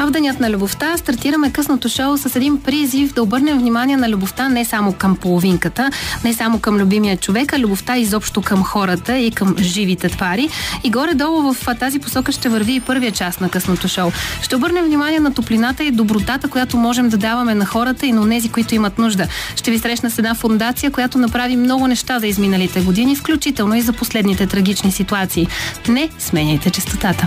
А 0.00 0.06
в 0.06 0.10
Денят 0.10 0.40
на 0.40 0.50
любовта 0.50 0.96
стартираме 0.96 1.52
късното 1.52 1.88
шоу 1.88 2.16
с 2.16 2.36
един 2.36 2.62
призив 2.62 3.12
да 3.14 3.22
обърнем 3.22 3.58
внимание 3.58 3.96
на 3.96 4.08
любовта 4.08 4.48
не 4.48 4.64
само 4.64 4.92
към 4.92 5.16
половинката, 5.16 5.90
не 6.24 6.34
само 6.34 6.58
към 6.58 6.76
любимия 6.76 7.16
човек, 7.16 7.52
а 7.52 7.58
любовта 7.58 7.96
изобщо 7.96 8.42
към 8.42 8.64
хората 8.64 9.18
и 9.18 9.30
към 9.30 9.56
живите 9.58 10.08
твари. 10.08 10.48
И 10.84 10.90
горе-долу 10.90 11.52
в 11.52 11.74
тази 11.80 11.98
посока 11.98 12.32
ще 12.32 12.48
върви 12.48 12.74
и 12.74 12.80
първия 12.80 13.12
част 13.12 13.40
на 13.40 13.48
късното 13.48 13.88
шоу. 13.88 14.10
Ще 14.42 14.56
обърнем 14.56 14.84
внимание 14.84 15.20
на 15.20 15.34
топлината 15.34 15.84
и 15.84 15.90
добротата, 15.90 16.48
която 16.48 16.76
можем 16.76 17.08
да 17.08 17.16
даваме 17.16 17.54
на 17.54 17.66
хората 17.66 18.06
и 18.06 18.12
на 18.12 18.28
тези, 18.28 18.48
които 18.48 18.74
имат 18.74 18.98
нужда. 18.98 19.26
Ще 19.56 19.70
ви 19.70 19.78
срещна 19.78 20.10
с 20.10 20.18
една 20.18 20.34
фундация, 20.34 20.90
която 20.90 21.18
направи 21.18 21.56
много 21.56 21.86
неща 21.86 22.18
за 22.20 22.26
изминалите 22.26 22.80
години, 22.80 23.16
включително 23.16 23.74
и 23.74 23.82
за 23.82 23.92
последните 23.92 24.46
трагични 24.46 24.92
ситуации. 24.92 25.48
Не 25.88 26.08
сменяйте 26.18 26.70
частотата. 26.70 27.26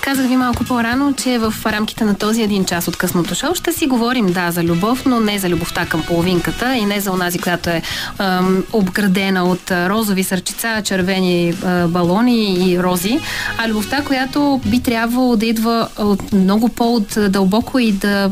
Казах 0.00 0.28
ви 0.28 0.36
малко 0.36 0.64
по-рано, 0.64 1.12
че 1.12 1.38
в 1.38 1.54
рамките 1.66 2.04
на 2.04 2.14
този 2.14 2.42
един 2.42 2.64
час 2.64 2.88
от 2.88 2.96
късното 2.96 3.34
шоу 3.34 3.54
ще 3.54 3.72
си 3.72 3.86
говорим, 3.86 4.26
да, 4.26 4.50
за 4.50 4.64
любов, 4.64 5.06
но 5.06 5.20
не 5.20 5.38
за 5.38 5.48
любовта 5.48 5.86
към 5.86 6.02
половинката 6.02 6.76
и 6.76 6.84
не 6.84 7.00
за 7.00 7.12
онази, 7.12 7.38
която 7.38 7.70
е 7.70 7.82
ем, 8.20 8.64
обградена 8.72 9.44
от 9.44 9.70
розови 9.70 10.24
сърчица, 10.24 10.82
червени 10.84 11.48
е, 11.48 11.54
балони 11.88 12.70
и 12.70 12.82
рози, 12.82 13.20
а 13.58 13.68
любовта, 13.68 14.02
която 14.04 14.60
би 14.66 14.80
трябвало 14.80 15.36
да 15.36 15.46
идва 15.46 15.88
от 15.98 16.32
много 16.32 16.68
по-дълбоко 16.68 17.78
и 17.78 17.92
да 17.92 18.30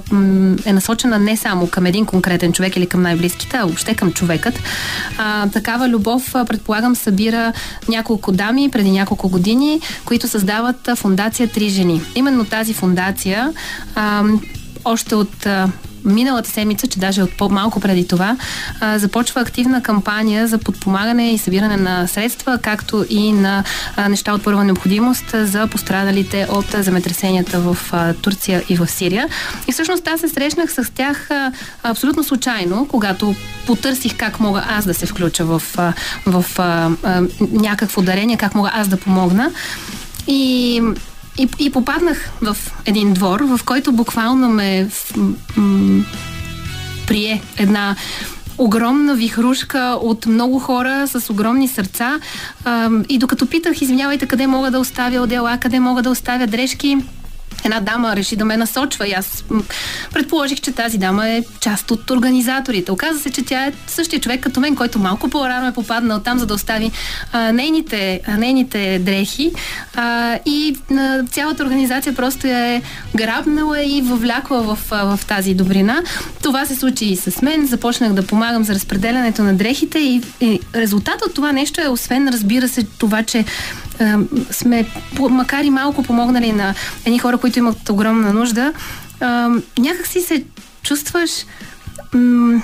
е 0.65 0.73
насочена 0.73 1.19
не 1.19 1.37
само 1.37 1.67
към 1.67 1.87
един 1.87 2.07
конкретен 2.07 2.53
човек 2.53 2.77
или 2.77 2.87
към 2.87 3.03
най-близките, 3.03 3.57
а 3.57 3.65
въобще 3.65 3.95
към 3.95 4.13
човекът. 4.13 4.61
А, 5.19 5.49
такава 5.49 5.89
любов, 5.89 6.33
предполагам, 6.33 6.97
събира 6.97 7.53
няколко 7.89 8.33
дами 8.33 8.71
преди 8.71 8.91
няколко 8.91 9.29
години, 9.29 9.81
които 10.05 10.29
създават 10.29 10.91
фундация 10.97 11.49
Жени. 11.69 12.03
Именно 12.15 12.45
тази 12.45 12.75
фундация 12.75 13.53
а, 13.95 14.25
още 14.85 15.15
от 15.15 15.47
а, 15.47 15.69
миналата 16.05 16.51
седмица, 16.51 16.87
че 16.87 16.99
даже 16.99 17.23
от 17.23 17.37
по-малко 17.37 17.81
преди 17.81 18.09
това, 18.09 18.37
а, 18.81 18.99
започва 18.99 19.41
активна 19.41 19.83
кампания 19.83 20.49
за 20.49 20.59
подпомагане 20.59 21.33
и 21.33 21.39
събиране 21.39 21.77
на 21.77 22.07
средства, 22.07 22.59
както 22.63 23.05
и 23.11 23.33
на 23.33 23.65
а, 23.97 24.09
неща 24.09 24.35
от 24.35 24.45
първа 24.45 24.65
необходимост 24.65 25.35
за 25.35 25.67
пострадалите 25.67 26.47
от 26.51 26.67
земетресенията 26.79 27.61
в 27.61 27.79
а, 27.93 28.15
Турция 28.15 28.63
и 28.69 28.77
в 28.77 28.87
Сирия. 28.87 29.29
И 29.69 29.73
всъщност 29.73 30.09
аз 30.09 30.21
се 30.21 30.29
срещнах 30.29 30.73
с 30.73 30.93
тях 30.95 31.31
а, 31.31 31.53
абсолютно 31.83 32.25
случайно, 32.25 32.87
когато 32.91 33.35
потърсих 33.67 34.17
как 34.17 34.41
мога 34.41 34.65
аз 34.69 34.85
да 34.85 34.95
се 34.95 35.07
включа 35.07 35.45
в, 35.45 35.63
а, 35.77 35.93
в 36.27 36.45
а, 36.59 36.91
а, 37.03 37.23
някакво 37.41 38.03
дарение, 38.03 38.37
как 38.37 38.55
мога 38.55 38.71
аз 38.75 38.89
да 38.89 38.97
помогна. 38.97 39.51
И 40.27 40.83
и, 41.39 41.49
и 41.59 41.71
попаднах 41.71 42.31
в 42.43 42.57
един 42.87 43.13
двор, 43.13 43.41
в 43.41 43.61
който 43.65 43.93
буквално 43.93 44.49
ме 44.49 44.89
м- 45.57 46.05
прие 47.07 47.43
една 47.59 47.97
огромна 48.59 49.15
вихрушка 49.15 49.99
от 50.03 50.27
много 50.27 50.59
хора 50.59 51.07
с 51.09 51.31
огромни 51.31 51.69
сърца. 51.69 52.21
И 53.09 53.19
докато 53.19 53.47
питах, 53.47 53.83
извинявайте, 53.83 54.27
къде 54.27 54.47
мога 54.47 54.71
да 54.71 54.79
оставя 54.79 55.21
отдела, 55.23 55.59
къде 55.61 55.81
мога 55.81 56.03
да 56.03 56.11
оставя 56.11 56.47
дрежки, 56.47 56.99
една 57.65 57.81
дама 57.81 58.17
реши 58.17 58.37
да 58.37 58.45
ме 58.45 58.57
насочва 58.57 59.09
и 59.09 59.13
аз 59.13 59.45
предположих, 60.13 60.61
че 60.61 60.73
тази 60.73 60.99
дама 60.99 61.29
е 61.29 61.43
част 61.61 61.91
от 61.91 62.11
организаторите. 62.11 62.93
Оказва 62.93 63.23
се, 63.23 63.31
че 63.31 63.45
тя 63.45 63.67
е 63.67 63.73
същия 63.87 64.21
човек 64.21 64.41
като 64.41 64.61
мен, 64.61 64.77
който 64.77 64.99
малко 64.99 65.29
по-рано 65.29 65.69
е 65.69 65.73
попаднал 65.73 66.21
там, 66.21 66.39
за 66.39 66.47
да 66.47 66.55
остави 66.55 66.91
а, 67.33 67.53
нейните, 67.53 68.21
а, 68.27 68.37
нейните 68.37 68.99
дрехи 68.99 69.53
а, 69.95 70.39
и 70.47 70.77
а, 70.91 71.25
цялата 71.25 71.63
организация 71.63 72.15
просто 72.15 72.47
я 72.47 72.75
е 72.75 72.83
грабнала 73.17 73.83
и 73.83 74.03
въвлякла 74.03 74.63
в, 74.63 74.79
а, 74.91 75.17
в 75.17 75.27
тази 75.27 75.55
добрина. 75.55 76.03
Това 76.43 76.67
се 76.67 76.75
случи 76.75 77.05
и 77.05 77.17
с 77.17 77.43
мен. 77.43 77.67
Започнах 77.67 78.13
да 78.13 78.27
помагам 78.27 78.65
за 78.65 78.75
разпределянето 78.75 79.43
на 79.43 79.55
дрехите 79.55 79.99
и, 79.99 80.23
и 80.41 80.61
резултат 80.75 81.23
от 81.27 81.35
това 81.35 81.53
нещо 81.53 81.81
е, 81.81 81.89
освен 81.89 82.29
разбира 82.29 82.69
се, 82.69 82.83
това, 82.99 83.23
че 83.23 83.45
сме, 84.51 84.87
макар 85.31 85.65
и 85.65 85.71
малко 85.71 86.03
помогнали 86.03 86.53
на 86.53 86.75
едни 87.05 87.19
хора, 87.19 87.39
които 87.39 87.59
имат 87.59 87.89
огромна 87.89 88.33
нужда, 88.33 88.73
някак 89.79 90.07
си 90.07 90.21
се 90.21 90.45
чувстваш 90.83 91.31
м- 92.15 92.63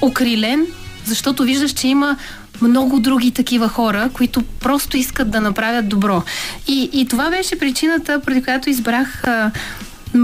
окрилен, 0.00 0.66
защото 1.04 1.42
виждаш, 1.42 1.70
че 1.70 1.88
има 1.88 2.16
много 2.60 3.00
други 3.00 3.30
такива 3.30 3.68
хора, 3.68 4.10
които 4.12 4.42
просто 4.42 4.96
искат 4.96 5.30
да 5.30 5.40
направят 5.40 5.88
добро. 5.88 6.22
И, 6.68 6.90
и 6.92 7.08
това 7.08 7.30
беше 7.30 7.58
причината, 7.58 8.20
преди 8.20 8.42
която 8.42 8.70
избрах 8.70 9.24
а, 9.24 9.50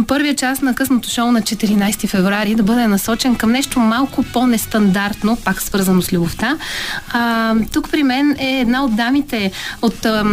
първия 0.06 0.34
част 0.34 0.62
на 0.62 0.74
късното 0.74 1.10
шоу 1.10 1.32
на 1.32 1.42
14 1.42 2.08
феврари 2.08 2.54
да 2.54 2.62
бъде 2.62 2.86
насочен 2.86 3.36
към 3.36 3.52
нещо 3.52 3.80
малко 3.80 4.22
по-нестандартно, 4.22 5.36
пак 5.44 5.62
свързано 5.62 6.02
с 6.02 6.12
любовта. 6.12 6.58
А, 7.12 7.54
тук 7.72 7.90
при 7.90 8.02
мен 8.02 8.36
е 8.38 8.60
една 8.60 8.84
от 8.84 8.96
дамите 8.96 9.50
от 9.82 10.04
а, 10.04 10.24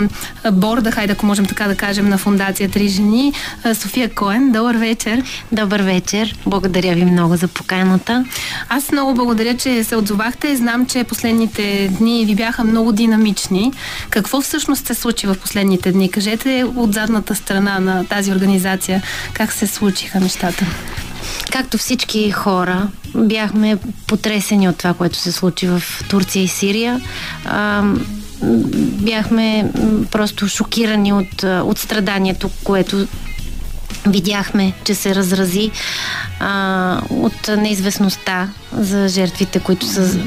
борда, 0.52 0.92
хайде 0.92 1.14
ако 1.14 1.26
можем 1.26 1.46
така 1.46 1.68
да 1.68 1.76
кажем, 1.76 2.10
на 2.10 2.18
фундация 2.18 2.70
Три 2.72 2.88
жени, 2.88 3.34
София 3.74 4.10
Коен. 4.10 4.52
Добър 4.52 4.76
вечер. 4.76 5.24
Добър 5.52 5.82
вечер. 5.82 6.36
Благодаря 6.46 6.96
ви 6.96 7.06
много 7.06 7.36
за 7.36 7.48
поканата. 7.48 8.26
Аз 8.70 8.92
много 8.92 9.14
благодаря, 9.14 9.58
че 9.58 9.84
се 9.84 9.96
отзовахте. 9.96 10.56
Знам, 10.56 10.86
че 10.86 11.04
последните 11.04 11.92
дни 12.00 12.26
ви 12.26 12.36
бяха 12.36 12.64
много 12.64 12.92
динамични. 12.92 13.74
Какво 14.10 14.42
всъщност 14.42 14.88
се 14.88 14.94
случи 14.94 15.28
в 15.28 15.36
последните 15.36 15.92
дни? 15.92 16.12
Кажете 16.12 16.66
от 16.76 16.94
задната 16.94 17.36
страна 17.36 17.80
на 17.80 18.06
тази 18.06 18.32
организация 18.32 19.02
как 19.42 19.54
се 19.54 19.68
случиха 19.68 20.20
нещата? 20.20 20.66
Както 21.52 21.78
всички 21.78 22.32
хора, 22.32 22.88
бяхме 23.16 23.78
потресени 24.08 24.70
от 24.70 24.78
това, 24.78 24.94
което 24.94 25.18
се 25.18 25.32
случи 25.32 25.68
в 25.68 25.84
Турция 26.10 26.44
и 26.44 26.48
Сирия. 26.48 27.02
А, 27.46 27.84
бяхме 29.02 29.72
просто 30.12 30.48
шокирани 30.48 31.14
от, 31.14 31.44
от 31.44 31.78
страданието, 31.78 32.50
което 32.64 33.08
видяхме, 34.08 34.74
че 34.84 34.96
се 34.96 35.16
разрази 35.16 35.72
а, 36.40 37.02
от 37.10 37.48
неизвестността 37.58 38.50
за 38.74 39.08
жертвите, 39.08 39.60
които 39.60 39.86
са 39.86 40.20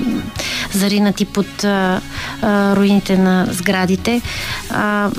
заринати 0.73 1.25
под 1.25 1.65
а, 1.65 2.01
а, 2.43 2.77
руините 2.77 3.19
на 3.19 3.47
сградите. 3.51 4.23
А, 4.71 5.11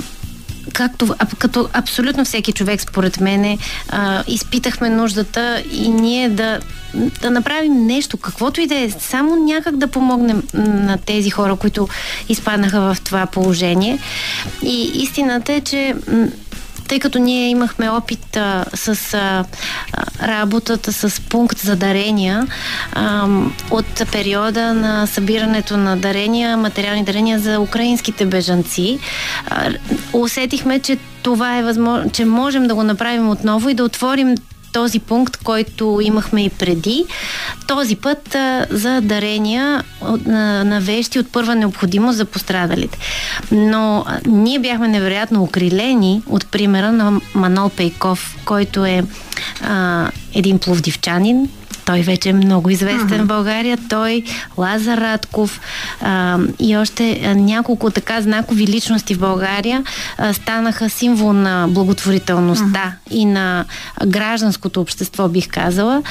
както 0.76 1.14
като 1.38 1.68
абсолютно 1.72 2.24
всеки 2.24 2.52
човек, 2.52 2.80
според 2.80 3.20
мене, 3.20 3.58
а, 3.88 4.24
изпитахме 4.26 4.90
нуждата 4.90 5.62
и 5.72 5.88
ние 5.88 6.28
да, 6.28 6.60
да 7.22 7.30
направим 7.30 7.86
нещо, 7.86 8.16
каквото 8.16 8.60
и 8.60 8.66
да 8.66 8.74
е, 8.74 8.90
само 8.90 9.36
някак 9.36 9.76
да 9.76 9.86
помогнем 9.86 10.42
на 10.54 10.98
тези 10.98 11.30
хора, 11.30 11.56
които 11.56 11.88
изпаднаха 12.28 12.80
в 12.80 13.00
това 13.00 13.26
положение. 13.26 13.98
И 14.62 14.90
истината 14.94 15.52
е, 15.52 15.60
че 15.60 15.94
тъй 16.88 16.98
като 16.98 17.18
ние 17.18 17.48
имахме 17.48 17.90
опит 17.90 18.36
а, 18.36 18.64
с 18.74 19.14
а, 19.14 19.44
работата 20.22 20.92
с 20.92 21.20
пункт 21.20 21.58
за 21.58 21.76
дарения 21.76 22.46
а, 22.92 23.28
от 23.70 24.10
периода 24.12 24.74
на 24.74 25.06
събирането 25.06 25.76
на 25.76 25.96
дарения, 25.96 26.56
материални 26.56 27.04
дарения 27.04 27.38
за 27.38 27.60
украинските 27.60 28.26
бежанци, 28.26 28.98
а, 29.46 29.70
усетихме, 30.12 30.78
че 30.78 30.98
това 31.22 31.58
е 31.58 31.62
възможно, 31.62 32.10
че 32.10 32.24
можем 32.24 32.66
да 32.66 32.74
го 32.74 32.82
направим 32.82 33.28
отново 33.28 33.68
и 33.68 33.74
да 33.74 33.84
отворим 33.84 34.34
този 34.76 34.98
пункт, 34.98 35.36
който 35.36 36.00
имахме 36.02 36.44
и 36.44 36.50
преди. 36.50 37.04
Този 37.66 37.96
път 37.96 38.34
а, 38.34 38.66
за 38.70 39.00
дарения 39.00 39.84
на, 40.26 40.64
на 40.64 40.80
вещи 40.80 41.18
от 41.18 41.32
първа 41.32 41.54
необходимост 41.54 42.16
за 42.16 42.24
пострадалите. 42.24 42.98
Но 43.52 44.04
а, 44.06 44.20
ние 44.26 44.58
бяхме 44.58 44.88
невероятно 44.88 45.42
окрилени 45.42 46.22
от 46.26 46.46
примера 46.46 46.92
на 46.92 47.20
Манол 47.34 47.68
Пейков, 47.68 48.36
който 48.44 48.84
е 48.84 49.04
а, 49.62 50.10
един 50.36 50.58
пловдивчанин, 50.58 51.48
той 51.86 52.00
вече 52.00 52.28
е 52.28 52.32
много 52.32 52.70
известен 52.70 53.08
uh-huh. 53.08 53.22
в 53.22 53.26
България. 53.26 53.78
Той, 53.88 54.22
Лазар 54.58 54.98
Радков 54.98 55.60
а, 56.00 56.38
и 56.58 56.76
още 56.76 57.20
а, 57.24 57.34
няколко 57.34 57.90
така 57.90 58.20
знакови 58.20 58.66
личности 58.66 59.14
в 59.14 59.18
България 59.18 59.84
а, 60.18 60.32
станаха 60.32 60.90
символ 60.90 61.32
на 61.32 61.66
благотворителността 61.68 62.94
uh-huh. 62.96 63.14
и 63.14 63.24
на 63.24 63.64
гражданското 64.06 64.80
общество, 64.80 65.28
бих 65.28 65.48
казала. 65.48 66.02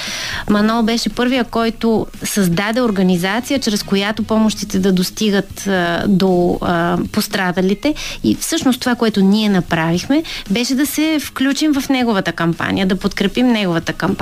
Манол 0.50 0.83
беше 0.83 1.10
първия, 1.10 1.44
който 1.44 2.07
създаде 2.24 2.81
организация, 2.81 3.60
чрез 3.60 3.83
която 3.83 4.24
помощите 4.24 4.80
да 4.80 4.92
достигат 4.92 5.68
а, 5.68 6.04
до 6.07 6.57
а, 6.62 6.98
пострадалите. 7.12 7.95
И 8.24 8.36
всъщност 8.36 8.80
това, 8.80 8.95
което 8.95 9.22
ние 9.22 9.50
направихме, 9.50 10.24
беше 10.50 10.75
да 10.75 10.86
се 10.86 11.19
включим 11.22 11.74
в 11.74 11.89
неговата 11.89 12.31
кампания, 12.31 12.86
да 12.86 12.95
подкрепим 12.95 13.48
неговата 13.48 13.94
кампания. 13.94 14.15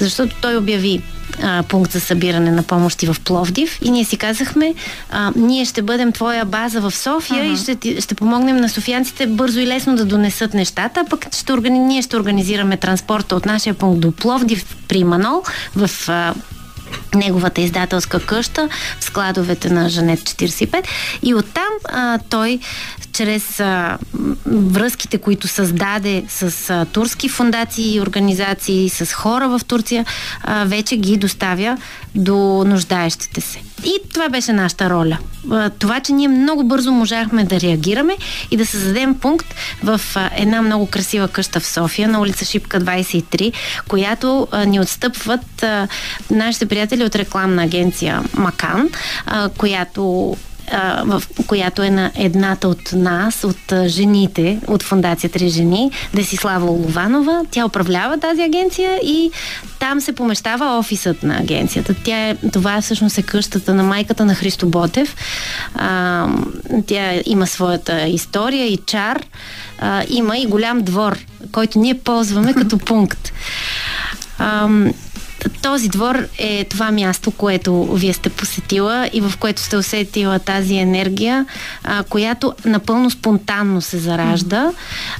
Защото 0.00 0.36
той 0.40 0.56
обяви 0.56 1.02
а, 1.42 1.62
пункт 1.62 1.92
за 1.92 2.00
събиране 2.00 2.50
на 2.50 2.62
помощи 2.62 3.06
в 3.06 3.16
Пловдив 3.24 3.78
и 3.82 3.90
ние 3.90 4.04
си 4.04 4.16
казахме, 4.16 4.74
а, 5.10 5.32
ние 5.36 5.64
ще 5.64 5.82
бъдем 5.82 6.12
твоя 6.12 6.44
база 6.44 6.80
в 6.80 6.96
София 6.96 7.44
uh-huh. 7.44 7.54
и 7.54 7.56
ще, 7.56 7.74
ти, 7.74 8.00
ще 8.00 8.14
помогнем 8.14 8.56
на 8.56 8.68
софиянците 8.68 9.26
бързо 9.26 9.60
и 9.60 9.66
лесно 9.66 9.96
да 9.96 10.04
донесат 10.04 10.54
нещата, 10.54 11.00
а 11.00 11.08
пък 11.10 11.26
ще 11.34 11.52
органи, 11.52 11.78
ние 11.78 12.02
ще 12.02 12.16
организираме 12.16 12.76
транспорта 12.76 13.36
от 13.36 13.46
нашия 13.46 13.74
пункт 13.74 14.00
до 14.00 14.12
Пловдив 14.12 14.76
при 14.88 15.04
Манол 15.04 15.42
в 15.76 16.08
а, 16.08 16.34
неговата 17.14 17.60
издателска 17.60 18.20
къща 18.20 18.68
в 19.00 19.04
складовете 19.04 19.70
на 19.70 19.88
Жанет 19.88 20.20
45 20.20 20.84
и 21.22 21.34
оттам 21.34 21.70
а, 21.84 22.18
той 22.30 22.58
чрез 23.14 23.60
а, 23.60 23.98
връзките, 24.46 25.18
които 25.18 25.48
създаде 25.48 26.24
с 26.28 26.70
а, 26.70 26.84
турски 26.84 27.28
фундации 27.28 27.94
и 27.94 28.00
организации, 28.00 28.88
с 28.88 29.12
хора 29.12 29.48
в 29.48 29.60
Турция, 29.66 30.04
а, 30.42 30.64
вече 30.64 30.96
ги 30.96 31.16
доставя 31.16 31.78
до 32.14 32.64
нуждаещите 32.66 33.40
се. 33.40 33.58
И 33.84 33.92
това 34.12 34.28
беше 34.28 34.52
нашата 34.52 34.90
роля. 34.90 35.18
А, 35.50 35.70
това, 35.70 36.00
че 36.00 36.12
ние 36.12 36.28
много 36.28 36.64
бързо 36.64 36.92
можахме 36.92 37.44
да 37.44 37.60
реагираме 37.60 38.16
и 38.50 38.56
да 38.56 38.66
създадем 38.66 39.14
пункт 39.14 39.54
в 39.82 40.00
а, 40.14 40.30
една 40.36 40.62
много 40.62 40.86
красива 40.86 41.28
къща 41.28 41.60
в 41.60 41.66
София, 41.66 42.08
на 42.08 42.20
улица 42.20 42.44
Шипка 42.44 42.80
23, 42.80 43.52
която 43.88 44.48
а, 44.50 44.64
ни 44.64 44.80
отстъпват 44.80 45.62
а, 45.62 45.88
нашите 46.30 46.66
приятели 46.66 46.83
от 46.92 47.16
рекламна 47.16 47.62
агенция 47.62 48.22
Макан, 48.34 48.88
а, 49.26 49.48
която 49.48 50.36
в 51.04 51.22
която 51.46 51.82
е 51.82 51.90
на 51.90 52.10
едната 52.14 52.68
от 52.68 52.92
нас, 52.92 53.44
от 53.44 53.86
жените, 53.86 54.60
от 54.66 54.82
фундация 54.82 55.30
Три 55.30 55.48
жени, 55.48 55.90
Десислава 56.14 56.70
Олованова. 56.70 57.44
Тя 57.50 57.66
управлява 57.66 58.18
тази 58.18 58.42
агенция 58.42 59.00
и 59.02 59.30
там 59.78 60.00
се 60.00 60.12
помещава 60.12 60.78
офисът 60.78 61.22
на 61.22 61.38
агенцията. 61.38 61.94
Тя 62.04 62.28
е, 62.28 62.36
това 62.52 62.76
е 62.76 62.80
всъщност 62.80 63.18
е 63.18 63.22
къщата 63.22 63.74
на 63.74 63.82
майката 63.82 64.24
на 64.24 64.34
Христо 64.34 64.68
Ботев. 64.68 65.16
А, 65.74 66.28
тя 66.86 67.12
има 67.26 67.46
своята 67.46 68.06
история 68.06 68.66
и 68.66 68.76
чар. 68.76 69.22
А, 69.78 70.04
има 70.08 70.38
и 70.38 70.46
голям 70.46 70.82
двор, 70.82 71.18
който 71.52 71.78
ние 71.78 71.94
ползваме 71.94 72.54
като 72.54 72.78
пункт. 72.78 73.32
Този 75.62 75.88
двор 75.88 76.26
е 76.38 76.64
това 76.64 76.90
място, 76.90 77.30
което 77.30 77.84
вие 77.84 78.12
сте 78.12 78.28
посетила 78.28 79.10
и 79.12 79.20
в 79.20 79.32
което 79.38 79.60
сте 79.60 79.76
усетила 79.76 80.38
тази 80.38 80.74
енергия, 80.74 81.46
а, 81.84 82.02
която 82.02 82.54
напълно 82.64 83.10
спонтанно 83.10 83.80
се 83.80 83.98
заражда 83.98 84.70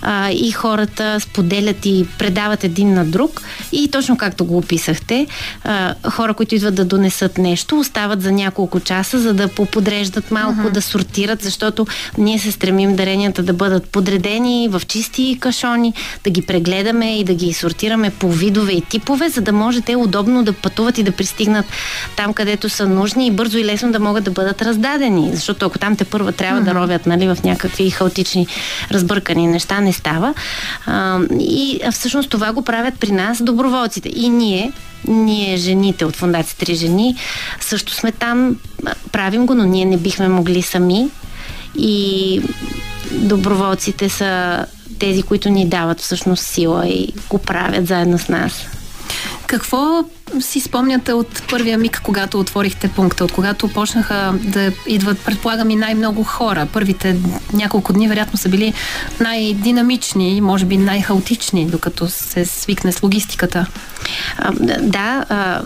а, 0.03 0.31
и 0.31 0.51
хората 0.51 1.21
споделят 1.21 1.87
и 1.87 2.07
предават 2.19 2.65
един 2.65 2.95
на 2.95 3.05
друг 3.05 3.43
и 3.73 3.89
точно 3.91 4.17
както 4.17 4.45
го 4.45 4.59
описахте, 4.59 5.27
а, 5.65 5.95
хора, 6.11 6.35
които 6.35 6.55
идват 6.55 6.75
да 6.75 6.85
донесат 6.85 7.39
нещо, 7.39 7.79
остават 7.79 8.23
за 8.23 8.33
няколко 8.33 8.81
часа, 8.81 9.19
за 9.19 9.35
да 9.35 9.49
поподреждат 9.49 10.31
малко, 10.31 10.61
uh-huh. 10.61 10.73
да 10.73 10.83
сортират, 10.83 11.43
защото 11.43 11.87
ние 12.19 12.39
се 12.39 12.53
стремим 12.53 12.97
даренията 12.97 13.43
да 13.43 13.53
бъдат 13.53 13.89
подредени 13.89 14.69
в 14.69 14.83
чисти 14.87 15.37
кашони, 15.41 15.95
да 16.25 16.31
ги 16.31 16.43
прегледаме 16.43 17.19
и 17.19 17.25
да 17.25 17.35
ги 17.35 17.53
сортираме 17.53 18.11
по 18.11 18.33
видове 18.33 18.73
и 18.73 18.81
типове, 18.81 19.29
за 19.29 19.41
да 19.41 19.53
може 19.53 19.81
те 19.81 19.97
удобно 20.05 20.45
да 20.45 20.53
пътуват 20.53 20.99
и 20.99 21.03
да 21.03 21.13
пристигнат 21.13 21.67
там, 22.17 22.35
където 22.35 22.69
са 22.69 22.89
нужни 22.89 23.27
и 23.27 23.31
бързо 23.31 23.59
и 23.59 23.65
лесно 23.65 23.93
да 23.93 24.01
могат 24.01 24.25
да 24.25 24.31
бъдат 24.31 24.63
раздадени. 24.63 25.31
Защото 25.35 25.67
ако 25.67 25.79
там 25.79 25.97
те 25.97 26.05
първа 26.05 26.33
трябва 26.33 26.61
mm-hmm. 26.61 26.65
да 26.65 26.75
ровят 26.75 27.07
нали, 27.07 27.29
в 27.29 27.39
някакви 27.45 27.91
хаотични 27.91 28.47
разбъркани 28.91 29.47
неща, 29.47 29.81
не 29.81 29.93
става. 29.93 30.35
А, 30.87 31.19
и 31.41 31.81
всъщност 31.93 32.31
това 32.31 32.53
го 32.53 32.63
правят 32.63 32.95
при 33.01 33.13
нас 33.13 33.43
доброволците. 33.43 34.09
И 34.17 34.29
ние, 34.29 34.73
ние, 35.09 35.57
жените 35.57 36.05
от 36.05 36.17
Фундация 36.17 36.57
Три 36.59 36.75
жени, 36.75 37.17
също 37.61 37.95
сме 37.95 38.13
там, 38.13 38.57
правим 39.13 39.47
го, 39.47 39.55
но 39.55 39.65
ние 39.65 39.85
не 39.85 39.97
бихме 39.97 40.29
могли 40.29 40.63
сами. 40.63 41.09
И 41.79 42.41
доброволците 43.11 44.09
са 44.09 44.65
тези, 44.99 45.23
които 45.23 45.49
ни 45.49 45.69
дават 45.69 46.01
всъщност 46.01 46.47
сила 46.47 46.89
и 46.89 47.13
го 47.31 47.39
правят 47.39 47.87
заедно 47.87 48.19
с 48.19 48.29
нас. 48.29 48.67
Какво 49.47 50.05
си 50.41 50.61
спомняте 50.61 51.13
от 51.13 51.43
първия 51.51 51.79
миг, 51.79 52.01
когато 52.05 52.41
отворихте 52.41 52.89
пункта, 52.89 53.25
от 53.25 53.33
когато 53.33 53.69
почнаха 53.69 54.35
да 54.43 54.73
идват, 54.87 55.25
предполагам 55.25 55.71
и 55.71 55.77
най-много 55.77 56.25
хора? 56.25 56.67
Първите 56.73 57.17
няколко 57.53 57.93
дни 57.93 58.09
вероятно 58.09 58.39
са 58.39 58.49
били 58.49 58.73
най-динамични, 59.21 60.41
може 60.41 60.65
би 60.65 60.77
най-хаотични, 60.77 61.67
докато 61.67 62.09
се 62.09 62.45
свикне 62.45 62.93
с 62.93 63.03
логистиката. 63.03 63.67
А, 64.39 64.53
да, 64.81 65.25
а, 65.29 65.63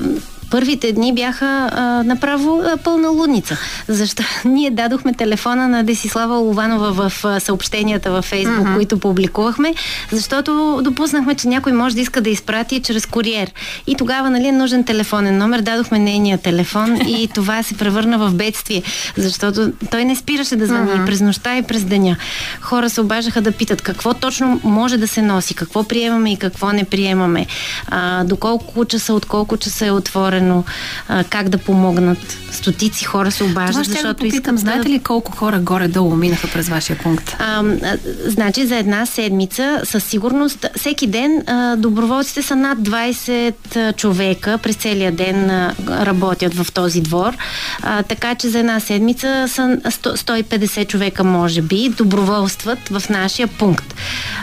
Първите 0.51 0.93
дни 0.93 1.15
бяха 1.15 1.71
а, 1.73 2.03
направо 2.05 2.63
а, 2.65 2.77
пълна 2.77 3.09
лудница. 3.09 3.59
Защо? 3.89 4.23
Ние 4.45 4.71
дадохме 4.71 5.13
телефона 5.13 5.69
на 5.69 5.85
Десислава 5.85 6.37
Лованова 6.37 6.93
в 6.93 7.25
а, 7.25 7.41
съобщенията 7.41 8.11
във 8.11 8.25
Фейсбук, 8.25 8.67
uh-huh. 8.67 8.75
които 8.75 8.99
публикувахме, 8.99 9.75
защото 10.13 10.81
допуснахме, 10.85 11.35
че 11.35 11.49
някой 11.49 11.73
може 11.73 11.95
да 11.95 12.01
иска 12.01 12.21
да 12.21 12.31
изпрати 12.31 12.81
чрез 12.81 13.07
куриер. 13.07 13.51
И 13.87 13.95
тогава, 13.95 14.31
нали, 14.31 14.47
е 14.47 14.53
нужен 14.53 14.85
телефонен 14.85 15.39
номер, 15.39 15.61
дадохме 15.61 15.99
нейния 15.99 16.39
телефон 16.39 16.99
и 17.07 17.29
това 17.35 17.63
се 17.63 17.77
превърна 17.77 18.19
в 18.19 18.35
бедствие, 18.35 18.83
защото 19.17 19.73
той 19.91 20.05
не 20.05 20.17
спираше 20.17 20.57
да 20.57 20.67
звъни 20.67 20.91
uh-huh. 20.91 21.07
през 21.07 21.21
нощта 21.21 21.57
и 21.57 21.63
през 21.63 21.85
деня. 21.85 22.17
Хора 22.61 22.91
се 22.91 23.01
обажаха 23.01 23.41
да 23.41 23.53
питат 23.53 23.83
какво 23.83 24.15
точно 24.15 24.61
може 24.65 24.97
да 24.97 25.09
се 25.09 25.23
носи, 25.23 25.55
какво 25.55 25.85
приемаме 25.85 26.33
и 26.33 26.37
какво 26.37 26.73
не 26.73 26.85
приемаме, 26.85 27.47
а, 27.87 28.25
доколко 28.25 28.85
часа, 28.85 29.15
от 29.15 29.27
колко 29.27 29.57
часа 29.57 29.87
е 29.87 29.91
отворен 29.91 30.38
отворено 30.39 30.65
а, 31.09 31.25
как 31.25 31.49
да 31.49 31.59
помогнат. 31.59 32.39
Стотици 32.51 33.05
хора 33.05 33.31
се 33.31 33.45
обаждат, 33.45 33.85
Това 33.85 33.95
защото 33.95 34.21
да 34.21 34.27
искат... 34.27 34.59
Знаете 34.59 34.89
ли 34.89 34.99
колко 34.99 35.33
хора 35.33 35.59
горе-долу 35.59 36.17
минаха 36.17 36.49
през 36.49 36.69
вашия 36.69 36.99
пункт? 36.99 37.37
А, 37.39 37.63
а, 37.63 37.97
значи 38.27 38.67
за 38.67 38.77
една 38.77 39.07
седмица 39.07 39.81
със 39.85 40.05
сигурност 40.05 40.67
всеки 40.77 41.07
ден 41.07 41.43
а, 41.47 41.77
доброволците 41.77 42.43
са 42.43 42.57
над 42.57 42.79
20 42.79 43.97
човека 43.97 44.59
през 44.63 44.77
целия 44.77 45.13
ден 45.13 45.51
а, 45.51 45.75
работят 45.89 46.55
в 46.55 46.73
този 46.73 47.01
двор. 47.01 47.37
А, 47.83 48.03
така 48.03 48.35
че 48.35 48.49
за 48.49 48.59
една 48.59 48.81
седмица 48.81 49.45
са 49.49 49.63
100, 49.63 50.43
150 50.43 50.87
човека 50.87 51.25
може 51.25 51.63
би 51.63 51.89
доброволстват 51.89 52.89
в 52.89 53.03
нашия 53.11 53.49
пункт. 53.49 53.95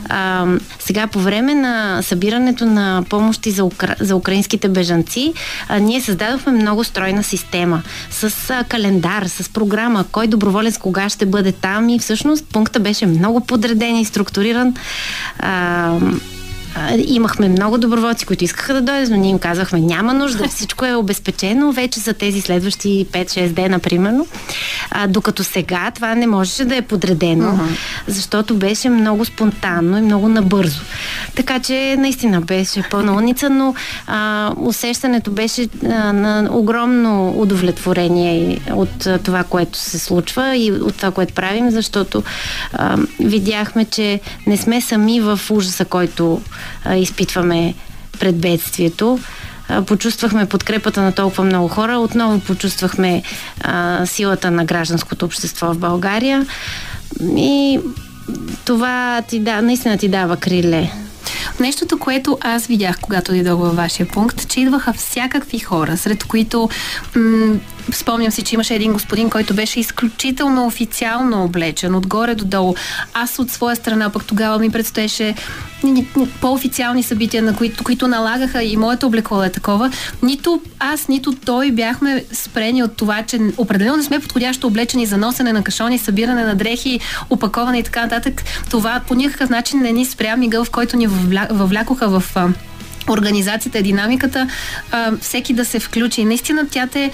А, 0.10 0.46
сега 0.79 1.08
по 1.08 1.19
време 1.19 1.55
на 1.55 2.01
събирането 2.01 2.65
на 2.65 3.03
помощи 3.10 3.51
за, 3.51 3.63
укра... 3.63 3.96
за 4.00 4.15
украинските 4.15 4.69
бежанци, 4.69 5.34
а, 5.67 5.79
ние 5.86 6.01
създадохме 6.01 6.51
много 6.51 6.84
стройна 6.84 7.24
система 7.24 7.82
с 8.12 8.50
а, 8.50 8.63
календар, 8.63 9.25
с 9.25 9.50
програма, 9.50 10.06
кой 10.12 10.27
доброволец 10.27 10.77
кога 10.77 11.10
ще 11.10 11.25
бъде 11.25 11.51
там 11.51 11.89
и 11.89 12.00
всъщност 12.00 12.46
пункта 12.46 12.80
беше 12.80 13.06
много 13.06 13.42
подреден 13.42 13.96
и 13.96 14.06
структуриран. 14.06 14.74
А, 15.39 16.00
имахме 16.98 17.50
много 17.50 17.77
доброволци, 17.77 18.25
които 18.25 18.44
искаха 18.44 18.74
да 18.74 18.82
дойдат, 18.82 19.10
но 19.10 19.18
ние 19.18 19.30
им 19.30 19.39
казахме, 19.39 19.80
няма 19.80 20.13
нужда, 20.13 20.48
всичко 20.50 20.86
е 20.86 20.96
обезпечено 20.96 21.72
вече 21.72 22.00
за 22.00 22.13
тези 22.13 22.42
следващи 22.42 23.08
5-6 23.12 23.48
дена, 23.48 23.80
примерно. 23.80 24.27
А, 24.92 25.08
докато 25.08 25.44
сега 25.44 25.92
това 25.96 26.15
не 26.15 26.27
можеше 26.27 26.65
да 26.65 26.75
е 26.75 26.82
подредено, 26.82 27.46
uh-huh. 27.46 27.77
защото 28.08 28.56
беше 28.56 28.89
много 28.89 29.25
спонтанно 29.25 29.98
и 29.98 30.01
много 30.01 30.30
набързо. 30.30 30.82
Така 31.36 31.60
че 31.60 31.96
наистина 32.00 32.42
беше 32.42 32.84
пълна 32.92 33.13
улница, 33.13 33.50
но 33.50 33.75
а, 34.08 34.51
усещането 34.58 35.32
беше 35.32 35.68
а, 35.84 36.13
на 36.13 36.50
огромно 36.51 37.34
удовлетворение 37.38 38.60
от 38.72 39.06
а, 39.06 39.18
това, 39.18 39.44
което 39.44 39.77
се 39.77 40.00
случва 40.00 40.58
и 40.58 40.72
от 40.72 40.96
това, 40.96 41.12
което 41.12 41.34
правим, 41.34 41.70
защото 41.72 42.24
а, 42.74 42.98
видяхме, 43.20 43.86
че 43.86 44.20
не 44.48 44.58
сме 44.58 44.82
сами 44.82 45.22
в 45.22 45.39
ужаса, 45.50 45.86
който 45.86 46.42
а, 46.86 46.96
изпитваме 46.96 47.74
пред 48.20 48.38
бедствието. 48.38 49.20
Почувствахме 49.86 50.46
подкрепата 50.46 51.01
на 51.01 51.12
толкова 51.12 51.44
много 51.44 51.68
хора. 51.68 51.98
Отново 51.98 52.39
почувствахме 52.39 53.24
а, 53.62 54.06
силата 54.06 54.51
на 54.51 54.65
гражданското 54.65 55.25
общество 55.25 55.74
в 55.74 55.77
България. 55.77 56.46
И 57.38 57.80
това 58.65 59.22
ти 59.27 59.39
да, 59.39 59.62
наистина 59.62 59.98
ти 59.98 60.08
дава 60.08 60.38
криле. 60.38 60.92
Нещото, 61.60 62.00
което 62.00 62.38
аз 62.41 62.67
видях, 62.67 63.00
когато 63.01 63.32
дойдох 63.32 63.60
във 63.60 63.75
вашия 63.75 64.08
пункт, 64.08 64.48
че 64.48 64.62
идваха 64.62 64.94
всякакви 64.94 65.60
хора, 65.60 65.98
сред 65.98 66.24
които 66.24 66.70
м- 67.15 67.55
Спомням 67.92 68.32
си, 68.32 68.42
че 68.42 68.56
имаше 68.56 68.75
един 68.75 68.94
господин, 68.94 69.30
който 69.30 69.54
беше 69.54 69.80
изключително 69.80 70.65
официално 70.65 71.44
облечен, 71.44 71.96
отгоре 71.96 72.36
до 72.36 72.46
долу. 72.46 72.75
Аз 73.13 73.39
от 73.39 73.51
своя 73.51 73.75
страна 73.75 74.10
пък 74.10 74.25
тогава 74.25 74.60
ми 74.60 74.70
предстоеше 74.70 75.36
по-официални 76.42 77.04
събития, 77.04 77.44
на 77.44 77.56
които, 77.56 77.84
които 77.84 78.08
налагаха 78.08 78.63
и 78.63 78.77
моето 78.77 79.08
облекло 79.08 79.44
е 79.44 79.51
такова. 79.51 79.92
Нито 80.24 80.62
аз, 80.80 81.08
нито 81.08 81.34
той 81.46 81.72
бяхме 81.72 82.25
спрени 82.32 82.84
от 82.84 82.98
това, 82.98 83.24
че 83.24 83.39
определено 83.58 83.98
не 83.98 84.04
сме 84.04 84.20
подходящо 84.20 84.68
облечени 84.68 85.06
за 85.06 85.18
носене 85.18 85.54
на 85.54 85.63
кашони, 85.63 85.98
събиране 85.98 86.44
на 86.44 86.56
дрехи, 86.56 87.00
опаковане 87.30 87.80
и 87.80 87.84
така 87.84 88.01
нататък. 88.01 88.44
Това 88.70 89.01
по 89.08 89.15
никакъв 89.15 89.50
начин 89.50 89.80
не 89.80 89.92
ни 89.92 90.06
спря 90.06 90.36
мигъл, 90.36 90.65
в 90.65 90.72
който 90.72 90.98
ни 90.98 91.08
въвлякоха 91.50 92.20
в 92.20 92.36
организацията, 93.09 93.81
динамиката, 93.81 94.50
всеки 95.21 95.53
да 95.53 95.65
се 95.65 95.79
включи. 95.79 96.25
Наистина 96.25 96.67
тя 96.71 96.88
те 96.88 97.12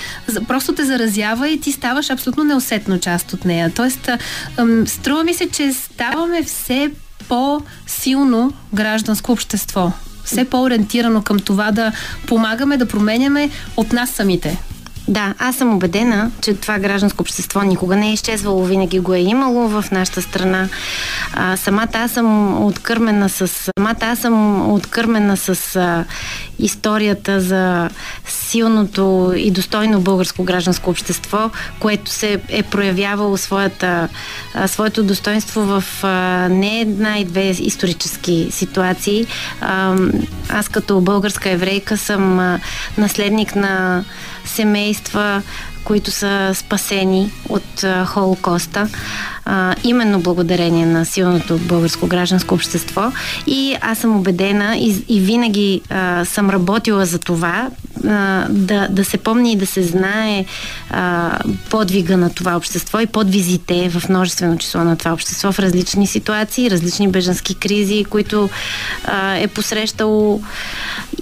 просто 0.47 0.75
те 0.75 0.85
заразява 0.85 1.49
и 1.49 1.59
ти 1.59 1.71
ставаш 1.71 2.09
абсолютно 2.09 2.43
неусетно 2.43 2.99
част 2.99 3.33
от 3.33 3.45
нея. 3.45 3.71
Тоест, 3.75 4.09
струва 4.85 5.23
ми 5.23 5.33
се, 5.33 5.49
че 5.49 5.73
ставаме 5.73 6.43
все 6.43 6.91
по-силно 7.27 8.53
гражданско 8.73 9.31
общество. 9.31 9.91
Все 10.25 10.45
по-ориентирано 10.45 11.21
към 11.21 11.39
това 11.39 11.71
да 11.71 11.91
помагаме, 12.27 12.77
да 12.77 12.87
променяме 12.87 13.49
от 13.77 13.93
нас 13.93 14.09
самите. 14.09 14.57
Да, 15.07 15.33
аз 15.39 15.55
съм 15.55 15.73
убедена, 15.73 16.31
че 16.41 16.53
това 16.53 16.79
гражданско 16.79 17.21
общество 17.21 17.61
никога 17.61 17.95
не 17.95 18.09
е 18.09 18.13
изчезвало, 18.13 18.65
винаги 18.65 18.99
го 18.99 19.13
е 19.13 19.19
имало 19.19 19.67
в 19.67 19.85
нашата 19.91 20.21
страна. 20.21 20.69
А, 21.33 21.57
самата 21.57 21.89
аз 21.93 22.11
съм 22.11 22.63
откърмена 22.63 23.29
с, 23.29 23.47
самата 23.47 23.97
аз 24.01 24.19
съм 24.19 24.71
откърмена 24.71 25.37
с 25.37 25.75
а, 25.75 26.05
историята 26.61 27.41
за 27.41 27.89
силното 28.27 29.33
и 29.37 29.51
достойно 29.51 30.01
българско 30.01 30.43
гражданско 30.43 30.89
общество, 30.89 31.49
което 31.79 32.11
се 32.11 32.41
е 32.49 32.63
проявявало 32.63 33.37
своята, 33.37 34.07
своето 34.67 35.03
достоинство 35.03 35.61
в 35.61 35.83
не 36.49 36.81
една 36.81 37.17
и 37.17 37.25
две 37.25 37.49
исторически 37.49 38.47
ситуации. 38.51 39.27
Аз 40.49 40.69
като 40.69 41.01
българска 41.01 41.49
еврейка 41.49 41.97
съм 41.97 42.57
наследник 42.97 43.55
на 43.55 44.03
семейства, 44.45 45.41
които 45.83 46.11
са 46.11 46.51
спасени 46.55 47.31
от 47.49 47.85
Холокоста, 48.05 48.87
именно 49.83 50.19
благодарение 50.19 50.85
на 50.85 51.05
силното 51.05 51.57
българско 51.57 52.07
гражданско 52.07 52.55
общество. 52.55 53.11
И 53.47 53.75
аз 53.81 53.97
съм 53.97 54.17
убедена 54.17 54.77
и, 54.77 55.03
и 55.07 55.19
винаги 55.19 55.81
съм 56.23 56.49
работила 56.49 57.05
за 57.05 57.19
това 57.19 57.69
да, 58.49 58.87
да 58.89 59.05
се 59.05 59.17
помни 59.17 59.51
и 59.51 59.55
да 59.55 59.65
се 59.65 59.83
знае 59.83 60.45
подвига 61.69 62.17
на 62.17 62.29
това 62.29 62.55
общество 62.55 62.99
и 62.99 63.05
подвизите 63.05 63.89
в 63.89 64.09
множествено 64.09 64.57
число 64.57 64.83
на 64.83 64.97
това 64.97 65.13
общество 65.13 65.51
в 65.51 65.59
различни 65.59 66.07
ситуации, 66.07 66.71
различни 66.71 67.07
бежански 67.07 67.55
кризи, 67.55 68.05
които 68.09 68.49
е 69.35 69.47
посрещало. 69.47 70.41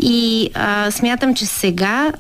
И 0.01 0.49
смятам, 0.89 1.35
че 1.35 1.45
сега 1.45 2.11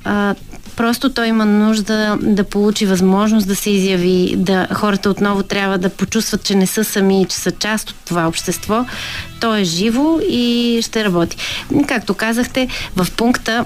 Просто 0.79 1.09
той 1.09 1.27
има 1.27 1.45
нужда 1.45 2.17
да 2.21 2.43
получи 2.43 2.85
възможност 2.85 3.47
да 3.47 3.55
се 3.55 3.69
изяви, 3.69 4.33
да 4.37 4.67
хората 4.73 5.09
отново 5.09 5.43
трябва 5.43 5.77
да 5.77 5.89
почувстват, 5.89 6.43
че 6.43 6.55
не 6.55 6.67
са 6.67 6.83
сами, 6.83 7.25
че 7.29 7.37
са 7.37 7.51
част 7.51 7.89
от 7.89 7.95
това 8.05 8.27
общество. 8.27 8.85
То 9.41 9.55
е 9.55 9.63
живо 9.63 10.19
и 10.29 10.79
ще 10.83 11.03
работи. 11.03 11.37
Както 11.87 12.13
казахте, 12.13 12.67
в 12.95 13.07
пункта 13.17 13.65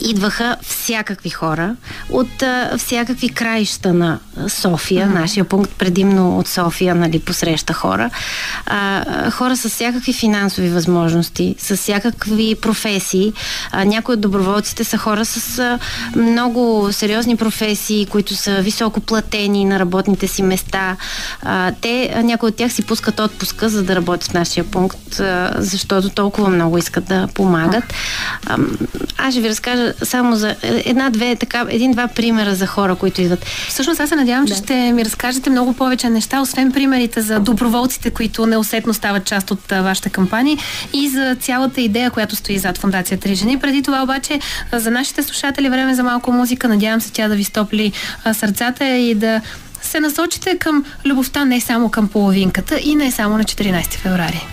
идваха 0.00 0.56
всякакви 0.62 1.30
хора 1.30 1.76
от 2.10 2.42
а, 2.42 2.78
всякакви 2.78 3.28
краища 3.28 3.92
на 3.92 4.18
София. 4.48 5.08
Mm-hmm. 5.08 5.20
Нашия 5.20 5.44
пункт 5.44 5.70
предимно 5.78 6.38
от 6.38 6.48
София, 6.48 6.94
нали, 6.94 7.18
посреща 7.18 7.72
хора. 7.72 8.10
А, 8.66 9.30
хора 9.30 9.56
с 9.56 9.68
всякакви 9.68 10.12
финансови 10.12 10.68
възможности, 10.68 11.54
с 11.58 11.76
всякакви 11.76 12.56
професии. 12.62 13.32
А, 13.70 13.84
някои 13.84 14.14
от 14.14 14.20
доброволците 14.20 14.84
са 14.84 14.98
хора 14.98 15.24
с 15.24 15.58
а, 15.58 15.78
много 16.16 16.88
сериозни 16.92 17.36
професии, 17.36 18.06
които 18.06 18.34
са 18.34 18.60
високо 18.60 19.00
платени 19.00 19.64
на 19.64 19.78
работните 19.78 20.28
си 20.28 20.42
места. 20.42 20.96
А, 21.42 21.72
те, 21.80 22.22
някои 22.24 22.48
от 22.48 22.56
тях 22.56 22.72
си 22.72 22.82
пускат 22.82 23.20
отпуска, 23.20 23.68
за 23.68 23.82
да 23.82 23.96
работят 23.96 24.30
в 24.30 24.34
нашия 24.34 24.64
пункт, 24.64 25.20
а, 25.20 25.54
защото 25.58 26.08
толкова 26.08 26.48
много 26.48 26.78
искат 26.78 27.04
да 27.04 27.28
помагат. 27.34 27.84
А, 28.46 28.58
аз 29.18 29.34
ще 29.34 29.40
ви 29.40 29.48
разкажа 29.48 29.89
само 30.02 30.36
за 30.36 30.56
една-две, 30.62 31.36
така, 31.36 31.66
един-два 31.68 32.08
примера 32.08 32.54
за 32.54 32.66
хора, 32.66 32.94
които 32.94 33.20
идват. 33.20 33.44
Всъщност 33.68 34.00
аз 34.00 34.08
се 34.08 34.16
надявам, 34.16 34.44
да. 34.44 34.54
че 34.54 34.58
ще 34.58 34.92
ми 34.92 35.04
разкажете 35.04 35.50
много 35.50 35.72
повече 35.72 36.10
неща, 36.10 36.40
освен 36.40 36.72
примерите 36.72 37.20
за 37.20 37.40
доброволците, 37.40 38.10
които 38.10 38.46
неусетно 38.46 38.94
стават 38.94 39.24
част 39.24 39.50
от 39.50 39.72
а, 39.72 39.82
вашата 39.82 40.10
кампания 40.10 40.58
и 40.92 41.08
за 41.08 41.36
цялата 41.40 41.80
идея, 41.80 42.10
която 42.10 42.36
стои 42.36 42.58
зад 42.58 42.78
Фундация 42.78 43.18
Три 43.18 43.34
жени. 43.34 43.58
Преди 43.58 43.82
това 43.82 44.02
обаче 44.02 44.40
за 44.72 44.90
нашите 44.90 45.22
слушатели 45.22 45.68
време 45.68 45.94
за 45.94 46.02
малко 46.02 46.32
музика. 46.32 46.68
Надявам 46.68 47.00
се 47.00 47.12
тя 47.12 47.28
да 47.28 47.34
ви 47.34 47.44
стопли 47.44 47.92
а, 48.24 48.34
сърцата 48.34 48.88
и 48.88 49.14
да 49.14 49.40
се 49.82 50.00
насочите 50.00 50.58
към 50.58 50.84
любовта 51.06 51.44
не 51.44 51.60
само 51.60 51.88
към 51.88 52.08
половинката 52.08 52.80
и 52.82 52.94
не 52.94 53.10
само 53.10 53.38
на 53.38 53.44
14 53.44 53.94
феврари. 53.94 54.46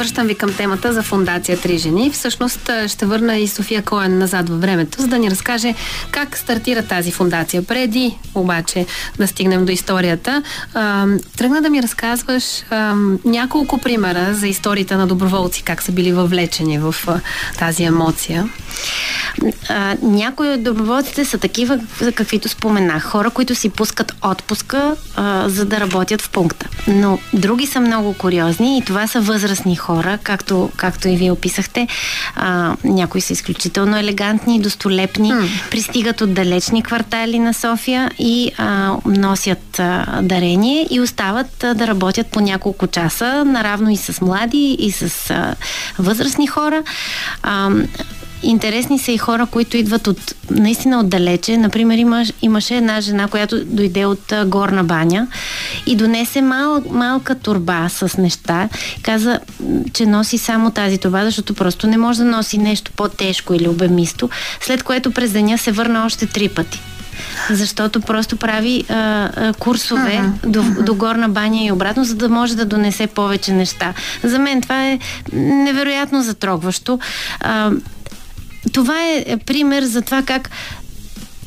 Връщам 0.00 0.26
ви 0.26 0.34
към 0.34 0.54
темата 0.54 0.92
за 0.92 1.02
фундация 1.02 1.60
Три 1.60 1.78
жени. 1.78 2.10
Всъщност 2.10 2.70
ще 2.86 3.06
върна 3.06 3.36
и 3.36 3.48
София 3.48 3.82
Коен 3.82 4.18
назад 4.18 4.48
във 4.48 4.60
времето, 4.60 5.02
за 5.02 5.08
да 5.08 5.18
ни 5.18 5.30
разкаже 5.30 5.74
как 6.10 6.38
стартира 6.38 6.82
тази 6.82 7.10
фундация. 7.10 7.62
Преди 7.62 8.18
обаче 8.34 8.86
да 9.18 9.26
стигнем 9.26 9.64
до 9.64 9.72
историята, 9.72 10.42
тръгна 11.36 11.62
да 11.62 11.70
ми 11.70 11.82
разказваш 11.82 12.44
няколко 13.24 13.78
примера 13.78 14.34
за 14.34 14.46
историите 14.48 14.96
на 14.96 15.06
доброволци, 15.06 15.62
как 15.62 15.82
са 15.82 15.92
били 15.92 16.12
въвлечени 16.12 16.78
в 16.78 16.94
тази 17.58 17.82
емоция. 17.82 18.48
Някои 20.02 20.48
от 20.48 20.62
доброволците 20.62 21.24
са 21.24 21.38
такива, 21.38 21.80
каквито 22.14 22.48
споменах. 22.48 23.02
Хора, 23.02 23.30
които 23.30 23.54
си 23.54 23.68
пускат 23.68 24.14
отпуска, 24.22 24.96
за 25.46 25.64
да 25.64 25.80
работят 25.80 26.22
в 26.22 26.30
пункта. 26.30 26.68
Но 26.88 27.18
други 27.32 27.66
са 27.66 27.80
много 27.80 28.14
куриозни 28.14 28.78
и 28.78 28.84
това 28.84 29.06
са 29.06 29.20
възрастни 29.20 29.76
хора, 29.76 29.89
както, 30.22 30.70
както 30.76 31.08
и 31.08 31.16
вие 31.16 31.32
описахте. 31.32 31.88
А, 32.36 32.76
някои 32.84 33.20
са 33.20 33.32
изключително 33.32 33.98
елегантни, 33.98 34.60
достолепни, 34.60 35.32
mm. 35.32 35.70
пристигат 35.70 36.20
от 36.20 36.34
далечни 36.34 36.82
квартали 36.82 37.38
на 37.38 37.54
София 37.54 38.10
и 38.18 38.52
а, 38.58 38.96
носят 39.06 39.78
а, 39.78 40.20
дарение 40.22 40.86
и 40.90 41.00
остават 41.00 41.64
а, 41.64 41.74
да 41.74 41.86
работят 41.86 42.26
по 42.26 42.40
няколко 42.40 42.86
часа, 42.86 43.44
наравно 43.44 43.90
и 43.90 43.96
с 43.96 44.20
млади, 44.20 44.76
и 44.78 44.92
с 44.92 45.30
а, 45.30 45.54
възрастни 45.98 46.46
хора. 46.46 46.82
А, 47.42 47.70
Интересни 48.42 48.98
са 48.98 49.12
и 49.12 49.18
хора, 49.18 49.46
които 49.46 49.76
идват 49.76 50.06
от 50.06 50.34
наистина 50.50 51.00
отдалече. 51.00 51.56
Например, 51.56 51.98
имаш, 51.98 52.32
имаше 52.42 52.76
една 52.76 53.00
жена, 53.00 53.28
която 53.28 53.64
дойде 53.64 54.06
от 54.06 54.32
а, 54.32 54.44
Горна 54.44 54.84
баня 54.84 55.26
и 55.86 55.96
донесе 55.96 56.42
мал, 56.42 56.82
малка 56.90 57.34
турба 57.34 57.88
с 57.88 58.16
неща. 58.18 58.68
Каза, 59.02 59.40
че 59.92 60.06
носи 60.06 60.38
само 60.38 60.70
тази 60.70 60.98
турба, 60.98 61.24
защото 61.24 61.54
просто 61.54 61.86
не 61.86 61.96
може 61.96 62.18
да 62.18 62.24
носи 62.24 62.58
нещо 62.58 62.92
по-тежко 62.96 63.54
или 63.54 63.68
обемисто, 63.68 64.30
след 64.60 64.82
което 64.82 65.10
през 65.10 65.32
деня 65.32 65.58
се 65.58 65.72
върна 65.72 66.06
още 66.06 66.26
три 66.26 66.48
пъти 66.48 66.80
защото 67.50 68.00
просто 68.00 68.36
прави 68.36 68.84
а, 68.88 68.94
а, 68.94 69.52
курсове 69.52 70.22
uh-huh. 70.22 70.46
до, 70.46 70.82
до 70.82 70.94
горна 70.94 71.28
баня 71.28 71.64
и 71.64 71.72
обратно, 71.72 72.04
за 72.04 72.14
да 72.14 72.28
може 72.28 72.56
да 72.56 72.64
донесе 72.64 73.06
повече 73.06 73.52
неща. 73.52 73.94
За 74.22 74.38
мен 74.38 74.62
това 74.62 74.88
е 74.88 74.98
невероятно 75.32 76.22
затрогващо. 76.22 76.98
А, 77.40 77.70
това 78.72 79.02
е, 79.02 79.24
е 79.26 79.36
пример 79.36 79.82
за 79.82 80.02
това 80.02 80.22
как 80.22 80.50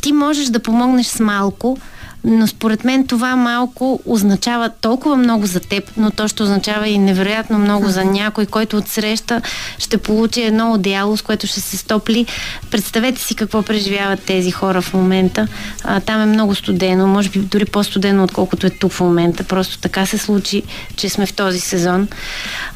ти 0.02 0.14
можеш 0.14 0.48
да 0.48 0.60
помогнеш 0.60 1.08
с 1.08 1.20
малко, 1.20 1.78
но 2.24 2.48
според 2.48 2.84
мен 2.84 3.08
това 3.08 3.36
малко 3.36 4.00
означава 4.06 4.70
толкова 4.70 5.16
много 5.16 5.46
за 5.46 5.60
теб, 5.60 5.92
но 5.98 6.12
то 6.12 6.28
ще 6.28 6.44
означава 6.44 6.88
и 6.88 6.98
невероятно 6.98 7.60
много 7.60 7.90
за 7.90 8.06
някой, 8.06 8.46
който 8.46 8.78
отсреща 8.78 9.42
ще 9.78 9.98
получи 9.98 10.42
едно 10.42 10.74
одеяло, 10.74 11.18
с 11.18 11.22
което 11.22 11.48
ще 11.48 11.62
се 11.62 11.78
стопли. 11.78 12.26
Представете 12.72 13.22
си 13.22 13.36
какво 13.36 13.62
преживяват 13.62 14.24
тези 14.24 14.52
хора 14.52 14.82
в 14.82 14.94
момента. 14.94 15.48
А, 15.84 16.00
там 16.00 16.22
е 16.22 16.26
много 16.26 16.56
студено, 16.56 17.08
може 17.08 17.30
би 17.30 17.40
дори 17.40 17.66
по-студено, 17.66 18.24
отколкото 18.24 18.68
е 18.68 18.70
тук 18.70 18.92
в 18.92 19.00
момента. 19.00 19.44
Просто 19.44 19.78
така 19.80 20.06
се 20.06 20.18
случи, 20.18 20.64
че 20.96 21.10
сме 21.10 21.26
в 21.26 21.34
този 21.34 21.60
сезон. 21.60 22.08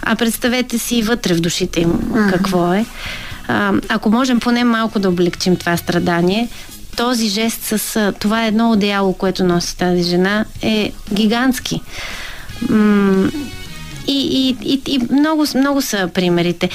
А 0.02 0.16
представете 0.16 0.80
си 0.80 1.02
вътре 1.02 1.34
в 1.34 1.42
душите 1.42 1.82
им 1.82 2.00
какво 2.30 2.74
е 2.74 2.86
ако 3.90 4.10
можем 4.10 4.40
поне 4.40 4.64
малко 4.64 5.00
да 5.00 5.10
облегчим 5.10 5.56
това 5.56 5.78
страдание, 5.78 6.50
този 6.98 7.28
жест 7.28 7.64
с 7.64 8.14
това 8.20 8.46
едно 8.46 8.72
одеяло, 8.72 9.14
което 9.14 9.44
носи 9.44 9.78
тази 9.78 10.04
жена, 10.04 10.46
е 10.62 10.92
гигантски. 11.14 11.82
И, 14.08 14.18
и, 14.18 14.58
и, 14.62 14.82
и 14.88 15.00
много, 15.12 15.46
много 15.56 15.82
са 15.82 16.10
примерите. 16.14 16.70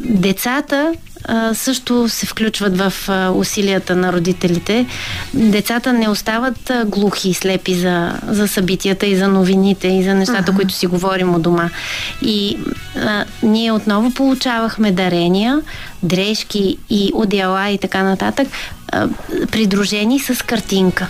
Децата 0.00 0.92
а, 1.24 1.54
също 1.54 2.08
се 2.08 2.26
включват 2.26 2.78
в 2.78 2.92
а, 3.08 3.30
усилията 3.30 3.96
на 3.96 4.12
родителите. 4.12 4.86
Децата 5.34 5.92
не 5.92 6.08
остават 6.08 6.70
а, 6.70 6.84
глухи 6.84 7.28
и 7.28 7.34
слепи 7.34 7.74
за, 7.74 8.12
за 8.28 8.48
събитията 8.48 9.06
и 9.06 9.16
за 9.16 9.28
новините 9.28 9.88
и 9.88 10.02
за 10.02 10.14
нещата, 10.14 10.52
uh-huh. 10.52 10.56
които 10.56 10.74
си 10.74 10.86
говорим 10.86 11.34
у 11.34 11.38
дома. 11.38 11.70
И 12.22 12.58
а, 12.96 13.24
ние 13.42 13.72
отново 13.72 14.10
получавахме 14.10 14.92
дарения, 14.92 15.60
дрежки 16.02 16.78
и 16.90 17.10
одеяла 17.14 17.68
и 17.68 17.78
така 17.78 18.02
нататък, 18.02 18.48
а, 18.92 19.08
придружени 19.50 20.20
с 20.20 20.44
картинка 20.44 21.06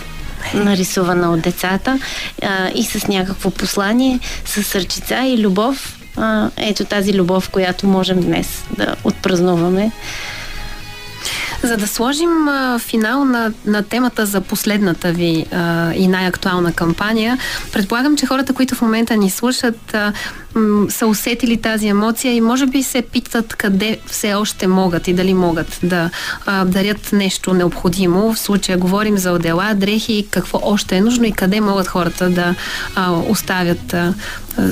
нарисувана 0.55 1.33
от 1.33 1.41
децата 1.41 1.99
а, 2.43 2.69
и 2.75 2.85
с 2.85 3.07
някакво 3.09 3.51
послание, 3.51 4.21
с 4.45 4.63
сърчица 4.63 5.21
и 5.27 5.39
любов 5.39 5.99
а, 6.17 6.51
ето 6.57 6.85
тази 6.85 7.15
любов, 7.15 7.51
която 7.51 7.87
можем 7.87 8.21
днес 8.21 8.65
да 8.79 8.97
отпразнуваме. 9.05 9.93
За 11.63 11.77
да 11.77 11.87
сложим 11.87 12.49
а, 12.49 12.79
финал 12.79 13.25
на, 13.25 13.53
на 13.67 13.83
темата 13.83 14.27
за 14.27 14.41
последната 14.41 15.13
ви 15.13 15.47
а, 15.53 15.93
и 15.95 16.09
най-актуална 16.09 16.73
кампания, 16.73 17.39
предполагам, 17.73 18.17
че 18.17 18.27
хората, 18.27 18.55
които 18.55 18.75
в 18.75 18.83
момента 18.83 19.17
ни 19.17 19.31
слушат, 19.31 19.95
а, 19.95 20.13
м- 20.55 20.91
са 20.91 21.07
усетили 21.07 21.57
тази 21.57 21.89
емоция 21.89 22.35
и 22.35 22.41
може 22.41 22.67
би 22.67 22.83
се 22.83 23.03
питат 23.03 23.55
къде 23.55 23.99
все 24.07 24.35
още 24.35 24.67
могат 24.67 25.09
и 25.09 25.15
дали 25.15 25.35
могат 25.35 25.79
да 25.83 26.11
а, 26.47 26.65
дарят 26.65 27.13
нещо 27.13 27.55
необходимо. 27.55 28.35
В 28.35 28.39
случая 28.39 28.79
говорим 28.79 29.19
за 29.19 29.33
отдела, 29.33 29.75
дрехи, 29.75 30.27
какво 30.31 30.61
още 30.63 30.97
е 30.97 31.01
нужно 31.01 31.25
и 31.25 31.33
къде 31.33 31.61
могат 31.61 31.87
хората 31.87 32.31
да 32.31 32.55
а, 32.95 33.13
оставят 33.13 33.95
а, 33.95 34.15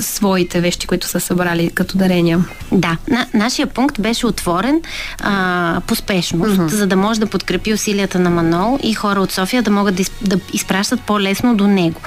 своите 0.01 0.61
вещи, 0.61 0.87
които 0.87 1.07
са 1.07 1.19
събрали 1.19 1.71
като 1.73 1.97
дарения. 1.97 2.45
Да, 2.71 2.97
на, 3.07 3.27
нашия 3.33 3.67
пункт 3.67 4.01
беше 4.01 4.27
отворен 4.27 4.81
а, 5.19 5.81
по 5.87 5.95
спешност, 5.95 6.51
uh-huh. 6.51 6.67
за 6.67 6.87
да 6.87 6.95
може 6.95 7.19
да 7.19 7.25
подкрепи 7.25 7.73
усилията 7.73 8.19
на 8.19 8.29
Манол 8.29 8.79
и 8.83 8.93
хора 8.93 9.21
от 9.21 9.31
София 9.31 9.63
да 9.63 9.71
могат 9.71 9.95
да, 9.95 10.01
из, 10.01 10.11
да 10.21 10.39
изпращат 10.53 11.01
по-лесно 11.01 11.55
до 11.55 11.67
него. 11.67 12.01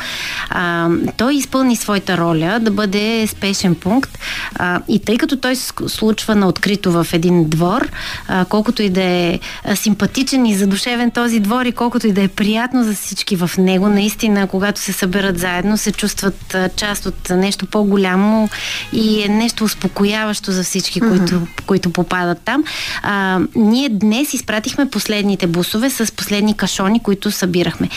А, 0.51 0.89
той 1.17 1.35
изпълни 1.35 1.77
своята 1.77 2.17
роля 2.19 2.59
да 2.61 2.71
бъде 2.71 3.27
спешен 3.27 3.66
пункт 3.75 4.19
а, 4.55 4.81
и 4.89 4.99
тъй 4.99 5.19
като 5.19 5.37
той 5.37 5.57
се 5.57 5.73
случва 5.87 6.35
на 6.35 6.49
открито 6.49 6.93
в 6.93 7.07
един 7.13 7.49
двор, 7.49 7.89
а, 8.29 8.45
колкото 8.45 8.83
и 8.83 8.89
да 8.91 9.03
е 9.03 9.41
симпатичен 9.75 10.47
и 10.47 10.55
задушевен 10.55 11.11
този 11.11 11.41
двор 11.41 11.65
и 11.65 11.73
колкото 11.73 12.07
и 12.07 12.13
да 12.13 12.23
е 12.23 12.29
приятно 12.29 12.85
за 12.85 12.95
всички 12.95 13.37
в 13.37 13.51
него, 13.59 13.89
наистина, 13.89 14.47
когато 14.47 14.81
се 14.81 14.93
съберат 14.93 15.39
заедно, 15.39 15.77
се 15.77 15.93
чувстват 15.93 16.55
а, 16.55 16.69
част 16.69 17.07
от 17.07 17.31
нещо 17.31 17.67
по-голямо 17.67 18.49
и 18.93 19.23
е 19.23 19.29
нещо 19.29 19.65
успокояващо 19.65 20.53
за 20.53 20.65
всички, 20.65 21.01
mm-hmm. 21.01 21.19
които, 21.19 21.47
които 21.67 21.91
попадат 21.91 22.39
там. 22.45 22.65
А, 23.03 23.41
ние 23.55 23.89
днес 23.89 24.35
изпратихме 24.35 24.91
последните 24.91 25.47
бусове 25.47 25.91
с 25.91 26.13
последни 26.13 26.57
кашони, 26.57 27.03
които 27.03 27.31
събирахме. 27.31 27.89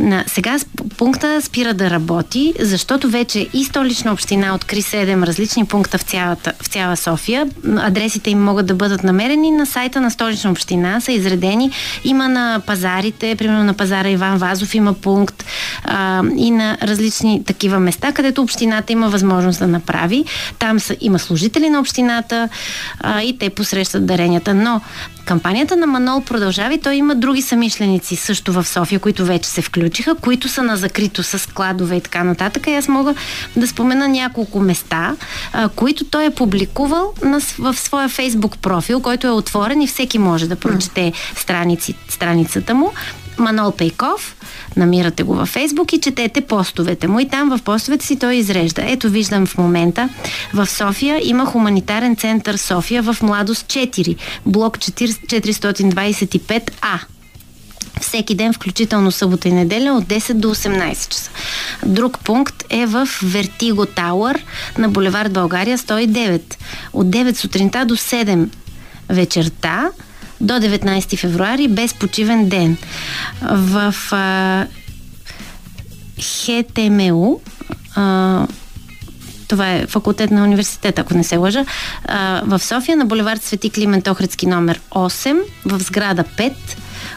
А, 0.00 0.24
сега 0.26 0.58
пункта 0.96 1.42
спира 1.42 1.74
да 1.74 1.90
работи, 1.90 2.54
защото 2.60 3.08
вече 3.08 3.48
и 3.52 3.64
столична 3.64 4.12
община 4.12 4.54
откри 4.54 4.82
7 4.82 5.13
различни 5.22 5.64
пункта 5.64 5.98
в, 5.98 6.02
цялата, 6.02 6.52
в 6.62 6.66
цяла 6.66 6.96
София. 6.96 7.48
Адресите 7.76 8.30
им 8.30 8.44
могат 8.44 8.66
да 8.66 8.74
бъдат 8.74 9.04
намерени 9.04 9.50
на 9.50 9.66
сайта 9.66 10.00
на 10.00 10.10
столична 10.10 10.50
община, 10.50 11.00
са 11.00 11.12
изредени. 11.12 11.70
Има 12.04 12.28
на 12.28 12.62
пазарите, 12.66 13.34
примерно 13.36 13.64
на 13.64 13.74
пазара 13.74 14.08
Иван 14.08 14.38
Вазов 14.38 14.74
има 14.74 14.94
пункт 14.94 15.44
а, 15.84 16.22
и 16.36 16.50
на 16.50 16.78
различни 16.82 17.44
такива 17.44 17.80
места, 17.80 18.12
където 18.12 18.42
общината 18.42 18.92
има 18.92 19.08
възможност 19.08 19.58
да 19.58 19.66
направи. 19.66 20.24
Там 20.58 20.80
са, 20.80 20.96
има 21.00 21.18
служители 21.18 21.70
на 21.70 21.80
общината 21.80 22.48
а, 23.00 23.22
и 23.22 23.38
те 23.38 23.50
посрещат 23.50 24.06
даренията. 24.06 24.54
Но 24.54 24.80
кампанията 25.24 25.76
на 25.76 25.86
Манол 25.86 26.20
продължава 26.20 26.74
и 26.74 26.80
той 26.80 26.94
има 26.94 27.14
други 27.14 27.42
самишленици 27.42 28.16
също 28.16 28.52
в 28.52 28.64
София, 28.64 28.98
които 28.98 29.24
вече 29.24 29.48
се 29.48 29.62
включиха, 29.62 30.14
които 30.14 30.48
са 30.48 30.62
на 30.62 30.76
закрито 30.76 31.22
с 31.22 31.38
складове 31.38 31.96
и 31.96 32.00
така 32.00 32.24
нататък. 32.24 32.66
И 32.66 32.74
аз 32.74 32.88
мога 32.88 33.14
да 33.56 33.66
спомена 33.66 34.08
няколко 34.08 34.60
места, 34.60 35.16
а, 35.52 35.68
които 35.68 36.04
той 36.04 36.24
е 36.24 36.30
публикувал 36.30 37.12
на, 37.22 37.40
в 37.58 37.74
своя 37.74 38.08
фейсбук 38.08 38.58
профил, 38.58 39.00
който 39.00 39.26
е 39.26 39.30
отворен 39.30 39.82
и 39.82 39.86
всеки 39.86 40.18
може 40.18 40.48
да 40.48 40.56
прочете 40.56 41.12
страници, 41.36 41.94
страницата 42.08 42.74
му. 42.74 42.92
Манол 43.38 43.72
Пейков, 43.72 44.36
намирате 44.76 45.22
го 45.22 45.34
във 45.34 45.48
Фейсбук 45.48 45.92
и 45.92 46.00
четете 46.00 46.40
постовете 46.40 47.08
му. 47.08 47.20
И 47.20 47.28
там 47.28 47.56
в 47.56 47.62
постовете 47.62 48.06
си 48.06 48.18
той 48.18 48.34
изрежда. 48.34 48.82
Ето 48.86 49.08
виждам 49.08 49.46
в 49.46 49.58
момента 49.58 50.08
в 50.54 50.66
София 50.66 51.28
има 51.28 51.46
хуманитарен 51.46 52.16
център 52.16 52.56
София 52.56 53.02
в 53.02 53.16
Младост 53.22 53.66
4, 53.66 54.16
блок 54.46 54.78
425А 54.78 57.00
всеки 58.00 58.34
ден, 58.34 58.52
включително 58.52 59.12
събота 59.12 59.48
и 59.48 59.52
неделя, 59.52 59.92
от 59.92 60.04
10 60.04 60.34
до 60.34 60.54
18 60.54 61.08
часа. 61.08 61.30
Друг 61.86 62.18
пункт 62.18 62.64
е 62.70 62.86
в 62.86 63.08
Вертиго 63.22 63.86
Тауър 63.86 64.44
на 64.78 64.88
булевард 64.88 65.32
България 65.32 65.78
109. 65.78 66.56
От 66.92 67.06
9 67.06 67.34
сутринта 67.34 67.84
до 67.84 67.96
7 67.96 68.48
вечерта 69.08 69.90
до 70.40 70.54
19 70.54 71.18
февруари 71.18 71.68
без 71.68 71.94
почивен 71.94 72.48
ден. 72.48 72.76
В 73.42 73.94
а, 74.10 74.66
ХТМУ 76.20 77.40
а, 77.94 78.46
това 79.48 79.72
е 79.72 79.86
факултет 79.86 80.30
на 80.30 80.44
университета, 80.44 81.00
ако 81.00 81.14
не 81.14 81.24
се 81.24 81.36
лъжа, 81.36 81.64
а, 82.04 82.42
в 82.46 82.58
София 82.62 82.96
на 82.96 83.04
булевард 83.04 83.42
Свети 83.42 83.70
Климент 83.70 84.08
Охридски 84.08 84.46
номер 84.46 84.80
8, 84.90 85.40
в 85.64 85.80
сграда 85.80 86.24
5, 86.24 86.52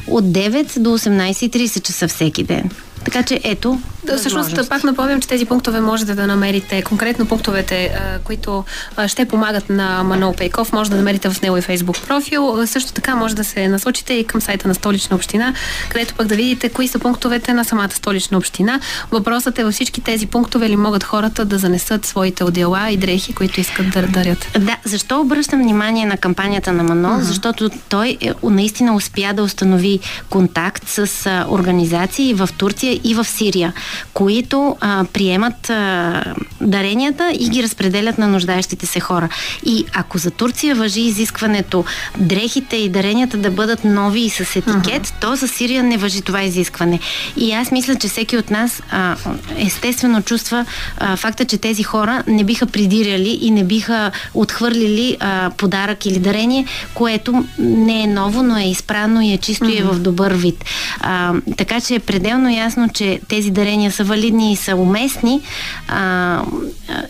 от 0.08 0.25
9 0.25 0.80
до 0.80 0.89
18.30 0.89 1.82
часа 1.82 2.08
всеки 2.08 2.43
ден. 2.43 2.69
Така 3.08 3.24
че 3.24 3.41
ето. 3.43 3.80
Да, 4.04 4.17
всъщност, 4.17 4.70
пак 4.70 4.84
напомням, 4.84 5.22
че 5.22 5.28
тези 5.28 5.46
пунктове 5.46 5.82
можете 5.82 6.15
да 6.15 6.28
намерите, 6.28 6.82
конкретно 6.82 7.26
пунктовете, 7.26 8.00
които 8.24 8.63
ще 9.08 9.26
помагат 9.26 9.70
на 9.70 10.04
Манол 10.04 10.34
Пейков, 10.34 10.74
може 10.74 10.89
да 10.89 10.96
намерите 10.96 11.30
в 11.30 11.41
него 11.41 11.58
и 11.58 11.62
фейсбук 11.62 12.08
профил. 12.08 12.67
Също 12.67 12.93
така 12.93 13.15
може 13.15 13.36
да 13.36 13.43
се 13.43 13.67
насочите 13.67 14.13
и 14.13 14.24
към 14.24 14.41
сайта 14.41 14.67
на 14.67 14.76
столична 14.76 15.15
община, 15.15 15.54
където 15.89 16.13
пък 16.15 16.28
да 16.28 16.36
видите 16.36 16.70
кои 16.70 16.88
са 16.88 17.00
пунктовете 17.00 17.54
на 17.54 17.65
самата 17.65 17.91
столична 17.91 18.38
община. 18.38 18.80
Въпросът 19.12 19.60
е 19.60 19.63
във 19.63 19.74
всички 19.74 20.02
тези 20.02 20.28
пунктове 20.28 20.70
ли 20.70 20.76
могат 20.76 21.04
хората 21.04 21.46
да 21.46 21.58
занесат 21.58 22.06
своите 22.06 22.43
одела 22.43 22.89
и 22.89 22.98
дрехи, 22.98 23.34
които 23.34 23.60
искат 23.60 23.89
да 23.89 24.02
дарят. 24.02 24.48
Да, 24.60 24.78
защо 24.84 25.22
обръщам 25.22 25.62
внимание 25.62 26.06
на 26.06 26.17
кампанията 26.17 26.74
на 26.74 26.84
Манол? 26.84 27.12
Uh-huh. 27.12 27.22
Защото 27.22 27.70
той 27.89 28.17
е, 28.22 28.32
наистина 28.43 28.96
успя 28.96 29.34
да 29.34 29.43
установи 29.43 30.00
контакт 30.30 30.84
с 30.88 31.08
организации 31.50 32.34
в 32.34 32.50
Турция 32.58 32.96
и 33.03 33.13
в 33.13 33.25
Сирия, 33.25 33.73
които 34.13 34.75
а, 34.81 35.05
приемат 35.13 35.69
а, 35.69 36.23
даренията 36.62 37.31
и 37.39 37.49
ги 37.49 37.63
разпределят 37.63 38.17
на 38.17 38.27
нуждаещите 38.27 38.86
се 38.86 38.99
хора. 38.99 39.29
И 39.65 39.86
ако 39.93 40.17
за 40.17 40.31
Турция 40.31 40.75
въжи 40.75 41.01
изискването 41.01 41.86
дрехите 42.17 42.75
и 42.75 42.89
даренията 42.89 43.38
да 43.38 43.51
бъдат 43.51 43.83
нови 43.83 44.21
и 44.21 44.29
с 44.29 44.39
етикет, 44.39 45.07
uh-huh. 45.07 45.21
то 45.21 45.36
за 45.36 45.47
Сирия 45.47 45.83
не 45.83 45.97
въжи 45.97 46.21
това 46.21 46.43
изискване. 46.43 46.99
И 47.38 47.51
аз 47.51 47.71
мисля, 47.71 47.95
че 47.95 48.07
всеки 48.07 48.38
от 48.38 48.51
нас 48.51 48.83
а, 48.91 49.15
естествено 49.57 50.21
чувства 50.21 50.65
а, 50.97 51.15
факта, 51.15 51.45
че 51.45 51.57
тези 51.57 51.83
хора 51.83 52.23
не 52.27 52.43
биха 52.43 52.65
придирали 52.65 53.38
и 53.41 53.51
не 53.51 53.63
биха 53.63 54.12
отхвърлили 54.33 55.17
а, 55.19 55.51
подарък 55.57 56.05
или 56.05 56.19
дарение, 56.19 56.65
което 56.93 57.45
не 57.60 58.03
е 58.03 58.07
ново, 58.07 58.43
но 58.43 58.57
е 58.57 58.63
изпрано 58.63 59.21
и 59.21 59.33
е 59.33 59.38
чисто 59.38 59.65
uh-huh. 59.65 59.75
и 59.75 59.77
е 59.77 59.83
в 59.83 59.99
добър 59.99 60.33
вид. 60.33 60.65
А, 60.99 61.33
така 61.57 61.81
че 61.81 61.95
е 61.95 61.99
пределно 61.99 62.49
ясно, 62.49 62.77
че 62.94 63.20
тези 63.28 63.52
дарения 63.52 63.92
са 63.92 64.04
валидни 64.04 64.52
и 64.52 64.56
са 64.56 64.76
уместни, 64.76 65.42
а, 65.88 66.42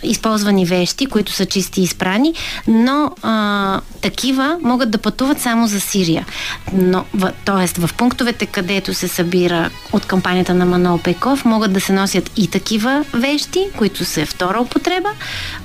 използвани 0.04 0.66
вещи, 0.66 1.06
които 1.06 1.32
са 1.32 1.46
чисти 1.46 1.82
и 1.82 1.84
изпрани, 1.84 2.34
но 2.68 3.12
а, 3.22 3.82
такива 4.02 4.58
могат 4.64 4.92
да 4.92 4.98
пътуват 4.98 5.42
само 5.42 5.68
за 5.68 5.80
Сирия. 5.80 6.26
Но, 6.74 7.06
в, 7.14 7.32
тоест, 7.46 7.78
в 7.78 7.90
пунктовете, 7.98 8.46
където 8.46 8.94
се 8.94 9.08
събира 9.08 9.70
от 9.94 10.06
кампанията 10.06 10.54
на 10.54 10.66
Манол 10.66 10.98
Пеков, 10.98 11.46
могат 11.46 11.74
да 11.74 11.82
се 11.82 11.94
носят 11.94 12.32
и 12.38 12.48
такива 12.48 13.06
вещи, 13.14 13.68
които 13.78 14.06
са 14.06 14.26
втора 14.26 14.62
употреба, 14.62 15.10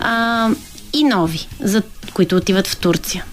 а, 0.00 0.48
и 0.92 1.04
нови, 1.04 1.48
за 1.60 1.82
които 2.14 2.36
отиват 2.36 2.66
в 2.66 2.76
Турция. 2.76 3.24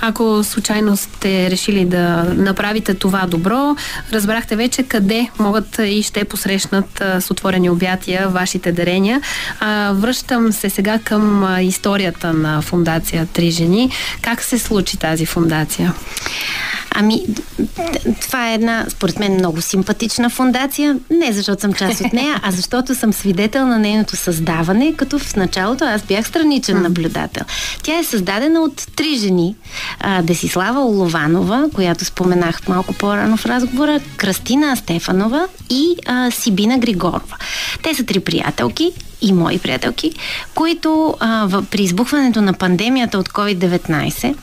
Ако 0.00 0.44
случайно 0.44 0.96
сте 0.96 1.50
решили 1.50 1.84
да 1.84 2.24
направите 2.36 2.94
това 2.94 3.26
добро, 3.26 3.76
разбрахте 4.12 4.56
вече 4.56 4.82
къде 4.82 5.28
могат 5.38 5.78
и 5.78 6.02
ще 6.02 6.24
посрещнат 6.24 7.02
с 7.20 7.30
отворени 7.30 7.70
обятия 7.70 8.28
вашите 8.28 8.72
дарения. 8.72 9.20
Връщам 9.92 10.52
се 10.52 10.70
сега 10.70 10.98
към 10.98 11.56
историята 11.60 12.32
на 12.32 12.62
фундация 12.62 13.26
Три 13.32 13.50
жени. 13.50 13.90
Как 14.22 14.42
се 14.42 14.58
случи 14.58 14.96
тази 14.96 15.26
фундация? 15.26 15.94
Ами, 16.94 17.26
това 18.20 18.50
е 18.50 18.54
една, 18.54 18.86
според 18.88 19.18
мен, 19.18 19.34
много 19.34 19.60
симпатична 19.60 20.30
фундация. 20.30 20.98
Не 21.10 21.32
защото 21.32 21.60
съм 21.60 21.72
част 21.72 22.00
от 22.00 22.12
нея, 22.12 22.40
а 22.42 22.50
защото 22.50 22.94
съм 22.94 23.12
свидетел 23.12 23.66
на 23.66 23.78
нейното 23.78 24.16
създаване, 24.16 24.94
като 24.96 25.18
в 25.18 25.36
началото 25.36 25.84
аз 25.84 26.02
бях 26.02 26.26
страничен 26.26 26.82
наблюдател. 26.82 27.42
Тя 27.82 27.98
е 27.98 28.04
създадена 28.04 28.60
от 28.60 28.86
три 28.96 29.16
жени. 29.16 29.49
А, 30.00 30.22
Десислава 30.22 30.80
Олованова, 30.80 31.68
която 31.74 32.04
споменах 32.04 32.68
малко 32.68 32.94
по-рано 32.94 33.36
в 33.36 33.46
разговора, 33.46 34.00
Крастина 34.16 34.76
Стефанова 34.76 35.48
и 35.70 35.96
а, 36.06 36.30
Сибина 36.30 36.78
Григорова. 36.78 37.36
Те 37.82 37.94
са 37.94 38.04
три 38.04 38.20
приятелки, 38.20 38.92
и 39.22 39.32
мои 39.32 39.58
приятелки, 39.58 40.12
които 40.54 41.16
а, 41.20 41.46
в, 41.46 41.64
при 41.70 41.82
избухването 41.82 42.42
на 42.42 42.52
пандемията 42.52 43.18
от 43.18 43.28
COVID-19 43.28 44.34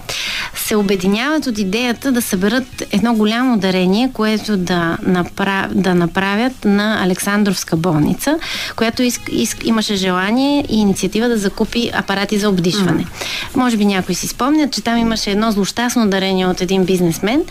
се 0.55 0.75
обединяват 0.75 1.47
от 1.47 1.57
идеята 1.57 2.11
да 2.11 2.21
съберат 2.21 2.83
едно 2.91 3.13
голямо 3.13 3.57
дарение, 3.57 4.11
което 4.13 4.57
да, 4.57 4.97
направ, 5.03 5.73
да 5.73 5.95
направят 5.95 6.65
на 6.65 7.03
Александровска 7.03 7.77
болница, 7.77 8.39
която 8.75 9.03
иск, 9.03 9.21
иск, 9.31 9.67
имаше 9.67 9.95
желание 9.95 10.65
и 10.69 10.79
инициатива 10.79 11.29
да 11.29 11.37
закупи 11.37 11.91
апарати 11.93 12.37
за 12.37 12.49
обдишване. 12.49 13.03
Mm. 13.03 13.55
Може 13.55 13.77
би 13.77 13.85
някой 13.85 14.15
си 14.15 14.27
спомнят, 14.27 14.71
че 14.71 14.81
там 14.81 14.97
имаше 14.97 15.31
едно 15.31 15.51
злощастно 15.51 16.09
дарение 16.09 16.47
от 16.47 16.61
един 16.61 16.85
бизнесмен, 16.85 17.41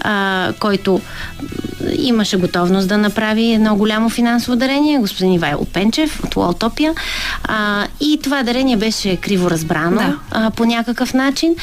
а, 0.00 0.52
който 0.60 1.00
имаше 1.98 2.36
готовност 2.36 2.88
да 2.88 2.98
направи 2.98 3.52
едно 3.52 3.76
голямо 3.76 4.08
финансово 4.08 4.56
дарение, 4.56 4.98
господин 4.98 5.32
Ивайло 5.32 5.64
Пенчев 5.64 6.20
от 6.24 6.36
Уолтопия. 6.74 6.94
А, 7.44 7.86
и 8.00 8.20
това 8.22 8.42
дарение 8.42 8.76
беше 8.76 9.16
криво 9.16 9.50
разбрано 9.50 9.96
да. 9.96 10.18
а, 10.30 10.50
по 10.50 10.64
някакъв 10.64 11.14
начин. 11.14 11.56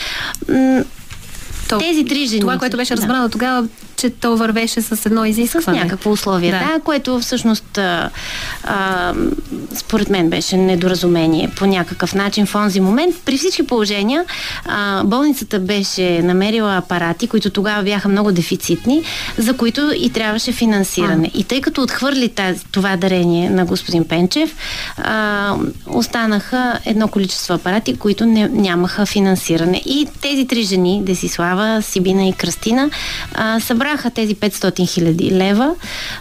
То, 1.69 1.77
Тези 1.79 2.05
три 2.05 2.25
жени. 2.25 2.41
Това, 2.41 2.57
което 2.57 2.77
беше 2.77 2.97
разбрано 2.97 3.23
да. 3.23 3.29
тогава, 3.29 3.67
че 4.01 4.09
то 4.09 4.37
вървеше 4.37 4.81
с 4.81 5.05
едно 5.05 5.25
изискване. 5.25 5.63
С 5.79 5.83
някакво 5.83 6.11
условие, 6.11 6.51
да, 6.51 6.59
да 6.59 6.79
което 6.83 7.19
всъщност 7.19 7.77
а, 7.77 8.09
а, 8.63 9.13
според 9.75 10.09
мен 10.09 10.29
беше 10.29 10.57
недоразумение 10.57 11.49
по 11.55 11.65
някакъв 11.65 12.15
начин 12.15 12.45
в 12.45 12.55
онзи 12.55 12.79
момент. 12.79 13.15
При 13.25 13.37
всички 13.37 13.67
положения 13.67 14.25
а, 14.65 15.03
болницата 15.03 15.59
беше 15.59 16.21
намерила 16.21 16.77
апарати, 16.77 17.27
които 17.27 17.49
тогава 17.49 17.83
бяха 17.83 18.09
много 18.09 18.31
дефицитни, 18.31 19.03
за 19.37 19.57
които 19.57 19.91
и 19.95 20.09
трябваше 20.09 20.51
финансиране. 20.51 21.31
А. 21.35 21.39
И 21.39 21.43
тъй 21.43 21.61
като 21.61 21.81
отхвърли 21.81 22.29
тази, 22.29 22.65
това 22.71 22.97
дарение 22.97 23.49
на 23.49 23.65
господин 23.65 24.03
Пенчев, 24.07 24.55
а, 24.97 25.55
останаха 25.87 26.79
едно 26.85 27.07
количество 27.07 27.53
апарати, 27.53 27.97
които 27.97 28.25
не, 28.25 28.47
нямаха 28.49 29.05
финансиране. 29.05 29.81
И 29.85 30.07
тези 30.21 30.47
три 30.47 30.63
жени, 30.63 31.01
Десислава, 31.03 31.81
Сибина 31.81 32.27
и 32.27 32.33
Крастина, 32.33 32.89
а, 33.33 33.59
събраха 33.59 33.90
събраха 33.91 34.09
тези 34.09 34.35
500 34.35 34.87
хиляди 34.87 35.31
лева 35.31 35.75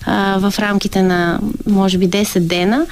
а, 0.06 0.38
в 0.38 0.58
рамките 0.58 1.02
на, 1.02 1.40
може 1.66 1.98
би, 1.98 2.08
10 2.08 2.40
дена, 2.40 2.86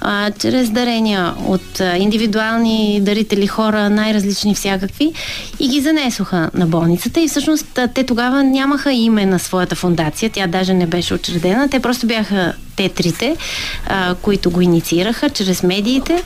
а, 0.00 0.30
чрез 0.30 0.70
дарения 0.70 1.34
от 1.46 1.80
а, 1.80 1.96
индивидуални 1.96 3.00
дарители 3.00 3.46
хора, 3.46 3.90
най-различни 3.90 4.54
всякакви, 4.54 5.12
и 5.60 5.68
ги 5.68 5.80
занесоха 5.80 6.50
на 6.54 6.66
болницата. 6.66 7.20
И 7.20 7.28
всъщност 7.28 7.78
те 7.94 8.04
тогава 8.04 8.44
нямаха 8.44 8.92
име 8.92 9.26
на 9.26 9.38
своята 9.38 9.74
фундация, 9.74 10.30
тя 10.30 10.46
даже 10.46 10.74
не 10.74 10.86
беше 10.86 11.14
учредена, 11.14 11.68
те 11.68 11.80
просто 11.80 12.06
бяха 12.06 12.54
те 12.80 12.88
трите, 12.88 13.36
а, 13.86 14.14
които 14.14 14.50
го 14.50 14.60
инициираха 14.60 15.30
чрез 15.30 15.62
медиите. 15.62 16.22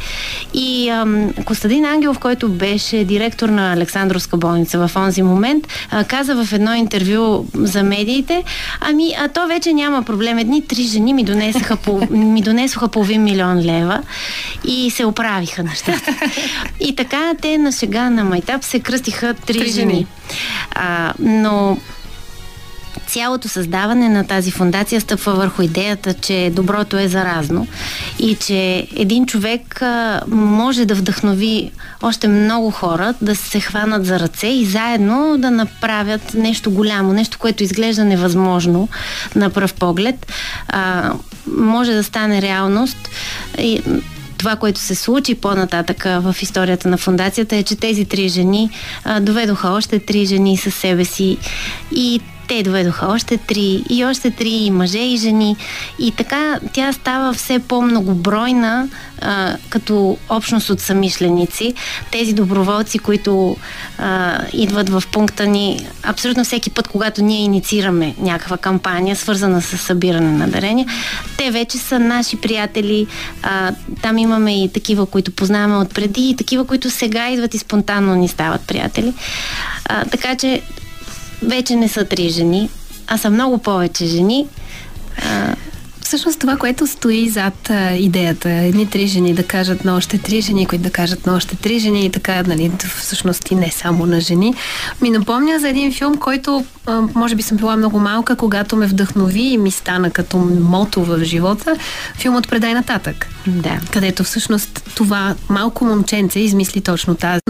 И 0.55 0.89
ам, 0.89 1.33
Костадин 1.45 1.85
Ангелов, 1.85 2.19
който 2.19 2.49
беше 2.49 3.05
директор 3.05 3.49
на 3.49 3.73
Александровска 3.73 4.37
болница 4.37 4.89
в 4.89 4.97
онзи 4.97 5.23
момент, 5.23 5.69
а, 5.91 6.05
каза 6.05 6.45
в 6.45 6.53
едно 6.53 6.75
интервю 6.75 7.47
за 7.55 7.83
медиите, 7.83 8.45
ами, 8.81 9.15
а 9.19 9.29
то 9.29 9.47
вече 9.47 9.73
няма 9.73 10.03
проблем. 10.03 10.39
Едни 10.39 10.67
три 10.67 10.83
жени 10.83 11.15
ми 11.15 11.25
донесоха, 11.25 11.77
по, 11.77 12.01
ми 12.11 12.43
донесоха 12.43 12.89
половин 12.89 13.23
милион 13.23 13.59
лева 13.59 14.03
и 14.65 14.91
се 14.91 15.05
оправиха 15.05 15.63
нещата. 15.63 16.15
И 16.81 16.97
така 16.97 17.33
те 17.43 17.59
на 17.59 17.73
сега 17.73 18.11
на 18.11 18.25
Майтап 18.25 18.65
се 18.65 18.81
кръстиха 18.81 19.35
три, 19.35 19.59
три 19.59 19.71
жени. 19.71 19.93
жени. 19.93 20.07
А, 20.75 21.13
но 21.19 21.77
цялото 23.07 23.49
създаване 23.49 24.09
на 24.09 24.27
тази 24.27 24.51
фундация 24.51 25.01
стъпва 25.01 25.35
върху 25.35 25.63
идеята, 25.63 26.15
че 26.15 26.53
доброто 26.55 26.99
е 26.99 27.09
заразно 27.09 27.67
и 28.19 28.35
че 28.35 28.87
един 28.97 29.27
човек 29.27 29.83
може 30.29 30.85
да 30.85 30.95
вдъхнови 30.95 31.71
още 32.03 32.29
много 32.29 32.71
хора 32.71 33.15
да 33.21 33.37
се 33.37 33.61
хванат 33.61 34.07
за 34.07 34.21
ръце 34.21 34.47
и 34.47 34.65
заедно 34.65 35.39
да 35.39 35.51
направят 35.51 36.35
нещо 36.35 36.71
голямо, 36.71 37.13
нещо, 37.13 37.39
което 37.39 37.63
изглежда 37.63 38.05
невъзможно 38.05 38.89
на 39.35 39.51
пръв 39.51 39.75
поглед, 39.75 40.33
а, 40.69 41.13
може 41.47 41.93
да 41.93 42.05
стане 42.05 42.43
реалност. 42.43 42.99
И, 43.59 43.83
това, 44.39 44.57
което 44.57 44.81
се 44.81 44.95
случи 44.95 45.35
по-нататък 45.35 46.05
в 46.05 46.37
историята 46.43 46.89
на 46.89 46.97
фундацията 46.97 47.57
е, 47.57 47.63
че 47.63 47.77
тези 47.77 48.05
три 48.05 48.29
жени 48.29 48.71
а, 49.05 49.21
доведоха 49.21 49.69
още 49.69 49.99
три 49.99 50.27
жени 50.27 50.57
със 50.57 50.75
себе 50.75 51.05
си 51.05 51.39
и 51.93 52.21
те 52.49 52.63
доведоха 52.63 53.07
още 53.07 53.37
три 53.37 53.85
и 53.91 54.05
още 54.05 54.31
три 54.31 54.51
и 54.51 54.71
мъже 54.71 54.99
и 54.99 55.17
жени. 55.17 55.57
И 55.99 56.13
така 56.13 56.61
тя 56.73 56.93
става 56.93 57.33
все 57.33 57.59
по-многобройна 57.59 58.89
а, 59.23 59.57
като 59.69 60.19
общност 60.29 60.71
от 60.71 60.81
самишленици. 60.81 61.75
Тези 62.11 62.33
доброволци, 62.33 62.99
които 62.99 63.57
а, 63.99 64.39
идват 64.53 64.89
в 64.89 65.03
пункта 65.13 65.47
ни 65.47 65.87
абсолютно 66.03 66.45
всеки 66.45 66.71
път, 66.71 66.89
когато 66.89 67.25
ние 67.25 67.41
инициираме 67.41 68.15
някаква 68.19 68.57
кампания, 68.57 69.17
свързана 69.17 69.63
с 69.63 69.79
събиране 69.79 70.33
на 70.33 70.49
дарения, 70.49 70.87
те 71.37 71.51
вече 71.51 71.79
са 71.79 71.99
наши 71.99 72.37
приятели. 72.37 73.07
А, 73.43 73.73
там 74.03 74.19
имаме 74.19 74.65
и 74.65 74.73
такива, 74.73 75.07
които 75.07 75.33
познаваме 75.33 75.77
отпреди, 75.77 76.29
и 76.29 76.37
такива, 76.37 76.67
които 76.67 76.91
сега 76.91 77.31
идват 77.31 77.55
и 77.55 77.59
спонтанно 77.59 78.15
ни 78.15 78.29
стават 78.29 78.61
приятели. 78.61 79.13
А, 79.85 80.05
така 80.05 80.37
че 80.37 80.63
вече 81.45 81.77
не 81.77 81.89
са 81.89 82.05
три 82.05 82.29
жени, 82.29 82.71
а 83.07 83.19
са 83.19 83.31
много 83.31 83.59
повече 83.59 84.07
жени. 84.07 84.47
А, 85.23 85.55
всъщност 86.05 86.41
това, 86.41 86.57
което 86.57 86.87
стои 86.87 87.29
зад 87.29 87.71
а, 87.71 87.93
идеята, 87.93 88.51
едни 88.51 88.87
три 88.87 89.07
жени 89.07 89.35
да 89.35 89.43
кажат 89.43 89.85
на 89.85 89.97
още 89.97 90.19
три 90.19 90.41
жени, 90.41 90.67
които 90.67 90.83
да 90.83 90.91
кажат 90.91 91.27
на 91.27 91.37
още 91.37 91.57
три 91.57 91.79
жени 91.79 92.07
и 92.07 92.11
така, 92.11 92.43
нали, 92.43 92.73
всъщност 93.01 93.51
и 93.51 93.55
не 93.55 93.71
само 93.71 94.07
на 94.07 94.21
жени, 94.21 94.55
ми 95.03 95.11
напомня 95.11 95.59
за 95.59 95.69
един 95.69 95.93
филм, 95.93 96.17
който 96.17 96.65
а, 96.87 97.03
може 97.15 97.35
би 97.35 97.43
съм 97.43 97.57
била 97.57 97.77
много 97.77 97.99
малка, 97.99 98.37
когато 98.37 98.77
ме 98.77 98.87
вдъхнови 98.87 99.43
и 99.43 99.59
ми 99.59 99.71
стана 99.71 100.11
като 100.11 100.39
мото 100.61 101.05
в 101.05 101.25
живота, 101.25 101.77
филмът 102.19 102.49
Предай 102.49 102.75
нататък. 102.75 103.27
Да. 103.47 103.81
Където 103.91 104.25
всъщност 104.25 104.91
това 104.95 105.35
малко 105.49 105.85
момченце 105.85 106.41
измисли 106.41 106.81
точно 106.81 107.15
тази. 107.15 107.41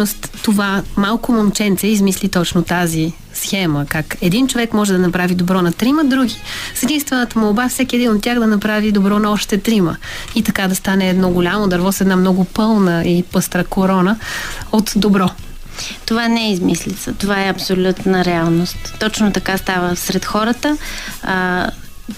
Това 0.43 0.83
малко 0.97 1.33
момченце 1.33 1.87
измисли 1.87 2.29
точно 2.29 2.63
тази 2.63 3.13
схема, 3.45 3.87
как 3.89 4.17
един 4.21 4.49
човек 4.49 4.73
може 4.73 4.93
да 4.93 4.99
направи 4.99 5.35
добро 5.35 5.63
на 5.63 5.73
трима 5.73 6.05
други, 6.05 6.37
с 6.75 6.83
единствената 6.83 7.39
молба 7.39 7.69
всеки 7.69 7.97
един 7.97 8.13
от 8.13 8.23
тях 8.23 8.39
да 8.39 8.47
направи 8.47 8.93
добро 8.93 9.19
на 9.19 9.31
още 9.31 9.59
трима. 9.59 9.97
И 10.35 10.43
така 10.43 10.69
да 10.69 10.75
стане 10.75 11.09
едно 11.09 11.31
голямо 11.31 11.69
дърво 11.69 11.93
с 11.93 12.01
една 12.01 12.17
много 12.17 12.45
пълна 12.45 13.05
и 13.05 13.23
пъстра 13.23 13.65
корона 13.65 14.19
от 14.73 14.93
добро. 14.97 15.31
Това 16.07 16.29
не 16.29 16.47
е 16.47 16.53
измислица, 16.53 17.13
това 17.13 17.45
е 17.45 17.51
абсолютна 17.51 18.25
реалност. 18.25 18.95
Точно 19.01 19.33
така 19.33 19.59
става 19.59 19.97
сред 19.97 20.25
хората. 20.25 20.77
А, 21.23 21.71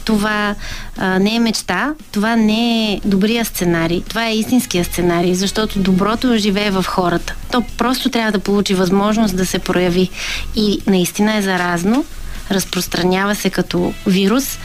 това 0.04 0.54
а, 0.96 1.18
не 1.18 1.34
е 1.34 1.40
мечта, 1.40 1.94
това 2.12 2.36
не 2.36 2.92
е 2.92 3.00
добрия 3.04 3.44
сценарий, 3.44 4.02
това 4.08 4.26
е 4.26 4.36
истинския 4.36 4.84
сценарий, 4.84 5.34
защото 5.34 5.78
доброто 5.78 6.36
живее 6.36 6.70
в 6.70 6.84
хората. 6.88 7.34
То 7.52 7.64
просто 7.78 8.10
трябва 8.10 8.32
да 8.32 8.38
получи 8.38 8.74
възможност 8.74 9.36
да 9.36 9.46
се 9.46 9.58
прояви. 9.58 10.10
И 10.56 10.82
наистина 10.86 11.36
е 11.36 11.42
заразно, 11.42 12.04
разпространява 12.50 13.34
се 13.34 13.50
като 13.50 13.92
вирус 14.06 14.58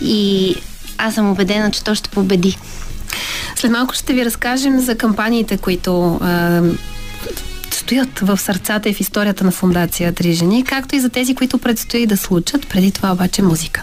и 0.00 0.54
аз 0.98 1.14
съм 1.14 1.30
убедена, 1.30 1.70
че 1.70 1.84
то 1.84 1.94
ще 1.94 2.10
победи. 2.10 2.58
След 3.56 3.70
малко 3.70 3.94
ще 3.94 4.12
ви 4.12 4.24
разкажем 4.24 4.80
за 4.80 4.98
кампаниите, 4.98 5.56
които 5.56 6.18
а, 6.22 6.62
стоят 7.70 8.18
в 8.18 8.38
сърцата 8.38 8.88
и 8.88 8.94
в 8.94 9.00
историята 9.00 9.44
на 9.44 9.50
фундация 9.50 10.12
Три 10.12 10.32
жени, 10.32 10.64
както 10.64 10.96
и 10.96 11.00
за 11.00 11.08
тези, 11.08 11.34
които 11.34 11.58
предстои 11.58 12.06
да 12.06 12.16
случат. 12.16 12.68
Преди 12.68 12.90
това 12.90 13.12
обаче 13.12 13.42
музика. 13.42 13.82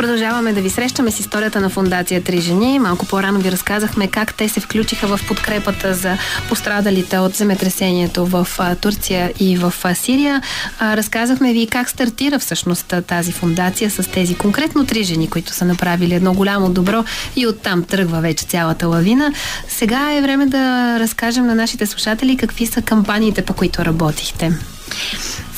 Продължаваме 0.00 0.52
да 0.52 0.60
ви 0.60 0.70
срещаме 0.70 1.10
с 1.10 1.20
историята 1.20 1.60
на 1.60 1.68
фундация 1.68 2.24
Три 2.24 2.40
жени. 2.40 2.78
Малко 2.78 3.06
по-рано 3.06 3.40
ви 3.40 3.52
разказахме 3.52 4.08
как 4.08 4.34
те 4.34 4.48
се 4.48 4.60
включиха 4.60 5.06
в 5.06 5.20
подкрепата 5.28 5.94
за 5.94 6.16
пострадалите 6.48 7.18
от 7.18 7.34
земетресението 7.34 8.26
в 8.26 8.48
Турция 8.80 9.32
и 9.40 9.56
в 9.56 9.74
Сирия. 9.94 10.42
Разказахме 10.80 11.52
ви 11.52 11.66
как 11.66 11.90
стартира 11.90 12.38
всъщност 12.38 12.94
тази 13.06 13.32
фундация 13.32 13.90
с 13.90 14.10
тези 14.10 14.34
конкретно 14.34 14.86
три 14.86 15.04
жени, 15.04 15.30
които 15.30 15.52
са 15.52 15.64
направили 15.64 16.14
едно 16.14 16.32
голямо 16.32 16.70
добро 16.70 17.04
и 17.36 17.46
оттам 17.46 17.84
тръгва 17.84 18.20
вече 18.20 18.44
цялата 18.44 18.88
лавина. 18.88 19.32
Сега 19.68 20.12
е 20.12 20.22
време 20.22 20.46
да 20.46 20.96
разкажем 21.00 21.46
на 21.46 21.54
нашите 21.54 21.86
слушатели 21.86 22.36
какви 22.36 22.66
са 22.66 22.82
кампаниите, 22.82 23.42
по 23.42 23.54
които 23.54 23.84
работихте. 23.84 24.52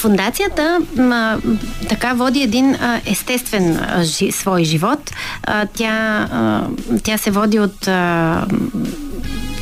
Фундацията 0.02 0.78
а, 0.98 1.38
така 1.88 2.12
води 2.12 2.42
един 2.42 2.74
а, 2.74 3.00
естествен 3.06 3.76
а, 3.76 4.04
жи, 4.04 4.32
свой 4.32 4.64
живот. 4.64 5.10
А, 5.42 5.66
тя, 5.66 6.28
а, 6.32 6.66
тя 7.02 7.18
се 7.18 7.30
води 7.30 7.60
от 7.60 7.88
а, 7.88 8.46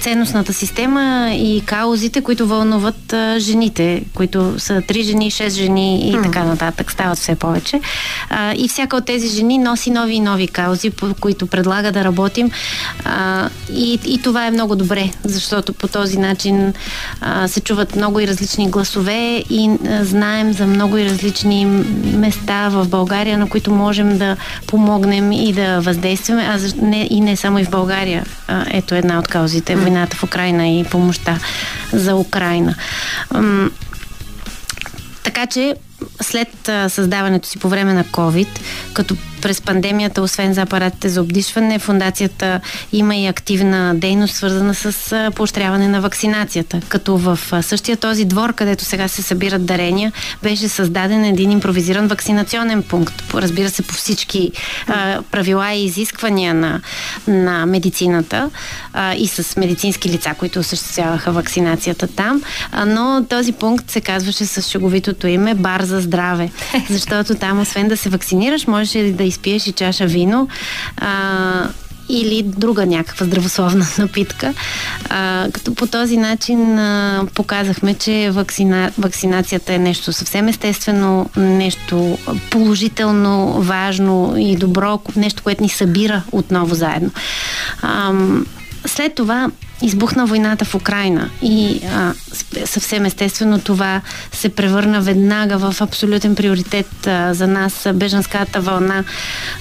ценностната 0.00 0.52
система 0.52 1.30
и 1.34 1.62
каузите, 1.66 2.20
които 2.20 2.46
вълнуват 2.46 3.12
а, 3.12 3.36
жените, 3.38 4.02
които 4.14 4.54
са 4.58 4.82
три 4.86 5.02
жени, 5.02 5.30
шест 5.30 5.56
жени 5.56 6.10
и 6.10 6.12
mm. 6.12 6.22
така 6.22 6.44
нататък, 6.44 6.92
стават 6.92 7.18
все 7.18 7.34
повече. 7.34 7.80
А, 8.30 8.54
и 8.56 8.68
всяка 8.68 8.96
от 8.96 9.04
тези 9.04 9.28
жени 9.28 9.58
носи 9.58 9.90
нови 9.90 10.14
и 10.14 10.20
нови 10.20 10.48
каузи, 10.48 10.90
по 10.90 11.14
които 11.20 11.46
предлага 11.46 11.92
да 11.92 12.04
работим. 12.04 12.50
А, 13.04 13.48
и, 13.72 13.98
и 14.04 14.22
това 14.22 14.46
е 14.46 14.50
много 14.50 14.76
добре, 14.76 15.10
защото 15.24 15.72
по 15.72 15.88
този 15.88 16.18
начин 16.18 16.74
а, 17.20 17.48
се 17.48 17.60
чуват 17.60 17.96
много 17.96 18.20
и 18.20 18.28
различни 18.28 18.70
гласове 18.70 19.44
и 19.50 19.70
а, 19.88 20.04
знаем 20.04 20.52
за 20.52 20.66
много 20.66 20.96
и 20.98 21.04
различни 21.04 21.66
места 22.16 22.68
в 22.68 22.88
България, 22.88 23.38
на 23.38 23.48
които 23.48 23.70
можем 23.70 24.18
да 24.18 24.36
помогнем 24.66 25.32
и 25.32 25.52
да 25.52 25.80
въздействаме, 25.80 26.42
а 26.42 26.58
не, 26.82 27.08
и 27.10 27.20
не 27.20 27.36
само 27.36 27.58
и 27.58 27.64
в 27.64 27.70
България. 27.70 28.24
А, 28.48 28.64
ето 28.70 28.94
една 28.94 29.18
от 29.18 29.28
каузите 29.28 29.76
войната 29.90 30.16
в 30.16 30.24
Украина 30.24 30.68
и 30.68 30.84
помощта 30.84 31.38
за 31.92 32.16
Украина. 32.16 32.74
Така 35.22 35.46
че 35.46 35.74
след 36.20 36.70
създаването 36.88 37.48
си 37.48 37.58
по 37.58 37.68
време 37.68 37.92
на 37.92 38.04
COVID, 38.04 38.48
като 38.92 39.16
през 39.40 39.60
пандемията, 39.60 40.22
освен 40.22 40.54
за 40.54 40.62
апаратите 40.62 41.08
за 41.08 41.20
обдишване, 41.22 41.78
фундацията 41.78 42.60
има 42.92 43.16
и 43.16 43.26
активна 43.26 43.94
дейност, 43.94 44.34
свързана 44.34 44.74
с 44.74 45.30
поощряване 45.36 45.88
на 45.88 46.00
вакцинацията. 46.00 46.80
Като 46.88 47.16
в 47.16 47.38
същия 47.62 47.96
този 47.96 48.24
двор, 48.24 48.54
където 48.54 48.84
сега 48.84 49.08
се 49.08 49.22
събират 49.22 49.66
дарения, 49.66 50.12
беше 50.42 50.68
създаден 50.68 51.24
един 51.24 51.50
импровизиран 51.50 52.06
вакцинационен 52.08 52.82
пункт. 52.82 53.22
Разбира 53.34 53.70
се, 53.70 53.82
по 53.82 53.94
всички 53.94 54.52
а, 54.86 55.22
правила 55.30 55.72
и 55.72 55.84
изисквания 55.84 56.54
на, 56.54 56.80
на 57.26 57.66
медицината 57.66 58.50
а, 58.92 59.14
и 59.14 59.28
с 59.28 59.56
медицински 59.56 60.08
лица, 60.08 60.34
които 60.38 60.58
осъществяваха 60.58 61.32
вакцинацията 61.32 62.06
там. 62.06 62.42
А, 62.72 62.86
но 62.86 63.24
този 63.28 63.52
пункт 63.52 63.90
се 63.90 64.00
казваше 64.00 64.46
с 64.46 64.62
шеговитото 64.62 65.26
име 65.26 65.54
Бар 65.54 65.82
за 65.82 66.00
здраве. 66.00 66.50
Защото 66.90 67.34
там, 67.34 67.60
освен 67.60 67.88
да 67.88 67.96
се 67.96 68.08
вакцинираш, 68.08 68.66
можеш 68.66 69.12
да 69.12 69.24
изпиеш 69.30 69.66
и 69.66 69.72
чаша 69.72 70.06
вино. 70.06 70.48
А, 70.96 71.68
или 72.10 72.42
друга 72.42 72.86
някаква 72.86 73.26
здравословна 73.26 73.86
напитка. 73.98 74.54
А, 75.08 75.46
като 75.52 75.74
по 75.74 75.86
този 75.86 76.16
начин 76.16 76.78
а, 76.78 77.26
показахме, 77.34 77.94
че 77.94 78.30
вакцина, 78.30 78.92
вакцинацията 78.98 79.74
е 79.74 79.78
нещо 79.78 80.12
съвсем 80.12 80.48
естествено, 80.48 81.30
нещо 81.36 82.18
положително, 82.50 83.52
важно 83.62 84.34
и 84.38 84.56
добро, 84.56 85.00
нещо, 85.16 85.42
което 85.42 85.62
ни 85.62 85.68
събира 85.68 86.22
отново 86.32 86.74
заедно. 86.74 87.10
А, 87.82 88.12
след 88.86 89.14
това 89.14 89.50
избухна 89.82 90.26
войната 90.26 90.64
в 90.64 90.74
Украина. 90.74 91.30
И 91.42 91.80
а, 91.94 92.12
съвсем 92.64 93.04
естествено 93.04 93.58
това 93.60 94.00
се 94.32 94.48
превърна 94.48 95.00
веднага 95.00 95.58
в 95.58 95.80
абсолютен 95.80 96.34
приоритет 96.34 97.06
а, 97.06 97.34
за 97.34 97.46
нас. 97.46 97.86
Бежанската 97.94 98.60
вълна 98.60 99.04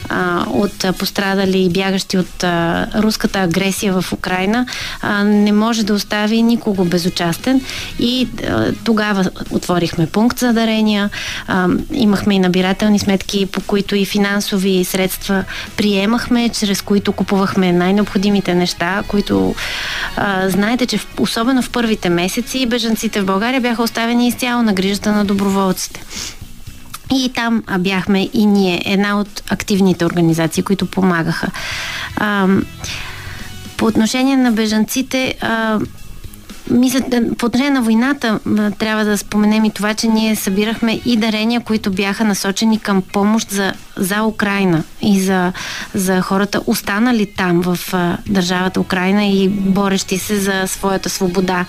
а, 0.10 0.45
от 0.49 0.97
пострадали 0.97 1.63
и 1.63 1.69
бягащи 1.69 2.17
от 2.17 2.43
а, 2.43 2.88
руската 2.95 3.39
агресия 3.39 4.01
в 4.01 4.13
Украина. 4.13 4.65
А, 5.01 5.23
не 5.23 5.51
може 5.51 5.84
да 5.84 5.93
остави 5.93 6.41
никого 6.41 6.86
безучастен. 6.86 7.62
И 7.99 8.27
а, 8.49 8.71
тогава 8.84 9.29
отворихме 9.51 10.08
пункт 10.08 10.39
за 10.39 10.53
дарения, 10.53 11.10
а, 11.47 11.67
имахме 11.93 12.36
и 12.36 12.39
набирателни 12.39 12.99
сметки, 12.99 13.45
по 13.45 13.62
които 13.62 13.95
и 13.95 14.05
финансови 14.05 14.86
средства 14.86 15.43
приемахме, 15.77 16.49
чрез 16.49 16.82
които 16.82 17.12
купувахме 17.12 17.71
най-необходимите 17.71 18.55
неща, 18.55 19.03
които 19.08 19.55
знаете, 20.48 20.86
че 20.86 20.98
в, 20.98 21.08
особено 21.19 21.62
в 21.62 21.69
първите 21.69 22.10
месеци 22.10 22.65
бежанците 22.65 23.22
в 23.22 23.26
България 23.26 23.62
бяха 23.62 23.84
оставени 23.84 24.28
изцяло 24.28 24.63
на 24.63 24.74
грижата 24.74 25.12
на 25.12 25.26
доброволците. 25.26 26.02
И 27.13 27.32
там 27.36 27.63
бяхме 27.80 28.30
и 28.34 28.45
ние, 28.45 28.82
една 28.86 29.19
от 29.19 29.43
активните 29.50 30.06
организации, 30.06 30.63
които 30.63 30.86
помагаха. 30.86 31.52
А, 32.15 32.48
по 33.78 33.86
отношение 33.86 34.38
на 34.38 34.52
бежанците, 34.52 35.36
а, 35.41 35.80
мисля, 36.69 37.02
по 37.38 37.45
отношение 37.45 37.72
на 37.72 37.82
войната 37.82 38.39
трябва 38.80 39.06
да 39.06 39.17
споменем 39.17 39.65
и 39.65 39.72
това, 39.72 39.93
че 39.93 40.08
ние 40.08 40.36
събирахме 40.36 41.00
и 41.06 41.17
дарения, 41.17 41.62
които 41.62 41.91
бяха 41.91 42.26
насочени 42.26 42.80
към 42.80 43.02
помощ 43.02 43.52
за, 43.52 43.74
за 43.99 44.23
Украина 44.23 44.83
и 45.01 45.21
за, 45.21 45.53
за 45.93 46.21
хората 46.21 46.62
останали 46.67 47.25
там 47.25 47.62
в 47.62 47.79
а, 47.93 48.17
държавата 48.27 48.81
Украина 48.81 49.25
и 49.25 49.49
борещи 49.49 50.17
се 50.17 50.39
за 50.39 50.63
своята 50.67 51.09
свобода 51.09 51.65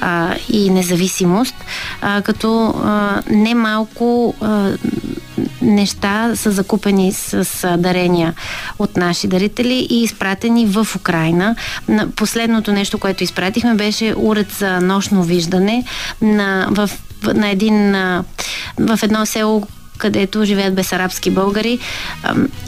а, 0.00 0.34
и 0.48 0.70
независимост, 0.70 1.54
а, 2.00 2.22
като 2.22 2.66
а, 2.66 3.22
немалко 3.30 4.34
а, 4.40 4.72
неща 5.62 6.36
са 6.36 6.50
закупени 6.50 7.12
с, 7.12 7.44
с 7.44 7.76
дарения 7.78 8.34
от 8.78 8.96
наши 8.96 9.28
дарители 9.28 9.86
и 9.90 10.02
изпратени 10.02 10.66
в 10.66 10.86
Украина. 10.96 11.56
Последното 12.16 12.72
нещо, 12.72 12.98
което 12.98 13.24
изпратихме, 13.24 13.74
беше 13.74 14.14
уред 14.16 14.50
за 14.50 14.80
нощно 14.80 15.22
виждане 15.22 15.84
на, 16.22 16.68
в, 16.70 16.90
на 17.22 17.48
един, 17.48 17.92
в 18.78 18.98
едно 19.02 19.26
село, 19.26 19.66
където 19.98 20.44
живеят 20.44 20.74
безарабски 20.74 21.30
българи 21.30 21.78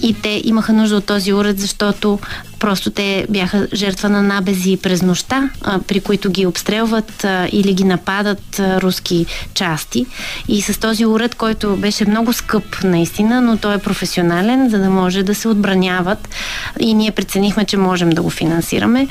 и 0.03 0.15
те 0.23 0.43
имаха 0.45 0.73
нужда 0.73 0.97
от 0.97 1.07
този 1.07 1.33
уред, 1.33 1.61
защото 1.61 2.19
просто 2.59 2.91
те 2.91 3.27
бяха 3.31 3.69
жертва 3.75 4.09
на 4.09 4.23
набези 4.23 4.77
през 4.77 5.03
нощта, 5.03 5.51
при 5.87 6.01
които 6.01 6.31
ги 6.31 6.47
обстрелват 6.47 7.27
или 7.53 7.75
ги 7.75 7.85
нападат 7.85 8.61
руски 8.61 9.27
части. 9.55 10.07
И 10.49 10.63
с 10.63 10.81
този 10.81 11.07
уред, 11.07 11.35
който 11.35 11.77
беше 11.77 12.05
много 12.05 12.33
скъп 12.33 12.65
наистина, 12.85 13.41
но 13.41 13.57
той 13.57 13.75
е 13.75 13.79
професионален, 13.79 14.71
за 14.71 14.79
да 14.79 14.91
може 14.91 15.23
да 15.23 15.35
се 15.35 15.49
отбраняват 15.49 16.29
и 16.81 16.95
ние 16.95 17.11
преценихме, 17.11 17.65
че 17.65 17.77
можем 17.77 18.11
да 18.11 18.23
го 18.23 18.31
финансираме. 18.31 19.09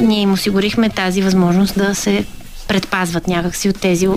ние 0.00 0.20
им 0.20 0.32
осигурихме 0.32 0.90
тази 0.90 1.22
възможност 1.22 1.78
да 1.78 1.94
се 1.94 2.24
предпазват 2.68 3.28
някакси 3.28 3.68
от 3.68 3.80
тези 3.80 4.08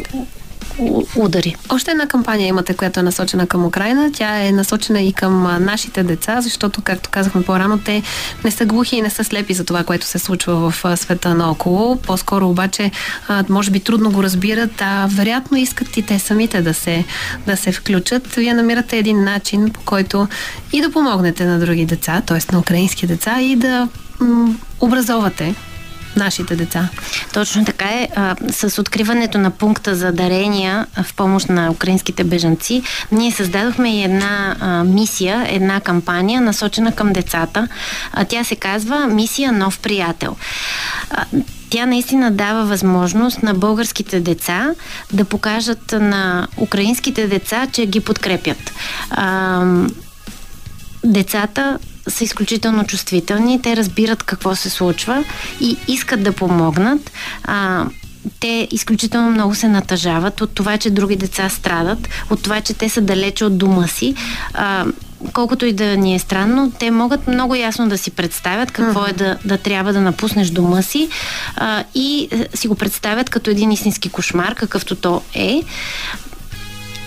удари. 1.15 1.55
Още 1.69 1.91
една 1.91 2.07
кампания 2.07 2.47
имате, 2.47 2.73
която 2.73 2.99
е 2.99 3.03
насочена 3.03 3.47
към 3.47 3.65
Украина. 3.65 4.11
Тя 4.13 4.45
е 4.45 4.51
насочена 4.51 5.01
и 5.01 5.13
към 5.13 5.63
нашите 5.65 6.03
деца, 6.03 6.41
защото, 6.41 6.81
както 6.81 7.09
казахме 7.09 7.43
по-рано, 7.43 7.79
те 7.79 8.03
не 8.43 8.51
са 8.51 8.65
глухи 8.65 8.95
и 8.95 9.01
не 9.01 9.09
са 9.09 9.23
слепи 9.23 9.53
за 9.53 9.65
това, 9.65 9.83
което 9.83 10.05
се 10.05 10.19
случва 10.19 10.71
в 10.71 10.97
света 10.97 11.35
наоколо. 11.35 11.95
По-скоро 11.95 12.49
обаче, 12.49 12.91
може 13.49 13.71
би 13.71 13.79
трудно 13.79 14.11
го 14.11 14.23
разбират, 14.23 14.81
а 14.81 15.07
вероятно 15.11 15.57
искат 15.57 15.97
и 15.97 16.01
те 16.01 16.19
самите 16.19 16.61
да 16.61 16.73
се, 16.73 17.05
да 17.47 17.57
се 17.57 17.71
включат. 17.71 18.35
Вие 18.35 18.53
намирате 18.53 18.97
един 18.97 19.23
начин, 19.23 19.69
по 19.69 19.79
който 19.85 20.27
и 20.73 20.81
да 20.81 20.91
помогнете 20.91 21.45
на 21.45 21.59
други 21.59 21.85
деца, 21.85 22.21
т.е. 22.25 22.53
на 22.53 22.59
украински 22.59 23.07
деца, 23.07 23.41
и 23.41 23.55
да 23.55 23.87
образовате 24.79 25.55
нашите 26.17 26.55
деца. 26.55 26.89
Точно 27.33 27.65
така 27.65 27.85
е. 27.85 28.07
А, 28.15 28.35
с 28.51 28.81
откриването 28.81 29.37
на 29.37 29.51
пункта 29.51 29.95
за 29.95 30.11
дарения 30.11 30.85
в 31.03 31.13
помощ 31.13 31.49
на 31.49 31.71
украинските 31.71 32.23
бежанци, 32.23 32.83
ние 33.11 33.31
създадохме 33.31 33.99
и 33.99 34.03
една 34.03 34.55
а, 34.59 34.83
мисия, 34.83 35.45
една 35.49 35.79
кампания, 35.79 36.41
насочена 36.41 36.91
към 36.91 37.13
децата. 37.13 37.67
А, 38.13 38.25
тя 38.25 38.43
се 38.43 38.55
казва 38.55 39.07
Мисия 39.07 39.51
Нов 39.51 39.79
приятел. 39.79 40.35
А, 41.09 41.25
тя 41.69 41.85
наистина 41.85 42.31
дава 42.31 42.65
възможност 42.65 43.43
на 43.43 43.53
българските 43.53 44.19
деца 44.19 44.73
да 45.13 45.25
покажат 45.25 45.91
на 45.91 46.47
украинските 46.57 47.27
деца, 47.27 47.67
че 47.71 47.85
ги 47.85 47.99
подкрепят. 47.99 48.71
А, 49.09 49.65
децата 51.03 51.79
са 52.07 52.23
изключително 52.23 52.83
чувствителни, 52.83 53.61
те 53.61 53.75
разбират 53.75 54.23
какво 54.23 54.55
се 54.55 54.69
случва 54.69 55.23
и 55.61 55.77
искат 55.87 56.23
да 56.23 56.31
помогнат. 56.31 57.11
А, 57.43 57.85
те 58.39 58.67
изключително 58.71 59.31
много 59.31 59.55
се 59.55 59.67
натъжават 59.67 60.41
от 60.41 60.55
това, 60.55 60.77
че 60.77 60.89
други 60.89 61.15
деца 61.15 61.49
страдат, 61.49 62.09
от 62.29 62.43
това, 62.43 62.61
че 62.61 62.73
те 62.73 62.89
са 62.89 63.01
далече 63.01 63.45
от 63.45 63.57
дома 63.57 63.87
си. 63.87 64.15
А, 64.53 64.85
колкото 65.33 65.65
и 65.65 65.73
да 65.73 65.97
ни 65.97 66.15
е 66.15 66.19
странно, 66.19 66.71
те 66.79 66.91
могат 66.91 67.27
много 67.27 67.55
ясно 67.55 67.89
да 67.89 67.97
си 67.97 68.11
представят 68.11 68.71
какво 68.71 69.05
е 69.05 69.13
да, 69.13 69.37
да 69.45 69.57
трябва 69.57 69.93
да 69.93 70.01
напуснеш 70.01 70.49
дома 70.49 70.81
си 70.81 71.09
а, 71.55 71.83
и 71.95 72.29
си 72.53 72.67
го 72.67 72.75
представят 72.75 73.29
като 73.29 73.49
един 73.49 73.71
истински 73.71 74.09
кошмар, 74.09 74.55
какъвто 74.55 74.95
то 74.95 75.21
е 75.33 75.63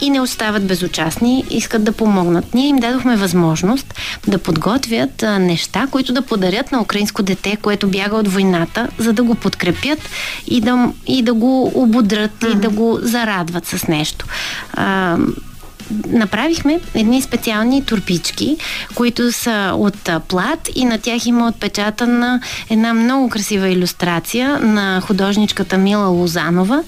и 0.01 0.11
не 0.11 0.21
остават 0.21 0.67
безучастни, 0.67 1.45
искат 1.51 1.85
да 1.85 1.93
помогнат. 1.93 2.55
Ние 2.55 2.69
им 2.69 2.77
дадохме 2.77 3.17
възможност 3.17 3.95
да 4.27 4.39
подготвят 4.39 5.23
а, 5.23 5.39
неща, 5.39 5.87
които 5.91 6.13
да 6.13 6.23
подарят 6.23 6.73
на 6.73 6.81
украинско 6.81 7.23
дете, 7.23 7.57
което 7.63 7.89
бяга 7.89 8.17
от 8.17 8.29
войната, 8.29 8.89
за 8.99 9.13
да 9.13 9.23
го 9.23 9.35
подкрепят 9.35 9.99
и 10.47 10.61
да, 10.61 10.93
и 11.07 11.23
да 11.23 11.35
го 11.35 11.73
ободрат 11.75 12.31
mm-hmm. 12.41 12.53
и 12.53 12.61
да 12.61 12.71
го 12.71 12.99
зарадват 13.03 13.67
с 13.67 13.89
нещо. 13.89 14.27
А, 14.75 15.17
направихме 16.09 16.81
едни 16.95 17.23
специални 17.23 17.85
турпички, 17.85 18.57
които 18.95 19.33
са 19.33 19.73
от 19.77 20.11
плат 20.29 20.69
и 20.75 20.85
на 20.85 20.99
тях 20.99 21.27
има 21.27 21.49
отпечатана 21.49 22.41
една 22.71 22.95
много 22.95 23.29
красива 23.29 23.69
иллюстрация 23.69 24.59
на 24.59 25.01
художничката 25.01 25.79
Мила 25.79 26.07
Лозанова, 26.07 26.83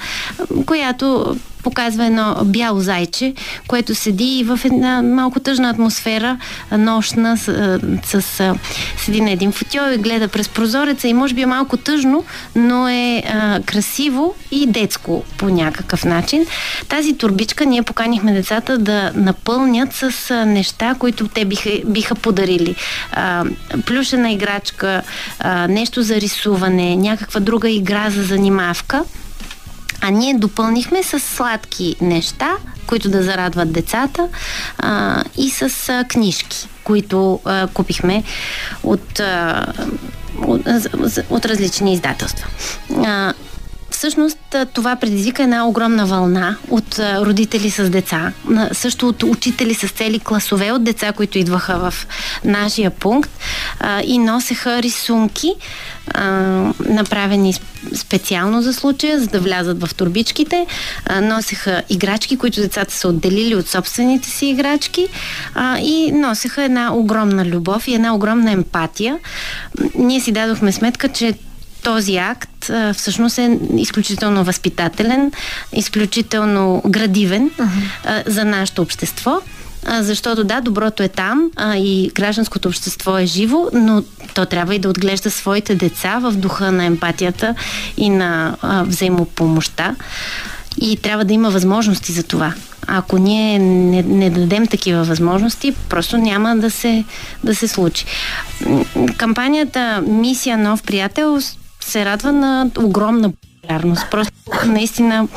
която 0.67 1.37
показва 1.63 2.07
едно 2.07 2.37
бяло 2.45 2.81
зайче, 2.81 3.35
което 3.67 3.95
седи 3.95 4.45
в 4.45 4.61
една 4.65 5.03
малко 5.03 5.41
тъжна 5.41 5.71
атмосфера, 5.71 6.39
нощна, 6.79 7.37
с, 7.37 7.79
с, 8.05 8.23
с 8.23 8.55
седи 8.97 9.21
на 9.21 9.31
един 9.31 9.53
футьол 9.53 9.93
и 9.95 9.99
гледа 9.99 10.29
през 10.29 10.49
прозореца 10.49 11.09
и 11.09 11.15
може 11.15 11.35
би 11.35 11.43
е 11.43 11.47
малко 11.47 11.77
тъжно, 11.77 12.25
но 12.57 12.89
е 12.89 13.23
а, 13.27 13.61
красиво 13.67 14.35
и 14.51 14.67
детско 14.67 15.25
по 15.39 15.49
някакъв 15.49 16.05
начин. 16.05 16.47
Тази 16.89 17.17
турбичка 17.17 17.67
ние 17.67 17.83
поканихме 17.83 18.33
децата 18.33 18.79
да 18.79 19.13
напълнят 19.15 19.93
с 19.93 20.31
а, 20.31 20.47
неща, 20.47 20.95
които 20.99 21.29
те 21.29 21.45
биха, 21.45 21.71
биха 21.85 22.15
подарили. 22.15 22.75
А, 23.13 23.45
плюшена 23.87 24.31
играчка, 24.31 25.03
а, 25.39 25.69
нещо 25.69 26.03
за 26.03 26.17
рисуване, 26.17 26.97
някаква 26.97 27.41
друга 27.41 27.71
игра 27.71 28.11
за 28.11 28.23
занимавка– 28.23 29.05
а 30.03 30.11
ние 30.11 30.35
допълнихме 30.35 31.03
с 31.03 31.21
сладки 31.21 31.97
неща, 32.01 32.51
които 32.87 33.11
да 33.11 33.23
зарадват 33.23 33.73
децата 33.73 34.29
а, 34.79 35.23
и 35.37 35.51
с 35.51 35.89
а, 35.89 36.05
книжки, 36.05 36.69
които 36.85 37.41
а, 37.45 37.67
купихме 37.67 38.23
от, 38.83 39.21
а, 39.21 39.67
от, 40.47 40.61
от 41.31 41.45
различни 41.45 41.93
издателства. 41.93 42.47
А, 42.97 43.33
всъщност 44.03 44.39
това 44.73 44.97
предизвика 44.97 45.43
една 45.43 45.67
огромна 45.67 46.07
вълна 46.07 46.57
от 46.71 46.99
родители 46.99 47.71
с 47.71 47.91
деца, 47.91 48.33
също 48.73 49.09
от 49.09 49.23
учители 49.23 49.75
с 49.75 49.89
цели 49.89 50.19
класове 50.19 50.73
от 50.73 50.85
деца, 50.85 51.13
които 51.13 51.39
идваха 51.39 51.91
в 51.91 52.07
нашия 52.45 52.91
пункт 52.91 53.31
и 54.05 54.19
носеха 54.19 54.83
рисунки, 54.83 55.55
направени 56.87 57.55
специално 57.95 58.63
за 58.63 58.75
случая, 58.75 59.21
за 59.21 59.27
да 59.27 59.41
влязат 59.41 59.87
в 59.87 59.95
турбичките. 59.95 60.67
Носеха 61.23 61.83
играчки, 61.89 62.37
които 62.37 62.61
децата 62.61 62.95
са 62.95 63.09
отделили 63.09 63.55
от 63.55 63.69
собствените 63.69 64.31
си 64.31 64.47
играчки 64.47 65.09
и 65.81 66.13
носеха 66.13 66.63
една 66.63 66.95
огромна 66.95 67.45
любов 67.45 67.89
и 67.89 67.95
една 67.95 68.15
огромна 68.15 68.53
емпатия. 68.53 69.19
Ние 69.95 70.21
си 70.21 70.33
дадохме 70.33 70.73
сметка, 70.73 71.09
че 71.09 71.35
този 71.83 72.17
акт 72.17 72.71
а, 72.71 72.95
всъщност 72.95 73.39
е 73.39 73.59
изключително 73.77 74.45
възпитателен, 74.45 75.33
изключително 75.73 76.83
градивен 76.87 77.51
uh-huh. 77.51 77.69
а, 78.05 78.23
за 78.27 78.45
нашето 78.45 78.83
общество. 78.83 79.41
А, 79.87 80.03
защото 80.03 80.45
да, 80.45 80.61
доброто 80.61 81.03
е 81.03 81.09
там 81.09 81.51
а, 81.57 81.77
и 81.77 82.11
гражданското 82.15 82.69
общество 82.69 83.19
е 83.19 83.27
живо, 83.27 83.69
но 83.73 84.03
то 84.35 84.47
трябва 84.47 84.75
и 84.75 84.79
да 84.79 84.89
отглежда 84.89 85.31
своите 85.31 85.75
деца 85.75 86.19
в 86.19 86.33
духа 86.33 86.73
на 86.73 86.85
емпатията 86.85 87.55
и 87.97 88.11
на 88.11 88.57
а, 88.63 88.83
взаимопомощта. 88.83 89.97
И 90.81 90.97
трябва 90.97 91.25
да 91.25 91.33
има 91.33 91.51
възможности 91.51 92.13
за 92.13 92.23
това. 92.23 92.55
Ако 92.87 93.19
ние 93.19 93.59
не, 93.59 94.03
не 94.03 94.31
дадем 94.31 94.67
такива 94.67 95.05
възможности, 95.05 95.75
просто 95.89 96.17
няма 96.17 96.57
да 96.57 96.71
се, 96.71 97.05
да 97.45 97.55
се 97.55 97.69
случи. 97.69 98.05
Кампанията 99.17 100.03
Мисия 100.07 100.59
Нов 100.59 100.83
приятел 100.83 101.39
се 101.85 102.05
радва 102.05 102.33
на 102.33 102.71
огромна 102.79 103.31
популярност. 103.31 104.07
Просто 104.11 104.33
наистина 104.67 105.29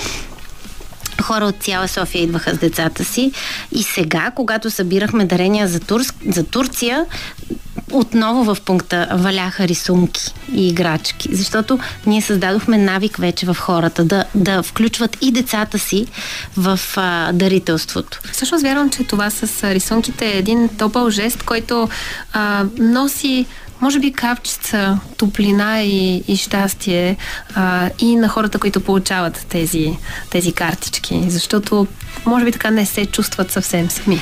хора 1.22 1.46
от 1.46 1.64
цяла 1.64 1.88
София 1.88 2.24
идваха 2.24 2.56
с 2.56 2.58
децата 2.58 3.06
си. 3.06 3.32
И 3.72 3.84
сега, 3.84 4.32
когато 4.36 4.72
събирахме 4.72 5.26
дарения 5.26 5.68
за, 5.68 5.80
Тур... 5.80 6.02
за 6.28 6.44
Турция, 6.44 7.06
отново 7.92 8.56
в 8.56 8.62
пункта 8.62 9.08
валяха 9.14 9.68
рисунки 9.68 10.34
и 10.54 10.68
играчки, 10.68 11.30
защото 11.32 11.80
ние 12.06 12.22
създадохме 12.22 12.78
навик 12.78 13.18
вече 13.18 13.46
в 13.46 13.58
хората 13.60 14.06
да, 14.06 14.26
да 14.36 14.64
включват 14.64 15.18
и 15.22 15.32
децата 15.32 15.80
си 15.80 16.08
в 16.58 16.80
а, 16.96 17.32
дарителството. 17.34 18.20
Всъщност 18.32 18.64
вярвам, 18.64 18.90
че 18.90 19.04
това 19.04 19.30
с 19.30 19.74
рисунките 19.74 20.26
е 20.26 20.38
един 20.38 20.70
топъл 20.78 21.10
жест, 21.10 21.44
който 21.44 21.90
а, 22.34 22.66
носи 22.78 23.46
може 23.86 24.00
би 24.00 24.12
капчица 24.12 25.00
топлина 25.18 25.82
и, 25.82 26.24
и 26.28 26.38
щастие 26.38 27.18
а, 27.56 27.90
и 28.00 28.16
на 28.16 28.28
хората, 28.28 28.60
които 28.60 28.82
получават 28.82 29.46
тези, 29.50 29.98
тези 30.30 30.52
картички, 30.52 31.24
защото 31.28 31.88
може 32.26 32.46
би 32.46 32.52
така 32.52 32.72
не 32.72 32.86
се 32.86 33.06
чувстват 33.06 33.52
съвсем 33.52 33.90
сами. 33.90 34.22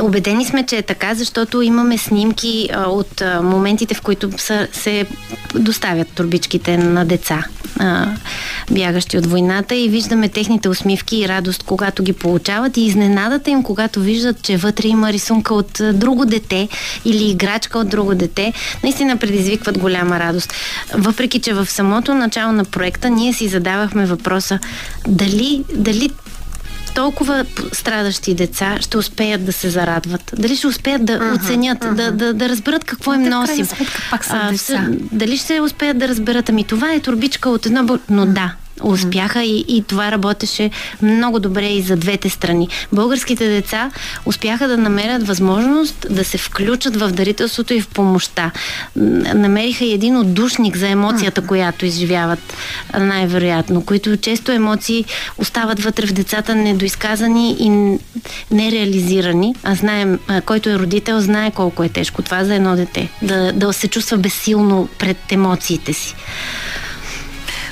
Обедени 0.00 0.44
сме, 0.44 0.66
че 0.66 0.76
е 0.76 0.82
така, 0.82 1.14
защото 1.14 1.62
имаме 1.62 1.98
снимки 1.98 2.68
а, 2.72 2.84
от 2.84 3.20
а, 3.20 3.42
моментите, 3.42 3.94
в 3.94 4.00
които 4.00 4.30
са, 4.38 4.68
се 4.72 5.06
доставят 5.54 6.08
турбичките 6.08 6.78
на 6.78 7.04
деца, 7.04 7.44
а, 7.78 8.06
бягащи 8.70 9.18
от 9.18 9.26
войната. 9.26 9.74
И 9.74 9.88
виждаме 9.88 10.28
техните 10.28 10.68
усмивки 10.68 11.16
и 11.16 11.28
радост, 11.28 11.62
когато 11.62 12.02
ги 12.02 12.12
получават. 12.12 12.76
И 12.76 12.80
изненадата 12.80 13.50
им, 13.50 13.62
когато 13.62 14.00
виждат, 14.00 14.42
че 14.42 14.56
вътре 14.56 14.88
има 14.88 15.12
рисунка 15.12 15.54
от 15.54 15.80
друго 15.92 16.24
дете 16.24 16.68
или 17.04 17.30
играчка 17.30 17.78
от 17.78 17.88
друго 17.88 18.14
дете, 18.14 18.37
наистина 18.82 19.16
предизвикват 19.16 19.78
голяма 19.78 20.18
радост. 20.18 20.52
Въпреки, 20.94 21.40
че 21.40 21.54
в 21.54 21.66
самото 21.66 22.14
начало 22.14 22.52
на 22.52 22.64
проекта 22.64 23.10
ние 23.10 23.32
си 23.32 23.48
задавахме 23.48 24.06
въпроса 24.06 24.58
дали, 25.06 25.64
дали 25.74 26.10
толкова 26.94 27.44
страдащи 27.72 28.34
деца 28.34 28.76
ще 28.80 28.98
успеят 28.98 29.44
да 29.44 29.52
се 29.52 29.70
зарадват? 29.70 30.30
Дали 30.38 30.56
ще 30.56 30.66
успеят 30.66 31.04
да 31.04 31.12
uh-huh, 31.12 31.36
оценят, 31.36 31.78
uh-huh. 31.78 31.94
Да, 31.94 32.12
да, 32.12 32.34
да 32.34 32.48
разберат 32.48 32.84
какво 32.84 33.14
им 33.14 33.22
носим? 33.22 33.68
пак 34.10 34.24
са 34.24 34.40
а, 34.42 34.50
деца. 34.50 34.86
Дали 35.12 35.36
ще 35.36 35.60
успеят 35.60 35.98
да 35.98 36.08
разберат? 36.08 36.48
Ами 36.48 36.64
това 36.64 36.92
е 36.92 37.00
турбичка 37.00 37.50
от 37.50 37.66
едно... 37.66 37.98
Но 38.10 38.26
да, 38.26 38.54
успяха 38.82 39.42
и, 39.42 39.64
и 39.68 39.84
това 39.86 40.12
работеше 40.12 40.70
много 41.02 41.38
добре 41.38 41.66
и 41.66 41.82
за 41.82 41.96
двете 41.96 42.28
страни. 42.28 42.68
Българските 42.92 43.48
деца 43.48 43.90
успяха 44.26 44.68
да 44.68 44.76
намерят 44.76 45.26
възможност 45.26 46.06
да 46.10 46.24
се 46.24 46.38
включат 46.38 46.96
в 46.96 47.10
дарителството 47.10 47.74
и 47.74 47.80
в 47.80 47.88
помощта. 47.88 48.50
Намериха 49.34 49.84
и 49.84 49.92
един 49.92 50.16
отдушник 50.16 50.76
за 50.76 50.88
емоцията, 50.88 51.46
която 51.46 51.86
изживяват 51.86 52.38
най-вероятно, 52.98 53.84
които 53.84 54.16
често 54.16 54.52
емоции 54.52 55.04
остават 55.38 55.80
вътре 55.80 56.06
в 56.06 56.12
децата 56.12 56.54
недоизказани 56.54 57.56
и 57.60 57.98
нереализирани. 58.54 59.54
А 59.62 59.74
знаем, 59.74 60.18
който 60.46 60.68
е 60.68 60.78
родител, 60.78 61.20
знае 61.20 61.50
колко 61.50 61.84
е 61.84 61.88
тежко 61.88 62.22
това 62.22 62.44
за 62.44 62.54
едно 62.54 62.76
дете. 62.76 63.08
Да, 63.22 63.52
да 63.52 63.72
се 63.72 63.88
чувства 63.88 64.16
безсилно 64.16 64.88
пред 64.98 65.32
емоциите 65.32 65.92
си. 65.92 66.14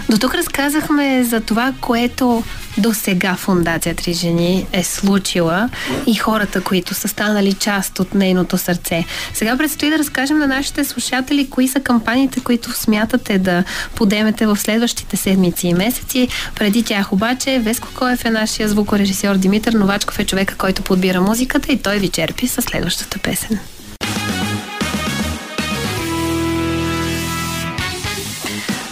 До 0.08 0.18
тук 0.18 0.34
разказахме 0.34 1.24
за 1.24 1.40
това, 1.40 1.72
което 1.80 2.44
до 2.78 2.94
сега 2.94 3.34
Фундация 3.34 3.94
Три 3.94 4.12
жени 4.12 4.66
е 4.72 4.84
случила 4.84 5.70
и 6.06 6.14
хората, 6.14 6.60
които 6.60 6.94
са 6.94 7.08
станали 7.08 7.52
част 7.52 7.98
от 7.98 8.14
нейното 8.14 8.58
сърце. 8.58 9.04
Сега 9.34 9.56
предстои 9.56 9.90
да 9.90 9.98
разкажем 9.98 10.38
на 10.38 10.46
нашите 10.46 10.84
слушатели 10.84 11.50
кои 11.50 11.68
са 11.68 11.80
кампаниите, 11.80 12.40
които 12.40 12.72
смятате 12.72 13.38
да 13.38 13.64
подемете 13.94 14.46
в 14.46 14.56
следващите 14.56 15.16
седмици 15.16 15.68
и 15.68 15.74
месеци. 15.74 16.28
Преди 16.54 16.82
тях 16.82 17.12
обаче 17.12 17.58
Веско 17.58 17.88
Коев 17.94 18.24
е 18.24 18.30
нашия 18.30 18.68
звукорежисьор 18.68 19.36
Димитър 19.36 19.72
Новачков 19.72 20.18
е 20.18 20.24
човека, 20.24 20.54
който 20.54 20.82
подбира 20.82 21.20
музиката 21.20 21.72
и 21.72 21.82
той 21.82 21.98
ви 21.98 22.08
черпи 22.08 22.48
със 22.48 22.64
следващата 22.64 23.18
песен. 23.18 23.58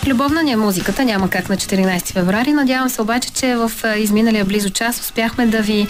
Любовна 0.07 0.43
ни 0.43 0.53
е 0.53 0.57
музиката, 0.57 1.05
няма 1.05 1.29
как 1.29 1.49
на 1.49 1.57
14 1.57 2.13
феврари. 2.13 2.53
Надявам 2.53 2.89
се 2.89 3.03
обаче, 3.03 3.33
че 3.33 3.57
в 3.57 3.71
изминалия 3.99 4.45
близо 4.45 4.71
час 4.71 5.01
успяхме 5.01 5.47
да 5.47 5.63
ви 5.63 5.87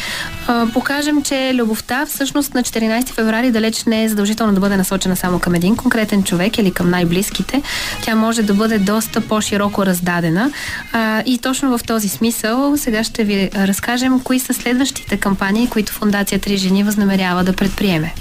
а, 0.46 0.66
покажем, 0.72 1.22
че 1.22 1.54
любовта 1.54 2.06
всъщност 2.06 2.54
на 2.54 2.62
14 2.62 3.08
феврари 3.08 3.50
далеч 3.50 3.84
не 3.84 4.04
е 4.04 4.08
задължително 4.08 4.52
да 4.52 4.60
бъде 4.60 4.76
насочена 4.76 5.16
само 5.16 5.38
към 5.38 5.54
един 5.54 5.76
конкретен 5.76 6.22
човек 6.22 6.58
или 6.58 6.72
към 6.72 6.90
най-близките. 6.90 7.62
Тя 8.02 8.14
може 8.14 8.42
да 8.42 8.54
бъде 8.54 8.78
доста 8.78 9.20
по-широко 9.20 9.86
раздадена. 9.86 10.50
А, 10.92 11.22
и 11.26 11.38
точно 11.38 11.78
в 11.78 11.84
този 11.84 12.08
смисъл 12.08 12.76
сега 12.76 13.04
ще 13.04 13.24
ви 13.24 13.50
разкажем 13.54 14.20
кои 14.20 14.38
са 14.40 14.54
следващите 14.54 15.16
кампании, 15.16 15.68
които 15.68 15.92
Фундация 15.92 16.38
Три 16.38 16.56
жени 16.56 16.84
възнамерява 16.84 17.44
да 17.44 17.52
предприеме. 17.52 18.14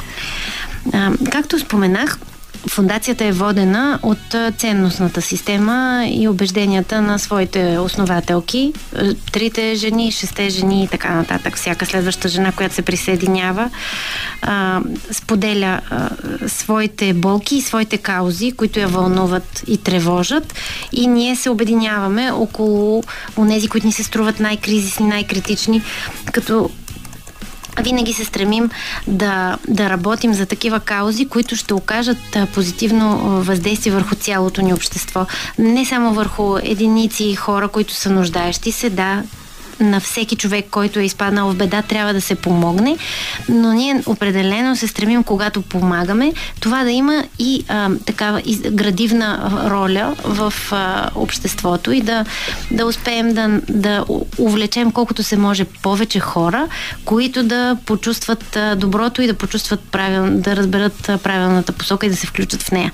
А, 0.93 1.11
както 1.31 1.59
споменах, 1.59 2.17
Фундацията 2.69 3.25
е 3.25 3.31
водена 3.31 3.99
от 4.03 4.35
ценностната 4.57 5.21
система 5.21 6.05
и 6.09 6.27
убежденията 6.27 7.01
на 7.01 7.19
своите 7.19 7.77
основателки. 7.77 8.73
Трите 9.31 9.75
жени, 9.75 10.11
шесте 10.11 10.49
жени 10.49 10.83
и 10.83 10.87
така 10.87 11.13
нататък. 11.13 11.57
Всяка 11.57 11.85
следваща 11.85 12.29
жена, 12.29 12.51
която 12.51 12.75
се 12.75 12.81
присъединява, 12.81 13.69
а, 14.41 14.81
споделя 15.11 15.81
а, 15.89 16.09
своите 16.47 17.13
болки 17.13 17.55
и 17.55 17.61
своите 17.61 17.97
каузи, 17.97 18.51
които 18.51 18.79
я 18.79 18.87
вълнуват 18.87 19.63
и 19.67 19.77
тревожат. 19.77 20.53
И 20.91 21.07
ние 21.07 21.35
се 21.35 21.49
обединяваме 21.49 22.31
около 22.31 23.03
онези, 23.37 23.67
които 23.67 23.87
ни 23.87 23.93
се 23.93 24.03
струват 24.03 24.39
най-кризисни, 24.39 25.05
най-критични, 25.05 25.81
като 26.31 26.69
винаги 27.81 28.13
се 28.13 28.25
стремим 28.25 28.69
да, 29.07 29.57
да 29.67 29.89
работим 29.89 30.33
за 30.33 30.45
такива 30.45 30.79
каузи, 30.79 31.25
които 31.25 31.55
ще 31.55 31.73
окажат 31.73 32.37
позитивно 32.53 33.17
въздействие 33.41 33.93
върху 33.93 34.15
цялото 34.15 34.61
ни 34.61 34.73
общество. 34.73 35.25
Не 35.59 35.85
само 35.85 36.13
върху 36.13 36.57
единици 36.57 37.35
хора, 37.35 37.67
които 37.67 37.93
са 37.93 38.09
нуждаещи 38.09 38.71
се, 38.71 38.89
да, 38.89 39.23
на 39.79 39.99
всеки 39.99 40.35
човек, 40.35 40.65
който 40.71 40.99
е 40.99 41.03
изпаднал 41.03 41.49
в 41.49 41.55
беда, 41.55 41.81
трябва 41.81 42.13
да 42.13 42.21
се 42.21 42.35
помогне, 42.35 42.97
но 43.49 43.73
ние 43.73 44.01
определено 44.05 44.75
се 44.75 44.87
стремим, 44.87 45.23
когато 45.23 45.61
помагаме, 45.61 46.33
това 46.59 46.83
да 46.83 46.91
има 46.91 47.23
и 47.39 47.65
а, 47.67 47.89
такава 48.05 48.41
и 48.45 48.55
градивна 48.55 49.51
роля 49.69 50.15
в 50.23 50.53
а, 50.71 51.09
обществото 51.15 51.91
и 51.91 52.01
да, 52.01 52.25
да 52.71 52.85
успеем 52.85 53.33
да, 53.33 53.61
да 53.69 54.05
увлечем 54.37 54.91
колкото 54.91 55.23
се 55.23 55.37
може 55.37 55.65
повече 55.65 56.19
хора, 56.19 56.67
които 57.05 57.43
да 57.43 57.77
почувстват 57.85 58.55
а, 58.55 58.75
доброто 58.75 59.21
и 59.21 59.27
да 59.27 59.33
почувстват 59.33 59.79
правил, 59.79 60.39
да 60.39 60.55
разберат 60.55 61.11
правилната 61.23 61.71
посока 61.71 62.05
и 62.05 62.09
да 62.09 62.15
се 62.15 62.27
включат 62.27 62.63
в 62.63 62.71
нея. 62.71 62.91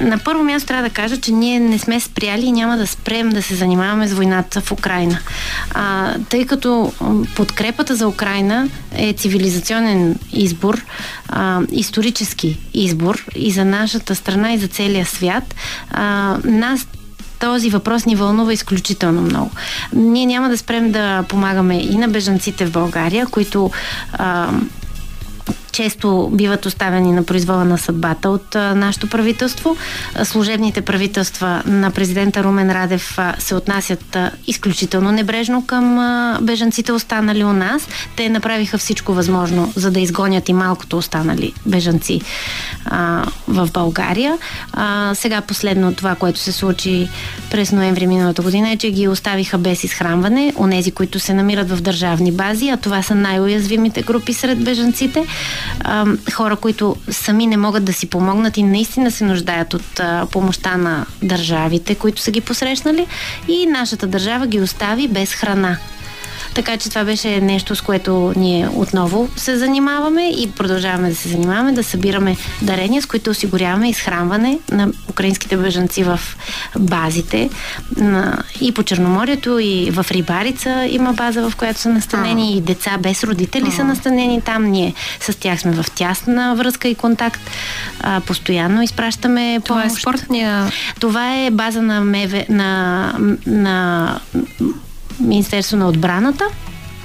На 0.00 0.18
първо 0.24 0.42
място 0.42 0.68
трябва 0.68 0.88
да 0.88 0.94
кажа, 0.94 1.16
че 1.16 1.32
ние 1.32 1.60
не 1.60 1.78
сме 1.78 2.00
спряли 2.00 2.46
и 2.46 2.52
няма 2.52 2.76
да 2.76 2.86
спрем 2.86 3.28
да 3.28 3.42
се 3.42 3.54
занимаваме 3.54 4.08
с 4.08 4.12
войната 4.12 4.60
в 4.60 4.72
Украина 4.72 5.18
а, 5.78 6.14
тъй 6.28 6.46
като 6.46 6.92
подкрепата 7.36 7.96
за 7.96 8.08
Украина 8.08 8.68
е 8.92 9.12
цивилизационен 9.12 10.18
избор, 10.32 10.84
а, 11.28 11.60
исторически 11.72 12.58
избор 12.74 13.24
и 13.34 13.50
за 13.50 13.64
нашата 13.64 14.14
страна 14.14 14.52
и 14.52 14.58
за 14.58 14.68
целия 14.68 15.06
свят, 15.06 15.54
а, 15.90 16.36
нас 16.44 16.86
този 17.40 17.70
въпрос 17.70 18.06
ни 18.06 18.16
вълнува 18.16 18.52
изключително 18.52 19.22
много. 19.22 19.50
Ние 19.92 20.26
няма 20.26 20.48
да 20.48 20.58
спрем 20.58 20.92
да 20.92 21.22
помагаме 21.22 21.78
и 21.78 21.96
на 21.96 22.08
бежанците 22.08 22.66
в 22.66 22.72
България, 22.72 23.26
които 23.26 23.70
а, 24.12 24.50
често 25.76 26.30
биват 26.32 26.66
оставени 26.66 27.12
на 27.12 27.22
произвола 27.22 27.64
на 27.64 27.78
съдбата 27.78 28.30
от 28.30 28.54
нашето 28.54 29.08
правителство. 29.08 29.76
Служебните 30.24 30.80
правителства 30.80 31.62
на 31.66 31.90
президента 31.90 32.44
Румен 32.44 32.70
Радев 32.70 33.18
се 33.38 33.54
отнасят 33.54 34.16
изключително 34.46 35.12
небрежно 35.12 35.66
към 35.66 35.98
бежанците 36.42 36.92
останали 36.92 37.44
у 37.44 37.52
нас. 37.52 37.88
Те 38.16 38.28
направиха 38.28 38.78
всичко 38.78 39.12
възможно, 39.14 39.72
за 39.76 39.90
да 39.90 40.00
изгонят 40.00 40.48
и 40.48 40.52
малкото 40.52 40.98
останали 40.98 41.52
бежанци 41.66 42.20
в 43.48 43.68
България. 43.72 44.38
Сега 45.14 45.40
последно 45.40 45.94
това, 45.94 46.14
което 46.14 46.38
се 46.38 46.52
случи 46.52 47.08
през 47.50 47.72
ноември 47.72 48.06
миналата 48.06 48.42
година 48.42 48.70
е, 48.70 48.76
че 48.76 48.90
ги 48.90 49.08
оставиха 49.08 49.58
без 49.58 49.84
изхранване, 49.84 50.52
онези, 50.58 50.90
които 50.90 51.18
се 51.20 51.34
намират 51.34 51.70
в 51.70 51.80
държавни 51.80 52.32
бази, 52.32 52.68
а 52.68 52.76
това 52.76 53.02
са 53.02 53.14
най-уязвимите 53.14 54.02
групи 54.02 54.34
сред 54.34 54.64
бежанците 54.64 55.26
хора, 56.32 56.56
които 56.56 56.96
сами 57.10 57.46
не 57.46 57.56
могат 57.56 57.84
да 57.84 57.92
си 57.92 58.06
помогнат 58.06 58.56
и 58.56 58.62
наистина 58.62 59.10
се 59.10 59.24
нуждаят 59.24 59.74
от 59.74 60.00
помощта 60.30 60.76
на 60.76 61.06
държавите, 61.22 61.94
които 61.94 62.20
са 62.20 62.30
ги 62.30 62.40
посрещнали 62.40 63.06
и 63.48 63.66
нашата 63.66 64.06
държава 64.06 64.46
ги 64.46 64.60
остави 64.60 65.08
без 65.08 65.34
храна. 65.34 65.78
Така 66.56 66.76
че 66.76 66.88
това 66.88 67.04
беше 67.04 67.40
нещо, 67.40 67.76
с 67.76 67.80
което 67.80 68.32
ние 68.36 68.68
отново 68.68 69.28
се 69.36 69.56
занимаваме 69.56 70.30
и 70.30 70.50
продължаваме 70.50 71.08
да 71.08 71.16
се 71.16 71.28
занимаваме, 71.28 71.72
да 71.72 71.84
събираме 71.84 72.36
дарения, 72.62 73.02
с 73.02 73.06
които 73.06 73.30
осигуряваме 73.30 73.88
изхранване 73.88 74.58
на 74.72 74.88
украинските 75.10 75.56
бежанци 75.56 76.04
в 76.04 76.20
базите 76.78 77.50
и 78.60 78.72
по 78.72 78.82
Черноморието, 78.82 79.58
и 79.58 79.90
в 79.90 80.06
Рибарица 80.10 80.86
има 80.90 81.12
база, 81.12 81.50
в 81.50 81.56
която 81.56 81.80
са 81.80 81.88
настанени, 81.88 82.52
а. 82.54 82.56
и 82.56 82.60
деца 82.60 82.98
без 82.98 83.24
родители 83.24 83.66
а. 83.68 83.72
са 83.72 83.84
настанени 83.84 84.42
там. 84.42 84.64
Ние 84.64 84.94
с 85.20 85.38
тях 85.40 85.60
сме 85.60 85.72
в 85.72 85.90
тясна 85.94 86.54
връзка 86.54 86.88
и 86.88 86.94
контакт. 86.94 87.40
А, 88.00 88.20
постоянно 88.20 88.82
изпращаме 88.82 89.60
Това 89.64 89.84
е 89.84 89.90
спортния... 89.90 90.70
Това 91.00 91.36
е 91.36 91.50
база 91.50 91.82
на, 91.82 92.00
МВ, 92.00 92.44
на, 92.48 93.12
на 93.46 94.20
Министерство 95.20 95.76
на 95.76 95.88
отбраната 95.88 96.44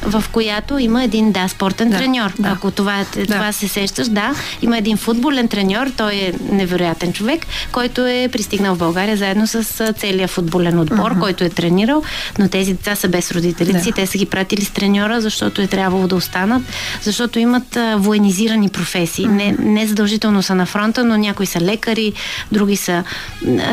в 0.02 0.24
която 0.32 0.78
има 0.78 1.04
един, 1.04 1.32
да, 1.32 1.48
спортен 1.48 1.90
да, 1.90 1.98
треньор. 1.98 2.34
Да. 2.40 2.50
Ако 2.50 2.72
това, 2.72 3.06
да. 3.16 3.26
това 3.26 3.52
се 3.52 3.68
сещаш, 3.68 4.08
да, 4.08 4.36
има 4.62 4.78
един 4.78 4.98
футболен 4.98 5.48
треньор, 5.48 5.88
той 5.98 6.14
е 6.14 6.34
невероятен 6.52 7.14
човек, 7.14 7.46
който 7.72 8.06
е 8.06 8.30
пристигнал 8.32 8.76
в 8.76 8.78
България 8.78 9.18
заедно 9.18 9.48
с 9.48 9.94
целия 9.98 10.28
футболен 10.28 10.80
отбор, 10.80 11.16
uh-huh. 11.16 11.20
който 11.20 11.44
е 11.44 11.50
тренирал, 11.50 12.04
но 12.40 12.50
тези 12.50 12.74
деца 12.74 12.96
са 12.96 13.08
без 13.08 13.32
родителици, 13.32 13.90
да. 13.90 13.96
те 13.96 14.08
са 14.08 14.18
ги 14.18 14.26
пратили 14.26 14.66
с 14.66 14.70
треньора, 14.70 15.22
защото 15.22 15.62
е 15.62 15.68
трябвало 15.68 16.08
да 16.08 16.16
останат, 16.16 16.64
защото 17.02 17.40
имат 17.40 17.78
а, 17.78 17.96
военизирани 17.98 18.70
професии. 18.70 19.26
Uh-huh. 19.26 19.32
Не, 19.32 19.56
не 19.60 19.88
задължително 19.88 20.44
са 20.44 20.56
на 20.56 20.66
фронта, 20.66 21.04
но 21.04 21.18
някои 21.18 21.46
са 21.46 21.62
лекари, 21.62 22.14
други 22.52 22.76
са 22.76 23.04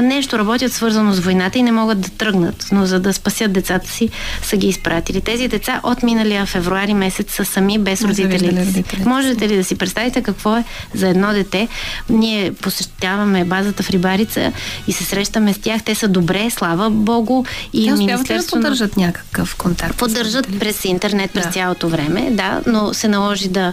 нещо 0.03 0.39
работят 0.39 0.73
свързано 0.73 1.13
с 1.13 1.19
войната 1.19 1.59
и 1.59 1.63
не 1.63 1.73
могат 1.73 2.01
да 2.01 2.09
тръгнат, 2.09 2.67
но 2.73 2.87
за 2.87 3.01
да 3.01 3.13
спасят 3.13 3.53
децата 3.53 3.91
си 3.91 4.09
са 4.43 4.57
ги 4.57 4.69
изпратили. 4.69 5.21
Тези 5.21 5.49
деца 5.49 5.81
от 5.83 6.03
миналия 6.19 6.47
февруари 6.47 6.95
месец 6.95 7.35
са 7.35 7.45
сами 7.45 7.79
без 7.79 8.03
родители. 8.03 8.85
Можете 9.05 9.49
ли 9.49 9.57
да 9.57 9.65
си 9.65 9.75
представите 9.75 10.23
какво 10.23 10.57
е 10.57 10.65
за 10.95 11.09
едно 11.09 11.33
дете? 11.33 11.69
Ние 12.09 12.53
посещаваме 12.53 13.45
базата 13.45 13.83
в 13.83 13.91
Рибарица 13.91 14.53
и 14.87 14.93
се 14.93 15.05
срещаме 15.05 15.55
с 15.55 15.59
тях. 15.59 15.83
Те 15.83 15.95
са 15.95 16.09
добре, 16.09 16.51
слава 16.51 16.91
Богу. 16.91 17.45
И 17.73 17.85
Те 17.85 17.93
Министерство 17.93 18.57
да 18.57 18.63
поддържат 18.63 18.97
някакъв 18.97 19.57
контакт? 19.57 19.97
Поддържат 19.97 20.59
през 20.59 20.85
интернет 20.85 21.31
през 21.31 21.45
да. 21.45 21.51
цялото 21.51 21.89
време, 21.89 22.31
да, 22.31 22.61
но 22.67 22.95
се 22.95 23.09
наложи 23.09 23.49
да, 23.49 23.73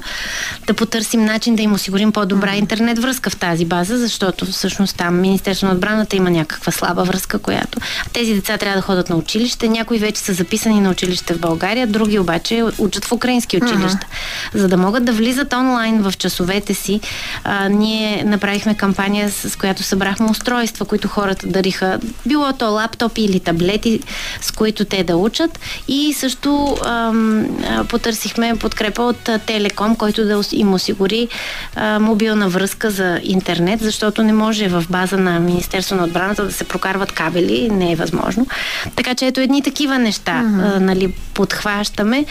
да 0.68 0.74
потърсим 0.74 1.26
начин 1.26 1.56
да 1.56 1.62
им 1.62 1.74
осигурим 1.74 2.12
по-добра 2.12 2.52
mm-hmm. 2.52 2.60
интернет 2.60 3.00
връзка 3.00 3.30
в 3.30 3.36
тази 3.36 3.66
база, 3.66 3.98
защото 3.98 4.46
всъщност 4.46 4.96
там 4.96 5.22
Министерство 5.22 5.68
на 5.68 5.74
отбраната 5.74 6.16
има 6.16 6.30
някаква 6.30 6.72
слаба 6.72 7.04
връзка, 7.04 7.40
която 7.40 7.80
тези 8.14 8.34
деца 8.34 8.58
трябва 8.58 8.76
да 8.76 8.82
ходят 8.82 9.10
на 9.10 9.16
училище. 9.16 9.70
Някои 9.70 10.00
вече 10.00 10.22
са 10.22 10.34
записани 10.34 10.80
на 10.82 10.90
училище 10.90 11.34
в 11.34 11.40
България, 11.40 11.88
други 11.88 12.20
обаче 12.20 12.35
обаче 12.36 12.64
учат 12.78 13.06
в 13.06 13.12
украински 13.12 13.58
училища. 13.58 13.98
Uh-huh. 13.98 14.58
За 14.58 14.68
да 14.68 14.78
могат 14.78 15.06
да 15.06 15.12
влизат 15.12 15.54
онлайн 15.54 16.02
в 16.02 16.14
часовете 16.18 16.74
си, 16.74 17.02
а, 17.44 17.70
ние 17.70 18.24
направихме 18.26 18.76
кампания, 18.76 19.32
с 19.32 19.58
която 19.58 19.84
събрахме 19.84 20.28
устройства, 20.32 20.86
които 20.86 21.08
хората 21.08 21.48
дариха. 21.48 22.00
Било 22.26 22.54
то 22.54 22.72
лаптопи 22.72 23.22
или 23.22 23.40
таблети, 23.40 24.00
с 24.42 24.52
които 24.52 24.86
те 24.86 25.04
да 25.04 25.18
учат. 25.18 25.60
И 25.88 26.14
също 26.14 26.78
ам, 26.86 27.46
потърсихме 27.90 28.56
подкрепа 28.56 29.02
от 29.02 29.30
Телеком, 29.46 29.96
който 29.96 30.26
да 30.26 30.42
им 30.52 30.74
осигури 30.74 31.28
а, 31.76 32.00
мобилна 32.00 32.50
връзка 32.50 32.90
за 32.92 33.20
интернет, 33.24 33.80
защото 33.80 34.24
не 34.24 34.34
може 34.34 34.68
в 34.68 34.84
база 34.90 35.18
на 35.18 35.40
Министерство 35.40 35.96
на 35.96 36.04
отбраната 36.04 36.46
да 36.46 36.52
се 36.52 36.64
прокарват 36.64 37.12
кабели, 37.12 37.70
не 37.70 37.92
е 37.92 37.96
възможно. 37.96 38.48
Така 38.96 39.16
че 39.16 39.28
ето 39.28 39.42
едни 39.42 39.62
такива 39.62 40.00
неща 40.00 40.42
uh-huh. 40.44 40.78
а, 40.78 40.80
нали, 40.80 41.14
подхващаме 41.34 42.25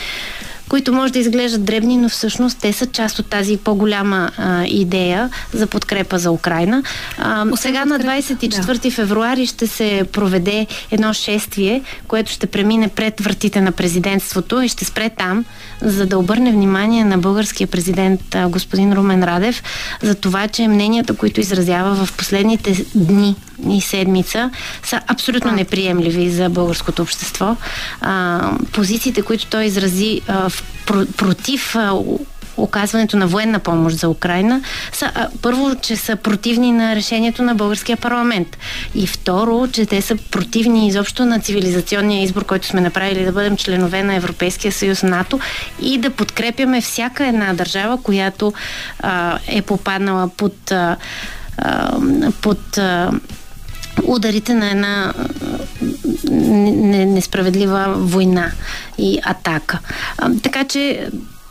които 0.68 0.92
може 0.92 1.12
да 1.12 1.18
изглеждат 1.18 1.64
дребни, 1.64 1.96
но 1.96 2.08
всъщност 2.08 2.58
те 2.60 2.72
са 2.72 2.86
част 2.86 3.18
от 3.18 3.26
тази 3.26 3.56
по-голяма 3.56 4.30
а, 4.36 4.64
идея 4.64 5.30
за 5.52 5.66
подкрепа 5.66 6.18
за 6.18 6.30
Украина. 6.30 6.82
А, 7.18 7.46
сега 7.56 7.84
на 7.84 7.98
24 7.98 8.82
да. 8.82 8.90
февруари 8.90 9.46
ще 9.46 9.66
се 9.66 10.04
проведе 10.12 10.66
едно 10.90 11.12
шествие, 11.12 11.82
което 12.08 12.30
ще 12.30 12.46
премине 12.46 12.88
пред 12.88 13.20
вратите 13.20 13.60
на 13.60 13.72
президентството 13.72 14.62
и 14.62 14.68
ще 14.68 14.84
спре 14.84 15.10
там, 15.18 15.44
за 15.82 16.06
да 16.06 16.18
обърне 16.18 16.52
внимание 16.52 17.04
на 17.04 17.18
българския 17.18 17.66
президент 17.66 18.34
а, 18.34 18.48
господин 18.48 18.92
Румен 18.92 19.24
Радев 19.24 19.62
за 20.02 20.14
това, 20.14 20.48
че 20.48 20.68
мненията, 20.68 21.14
които 21.14 21.40
изразява 21.40 22.06
в 22.06 22.12
последните 22.16 22.84
дни 22.94 23.36
и 23.70 23.80
седмица 23.80 24.50
са 24.82 25.00
абсолютно 25.06 25.52
неприемливи 25.52 26.30
за 26.30 26.48
българското 26.48 27.02
общество. 27.02 27.56
А, 28.00 28.50
позициите, 28.72 29.22
които 29.22 29.46
той 29.46 29.64
изрази 29.64 30.20
а, 30.28 30.48
в, 30.48 30.64
про, 30.86 31.06
против 31.06 31.76
а, 31.76 31.92
оказването 32.56 33.16
на 33.16 33.26
военна 33.26 33.58
помощ 33.58 33.96
за 33.96 34.08
Украина 34.08 34.62
са 34.92 35.12
а, 35.14 35.28
първо, 35.42 35.74
че 35.82 35.96
са 35.96 36.16
противни 36.16 36.72
на 36.72 36.96
решението 36.96 37.42
на 37.42 37.54
българския 37.54 37.96
парламент 37.96 38.58
и 38.94 39.06
второ, 39.06 39.68
че 39.72 39.86
те 39.86 40.02
са 40.02 40.16
противни 40.16 40.86
изобщо 40.88 41.24
на 41.24 41.40
цивилизационния 41.40 42.22
избор, 42.22 42.44
който 42.44 42.66
сме 42.66 42.80
направили 42.80 43.24
да 43.24 43.32
бъдем 43.32 43.56
членове 43.56 44.02
на 44.02 44.14
Европейския 44.14 44.72
съюз 44.72 45.02
НАТО 45.02 45.40
и 45.82 45.98
да 45.98 46.10
подкрепяме 46.10 46.80
всяка 46.80 47.26
една 47.26 47.54
държава, 47.54 48.02
която 48.02 48.52
а, 49.00 49.38
е 49.46 49.62
попаднала 49.62 50.28
под 50.28 50.72
а, 50.72 50.96
под 52.40 52.78
а, 52.78 53.10
ударите 54.02 54.54
на 54.54 54.70
една 54.70 55.12
несправедлива 57.06 57.94
война 57.96 58.52
и 58.98 59.18
атака. 59.24 59.78
Така 60.42 60.64
че 60.64 61.08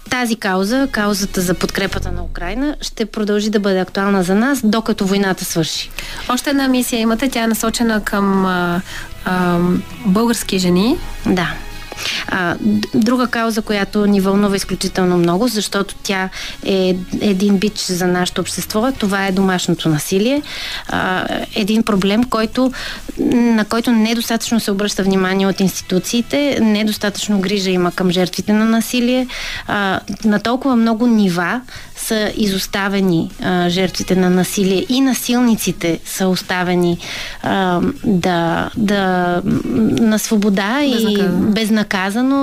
тази 0.10 0.36
кауза, 0.36 0.88
каузата 0.92 1.42
за 1.42 1.54
подкрепата 1.54 2.12
на 2.12 2.24
Украина, 2.24 2.76
ще 2.82 3.06
продължи 3.06 3.50
да 3.50 3.60
бъде 3.60 3.80
актуална 3.80 4.24
за 4.24 4.36
нас, 4.36 4.62
докато 4.64 5.06
войната 5.06 5.46
свърши. 5.46 5.90
Още 6.30 6.50
една 6.50 6.68
мисия 6.68 7.00
имате, 7.00 7.30
тя 7.30 7.44
е 7.44 7.48
насочена 7.48 8.04
към 8.04 8.46
а, 8.46 8.82
а, 9.26 9.60
български 10.06 10.60
жени. 10.60 10.98
Да. 11.26 11.54
А, 12.28 12.56
друга 12.94 13.28
кауза, 13.28 13.62
която 13.62 14.06
ни 14.06 14.22
вълнува 14.22 14.56
изключително 14.56 15.18
много, 15.18 15.48
защото 15.48 15.96
тя 16.04 16.30
е 16.66 16.96
един 17.22 17.58
бич 17.58 17.80
за 17.80 18.08
нашето 18.08 18.42
общество, 18.42 18.92
това 19.00 19.28
е 19.28 19.32
домашното 19.32 19.90
насилие. 19.90 20.42
А, 20.88 21.28
един 21.56 21.84
проблем, 21.84 22.24
който, 22.24 22.72
на 23.34 23.66
който 23.66 23.92
недостатъчно 23.92 24.60
се 24.60 24.72
обръща 24.72 25.04
внимание 25.04 25.48
от 25.48 25.60
институциите, 25.60 26.58
недостатъчно 26.62 27.40
грижа 27.40 27.70
има 27.70 27.92
към 27.92 28.12
жертвите 28.12 28.54
на 28.54 28.66
насилие. 28.66 29.28
А, 29.68 30.00
на 30.26 30.40
толкова 30.40 30.76
много 30.76 31.08
нива 31.08 31.62
са 31.96 32.32
изоставени 32.36 33.32
а, 33.42 33.70
жертвите 33.70 34.16
на 34.16 34.30
насилие 34.30 34.86
и 34.90 35.02
насилниците 35.02 36.00
са 36.06 36.28
оставени 36.28 36.98
а, 37.44 37.82
да, 38.04 38.70
да 38.78 39.42
на 40.00 40.20
свобода 40.20 40.84
и 40.84 41.18
безнаказано 41.32 41.83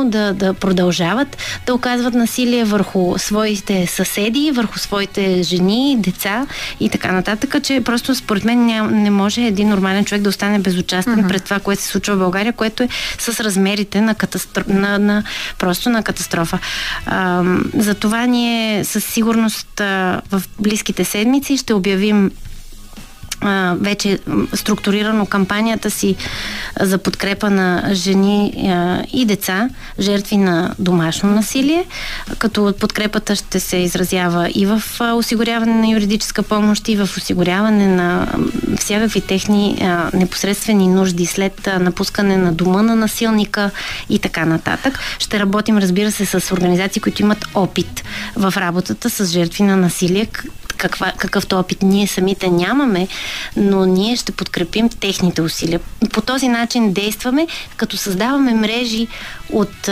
да, 0.05 0.35
да 0.35 0.55
продължават 0.55 1.37
да 1.67 1.75
оказват 1.75 2.15
насилие 2.15 2.65
върху 2.65 3.19
своите 3.19 3.87
съседи, 3.87 4.51
върху 4.55 4.79
своите 4.79 5.43
жени, 5.43 5.97
деца 5.99 6.47
и 6.81 6.89
така 6.89 7.13
нататък, 7.13 7.57
че 7.63 7.81
просто 7.85 8.15
според 8.15 8.45
мен 8.45 8.67
ням, 8.67 9.03
не 9.03 9.11
може 9.11 9.43
един 9.43 9.69
нормален 9.69 10.05
човек 10.05 10.23
да 10.23 10.29
остане 10.29 10.59
безучастен 10.59 11.25
uh-huh. 11.25 11.29
пред 11.29 11.45
това, 11.45 11.59
което 11.59 11.83
се 11.83 11.89
случва 11.89 12.15
в 12.15 12.19
България, 12.19 12.53
което 12.53 12.83
е 12.83 12.89
с 13.19 13.41
размерите 13.41 14.01
на, 14.01 14.15
катастро... 14.15 14.65
на, 14.69 14.99
на 14.99 15.23
просто 15.59 15.91
на 15.91 16.03
катастрофа. 16.03 16.59
А, 17.07 17.45
затова 17.75 18.27
ние 18.27 18.85
със 18.85 19.05
сигурност 19.05 19.41
сигурност 19.41 19.81
в 20.31 20.43
близките 20.59 21.05
седмици 21.05 21.57
ще 21.57 21.75
обявим 21.75 22.31
а, 23.41 23.77
вече 23.81 24.19
структурирано 24.55 25.27
кампанията 25.27 25.91
си 25.91 26.17
за 26.81 26.99
подкрепа 26.99 27.51
на 27.51 27.91
жени 27.93 28.53
и 29.13 29.25
деца, 29.25 29.69
жертви 30.01 30.37
на 30.37 30.75
домашно 30.79 31.31
насилие, 31.31 31.85
като 32.39 32.75
подкрепата 32.81 33.37
ще 33.37 33.61
се 33.61 33.77
изразява 33.77 34.51
и 34.55 34.67
в 34.67 34.83
осигуряване 35.15 35.75
на 35.75 35.89
юридическа 35.89 36.43
помощ, 36.43 36.89
и 36.89 36.97
в 36.97 37.03
осигуряване 37.03 37.89
на 37.89 38.29
всякакви 38.79 39.21
техни 39.21 39.89
непосредствени 40.15 40.89
нужди 40.89 41.27
след 41.27 41.69
напускане 41.81 42.37
на 42.37 42.53
дома 42.53 42.83
на 42.83 42.97
насилника 42.97 43.71
и 44.09 44.19
така 44.19 44.45
нататък. 44.45 44.99
Ще 45.19 45.39
работим, 45.39 45.79
разбира 45.79 46.13
се, 46.13 46.27
с 46.27 46.53
организации, 46.53 47.03
които 47.03 47.23
имат 47.23 47.47
опит 47.55 48.05
в 48.37 48.55
работата 48.57 49.11
с 49.11 49.27
жертви 49.27 49.63
на 49.63 49.77
насилие, 49.77 50.27
каква, 50.81 51.13
какъвто 51.17 51.59
опит 51.59 51.83
ние 51.83 52.07
самите 52.07 52.51
нямаме, 52.51 53.09
но 53.57 53.85
ние 53.85 54.17
ще 54.17 54.33
подкрепим 54.33 54.89
техните 54.89 55.43
усилия. 55.43 55.81
По 56.13 56.21
този 56.21 56.49
начин 56.49 56.93
действаме, 56.93 57.47
като 57.77 57.97
създаваме 57.97 58.55
мрежи 58.55 59.09
от, 59.53 59.89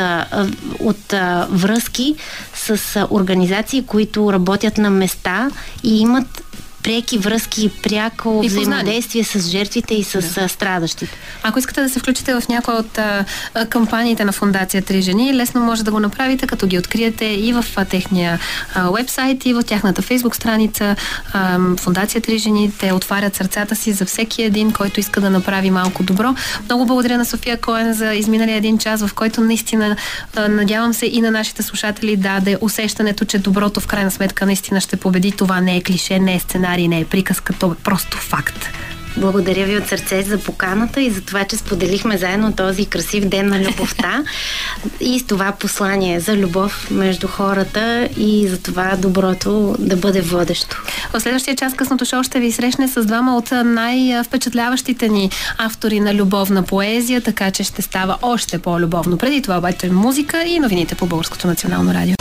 от 0.80 1.12
връзки 1.48 2.14
с 2.54 3.06
организации, 3.10 3.86
които 3.86 4.32
работят 4.32 4.78
на 4.78 4.90
места 4.90 5.50
и 5.82 6.00
имат 6.00 6.42
преки 6.82 7.18
връзки, 7.18 7.70
пряко 7.82 8.40
и 8.44 8.48
взаимодействие 8.48 9.24
с 9.24 9.48
жертвите 9.48 9.94
и 9.94 10.04
с 10.04 10.34
да. 10.34 10.48
страдащите. 10.48 11.16
Ако 11.42 11.58
искате 11.58 11.82
да 11.82 11.88
се 11.88 11.98
включите 11.98 12.34
в 12.34 12.42
някоя 12.48 12.76
от 12.78 12.98
а, 12.98 13.24
кампаниите 13.68 14.24
на 14.24 14.32
Фундация 14.32 14.82
Три 14.82 15.02
жени, 15.02 15.34
лесно 15.34 15.60
може 15.60 15.84
да 15.84 15.90
го 15.90 16.00
направите, 16.00 16.46
като 16.46 16.66
ги 16.66 16.78
откриете 16.78 17.24
и 17.24 17.52
в 17.52 17.64
а, 17.76 17.84
техния 17.84 18.38
а, 18.74 18.90
вебсайт, 18.90 19.46
и 19.46 19.52
в 19.52 19.62
тяхната 19.62 20.02
фейсбук 20.02 20.36
страница. 20.36 20.96
А, 21.32 21.58
Фундация 21.80 22.20
Три 22.20 22.38
жени, 22.38 22.72
те 22.78 22.92
отварят 22.92 23.36
сърцата 23.36 23.76
си 23.76 23.92
за 23.92 24.04
всеки 24.04 24.42
един, 24.42 24.72
който 24.72 25.00
иска 25.00 25.20
да 25.20 25.30
направи 25.30 25.70
малко 25.70 26.02
добро. 26.02 26.34
Много 26.64 26.86
благодаря 26.86 27.18
на 27.18 27.24
София 27.24 27.60
Коен 27.60 27.92
за 27.92 28.14
изминалия 28.14 28.56
един 28.56 28.78
час, 28.78 29.06
в 29.06 29.14
който 29.14 29.40
наистина 29.40 29.96
а, 30.36 30.48
надявам 30.48 30.94
се 30.94 31.06
и 31.06 31.20
на 31.20 31.30
нашите 31.30 31.62
слушатели 31.62 32.16
даде 32.16 32.58
усещането, 32.60 33.24
че 33.24 33.38
доброто 33.38 33.80
в 33.80 33.86
крайна 33.86 34.10
сметка 34.10 34.46
наистина 34.46 34.80
ще 34.80 34.96
победи. 34.96 35.32
Това 35.32 35.60
не 35.60 35.76
е 35.76 35.82
клише, 35.82 36.18
не 36.18 36.34
е 36.34 36.40
сценарий 36.40 36.67
сценарий, 36.68 36.88
не 36.88 37.00
е 37.00 37.04
приказка, 37.04 37.52
то 37.52 37.72
е 37.72 37.82
просто 37.84 38.16
факт. 38.16 38.68
Благодаря 39.16 39.64
ви 39.64 39.76
от 39.76 39.88
сърце 39.88 40.22
за 40.22 40.38
поканата 40.38 41.00
и 41.00 41.10
за 41.10 41.20
това, 41.20 41.44
че 41.44 41.56
споделихме 41.56 42.18
заедно 42.18 42.52
този 42.52 42.86
красив 42.86 43.24
ден 43.24 43.48
на 43.48 43.60
любовта 43.60 44.24
и 45.00 45.18
с 45.18 45.26
това 45.26 45.52
послание 45.52 46.20
за 46.20 46.36
любов 46.36 46.90
между 46.90 47.28
хората 47.28 48.08
и 48.16 48.48
за 48.48 48.62
това 48.62 48.96
доброто 48.98 49.76
да 49.78 49.96
бъде 49.96 50.20
водещо. 50.20 50.82
В 51.12 51.20
следващия 51.20 51.56
час 51.56 51.74
късното 51.74 52.04
шоу 52.04 52.22
ще 52.22 52.40
ви 52.40 52.52
срещне 52.52 52.88
с 52.88 53.04
двама 53.04 53.36
от 53.36 53.50
най-впечатляващите 53.64 55.08
ни 55.08 55.30
автори 55.58 56.00
на 56.00 56.14
любовна 56.14 56.62
поезия, 56.62 57.20
така 57.20 57.50
че 57.50 57.64
ще 57.64 57.82
става 57.82 58.16
още 58.22 58.58
по-любовно. 58.58 59.18
Преди 59.18 59.42
това 59.42 59.58
обаче 59.58 59.90
музика 59.90 60.42
и 60.42 60.58
новините 60.58 60.94
по 60.94 61.06
Българското 61.06 61.46
национално 61.46 61.94
радио. 61.94 62.14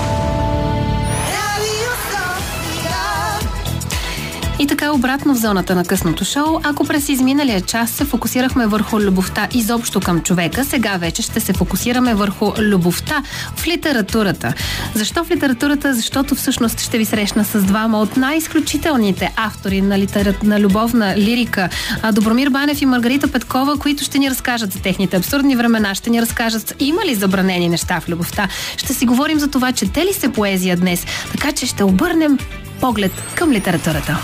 И 4.59 4.67
така 4.67 4.91
обратно 4.91 5.33
в 5.33 5.37
зоната 5.37 5.75
на 5.75 5.85
късното 5.85 6.25
шоу, 6.25 6.59
ако 6.63 6.83
през 6.85 7.09
изминалия 7.09 7.61
час 7.61 7.91
се 7.91 8.05
фокусирахме 8.05 8.67
върху 8.67 8.99
любовта 8.99 9.47
изобщо 9.53 9.99
към 9.99 10.21
човека, 10.21 10.65
сега 10.65 10.97
вече 10.97 11.21
ще 11.21 11.39
се 11.39 11.53
фокусираме 11.53 12.15
върху 12.15 12.51
любовта 12.59 13.23
в 13.55 13.67
литературата. 13.67 14.53
Защо 14.93 15.23
в 15.23 15.31
литературата? 15.31 15.93
Защото 15.93 16.35
всъщност 16.35 16.79
ще 16.79 16.97
ви 16.97 17.05
срещна 17.05 17.45
с 17.45 17.63
двама 17.63 17.99
от 17.99 18.17
най-изключителните 18.17 19.33
автори 19.35 19.81
на, 19.81 19.99
литера... 19.99 20.33
на 20.43 20.59
любовна 20.59 21.17
лирика. 21.17 21.69
Добромир 22.13 22.49
Банев 22.49 22.81
и 22.81 22.85
Маргарита 22.85 23.27
Петкова, 23.27 23.77
които 23.79 24.03
ще 24.03 24.19
ни 24.19 24.29
разкажат 24.29 24.73
за 24.73 24.79
техните 24.79 25.17
абсурдни 25.17 25.55
времена, 25.55 25.95
ще 25.95 26.09
ни 26.09 26.21
разкажат 26.21 26.75
има 26.79 27.05
ли 27.05 27.15
забранени 27.15 27.69
неща 27.69 27.99
в 27.99 28.09
любовта. 28.09 28.47
Ще 28.77 28.93
си 28.93 29.05
говорим 29.05 29.39
за 29.39 29.47
това, 29.47 29.71
че 29.71 29.91
те 29.91 30.05
ли 30.05 30.13
се 30.13 30.29
поезия 30.29 30.77
днес, 30.77 31.05
така 31.31 31.51
че 31.51 31.65
ще 31.65 31.83
обърнем 31.83 32.37
поглед 32.81 33.11
към 33.35 33.51
литературата. 33.51 34.17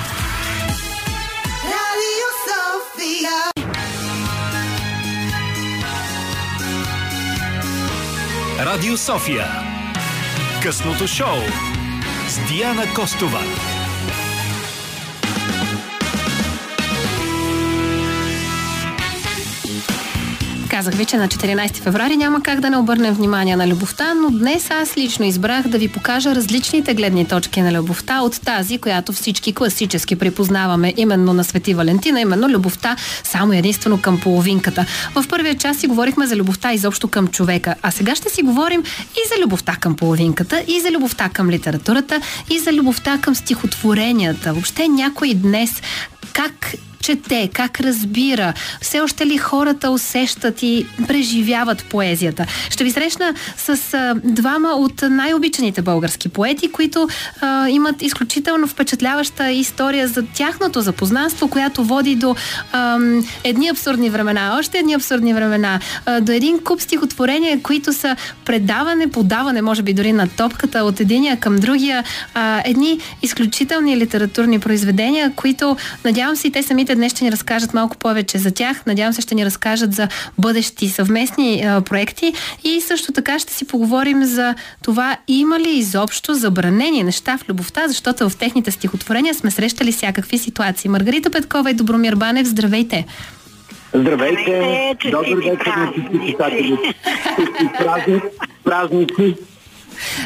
Радио 8.59 8.97
София. 8.97 9.45
Късното 10.63 11.07
шоу 11.07 11.37
с 12.27 12.47
Диана 12.47 12.93
Костова. 12.95 13.39
Казах 20.73 20.93
ви, 20.95 21.05
че 21.05 21.17
на 21.17 21.27
14 21.27 21.75
феврари 21.75 22.17
няма 22.17 22.43
как 22.43 22.59
да 22.59 22.69
не 22.69 22.77
обърнем 22.77 23.13
внимание 23.13 23.55
на 23.55 23.67
любовта, 23.67 24.13
но 24.13 24.29
днес 24.29 24.71
аз 24.71 24.97
лично 24.97 25.25
избрах 25.25 25.67
да 25.67 25.77
ви 25.77 25.87
покажа 25.87 26.35
различните 26.35 26.93
гледни 26.93 27.25
точки 27.25 27.61
на 27.61 27.73
любовта 27.73 28.21
от 28.21 28.41
тази, 28.41 28.77
която 28.77 29.13
всички 29.13 29.53
класически 29.53 30.15
припознаваме 30.15 30.93
именно 30.97 31.33
на 31.33 31.43
Свети 31.43 31.73
Валентина, 31.73 32.21
именно 32.21 32.49
любовта 32.49 32.95
само 33.23 33.53
единствено 33.53 34.01
към 34.01 34.19
половинката. 34.19 34.85
В 35.15 35.25
първия 35.29 35.55
час 35.55 35.77
си 35.77 35.87
говорихме 35.87 36.27
за 36.27 36.35
любовта 36.35 36.73
изобщо 36.73 37.07
към 37.07 37.27
човека, 37.27 37.75
а 37.81 37.91
сега 37.91 38.15
ще 38.15 38.29
си 38.29 38.41
говорим 38.41 38.83
и 39.13 39.35
за 39.35 39.43
любовта 39.43 39.75
към 39.79 39.95
половинката, 39.95 40.63
и 40.67 40.81
за 40.81 40.91
любовта 40.91 41.29
към 41.29 41.49
литературата, 41.49 42.21
и 42.49 42.59
за 42.59 42.73
любовта 42.73 43.17
към 43.21 43.35
стихотворенията. 43.35 44.53
Въобще 44.53 44.87
някой 44.87 45.33
днес 45.33 45.81
как 46.33 46.75
чете, 47.03 47.49
как 47.53 47.79
разбира, 47.79 48.53
все 48.81 48.99
още 48.99 49.25
ли 49.25 49.37
хората 49.37 49.91
усещат 49.91 50.63
и 50.63 50.87
преживяват 51.07 51.85
поезията. 51.89 52.45
Ще 52.69 52.83
ви 52.83 52.91
срещна 52.91 53.33
с 53.57 53.93
а, 53.93 54.15
двама 54.23 54.69
от 54.69 55.01
най-обичаните 55.09 55.81
български 55.81 56.29
поети, 56.29 56.71
които 56.71 57.07
а, 57.41 57.69
имат 57.69 58.01
изключително 58.01 58.67
впечатляваща 58.67 59.51
история 59.51 60.07
за 60.07 60.23
тяхното 60.25 60.81
запознанство, 60.81 61.47
която 61.47 61.83
води 61.83 62.15
до 62.15 62.35
а, 62.71 62.99
едни 63.43 63.67
абсурдни 63.67 64.09
времена, 64.09 64.55
още 64.59 64.77
едни 64.77 64.93
абсурдни 64.93 65.33
времена, 65.33 65.79
а, 66.05 66.21
до 66.21 66.31
един 66.31 66.59
куп 66.59 66.81
стихотворения, 66.81 67.61
които 67.61 67.93
са 67.93 68.15
предаване, 68.45 69.07
подаване, 69.07 69.61
може 69.61 69.81
би 69.81 69.93
дори 69.93 70.13
на 70.13 70.27
топката 70.27 70.83
от 70.83 70.99
единия 70.99 71.37
към 71.37 71.55
другия, 71.55 72.03
а, 72.33 72.61
едни 72.65 72.99
изключителни 73.21 73.97
литературни 73.97 74.59
произведения, 74.59 75.31
които 75.35 75.77
надявам 76.05 76.35
се 76.35 76.47
и 76.47 76.51
те 76.51 76.63
самите 76.63 76.92
днес 76.95 77.11
ще 77.11 77.25
ни 77.25 77.31
разкажат 77.31 77.73
малко 77.73 77.97
повече 77.97 78.37
за 78.37 78.51
тях, 78.51 78.85
надявам 78.85 79.13
се 79.13 79.21
ще 79.21 79.35
ни 79.35 79.45
разкажат 79.45 79.93
за 79.93 80.07
бъдещи 80.37 80.89
съвместни 80.89 81.63
а, 81.65 81.81
проекти 81.81 82.33
и 82.63 82.81
също 82.81 83.11
така 83.11 83.39
ще 83.39 83.53
си 83.53 83.67
поговорим 83.67 84.23
за 84.23 84.55
това 84.83 85.17
има 85.27 85.59
ли 85.59 85.69
изобщо 85.69 86.33
забранени 86.33 87.03
неща 87.03 87.37
в 87.37 87.49
любовта, 87.49 87.87
защото 87.87 88.29
в 88.29 88.37
техните 88.37 88.71
стихотворения 88.71 89.33
сме 89.33 89.51
срещали 89.51 89.91
всякакви 89.91 90.37
ситуации. 90.37 90.89
Маргарита 90.89 91.29
Петкова 91.29 91.71
и 91.71 91.73
Добромир 91.73 92.15
Банев, 92.15 92.47
здравейте! 92.47 93.05
Здравейте! 93.93 94.95
Добър 95.11 95.35
вечер 95.35 95.71
на 95.75 95.91
всички 95.91 96.27
читатели! 96.27 96.77
Празници! 98.63 99.35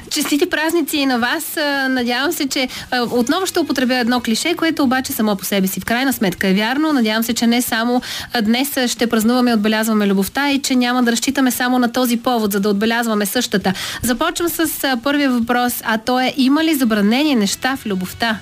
Честити 0.10 0.50
празници 0.50 0.98
и 0.98 1.06
на 1.06 1.20
вас. 1.20 1.58
Надявам 1.90 2.32
се, 2.32 2.48
че 2.48 2.68
отново 3.12 3.46
ще 3.46 3.60
употребя 3.60 3.96
едно 3.96 4.22
клише, 4.22 4.56
което 4.56 4.84
обаче 4.84 5.14
само 5.14 5.36
по 5.36 5.46
себе 5.46 5.68
си 5.68 5.80
в 5.80 5.86
крайна 5.86 6.14
сметка 6.14 6.48
е 6.48 6.54
вярно. 6.54 6.94
Надявам 6.94 7.24
се, 7.24 7.34
че 7.34 7.48
не 7.48 7.62
само 7.62 8.02
днес 8.42 8.78
ще 8.88 9.08
празнуваме 9.08 9.52
и 9.52 9.54
отбелязваме 9.54 10.08
любовта 10.08 10.52
и 10.52 10.62
че 10.62 10.76
няма 10.76 11.04
да 11.04 11.12
разчитаме 11.12 11.52
само 11.52 11.80
на 11.80 11.92
този 11.92 12.18
повод, 12.18 12.52
за 12.52 12.60
да 12.60 12.70
отбелязваме 12.70 13.26
същата. 13.26 13.74
Започвам 14.02 14.50
с 14.50 14.98
първия 15.04 15.32
въпрос, 15.32 15.82
а 15.86 15.98
то 15.98 16.20
е 16.20 16.34
има 16.38 16.64
ли 16.64 16.76
забранени 16.76 17.36
неща 17.36 17.78
в 17.78 17.86
любовта? 17.86 18.38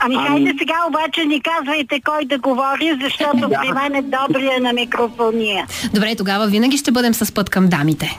Ами, 0.00 0.14
ами 0.14 0.28
хайде 0.28 0.54
сега 0.58 0.74
обаче 0.88 1.24
ни 1.24 1.42
казвайте 1.42 2.00
кой 2.04 2.24
да 2.24 2.38
говори, 2.38 2.98
защото 3.02 3.50
при 3.62 3.72
мен 3.72 3.94
е 3.94 4.02
добрия 4.02 4.60
на 4.60 4.72
микрофония. 4.72 5.66
Добре, 5.94 6.14
тогава 6.16 6.46
винаги 6.46 6.76
ще 6.76 6.90
бъдем 6.90 7.14
с 7.14 7.32
път 7.32 7.50
към 7.50 7.68
дамите. 7.68 8.18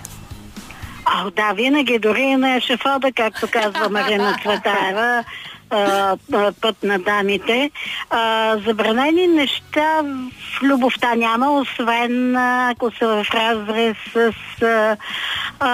О, 1.16 1.32
да, 1.32 1.54
винаги, 1.54 2.00
дори 2.00 2.36
на 2.36 2.56
ешефода, 2.56 3.12
както 3.12 3.48
казва 3.48 3.90
Марина 3.90 4.38
Цветаева, 4.42 5.24
път 6.62 6.84
на 6.84 7.00
дамите. 7.00 7.72
А, 8.10 8.56
забранени 8.68 9.28
неща 9.28 10.02
в 10.58 10.64
любовта 10.64 11.16
няма, 11.16 11.52
освен 11.52 12.36
ако 12.38 12.92
са 12.92 13.08
в 13.08 13.26
разрез 13.34 13.96
с 14.14 14.34
а, 14.64 14.98
а, 15.60 15.70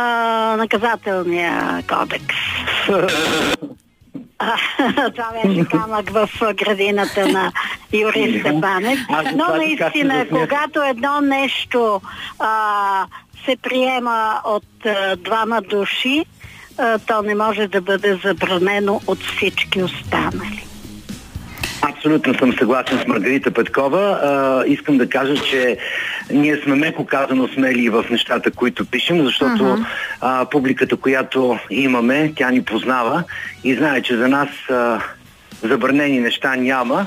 наказателния 0.57 1.83
кодекс. 1.87 2.35
Това 5.15 5.31
беше 5.43 5.65
камък 5.65 6.09
в 6.09 6.29
градината 6.53 7.27
на 7.27 7.51
Юрий 7.93 8.39
Степанев. 8.39 8.99
Но 9.35 9.55
наистина, 9.55 10.25
когато 10.29 10.81
едно 10.83 11.21
нещо 11.21 12.01
а, 12.39 13.05
се 13.45 13.55
приема 13.61 14.41
от 14.45 14.85
а, 14.85 15.15
двама 15.15 15.61
души, 15.61 16.25
а, 16.77 16.99
то 16.99 17.21
не 17.21 17.35
може 17.35 17.67
да 17.67 17.81
бъде 17.81 18.19
забранено 18.23 19.01
от 19.07 19.23
всички 19.23 19.83
останали. 19.83 20.65
Абсолютно 21.81 22.33
съм 22.33 22.53
съгласен 22.53 22.99
с 22.99 23.07
Маргарита 23.07 23.51
Петкова. 23.51 23.99
А, 23.99 24.63
искам 24.67 24.97
да 24.97 25.09
кажа, 25.09 25.35
че 25.35 25.77
ние 26.31 26.57
сме 26.57 26.75
меко 26.75 27.05
казано 27.05 27.47
смели 27.47 27.89
в 27.89 28.05
нещата, 28.09 28.51
които 28.51 28.85
пишем, 28.85 29.25
защото 29.25 29.63
uh-huh. 29.63 29.85
а, 30.21 30.45
публиката, 30.45 30.97
която 30.97 31.59
имаме, 31.69 32.33
тя 32.35 32.51
ни 32.51 32.63
познава 32.63 33.23
и 33.63 33.75
знае, 33.75 34.01
че 34.01 34.17
за 34.17 34.27
нас 34.27 34.49
а, 34.69 34.99
забранени 35.63 36.19
неща 36.19 36.55
няма, 36.55 37.05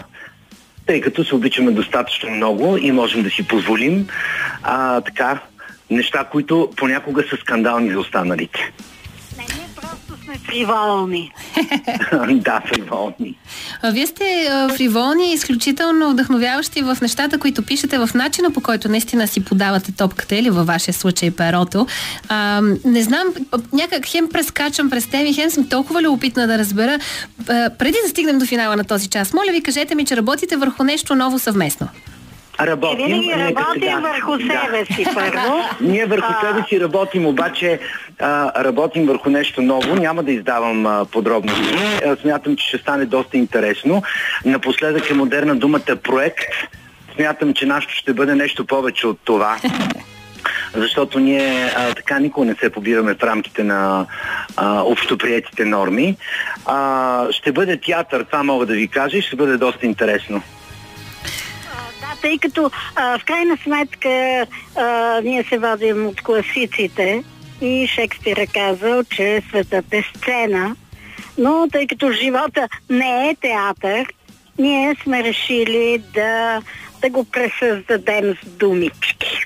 тъй 0.87 1.01
като 1.01 1.25
се 1.25 1.35
обичаме 1.35 1.71
достатъчно 1.71 2.31
много 2.31 2.77
и 2.77 2.93
можем 2.93 3.23
да 3.23 3.31
си 3.31 3.47
позволим 3.47 4.07
а, 4.63 5.01
така 5.01 5.41
неща, 5.91 6.25
които 6.33 6.71
понякога 6.77 7.25
са 7.31 7.37
скандални 7.37 7.91
за 7.91 7.99
останалите. 7.99 8.73
Не, 9.39 9.45
ние 9.45 9.69
просто 9.77 10.25
сме 10.25 10.35
фриволни. 10.39 11.33
да, 12.43 12.63
фриволни. 12.67 13.39
Вие 13.93 14.07
сте 14.07 14.49
фриволни 14.77 15.31
и 15.31 15.35
изключително 15.35 16.11
вдъхновяващи 16.11 16.83
в 16.83 16.97
нещата, 17.03 17.39
които 17.39 17.63
пишете, 17.63 17.99
в 17.99 18.11
начина 18.15 18.51
по 18.51 18.61
който 18.61 18.89
наистина 18.89 19.29
си 19.29 19.45
подавате 19.45 19.93
топката 19.93 20.37
или 20.37 20.51
във 20.51 20.67
вашия 20.67 20.95
случай 20.95 21.31
перото. 21.31 21.87
А, 22.29 22.63
не 22.85 23.03
знам, 23.03 23.27
някак 23.73 24.07
хем 24.07 24.29
прескачам 24.29 24.91
през 24.91 25.07
теми, 25.07 25.35
хем 25.35 25.51
съм 25.51 25.69
толкова 25.69 26.03
любопитна 26.03 26.47
да 26.47 26.59
разбера. 26.59 26.99
А, 27.49 27.71
преди 27.79 27.99
да 28.05 28.09
стигнем 28.09 28.39
до 28.39 28.47
финала 28.47 28.77
на 28.77 28.85
този 28.85 29.09
час, 29.09 29.33
моля 29.33 29.53
ви, 29.53 29.63
кажете 29.63 29.95
ми, 29.95 30.05
че 30.05 30.17
работите 30.17 30.57
върху 30.57 30.85
нещо 30.85 31.15
ново 31.15 31.39
съвместно. 31.39 31.89
Работим. 32.61 33.01
И 33.01 33.21
винаги 33.21 33.33
работим 33.33 33.83
сега. 33.83 33.99
върху 33.99 34.39
себе 34.39 34.85
си 34.85 35.07
първо. 35.15 35.63
Ние 35.81 36.07
върху 36.07 36.33
а... 36.33 36.41
себе 36.41 36.65
си 36.69 36.81
работим, 36.81 37.27
обаче 37.27 37.81
а, 38.21 38.65
работим 38.65 39.07
върху 39.07 39.31
нещо 39.31 39.63
ново. 39.63 39.95
Няма 39.95 40.23
да 40.23 40.33
издавам 40.33 40.87
а, 40.87 41.05
подробности. 41.05 41.75
А, 42.07 42.17
смятам, 42.17 42.57
че 42.57 42.69
ще 42.69 42.79
стане 42.79 43.05
доста 43.05 43.37
интересно. 43.37 44.03
Напоследък 44.45 45.11
е 45.11 45.15
модерна 45.15 45.57
думата 45.57 45.97
проект. 46.03 46.53
Смятам, 47.15 47.55
че 47.55 47.67
нашето 47.67 47.95
ще 47.95 48.13
бъде 48.13 48.35
нещо 48.35 48.67
повече 48.67 49.07
от 49.07 49.19
това. 49.25 49.57
защото 50.75 51.19
ние 51.19 51.73
а, 51.77 51.95
така 51.95 52.19
никога 52.19 52.47
не 52.47 52.55
се 52.55 52.71
побираме 52.71 53.15
в 53.15 53.23
рамките 53.23 53.65
на 53.65 54.07
а, 54.57 54.83
общоприетите 54.83 55.65
норми. 55.65 56.17
А, 56.67 57.27
ще 57.31 57.53
бъде 57.53 57.77
театър, 57.77 58.25
това 58.25 58.43
мога 58.43 58.67
да 58.67 58.75
ви 58.75 58.89
кажа 58.89 59.19
и 59.19 59.23
ще 59.23 59.37
бъде 59.37 59.57
доста 59.57 59.87
интересно 59.87 60.43
тъй 62.23 62.39
като 62.39 62.71
а, 62.97 63.19
в 63.19 63.25
крайна 63.25 63.59
сметка 63.63 64.47
а, 64.77 65.21
ние 65.25 65.45
се 65.45 65.59
водим 65.59 66.07
от 66.07 66.21
класиците 66.23 67.25
и 67.61 67.89
Шекспир 67.95 68.37
е 68.37 68.47
казал, 68.47 69.05
че 69.05 69.43
светът 69.49 69.85
е 69.93 70.05
сцена, 70.17 70.77
но 71.39 71.69
тъй 71.73 71.87
като 71.87 72.13
живота 72.13 72.69
не 72.91 73.29
е 73.29 73.37
театър, 73.41 74.07
ние 74.59 74.97
сме 75.03 75.25
решили 75.25 76.03
да, 76.15 76.63
да 77.03 77.11
го 77.11 77.25
пресъздадем 77.25 78.35
с 78.43 78.49
думички. 78.49 79.45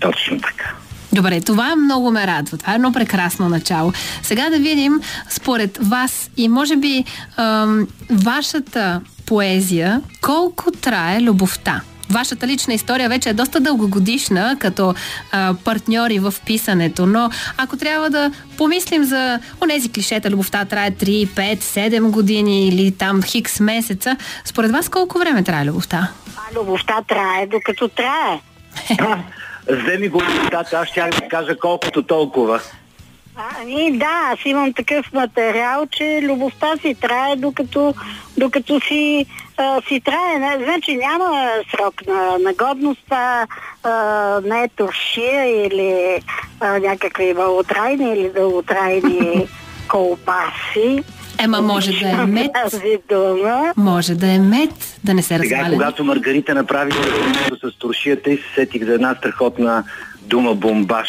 Точно 0.00 0.40
така. 0.40 0.74
Добре, 1.12 1.40
това 1.40 1.76
много 1.76 2.10
ме 2.10 2.26
радва. 2.26 2.58
Това 2.58 2.72
е 2.72 2.74
едно 2.74 2.92
прекрасно 2.92 3.48
начало. 3.48 3.92
Сега 4.22 4.50
да 4.50 4.58
видим, 4.58 5.00
според 5.28 5.78
вас 5.82 6.30
и 6.36 6.48
може 6.48 6.76
би 6.76 7.04
ам, 7.36 7.88
вашата 8.10 9.00
поезия, 9.26 10.02
колко 10.20 10.70
трае 10.70 11.20
любовта? 11.20 11.80
Вашата 12.10 12.46
лична 12.46 12.74
история 12.74 13.08
вече 13.08 13.28
е 13.28 13.32
доста 13.32 13.60
дългогодишна 13.60 14.56
като 14.58 14.94
а, 15.32 15.54
партньори 15.64 16.18
в 16.18 16.34
писането, 16.46 17.06
но 17.06 17.30
ако 17.56 17.76
трябва 17.76 18.10
да 18.10 18.30
помислим 18.56 19.04
за 19.04 19.40
онези 19.64 19.92
клишета, 19.92 20.30
любовта 20.30 20.64
трае 20.64 20.90
3, 20.90 21.26
5, 21.26 21.56
7 21.56 22.10
години 22.10 22.68
или 22.68 22.92
там 22.92 23.22
хикс 23.22 23.60
месеца, 23.60 24.16
според 24.44 24.70
вас 24.70 24.88
колко 24.88 25.18
време 25.18 25.42
трае 25.42 25.64
любовта? 25.64 26.08
А 26.36 26.60
любовта 26.60 27.02
трае 27.08 27.46
докато 27.46 27.88
трае. 27.88 28.40
Вземи 29.70 30.08
го 30.08 30.22
любовта, 30.22 30.64
аз 30.72 30.88
ще 30.88 31.00
да 31.00 31.28
кажа 31.28 31.58
колкото 31.58 32.02
толкова. 32.02 32.60
Ами 33.60 33.98
да, 33.98 34.30
аз 34.32 34.38
имам 34.44 34.72
такъв 34.72 35.12
материал, 35.12 35.86
че 35.90 36.20
любовта 36.22 36.76
си 36.76 36.94
трае 36.94 37.36
докато, 37.36 37.94
докато 38.36 38.80
си, 38.80 39.26
а, 39.58 39.80
си 39.88 40.00
трае. 40.00 40.58
Значи 40.64 40.96
няма 40.96 41.50
срок 41.70 42.06
на, 42.06 42.38
на 42.38 42.54
годност, 42.54 43.04
а, 43.10 43.46
а, 43.82 43.92
не 44.44 44.62
е 44.62 44.68
туршия 44.68 45.66
или 45.66 46.20
а, 46.60 46.78
някакви 46.78 47.34
малотрайни 47.34 48.12
или 48.12 48.30
дълготрайни 48.30 49.46
колбаси. 49.88 51.04
Ема 51.40 51.62
може 51.62 51.92
да 51.92 52.08
е 52.08 52.26
мед. 52.26 52.50
Може 53.76 54.14
да 54.14 54.26
е 54.26 54.38
мед, 54.38 54.98
да 55.04 55.14
не 55.14 55.22
се 55.22 55.38
разваля. 55.38 55.64
Сега, 55.64 55.72
когато 55.72 56.04
Маргарита 56.04 56.54
направи 56.54 56.92
с 57.64 57.78
туршията 57.78 58.30
и 58.30 58.36
се 58.36 58.54
сетих 58.54 58.84
за 58.84 58.94
една 58.94 59.14
страхотна 59.14 59.84
дума 60.20 60.54
бомбаш 60.54 61.08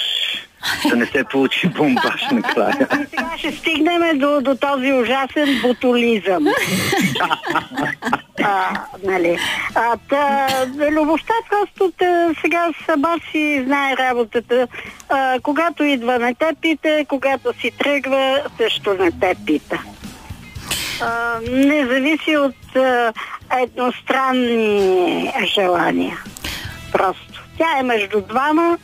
да 0.90 0.96
не 0.96 1.06
се 1.06 1.24
получи 1.24 1.68
бомбаш 1.68 2.22
накрая. 2.32 2.88
И 3.02 3.06
сега 3.10 3.32
ще 3.38 3.52
стигнем 3.52 4.20
до, 4.20 4.42
до 4.42 4.56
този 4.56 4.94
ужасен 4.94 5.62
ботулизъм. 5.62 6.46
а, 8.44 8.82
нали. 9.04 9.38
а, 9.76 9.98
та, 10.10 10.48
любовта 10.92 11.34
просто 11.50 11.92
та, 11.98 12.30
сега 12.42 12.70
сама 12.86 13.16
си 13.32 13.64
знае 13.66 13.98
работата. 13.98 14.68
А, 15.10 15.40
когато 15.44 15.84
идва 15.84 16.20
не 16.20 16.36
те 16.36 16.52
пита, 16.62 17.06
когато 17.08 17.54
си 17.62 17.72
тръгва, 17.72 18.42
също 18.58 18.94
не 18.94 19.12
те 19.12 19.36
пита. 19.46 19.80
а, 21.02 21.40
не 21.52 21.86
зависи 21.86 22.38
от 22.38 22.76
а, 22.76 23.14
едностранни 23.62 25.34
желания. 25.56 26.20
Просто. 26.92 27.44
Тя 27.58 27.80
е 27.80 27.84
между 27.84 28.22
двама 28.22 28.78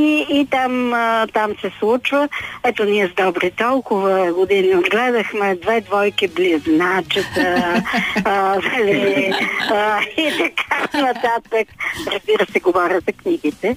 и, 0.00 0.26
и 0.30 0.46
там, 0.50 0.92
а, 0.94 1.26
там 1.26 1.50
се 1.60 1.70
случва. 1.78 2.28
Ето 2.64 2.84
ние 2.84 3.08
с 3.08 3.24
Добри 3.24 3.50
толкова 3.50 4.32
години 4.32 4.76
отгледахме 4.76 5.56
две 5.62 5.80
двойки 5.80 6.28
близначета 6.28 7.82
а, 8.24 8.56
нали, 8.56 9.32
а, 9.70 10.00
и 10.16 10.32
така 10.38 10.98
нататък. 10.98 11.68
Разбира 12.12 12.46
се, 12.52 12.60
говоря 12.60 13.00
за 13.06 13.12
книгите. 13.12 13.76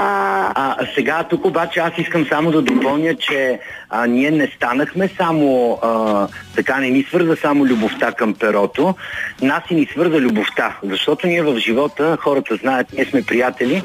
А, 0.00 0.52
а, 0.54 0.86
сега 0.94 1.24
тук 1.24 1.44
обаче 1.44 1.80
аз 1.80 1.92
искам 1.98 2.26
само 2.26 2.50
да 2.50 2.62
допълня, 2.62 3.14
че 3.14 3.60
а, 3.90 4.06
ние 4.06 4.30
не 4.30 4.46
станахме 4.56 5.08
само, 5.16 5.78
а, 5.82 6.28
така 6.56 6.78
не 6.78 6.90
ни 6.90 7.02
свърза 7.02 7.36
само 7.36 7.66
любовта 7.66 8.12
към 8.12 8.34
перото, 8.34 8.94
нас 9.42 9.62
и 9.70 9.74
ни 9.74 9.86
свърза 9.92 10.20
любовта, 10.20 10.76
защото 10.82 11.26
ние 11.26 11.42
в 11.42 11.58
живота, 11.58 12.16
хората 12.20 12.56
знаят, 12.56 12.86
ние 12.92 13.04
сме 13.04 13.22
приятели, 13.22 13.82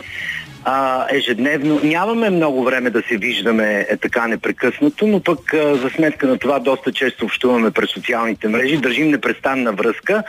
а, 0.65 1.05
ежедневно. 1.09 1.79
Нямаме 1.83 2.29
много 2.29 2.63
време 2.63 2.89
да 2.89 3.01
се 3.01 3.17
виждаме 3.17 3.85
е, 3.89 3.97
така 3.97 4.27
непрекъснато, 4.27 5.07
но 5.07 5.19
пък 5.19 5.53
а, 5.53 5.75
за 5.75 5.89
сметка 5.89 6.27
на 6.27 6.37
това 6.37 6.59
доста 6.59 6.91
често 6.91 7.25
общуваме 7.25 7.71
през 7.71 7.89
социалните 7.89 8.47
мрежи, 8.47 8.77
държим 8.77 9.09
непрестанна 9.09 9.71
връзка. 9.71 10.23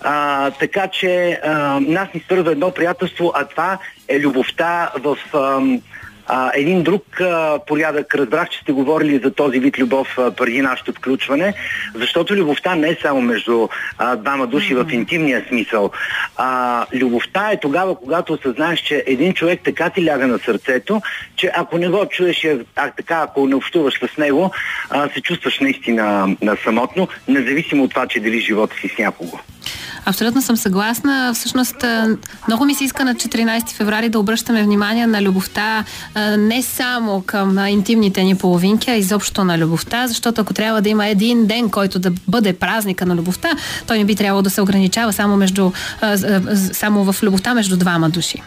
А, 0.00 0.50
така 0.50 0.88
че 0.88 1.40
а, 1.44 1.80
нас 1.80 2.08
ни 2.14 2.20
свързва 2.20 2.52
едно 2.52 2.70
приятелство, 2.70 3.32
а 3.34 3.44
това 3.44 3.78
е 4.08 4.20
любовта 4.20 4.90
в 4.98 5.18
а, 5.32 5.60
а, 6.26 6.50
един 6.54 6.82
друг 6.82 7.20
а, 7.20 7.58
порядък. 7.66 8.14
Разбрах, 8.14 8.48
че 8.48 8.58
сте 8.58 8.72
говорили 8.72 9.20
за 9.24 9.30
този 9.30 9.58
вид 9.58 9.78
любов 9.78 10.18
а, 10.18 10.30
преди 10.30 10.62
нашето 10.62 10.92
включване, 10.92 11.54
защото 11.94 12.34
любовта 12.34 12.74
не 12.74 12.88
е 12.88 12.96
само 13.02 13.20
между 13.20 13.68
а, 13.98 14.16
двама 14.16 14.46
души 14.46 14.74
mm-hmm. 14.74 14.90
в 14.90 14.92
интимния 14.92 15.44
смисъл. 15.48 15.90
А, 16.36 16.86
любовта 16.94 17.50
е 17.50 17.60
тогава, 17.60 17.94
когато 17.94 18.32
осъзнаеш, 18.32 18.80
че 18.80 19.04
един 19.06 19.34
човек 19.34 19.60
така 19.64 19.90
ти 19.90 20.04
ляга 20.04 20.26
на 20.26 20.38
сърцето, 20.38 21.02
че 21.36 21.50
ако 21.54 21.78
не 21.78 21.88
го 21.88 22.06
чуеш, 22.06 22.46
а 22.76 22.90
така, 22.90 23.20
ако 23.28 23.46
не 23.46 23.54
общуваш 23.54 23.94
с 23.94 24.16
него, 24.18 24.50
а, 24.90 25.08
се 25.08 25.20
чувстваш 25.20 25.60
наистина 25.60 26.36
на 26.42 26.56
самотно, 26.64 27.08
независимо 27.28 27.84
от 27.84 27.90
това, 27.90 28.06
че 28.06 28.20
дели 28.20 28.40
живота 28.40 28.76
си 28.76 28.88
с 28.88 28.98
някого. 28.98 29.38
Абсолютно 30.06 30.42
съм 30.42 30.56
съгласна. 30.56 31.32
Всъщност, 31.34 31.76
много 32.48 32.64
ми 32.64 32.74
се 32.74 32.84
иска 32.84 33.04
на 33.04 33.14
14 33.14 33.70
феврари 33.70 34.08
да 34.08 34.18
обръщаме 34.18 34.62
внимание 34.62 35.06
на 35.06 35.22
любовта 35.22 35.84
не 36.38 36.62
само 36.62 37.22
към 37.26 37.66
интимните 37.66 38.22
ни 38.22 38.38
половинки, 38.38 38.90
а 38.90 38.94
изобщо 38.94 39.44
на 39.44 39.58
любовта, 39.58 40.06
защото 40.06 40.40
ако 40.40 40.54
трябва 40.54 40.82
да 40.82 40.88
има 40.88 41.06
един 41.06 41.46
ден, 41.46 41.70
който 41.70 41.98
да 41.98 42.10
бъде 42.28 42.52
празника 42.58 43.06
на 43.06 43.16
любовта, 43.16 43.50
той 43.86 43.98
не 43.98 44.04
би 44.04 44.14
трябвало 44.16 44.42
да 44.42 44.50
се 44.50 44.62
ограничава 44.62 45.12
само, 45.12 45.36
между, 45.36 45.72
само 46.72 47.12
в 47.12 47.22
любовта 47.22 47.54
между 47.54 47.76
двама 47.76 48.10
души. 48.10 48.42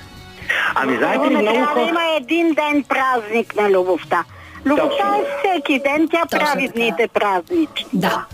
Ами, 0.75 0.97
знаете 0.97 1.29
ли, 1.29 1.37
много 1.37 1.65
хора... 1.65 1.87
има 1.89 2.01
един 2.19 2.53
ден 2.53 2.83
празник 2.83 3.55
на 3.55 3.69
любовта. 3.69 4.23
Любовта 4.65 5.15
е 5.19 5.23
всеки 5.39 5.79
ден, 5.79 6.07
тя 6.11 6.21
Точно 6.21 6.45
прави 6.45 6.67
така. 6.67 6.79
дните 6.79 7.07
празнични. 7.13 7.85
Да. 7.93 8.25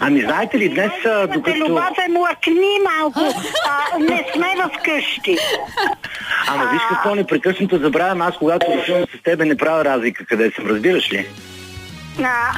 Ами 0.00 0.20
знаете 0.20 0.58
ли, 0.58 0.68
днес 0.68 0.92
докато... 1.34 1.58
Любов 1.58 1.98
е 2.08 2.12
млъкни 2.12 2.78
малко, 2.84 3.20
а, 3.68 3.98
не 3.98 4.26
сме 4.34 4.54
в 4.56 4.70
къщи. 4.84 5.38
Ама 6.48 6.70
виж 6.72 6.82
какво 6.88 7.14
непрекъснато 7.14 7.78
забравям, 7.78 8.22
аз 8.22 8.36
когато 8.38 8.66
решавам 8.72 9.04
с 9.18 9.22
тебе 9.22 9.44
не 9.44 9.56
правя 9.56 9.84
разлика 9.84 10.26
къде 10.26 10.50
съм, 10.50 10.66
разбираш 10.66 11.12
ли? 11.12 11.28
А, 12.24 12.52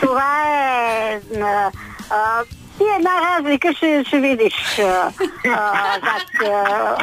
това 0.00 0.42
е... 0.48 1.20
А, 2.10 2.42
и 2.80 2.84
една 2.96 3.10
разлика 3.20 3.74
ще, 3.74 4.04
ще 4.06 4.20
видиш 4.20 4.78
а, 4.78 5.12
а, 5.48 6.00
как... 6.00 6.48
А, 6.48 6.96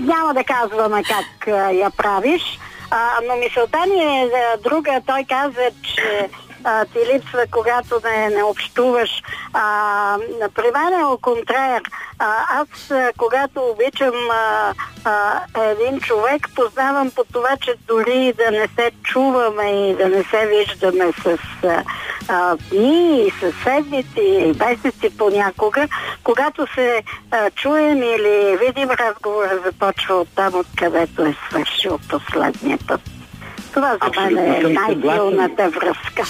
няма 0.00 0.34
да 0.34 0.44
казваме 0.44 1.02
как 1.02 1.48
а, 1.48 1.70
я 1.70 1.90
правиш, 1.90 2.42
а, 2.90 3.08
но 3.28 3.36
мисълта 3.36 3.78
ми 3.86 4.02
е 4.02 4.28
друга. 4.62 5.00
Той 5.06 5.24
каза, 5.28 5.70
че 5.82 6.28
а, 6.64 6.84
ти 6.84 6.98
липсва, 6.98 7.44
когато 7.50 8.00
не, 8.04 8.28
не 8.28 8.42
общуваш. 8.42 9.22
А, 9.52 10.18
при 10.54 10.70
мен 10.74 11.00
е 11.00 11.04
оконтрер. 11.04 11.82
Аз, 12.18 12.90
а, 12.90 13.12
когато 13.16 13.60
обичам 13.60 14.14
а, 14.30 14.74
а, 15.04 15.40
един 15.64 16.00
човек, 16.00 16.48
познавам 16.54 17.10
по 17.10 17.24
това, 17.32 17.56
че 17.60 17.74
дори 17.88 18.32
да 18.32 18.50
не 18.50 18.68
се 18.68 18.90
чуваме 19.02 19.88
и 19.88 19.96
да 19.96 20.08
не 20.08 20.24
се 20.24 20.46
виждаме 20.46 21.12
с 21.12 21.38
а, 22.28 22.56
дни 22.56 23.22
и 23.26 23.30
с 23.30 23.52
седмици 23.64 24.20
и 24.20 24.54
месеци 24.58 25.18
понякога, 25.18 25.88
когато 26.24 26.66
се 26.74 27.02
а, 27.30 27.50
чуем 27.50 28.02
или 28.02 28.56
видим 28.56 28.90
разговора, 28.90 29.60
започва 29.64 30.14
от 30.14 30.28
там, 30.34 30.54
откъдето 30.54 31.22
е 31.22 31.36
свършил 31.48 31.98
последния 32.08 32.78
път. 32.88 33.00
Това 33.74 33.96
за 34.02 34.20
мен 34.20 34.38
е 34.38 34.68
най-силната 34.68 35.70
връзка. 35.70 36.22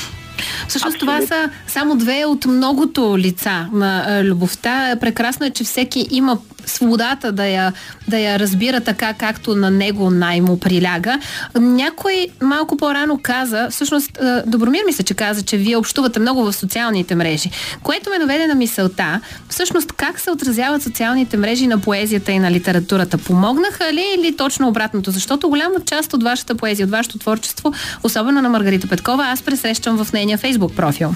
Всъщност 0.69 0.99
това 0.99 1.21
са 1.21 1.51
само 1.67 1.97
две 1.97 2.25
от 2.25 2.47
многото 2.47 3.19
лица 3.19 3.69
на 3.73 4.21
любовта. 4.25 4.97
Прекрасно 5.01 5.47
е, 5.47 5.51
че 5.51 5.65
всеки 5.65 6.09
има 6.11 6.39
свободата 6.69 7.33
да 7.33 7.47
я, 7.47 7.73
да 8.09 8.19
я 8.19 8.39
разбира 8.39 8.81
така, 8.81 9.15
както 9.15 9.55
на 9.55 9.71
него 9.71 10.11
най-му 10.11 10.61
приляга. 10.61 11.21
Някой 11.55 12.27
малко 12.43 12.77
по-рано 12.77 13.21
каза, 13.23 13.69
всъщност 13.71 14.19
Добромир 14.47 14.85
ми 14.87 14.93
се, 14.93 15.03
че 15.03 15.15
каза, 15.15 15.43
че 15.43 15.57
вие 15.57 15.77
общувате 15.77 16.21
много 16.21 16.45
в 16.45 16.53
социалните 16.53 17.15
мрежи, 17.15 17.51
което 17.83 18.11
ме 18.11 18.19
наведе 18.19 18.47
на 18.47 18.55
мисълта, 18.55 19.21
всъщност 19.49 19.93
как 19.93 20.21
се 20.21 20.31
отразяват 20.31 20.83
социалните 20.83 21.37
мрежи 21.37 21.67
на 21.67 21.79
поезията 21.79 22.33
и 22.33 22.39
на 22.39 22.51
литературата. 22.51 23.19
Помогнаха 23.19 23.93
ли 23.93 24.05
или 24.19 24.37
точно 24.37 24.69
обратното? 24.69 25.11
Защото 25.11 25.49
голяма 25.49 25.75
част 25.87 26.13
от 26.13 26.23
вашата 26.23 26.55
поезия, 26.55 26.85
от 26.85 26.91
вашето 26.91 27.19
творчество, 27.19 27.73
особено 28.03 28.43
на 28.43 28.49
Маргарита 28.49 28.89
Петкова, 28.89 29.25
аз 29.25 29.43
пресрещам 29.43 30.05
в 30.05 30.13
нейния 30.13 30.39
фейсбук 30.39 30.77
профил. 30.77 31.15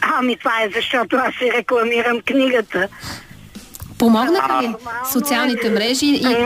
Ами 0.00 0.36
това 0.36 0.62
е 0.62 0.70
защото 0.74 1.16
аз 1.16 1.34
си 1.34 1.50
рекламирам 1.56 2.20
книгата. 2.26 2.88
Помогнаха 4.02 4.62
ли 4.62 4.74
социалните 5.12 5.70
мрежи? 5.70 6.06
И... 6.06 6.36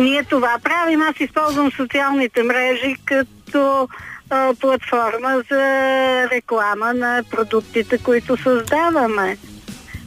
Ние 0.00 0.24
това 0.24 0.56
правим. 0.62 1.02
Аз 1.02 1.20
използвам 1.20 1.72
социалните 1.72 2.42
мрежи 2.42 2.96
като 3.04 3.88
а, 4.30 4.54
платформа 4.60 5.42
за 5.50 5.64
реклама 6.30 6.94
на 6.94 7.22
продуктите, 7.30 7.98
които 7.98 8.36
създаваме. 8.36 9.36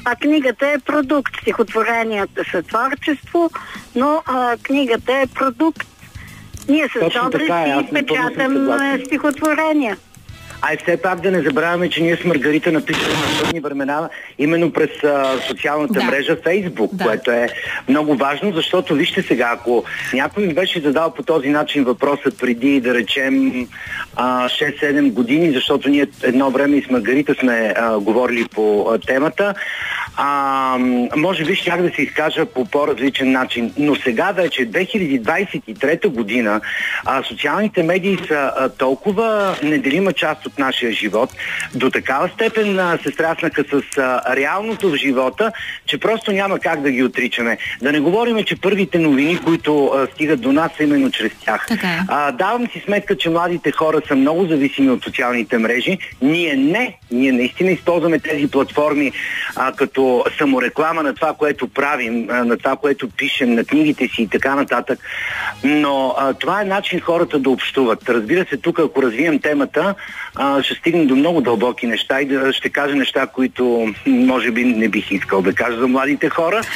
А 0.06 0.16
книгата 0.16 0.68
е 0.68 0.80
продукт. 0.80 1.34
Стихотворенията 1.42 2.44
са 2.52 2.64
творчество, 2.64 3.50
но 3.96 4.22
а, 4.26 4.58
книгата 4.64 5.14
е 5.14 5.28
продукт. 5.28 5.88
Ние 6.70 6.88
с 6.88 7.10
Чодрис 7.10 7.50
е, 7.50 7.84
си 7.88 7.94
печатам 7.94 8.80
стихотворения. 9.06 9.98
А 10.66 10.74
и 10.74 10.78
все 10.78 10.98
пак 10.98 11.22
да 11.22 11.32
не 11.32 11.42
забравяме, 11.42 11.90
че 11.90 12.04
ние 12.04 12.16
с 12.16 12.24
Маргарита 12.24 12.72
написахме 12.72 13.14
на 13.14 13.40
трудни 13.40 13.60
времена 13.60 14.10
именно 14.40 14.74
през 14.74 15.04
а, 15.04 15.40
социалната 15.48 15.94
да. 15.94 16.04
мрежа 16.04 16.38
Фейсбук, 16.44 16.96
да. 16.96 17.04
което 17.04 17.32
е 17.32 17.50
много 17.90 18.16
важно, 18.16 18.52
защото 18.54 18.96
вижте 18.96 19.22
сега, 19.22 19.52
ако 19.54 19.84
някой 20.14 20.46
ми 20.46 20.54
беше 20.54 20.82
задал 20.82 21.14
по 21.14 21.24
този 21.24 21.50
начин 21.50 21.84
въпроса 21.84 22.32
преди, 22.40 22.82
да 22.82 22.94
речем, 22.94 23.68
а, 24.16 24.50
6-7 24.50 25.12
години, 25.12 25.52
защото 25.52 25.90
ние 25.90 26.08
едно 26.24 26.52
време 26.52 26.78
и 26.78 26.84
с 26.84 26.90
Маргарита 26.90 27.36
сме 27.40 27.74
а, 27.78 28.00
говорили 28.00 28.46
по 28.56 28.90
а, 28.90 28.98
темата, 29.00 29.54
а, 30.18 30.78
може 31.16 31.46
би 31.46 31.56
щях 31.56 31.82
да 31.82 31.90
се 31.96 32.02
изкажа 32.02 32.46
по 32.46 32.66
по-различен 32.66 33.32
начин. 33.32 33.74
Но 33.78 33.96
сега 33.96 34.32
вече 34.32 34.72
2023 34.72 36.08
година 36.08 36.62
а, 37.06 37.24
социалните 37.24 37.84
медии 37.84 38.18
са 38.28 38.52
а, 38.58 38.70
толкова 38.70 39.56
неделима 39.64 40.14
част 40.14 40.46
от 40.46 40.53
нашия 40.60 40.92
живот, 40.92 41.30
до 41.76 41.90
такава 41.90 42.30
степен 42.30 42.80
а, 42.80 42.98
се 43.04 43.12
страснаха 43.12 43.64
с 43.64 43.98
а, 43.98 44.36
реалното 44.36 44.90
в 44.90 44.96
живота, 44.96 45.52
че 45.86 45.98
просто 45.98 46.32
няма 46.32 46.60
как 46.60 46.82
да 46.82 46.92
ги 46.92 47.04
отричаме. 47.04 47.58
Да 47.82 47.92
не 47.92 48.00
говорим, 48.00 48.44
че 48.44 48.56
първите 48.56 49.00
новини, 49.00 49.38
които 49.38 49.86
а, 49.86 50.08
стигат 50.14 50.42
до 50.42 50.52
нас, 50.52 50.72
са 50.78 50.84
именно 50.84 51.12
чрез 51.12 51.32
тях. 51.46 51.66
Така 51.68 51.88
е. 51.88 52.00
а, 52.08 52.32
давам 52.32 52.68
си 52.68 52.82
сметка, 52.86 53.18
че 53.18 53.30
младите 53.30 53.72
хора 53.72 54.02
са 54.08 54.16
много 54.16 54.46
зависими 54.46 54.90
от 54.90 55.04
социалните 55.04 55.58
мрежи. 55.58 55.98
Ние 56.22 56.56
не. 56.56 56.98
Ние 57.12 57.32
наистина 57.32 57.72
използваме 57.72 58.20
тези 58.20 58.48
платформи 58.48 59.12
а, 59.56 59.72
като 59.72 60.26
самореклама 60.38 61.04
на 61.04 61.16
това, 61.16 61.34
което 61.34 61.68
правим, 61.68 62.26
на 62.26 62.58
това, 62.58 62.76
което 62.76 63.10
пишем, 63.10 63.54
на 63.56 63.66
книгите 63.66 64.08
си 64.08 64.22
и 64.22 64.28
така 64.28 64.56
нататък. 64.56 65.00
Но 65.64 66.16
а, 66.18 66.34
това 66.34 66.62
е 66.62 66.66
начин 66.66 67.00
хората 67.00 67.40
да 67.40 67.50
общуват. 67.50 68.10
Разбира 68.10 68.46
се, 68.50 68.58
тук 68.58 68.80
ако 68.80 69.02
развием 69.02 69.40
темата, 69.40 69.96
а, 70.44 70.64
ще 70.64 70.76
стигне 70.76 71.06
до 71.06 71.16
много 71.16 71.42
дълбоки 71.42 71.88
неща 71.88 72.22
и 72.22 72.26
да, 72.26 72.54
ще 72.54 72.70
кажа 72.70 72.96
неща, 72.96 73.28
които 73.28 73.94
може 74.08 74.52
би 74.52 74.64
не 74.64 74.90
бих 74.90 75.12
искал 75.12 75.42
да 75.42 75.54
кажа 75.54 75.78
за 75.80 75.88
младите 75.88 76.30
хора. 76.30 76.62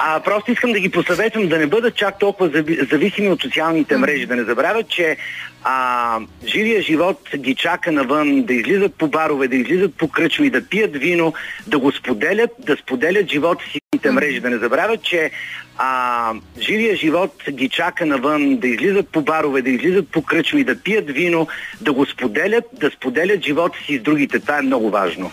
А 0.00 0.20
просто 0.20 0.52
искам 0.52 0.72
да 0.72 0.80
ги 0.80 0.88
посъветвам 0.88 1.48
да 1.48 1.58
не 1.58 1.66
бъдат 1.66 1.94
чак 1.94 2.18
толкова 2.18 2.50
зави- 2.50 2.90
зависими 2.90 3.28
от 3.28 3.42
социалните 3.42 3.96
мрежи, 3.96 4.26
да 4.26 4.36
не 4.36 4.44
забравят, 4.44 4.88
че 4.88 5.16
а, 5.64 6.20
живия 6.46 6.82
живот 6.82 7.20
ги 7.36 7.54
чака 7.54 7.92
навън, 7.92 8.42
да 8.42 8.54
излизат 8.54 8.94
по 8.94 9.08
барове, 9.08 9.48
да 9.48 9.56
излизат 9.56 9.94
по 9.94 10.08
кръчми, 10.08 10.50
да 10.50 10.68
пият 10.68 10.96
вино, 10.96 11.34
да 11.66 11.78
го 11.78 11.92
споделят, 11.92 12.50
да 12.58 12.76
споделят 12.76 13.30
живота 13.30 13.64
си 13.72 13.80
в 14.04 14.12
мрежи, 14.12 14.40
да 14.40 14.50
не 14.50 14.58
забравят, 14.58 15.02
че 15.02 15.30
а, 15.78 16.32
живия 16.60 16.96
живот 16.96 17.34
ги 17.50 17.68
чака 17.68 18.06
навън, 18.06 18.56
да 18.56 18.68
излизат 18.68 19.08
по 19.08 19.20
барове, 19.20 19.62
да 19.62 19.70
излизат 19.70 20.08
по 20.08 20.22
кръчми, 20.22 20.64
да 20.64 20.82
пият 20.82 21.10
вино, 21.10 21.48
да 21.80 21.92
го 21.92 22.06
споделят, 22.06 22.64
да 22.72 22.90
споделят 22.90 23.44
живота 23.44 23.78
си 23.86 23.98
с 23.98 24.02
другите. 24.02 24.40
Това 24.40 24.58
е 24.58 24.62
много 24.62 24.90
важно. 24.90 25.30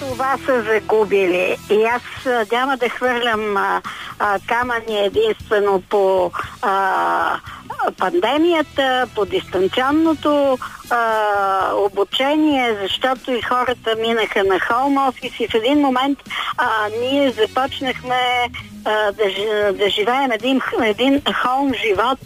Това 0.00 0.36
са 0.46 0.62
загубили. 0.62 1.56
И 1.70 1.84
аз 1.84 2.02
няма 2.52 2.76
да 2.76 2.88
хвърлям 2.88 3.56
а, 3.56 3.82
а, 4.18 4.38
камъни 4.46 5.04
единствено 5.04 5.82
по 5.90 6.30
а, 6.62 7.40
пандемията, 7.98 9.06
по 9.14 9.24
дистанционното 9.24 10.58
а, 10.90 10.98
обучение, 11.74 12.76
защото 12.82 13.32
и 13.32 13.42
хората 13.42 13.94
минаха 14.00 14.44
на 14.44 14.60
хоум 14.60 14.96
офис 14.96 15.40
и 15.40 15.48
в 15.48 15.54
един 15.54 15.78
момент 15.78 16.18
а, 16.58 16.68
ние 17.00 17.30
започнахме 17.30 18.48
а, 18.84 19.12
да, 19.12 19.24
да 19.72 19.90
живеем 19.90 20.32
един, 20.32 20.60
един 20.82 21.22
хоум 21.42 21.72
живот. 21.74 22.18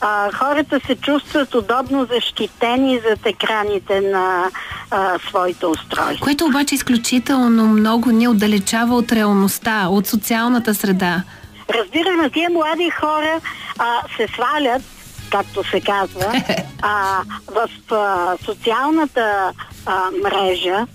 А, 0.00 0.32
хората 0.32 0.80
се 0.86 0.96
чувстват 0.96 1.54
удобно 1.54 2.06
защитени 2.14 3.00
зад 3.08 3.26
екраните 3.26 4.00
на 4.00 4.50
а, 4.90 5.18
своите 5.28 5.66
устройства. 5.66 6.24
Което 6.24 6.44
обаче 6.44 6.74
изключително 6.74 7.66
много 7.66 8.10
ни 8.10 8.28
отдалечава 8.28 8.94
от 8.96 9.12
реалността, 9.12 9.86
от 9.88 10.06
социалната 10.06 10.74
среда. 10.74 11.22
Разбираме, 11.70 12.30
тия 12.30 12.50
млади 12.50 12.90
хора 12.90 13.40
а, 13.78 14.02
се 14.16 14.28
свалят, 14.34 14.82
както 15.30 15.64
се 15.64 15.80
казва, 15.80 16.32
а, 16.82 17.22
в 17.46 17.70
а, 17.94 18.36
социалната 18.44 19.52
а, 19.86 20.10
мрежа, 20.24 20.86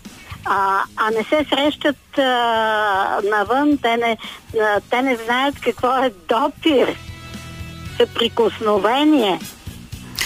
а, 0.46 0.84
а 0.98 1.10
не 1.10 1.24
се 1.24 1.46
срещат 1.50 2.18
а, 2.18 3.20
навън, 3.24 3.78
те 3.78 3.98
не, 3.98 4.18
а, 4.62 4.82
те 4.90 5.02
не 5.02 5.16
знаят 5.16 5.60
какво 5.60 6.04
е 6.04 6.12
допир, 6.30 6.96
съприкосновение. 7.98 9.40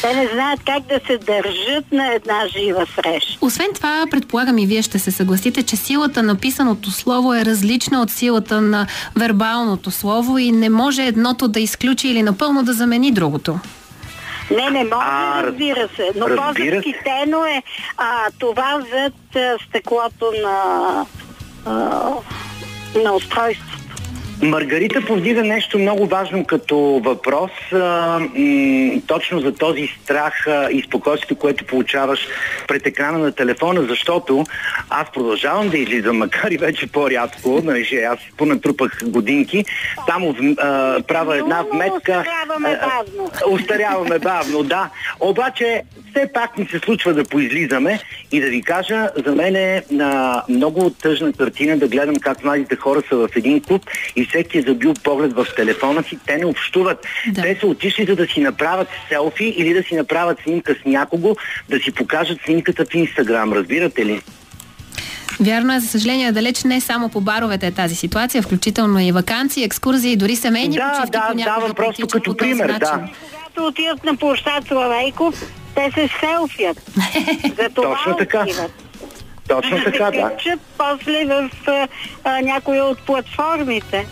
Те 0.05 0.15
не 0.15 0.27
знаят 0.27 0.59
как 0.65 0.83
да 0.83 0.99
се 1.07 1.17
държат 1.17 1.91
на 1.91 2.13
една 2.13 2.47
жива 2.47 2.85
среща. 2.95 3.37
Освен 3.41 3.67
това, 3.75 4.05
предполагам 4.11 4.57
и 4.57 4.65
вие 4.65 4.81
ще 4.81 4.99
се 4.99 5.11
съгласите, 5.11 5.63
че 5.63 5.75
силата 5.75 6.23
на 6.23 6.35
писаното 6.35 6.91
слово 6.91 7.33
е 7.33 7.45
различна 7.45 8.01
от 8.01 8.09
силата 8.09 8.61
на 8.61 8.87
вербалното 9.15 9.91
слово 9.91 10.37
и 10.37 10.51
не 10.51 10.69
може 10.69 11.03
едното 11.03 11.47
да 11.47 11.59
изключи 11.59 12.07
или 12.07 12.23
напълно 12.23 12.63
да 12.63 12.73
замени 12.73 13.11
другото. 13.11 13.59
Не, 14.51 14.69
не 14.69 14.83
може, 14.83 14.95
А, 15.01 15.43
раз- 15.43 15.45
разбира 15.47 15.89
се. 15.95 16.11
Но 16.15 16.25
по-защитено 16.25 17.45
е 17.45 17.63
а, 17.97 18.17
това 18.39 18.81
зад 18.93 19.35
а, 19.35 19.57
стъклото 19.69 20.31
на, 20.43 21.05
а, 21.65 21.71
на 23.03 23.13
устройството. 23.13 23.84
Маргарита 24.41 25.01
повдига 25.01 25.43
нещо 25.43 25.79
много 25.79 26.05
важно 26.05 26.45
като 26.45 26.77
въпрос, 27.03 27.51
а, 27.73 27.77
м, 28.35 29.01
точно 29.07 29.39
за 29.39 29.53
този 29.55 29.87
страх 30.03 30.47
а, 30.47 30.69
и 30.71 30.81
спокойствие, 30.81 31.37
което 31.37 31.65
получаваш 31.65 32.19
пред 32.67 32.87
екрана 32.87 33.19
на 33.19 33.31
телефона, 33.31 33.83
защото 33.83 34.45
аз 34.89 35.11
продължавам 35.11 35.69
да 35.69 35.77
излизам, 35.77 36.17
макар 36.17 36.51
и 36.51 36.57
вече 36.57 36.87
по-рядко, 36.87 37.61
нали, 37.63 37.81
аз 38.09 38.17
понатрупах 38.37 38.99
годинки, 39.03 39.65
само 40.09 40.33
в- 40.33 40.55
а, 40.57 41.01
правя 41.03 41.37
една 41.37 41.63
вметка. 41.73 42.23
а, 42.81 42.87
бавно. 42.87 43.31
Устаряваме 43.49 44.19
бавно, 44.19 44.63
да. 44.63 44.89
Обаче 45.19 45.81
все 46.11 46.33
пак 46.33 46.57
ми 46.57 46.65
се 46.65 46.79
случва 46.79 47.13
да 47.13 47.23
поизлизаме 47.23 47.99
и 48.31 48.41
да 48.41 48.47
ви 48.47 48.61
кажа, 48.61 49.09
за 49.25 49.35
мен 49.35 49.55
е 49.55 49.83
а, 50.01 50.41
много 50.49 50.89
тъжна 50.89 51.33
картина 51.33 51.77
да 51.77 51.87
гледам 51.87 52.15
как 52.15 52.43
младите 52.43 52.75
хора 52.75 53.01
са 53.09 53.15
в 53.17 53.29
един 53.35 53.61
клуб 53.61 53.81
и 54.15 54.24
всеки 54.29 54.57
е 54.57 54.61
забил 54.61 54.93
поглед 55.03 55.33
в 55.33 55.47
телефона 55.55 56.03
си. 56.03 56.17
Те 56.25 56.37
не 56.37 56.45
общуват. 56.45 57.05
Да. 57.27 57.41
Те 57.41 57.57
са 57.59 57.67
отишли 57.67 58.05
за 58.05 58.15
да 58.15 58.27
си 58.27 58.39
направят 58.39 58.87
селфи 59.09 59.45
или 59.57 59.73
да 59.73 59.83
си 59.83 59.95
направят 59.95 60.37
снимка 60.43 60.75
с 60.81 60.85
някого, 60.85 61.35
да 61.69 61.79
си 61.79 61.91
покажат 61.91 62.37
снимката 62.45 62.85
в 62.85 62.93
Инстаграм. 62.93 63.53
Разбирате 63.53 64.05
ли? 64.05 64.21
Вярно 65.39 65.73
е, 65.73 65.79
за 65.79 65.87
съжаление, 65.87 66.31
далеч 66.31 66.63
не 66.63 66.81
само 66.81 67.09
по 67.09 67.21
баровете 67.21 67.67
е 67.67 67.71
тази 67.71 67.95
ситуация, 67.95 68.41
включително 68.41 68.99
и 68.99 69.11
вакансии, 69.11 69.63
екскурзии, 69.63 70.15
дори 70.15 70.35
семейни 70.35 70.75
Да, 70.75 70.89
почивки 70.89 71.11
да, 71.11 71.27
понякога 71.31 71.59
давам 71.59 71.75
просто 71.75 72.07
като 72.07 72.37
пример, 72.37 72.69
начин. 72.69 72.79
да. 72.79 73.07
Когато 73.53 73.67
отиват 73.67 74.03
на 74.03 74.15
площад 74.17 74.67
Славейков, 74.67 75.41
те 75.75 75.91
се. 75.91 76.09
За 77.57 77.69
това 77.69 77.95
Точно 77.95 78.17
така. 78.17 78.41
отиват. 78.41 78.84
Точно 79.47 79.83
така, 79.83 80.11
да 80.11 80.29
качат 80.29 80.59
после 80.77 81.25
в 81.25 81.49
а, 82.23 82.41
някоя 82.41 82.85
от 82.85 82.99
платформите. 82.99 84.07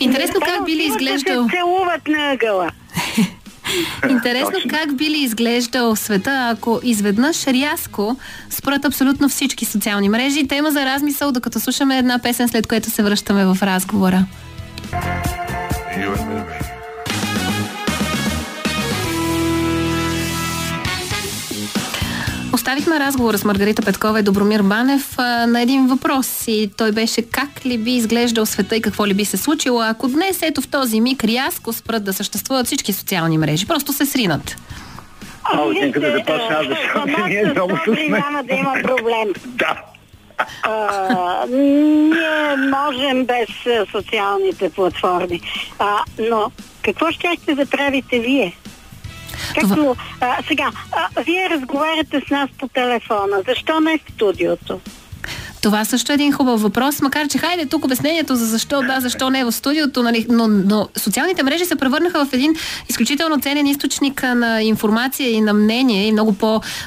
Интересно 0.00 0.40
Те 0.40 0.46
как 0.46 0.64
би 0.64 0.72
ли 0.72 0.76
отиват 0.76 1.00
изглеждал... 1.00 1.42
Да 1.42 1.50
се 1.50 1.56
целуват 1.56 2.08
на 2.08 2.32
ъгъла. 2.32 2.70
Интересно 4.10 4.50
Точно. 4.50 4.70
как 4.70 4.96
би 4.96 5.10
ли 5.10 5.18
изглеждал 5.18 5.96
света, 5.96 6.48
ако 6.52 6.80
изведнъж 6.82 7.46
рязко 7.46 8.16
според 8.50 8.84
абсолютно 8.84 9.28
всички 9.28 9.64
социални 9.64 10.08
мрежи. 10.08 10.48
Тема 10.48 10.70
за 10.70 10.86
размисъл, 10.86 11.32
докато 11.32 11.60
слушаме 11.60 11.98
една 11.98 12.18
песен, 12.18 12.48
след 12.48 12.66
което 12.66 12.90
се 12.90 13.02
връщаме 13.02 13.46
в 13.46 13.58
разговора. 13.62 14.26
Оставихме 22.56 23.00
разговора 23.00 23.38
с 23.38 23.44
Маргарита 23.44 23.82
Петкова 23.82 24.20
и 24.20 24.22
Добромир 24.22 24.62
Банев 24.62 25.14
а, 25.18 25.46
на 25.46 25.62
един 25.62 25.86
въпрос 25.86 26.44
и 26.46 26.70
той 26.76 26.92
беше 26.92 27.22
как 27.22 27.66
ли 27.66 27.78
би 27.78 27.90
изглеждал 27.90 28.46
света 28.46 28.76
и 28.76 28.80
какво 28.82 29.06
ли 29.06 29.14
би 29.14 29.24
се 29.24 29.36
случило, 29.36 29.80
ако 29.80 30.08
днес 30.08 30.42
ето 30.42 30.60
в 30.60 30.68
този 30.68 31.00
миг 31.00 31.24
рязко 31.24 31.72
спрат 31.72 32.04
да 32.04 32.12
съществуват 32.12 32.66
всички 32.66 32.92
социални 32.92 33.38
мрежи. 33.38 33.66
Просто 33.66 33.92
се 33.92 34.06
сринат. 34.06 34.56
А, 35.44 35.66
нека 35.66 36.00
да 36.00 36.12
започна 36.12 36.48
аз, 36.50 36.66
защото 36.66 37.20
за 37.20 37.26
ние 37.28 37.44
много 37.46 37.78
се 37.84 38.08
няма 38.08 38.44
да 38.44 38.54
има 38.54 38.74
проблем. 38.82 39.28
Да. 39.46 39.82
А, 40.62 41.46
ние 41.46 42.56
можем 42.56 43.24
без 43.24 43.48
социалните 43.90 44.70
платформи. 44.70 45.40
А, 45.78 45.98
но 46.30 46.50
какво 46.82 47.10
щяхте 47.10 47.54
да 47.54 47.66
правите 47.66 48.18
вие? 48.18 48.56
Както, 49.54 49.96
а, 50.20 50.42
сега, 50.48 50.70
а, 50.92 51.22
вие 51.22 51.50
разговаряте 51.50 52.22
с 52.26 52.30
нас 52.30 52.50
по 52.58 52.68
телефона. 52.68 53.42
Защо 53.46 53.80
не 53.80 53.98
в 53.98 54.10
студиото? 54.14 54.80
Това 55.62 55.84
също 55.84 56.12
е 56.12 56.14
един 56.14 56.32
хубав 56.32 56.62
въпрос, 56.62 57.02
макар 57.02 57.28
че 57.28 57.38
хайде 57.38 57.66
тук 57.66 57.84
обяснението 57.84 58.36
за 58.36 58.46
защо 58.46 58.82
да, 58.82 59.00
защо 59.00 59.30
не 59.30 59.40
е 59.40 59.44
в 59.44 59.52
студиото, 59.52 60.02
нали, 60.02 60.26
но, 60.30 60.48
но 60.48 60.88
социалните 60.96 61.42
мрежи 61.42 61.64
се 61.64 61.76
превърнаха 61.76 62.24
в 62.26 62.32
един 62.32 62.54
изключително 62.88 63.40
ценен 63.40 63.66
източник 63.66 64.22
на 64.22 64.62
информация 64.62 65.30
и 65.30 65.40
на 65.40 65.54
мнение 65.54 66.06
и 66.06 66.12
много 66.12 66.32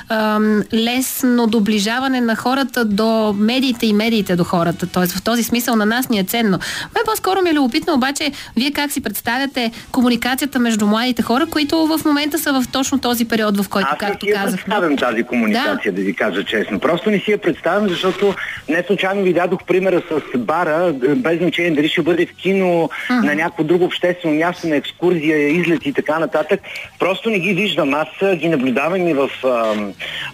по-лесно 0.09 1.47
доближаване 1.47 2.22
на 2.22 2.36
хората 2.36 2.86
до 2.86 3.36
медиите 3.38 3.86
и 3.86 3.93
медиите 3.93 4.36
до 4.36 4.43
хората. 4.43 4.88
Тоест 4.88 5.13
в 5.13 5.24
този 5.24 5.43
смисъл 5.43 5.76
на 5.76 5.86
нас 5.86 6.09
ни 6.09 6.20
е 6.20 6.24
ценно. 6.24 6.59
Ме 6.95 7.01
по-скоро 7.05 7.41
ми 7.41 7.49
е 7.49 7.53
любопитно 7.53 7.93
обаче 7.93 8.32
вие 8.55 8.72
как 8.72 8.91
си 8.91 9.01
представяте 9.01 9.72
комуникацията 9.91 10.59
между 10.59 10.88
младите 10.88 11.22
хора, 11.22 11.45
които 11.45 11.88
в 11.88 11.99
момента 12.05 12.39
са 12.39 12.53
в 12.53 12.63
точно 12.72 12.99
този 12.99 13.26
период, 13.26 13.57
в 13.57 13.70
който, 13.70 13.88
Аз 13.91 14.01
не 14.01 14.07
както 14.07 14.26
си 14.26 14.30
я 14.30 14.36
казах. 14.36 14.55
представям 14.55 14.97
тази 14.97 15.24
комуникация, 15.24 15.93
да. 15.93 16.01
ви 16.01 16.15
кажа 16.15 16.43
честно. 16.43 16.80
Просто 16.80 17.09
не 17.09 17.20
си 17.20 17.32
я 17.32 17.38
представям, 17.38 17.89
защото 17.89 18.36
не 18.70 18.84
случайно 18.88 19.24
ви 19.24 19.34
дадох 19.34 19.63
примера 19.63 20.01
с 20.01 20.38
бара, 20.38 20.93
без 21.15 21.38
значение 21.38 21.72
дали 21.72 21.89
ще 21.89 22.01
бъде 22.01 22.26
в 22.26 22.34
кино, 22.36 22.89
на 23.09 23.36
някакво 23.36 23.63
друго 23.63 23.86
обществено 23.86 24.36
място, 24.36 24.67
на 24.67 24.76
екскурзия, 24.76 25.49
излет 25.49 25.86
и 25.86 25.93
така 25.93 26.20
нататък. 26.20 26.61
Просто 26.99 27.30
не 27.30 27.39
ги 27.39 27.53
виждам. 27.53 27.93
Аз 27.93 28.07
ги 28.36 28.49
наблюдавам 28.49 29.07
и 29.07 29.13
в 29.13 29.30
а, 29.43 29.76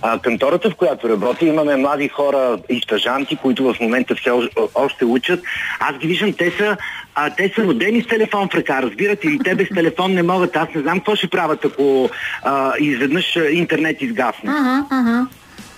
а, 0.02 0.20
кантората, 0.20 0.70
в 0.70 0.76
която 0.76 1.10
работя. 1.10 1.46
Имаме 1.46 1.76
млади 1.76 2.08
хора 2.08 2.58
и 2.70 2.82
стажанти, 2.82 3.36
които 3.36 3.74
в 3.74 3.80
момента 3.82 4.16
все 4.16 4.32
още- 4.76 5.06
учат. 5.06 5.40
Аз 5.80 5.98
ги 5.98 6.08
виждам, 6.08 6.34
те 6.34 6.52
са 6.52 6.78
а 7.16 7.30
те 7.30 7.52
са 7.56 7.64
родени 7.64 8.02
с 8.02 8.08
телефон 8.08 8.50
в 8.50 8.56
ръка, 8.56 8.82
разбирате 8.82 9.28
ли? 9.28 9.40
Те 9.44 9.56
без 9.56 9.70
телефон 9.70 10.14
не 10.14 10.24
могат. 10.24 10.56
Аз 10.56 10.68
не 10.76 10.82
знам 10.82 11.00
какво 11.00 11.16
ще 11.16 11.28
правят, 11.28 11.66
ако 11.66 12.10
а, 12.44 12.74
изведнъж 12.80 13.38
интернет 13.52 14.02
изгасне. 14.02 14.52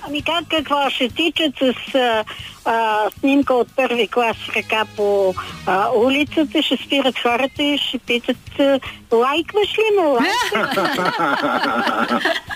Ами 0.08 0.22
как 0.22 0.44
какво? 0.50 0.90
Ще 0.90 1.10
тичат 1.10 1.54
с 1.60 1.96
а, 1.96 2.24
а, 2.66 3.10
снимка 3.20 3.54
от 3.54 3.76
първи 3.76 4.08
клас 4.08 4.38
ръка 4.56 4.86
по 4.96 5.34
а, 5.66 5.90
улицата, 5.96 6.62
ще 6.62 6.78
спират 6.78 7.20
хората 7.20 7.64
и 7.64 7.78
ще 7.78 7.98
питат 7.98 8.38
лайкваш 9.12 9.78
ли? 9.78 9.98
Лайкваш 9.98 10.98
ли? 10.98 11.12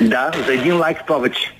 Да, 0.00 0.30
за 0.46 0.54
един 0.54 0.78
лайк 0.78 1.06
повече. 1.06 1.52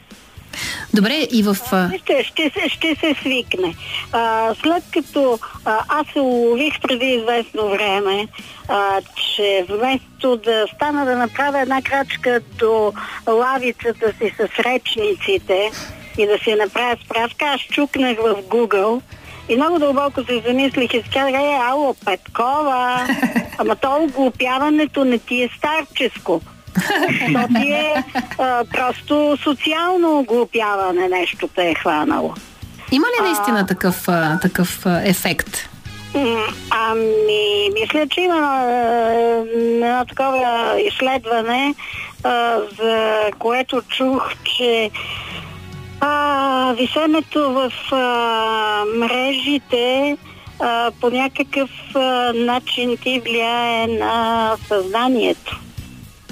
Добре, 0.96 1.26
и 1.32 1.42
в... 1.42 1.56
Ще, 1.98 2.24
ще, 2.24 2.50
се, 2.50 2.68
ще 2.68 2.94
се 2.94 3.14
свикне. 3.20 3.74
А, 4.12 4.54
след 4.54 4.84
като 4.92 5.38
а, 5.64 5.78
аз 5.88 6.06
се 6.12 6.20
улових 6.20 6.80
преди 6.80 7.06
известно 7.06 7.68
време, 7.68 8.28
а, 8.68 9.00
че 9.16 9.66
вместо 9.68 10.36
да 10.36 10.66
стана 10.74 11.04
да 11.04 11.16
направя 11.16 11.60
една 11.60 11.82
крачка 11.82 12.40
до 12.58 12.92
лавицата 13.28 14.12
си 14.18 14.34
с 14.36 14.58
речниците 14.58 15.70
и 16.18 16.26
да 16.26 16.38
си 16.38 16.54
направя 16.54 16.96
справка, 17.04 17.44
аз 17.44 17.60
чукнах 17.60 18.18
в 18.18 18.42
Google 18.42 19.00
и 19.48 19.56
много 19.56 19.78
дълбоко 19.78 20.24
се 20.24 20.42
замислих 20.46 20.94
и 20.94 21.02
казах, 21.02 21.32
е, 21.32 21.58
ало, 21.60 21.94
Петкова, 22.04 23.06
ама 23.58 23.76
то 23.76 24.02
оглупяването 24.02 25.04
не 25.04 25.18
ти 25.18 25.42
е 25.42 25.50
старческо. 25.58 26.40
То 27.32 27.60
ти 27.60 27.72
е 27.72 28.04
а, 28.38 28.64
просто 28.64 29.38
социално 29.42 30.18
оглупяване 30.18 31.08
нещо 31.08 31.48
те 31.54 31.70
е 31.70 31.74
хванало. 31.74 32.34
Има 32.92 33.06
ли 33.06 33.22
наистина 33.22 33.60
а... 33.60 33.66
такъв, 33.66 34.08
а, 34.08 34.38
такъв 34.40 34.86
а, 34.86 35.00
ефект? 35.04 35.68
Ами, 36.70 37.70
мисля, 37.80 38.06
че 38.10 38.20
има 38.20 38.62
едно 39.56 40.04
такова 40.08 40.80
изследване, 40.80 41.74
а, 42.24 42.58
за 42.78 43.20
което 43.38 43.82
чух, 43.82 44.32
че 44.44 44.90
а, 46.00 46.74
висенето 46.78 47.52
в 47.52 47.72
а, 47.92 48.84
мрежите 48.96 50.16
а, 50.60 50.90
по 51.00 51.10
някакъв 51.10 51.70
а, 51.94 52.32
начин 52.34 52.96
ти 52.96 53.20
влияе 53.20 53.86
на 53.86 54.52
съзнанието 54.68 55.60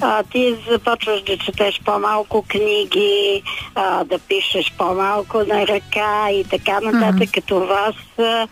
а, 0.01 0.23
ти 0.23 0.55
започваш 0.69 1.21
да 1.21 1.37
четеш 1.37 1.81
по-малко 1.85 2.45
книги, 2.47 3.43
а, 3.75 4.03
да 4.03 4.19
пишеш 4.19 4.73
по-малко 4.77 5.37
на 5.37 5.67
ръка 5.67 6.31
и 6.31 6.43
така 6.43 6.79
нататък. 6.79 7.29
Mm-hmm. 7.29 7.45
Това 7.45 7.93
са 8.15 8.23
а, 8.23 8.47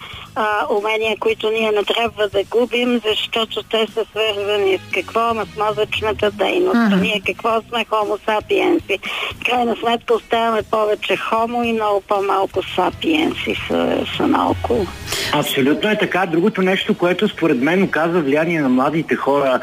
умения, 0.70 1.18
които 1.20 1.50
ние 1.50 1.72
не 1.72 1.84
трябва 1.84 2.30
да 2.30 2.44
губим, 2.44 3.02
защото 3.06 3.64
те 3.64 3.88
са 3.94 4.06
свързани 4.06 4.78
с 4.78 4.94
какво? 4.94 5.34
С 5.34 5.58
мозъчната 5.58 6.32
дейност. 6.32 6.76
Mm-hmm. 6.76 7.02
Ние 7.02 7.22
какво 7.26 7.62
сме 7.62 7.86
хомо 7.90 8.18
сапиенси? 8.26 9.00
Крайна 9.46 9.76
сметка 9.76 10.14
оставяме 10.14 10.62
повече 10.72 11.18
хомо 11.18 11.64
и 11.64 11.74
много 11.74 12.02
по-малко 12.02 12.64
сапиенси 12.76 13.56
са, 13.68 14.06
са 14.18 14.28
наоколо. 14.28 14.86
Абсолютно 15.34 15.90
е 15.90 15.98
така. 15.98 16.26
Другото 16.26 16.62
нещо, 16.62 16.98
което 16.98 17.28
според 17.28 17.62
мен 17.62 17.84
оказва 17.84 18.22
влияние 18.22 18.62
на 18.62 18.70
младите 18.70 19.16
хора 19.16 19.60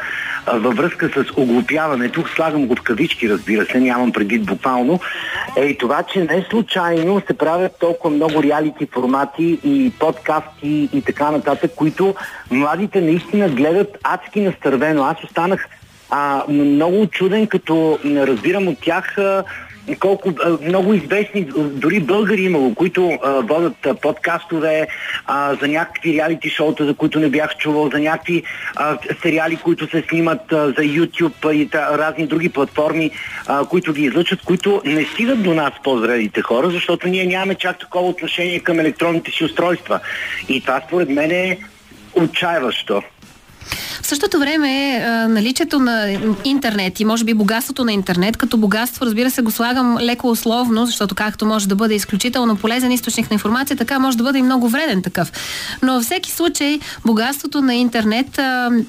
във 0.53 0.75
връзка 0.75 1.09
с 1.15 1.37
оглупяването, 1.37 2.23
слагам 2.35 2.67
го 2.67 2.75
в 2.75 2.81
кавички, 2.81 3.29
разбира 3.29 3.65
се, 3.65 3.79
нямам 3.79 4.11
предвид 4.11 4.45
буквално, 4.45 4.99
е 5.57 5.65
и 5.65 5.77
това, 5.77 6.03
че 6.03 6.19
не 6.19 6.45
случайно 6.49 7.21
се 7.27 7.33
правят 7.37 7.71
толкова 7.79 8.15
много 8.15 8.43
реалити 8.43 8.87
формати 8.93 9.59
и 9.63 9.91
подкасти 9.99 10.60
и 10.63 11.01
така 11.05 11.31
нататък, 11.31 11.71
които 11.75 12.15
младите 12.51 13.01
наистина 13.01 13.49
гледат 13.49 13.97
адски 14.03 14.41
настървено. 14.41 15.03
Аз 15.03 15.23
останах 15.23 15.65
а, 16.09 16.43
много 16.49 17.07
чуден, 17.07 17.47
като 17.47 17.99
разбирам 18.05 18.67
от 18.67 18.79
тях 18.81 19.17
а, 19.17 19.43
колко 19.99 20.33
много 20.61 20.93
известни, 20.93 21.47
дори 21.55 21.99
българи 21.99 22.41
имало, 22.41 22.75
които 22.75 23.09
а, 23.09 23.31
водят 23.31 23.85
а, 23.85 23.93
подкастове 23.93 24.87
а, 25.25 25.55
за 25.55 25.67
някакви 25.67 26.13
реалити 26.13 26.49
шоута, 26.49 26.85
за 26.85 26.93
които 26.93 27.19
не 27.19 27.29
бях 27.29 27.57
чувал, 27.57 27.89
за 27.89 27.99
някакви 27.99 28.43
а, 28.75 28.97
сериали, 29.21 29.55
които 29.55 29.89
се 29.89 30.03
снимат 30.09 30.51
а, 30.51 30.67
за 30.67 30.81
YouTube 30.81 31.51
и 31.51 31.69
та, 31.69 31.97
разни 31.97 32.27
други 32.27 32.49
платформи, 32.49 33.11
а, 33.47 33.65
които 33.65 33.93
ги 33.93 34.03
излъчват, 34.03 34.41
които 34.41 34.81
не 34.85 35.05
стигат 35.05 35.43
до 35.43 35.53
нас 35.53 35.73
по-зрелите 35.83 36.41
хора, 36.41 36.69
защото 36.69 37.07
ние 37.07 37.25
нямаме 37.25 37.55
чак 37.55 37.79
такова 37.79 38.07
отношение 38.07 38.59
към 38.59 38.79
електронните 38.79 39.31
си 39.31 39.43
устройства. 39.43 39.99
И 40.49 40.61
това 40.61 40.81
според 40.87 41.09
мен 41.09 41.31
е 41.31 41.57
отчаяващо. 42.15 43.01
В 44.01 44.07
същото 44.07 44.39
време 44.39 44.99
наличието 45.29 45.79
на 45.79 46.17
интернет 46.43 46.99
и 46.99 47.05
може 47.05 47.23
би 47.23 47.33
богатството 47.33 47.85
на 47.85 47.93
интернет, 47.93 48.37
като 48.37 48.57
богатство, 48.57 49.05
разбира 49.05 49.31
се, 49.31 49.41
го 49.41 49.51
слагам 49.51 49.97
леко 49.97 50.29
условно, 50.29 50.85
защото 50.85 51.15
както 51.15 51.45
може 51.45 51.67
да 51.67 51.75
бъде 51.75 51.95
изключително 51.95 52.55
полезен 52.55 52.91
източник 52.91 53.29
на 53.29 53.33
информация, 53.33 53.77
така 53.77 53.99
може 53.99 54.17
да 54.17 54.23
бъде 54.23 54.39
и 54.39 54.43
много 54.43 54.69
вреден 54.69 55.01
такъв. 55.01 55.31
Но 55.81 55.93
във 55.93 56.03
всеки 56.03 56.31
случай, 56.31 56.79
богатството 57.05 57.61
на 57.61 57.75
интернет 57.75 58.39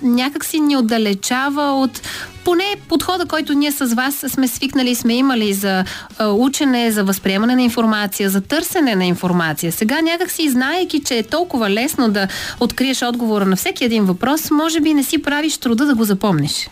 някак 0.02 0.44
си 0.44 0.60
ни 0.60 0.76
отдалечава 0.76 1.62
от 1.62 2.00
поне 2.44 2.64
подхода, 2.88 3.26
който 3.26 3.54
ние 3.54 3.72
с 3.72 3.94
вас 3.94 4.24
сме 4.28 4.48
свикнали 4.48 4.94
сме 4.94 5.14
имали 5.14 5.52
за 5.54 5.84
учене, 6.20 6.90
за 6.90 7.04
възприемане 7.04 7.54
на 7.54 7.62
информация, 7.62 8.30
за 8.30 8.40
търсене 8.40 8.94
на 8.94 9.04
информация. 9.04 9.72
Сега 9.72 10.00
някак 10.00 10.30
си, 10.30 10.50
знаеки, 10.50 11.00
че 11.00 11.18
е 11.18 11.22
толкова 11.22 11.70
лесно 11.70 12.08
да 12.08 12.28
откриеш 12.60 13.02
отговора 13.02 13.44
на 13.44 13.56
всеки 13.56 13.84
един 13.84 14.04
въпрос, 14.04 14.50
може 14.50 14.80
би 14.80 14.94
не 14.94 15.04
си 15.04 15.22
правиш 15.22 15.58
труда 15.58 15.86
да 15.86 15.94
го 15.94 16.04
запомниш. 16.04 16.68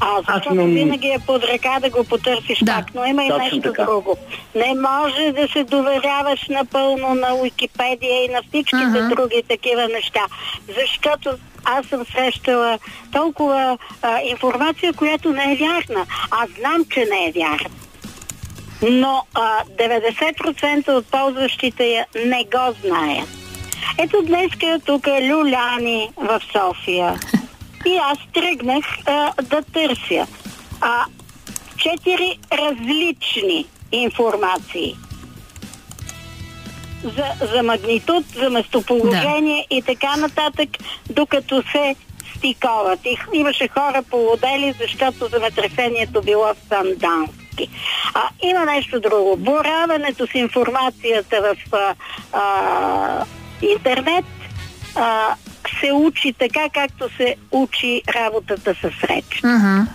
А, 0.00 0.22
защото 0.34 0.64
винаги 0.64 1.08
е 1.08 1.18
под 1.26 1.44
ръка 1.44 1.80
да 1.80 1.90
го 1.90 2.04
потърсиш 2.04 2.58
да. 2.58 2.72
пак, 2.72 2.94
но 2.94 3.04
има 3.04 3.24
и 3.24 3.28
Точно 3.28 3.44
нещо 3.44 3.60
така. 3.60 3.84
друго. 3.84 4.16
Не 4.54 4.74
може 4.74 5.32
да 5.32 5.48
се 5.48 5.64
доверяваш 5.64 6.48
напълно 6.48 7.14
на 7.14 7.34
Уикипедия 7.34 8.24
и 8.24 8.28
на 8.28 8.42
всичките 8.48 8.76
uh-huh. 8.76 9.14
други 9.14 9.42
такива 9.48 9.88
неща, 9.88 10.20
защото 10.78 11.30
аз 11.64 11.86
съм 11.86 12.04
срещала 12.12 12.78
толкова 13.12 13.78
а, 14.02 14.20
информация, 14.20 14.92
която 14.92 15.32
не 15.32 15.52
е 15.52 15.56
вярна. 15.56 16.06
Аз 16.30 16.50
знам, 16.58 16.84
че 16.90 17.00
не 17.00 17.26
е 17.26 17.32
вярна. 17.32 17.70
Но 18.82 19.22
а, 19.34 19.64
90% 19.64 20.88
от 20.88 21.06
ползващите 21.06 21.84
я 21.84 22.06
не 22.14 22.44
го 22.44 22.74
знаят. 22.84 23.28
Ето 23.98 24.22
днес 24.22 24.50
тук 24.84 25.06
е 25.06 25.28
Люляни 25.28 26.10
в 26.16 26.40
София. 26.52 27.20
И 27.86 27.96
аз 27.96 28.18
тръгнах 28.32 28.84
а, 29.06 29.32
да 29.42 29.62
търся. 29.62 30.26
А, 30.80 31.04
четири 31.76 32.38
различни 32.52 33.66
информации. 33.92 34.96
За, 37.04 37.46
за 37.52 37.62
магнитуд, 37.62 38.24
за 38.26 38.50
местоположение 38.50 39.66
да. 39.70 39.76
и 39.76 39.82
така 39.82 40.16
нататък, 40.16 40.68
докато 41.10 41.62
се 41.72 41.96
стиковат. 42.36 43.00
И 43.04 43.16
имаше 43.32 43.68
хора 43.68 44.02
полудели, 44.10 44.74
защото 44.80 45.28
земетресението 45.28 46.22
било 46.22 46.44
в 46.44 46.56
Сандански. 46.68 47.68
А, 48.14 48.28
има 48.42 48.64
нещо 48.64 49.00
друго. 49.00 49.36
Бораването 49.36 50.26
с 50.26 50.34
информацията 50.34 51.40
в 51.42 51.74
а, 51.74 51.94
а, 52.32 53.24
интернет 53.62 54.24
а, 54.96 55.34
се 55.80 55.92
учи 55.92 56.32
така, 56.32 56.68
както 56.74 57.16
се 57.16 57.36
учи 57.50 58.02
работата 58.14 58.74
с 58.74 59.04
реч. 59.04 59.24
Uh-huh. 59.24 59.86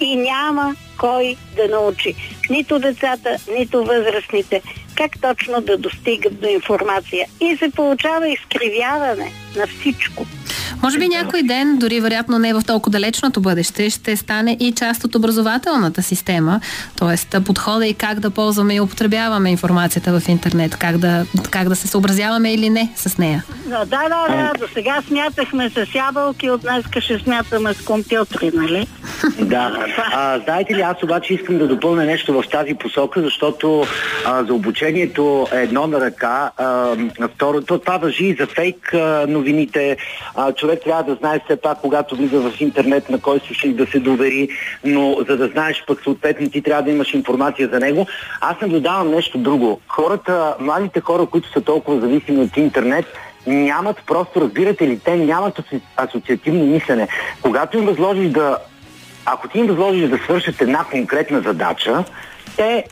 И 0.00 0.16
няма 0.16 0.74
кой 0.98 1.36
да 1.56 1.68
научи. 1.68 2.14
Нито 2.50 2.78
децата, 2.78 3.36
нито 3.58 3.84
възрастните 3.84 4.62
как 5.00 5.20
точно 5.20 5.60
да 5.60 5.76
достигат 5.78 6.40
до 6.40 6.48
информация. 6.48 7.26
И 7.40 7.56
се 7.56 7.70
получава 7.70 8.28
изкривяване 8.28 9.32
на 9.56 9.66
всичко. 9.66 10.26
Може 10.82 10.98
би 10.98 11.08
някой 11.08 11.42
ден, 11.42 11.78
дори 11.78 12.00
вероятно 12.00 12.38
не 12.38 12.54
в 12.54 12.62
толкова 12.66 12.92
далечното 12.92 13.40
бъдеще, 13.40 13.90
ще 13.90 14.16
стане 14.16 14.56
и 14.60 14.72
част 14.72 15.04
от 15.04 15.14
образователната 15.14 16.02
система, 16.02 16.60
т.е. 16.98 17.40
подхода 17.40 17.86
и 17.86 17.94
как 17.94 18.20
да 18.20 18.30
ползваме 18.30 18.74
и 18.74 18.80
употребяваме 18.80 19.50
информацията 19.50 20.20
в 20.20 20.28
интернет, 20.28 20.76
как 20.76 20.98
да, 20.98 21.26
как 21.50 21.68
да 21.68 21.76
се 21.76 21.88
съобразяваме 21.88 22.54
или 22.54 22.70
не 22.70 22.92
с 22.96 23.18
нея. 23.18 23.44
Да, 23.66 23.84
да, 23.84 24.02
да, 24.08 24.26
да. 24.28 24.52
до 24.58 24.68
сега 24.74 25.02
смятахме 25.08 25.70
с 25.70 25.94
ябълки, 25.94 26.50
от 26.50 26.60
днес 26.60 26.84
ще 27.00 27.18
смятаме 27.18 27.74
с 27.74 27.84
компютри, 27.84 28.50
нали? 28.54 28.86
Да. 29.40 29.86
А, 30.12 30.38
знаете 30.38 30.74
ли, 30.74 30.80
аз 30.80 31.02
обаче 31.02 31.34
искам 31.34 31.58
да 31.58 31.68
допълня 31.68 32.04
нещо 32.04 32.32
в 32.32 32.44
тази 32.52 32.74
посока, 32.74 33.22
защото 33.22 33.84
а, 34.26 34.44
за 34.44 34.54
обучението 34.90 35.46
е 35.52 35.56
едно 35.56 35.86
на 35.86 36.00
ръка. 36.00 36.50
А, 36.56 36.96
второто, 37.34 37.78
това 37.78 37.96
въжи 37.96 38.24
и 38.24 38.34
за 38.34 38.46
фейк 38.46 38.94
а, 38.94 39.26
новините. 39.28 39.96
А, 40.34 40.52
човек 40.52 40.80
трябва 40.84 41.02
да 41.02 41.14
знае 41.14 41.40
все 41.44 41.56
пак, 41.56 41.80
когато 41.80 42.16
влиза 42.16 42.40
в 42.40 42.60
интернет, 42.60 43.10
на 43.10 43.20
кой 43.20 43.40
слушник 43.46 43.76
да 43.76 43.86
се 43.86 43.98
довери, 44.00 44.48
но 44.84 45.16
за 45.28 45.36
да 45.36 45.48
знаеш 45.48 45.84
пък 45.86 46.00
съответно 46.02 46.50
ти 46.50 46.62
трябва 46.62 46.82
да 46.82 46.90
имаш 46.90 47.14
информация 47.14 47.68
за 47.72 47.80
него. 47.80 48.06
Аз 48.40 48.60
наблюдавам 48.60 49.10
нещо 49.10 49.38
друго. 49.38 49.80
Хората, 49.88 50.54
младите 50.60 51.00
хора, 51.00 51.26
които 51.26 51.52
са 51.52 51.60
толкова 51.60 52.00
зависими 52.00 52.40
от 52.40 52.56
интернет, 52.56 53.06
нямат 53.46 53.96
просто, 54.06 54.40
разбирате 54.40 54.88
ли, 54.88 54.98
те 54.98 55.16
нямат 55.16 55.60
асоциативно 55.96 56.66
мислене. 56.66 57.08
Когато 57.42 57.78
им 57.78 57.86
възложиш 57.86 58.28
да 58.30 58.58
ако 59.26 59.48
ти 59.48 59.58
им 59.58 59.66
възложиш 59.66 60.08
да 60.08 60.18
свършат 60.18 60.60
една 60.60 60.84
конкретна 60.90 61.40
задача, 61.40 62.04
те 62.56 62.84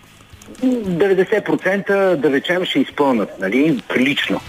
90% 0.63 2.17
да 2.17 2.31
речем 2.31 2.65
ще 2.65 2.79
изпълнат, 2.79 3.41
нали, 3.41 3.83
прилично. 3.89 4.41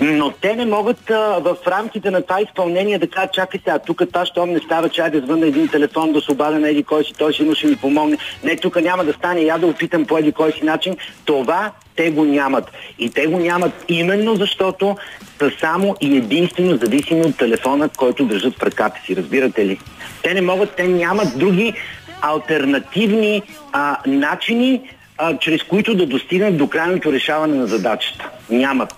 Но 0.00 0.30
те 0.30 0.56
не 0.56 0.66
могат 0.66 1.10
а, 1.10 1.40
в 1.40 1.56
рамките 1.66 2.10
на 2.10 2.22
това 2.22 2.40
изпълнение 2.40 2.98
да 2.98 3.10
кажат, 3.10 3.32
чакай 3.32 3.60
сега, 3.64 3.78
тук 3.78 4.02
та, 4.12 4.26
щом 4.26 4.50
не 4.50 4.58
става, 4.58 4.88
че 4.88 5.02
да 5.02 5.20
звънна 5.20 5.46
един 5.46 5.68
телефон, 5.68 6.12
да 6.12 6.20
се 6.20 6.32
обадя 6.32 6.58
на 6.58 6.68
еди 6.68 6.84
кой 6.84 7.04
си, 7.04 7.14
той 7.18 7.32
ще 7.32 7.54
ще 7.54 7.66
ми 7.66 7.76
помогне. 7.76 8.18
Не, 8.44 8.56
тук 8.56 8.82
няма 8.82 9.04
да 9.04 9.12
стане, 9.12 9.40
я 9.40 9.58
да 9.58 9.66
опитам 9.66 10.04
по 10.04 10.18
еди 10.18 10.32
кой 10.32 10.52
си 10.52 10.64
начин. 10.64 10.96
Това 11.24 11.72
те 11.96 12.10
го 12.10 12.24
нямат. 12.24 12.70
И 12.98 13.10
те 13.10 13.26
го 13.26 13.38
нямат 13.38 13.72
именно 13.88 14.34
защото 14.34 14.96
са 15.38 15.50
само 15.60 15.96
и 16.00 16.16
единствено 16.16 16.76
зависими 16.76 17.20
от 17.20 17.38
телефона, 17.38 17.88
който 17.96 18.24
държат 18.24 18.54
в 18.58 18.62
ръката 18.62 19.00
си. 19.06 19.16
Разбирате 19.16 19.66
ли? 19.66 19.78
Те 20.22 20.34
не 20.34 20.40
могат, 20.40 20.70
те 20.76 20.88
нямат 20.88 21.38
други 21.38 21.74
альтернативни 22.20 23.42
а, 23.72 23.96
начини, 24.06 24.82
а, 25.18 25.38
чрез 25.38 25.62
които 25.62 25.94
да 25.94 26.06
достигнат 26.06 26.56
до 26.56 26.68
крайното 26.68 27.12
решаване 27.12 27.56
на 27.56 27.66
задачата. 27.66 28.30
Нямат. 28.50 28.94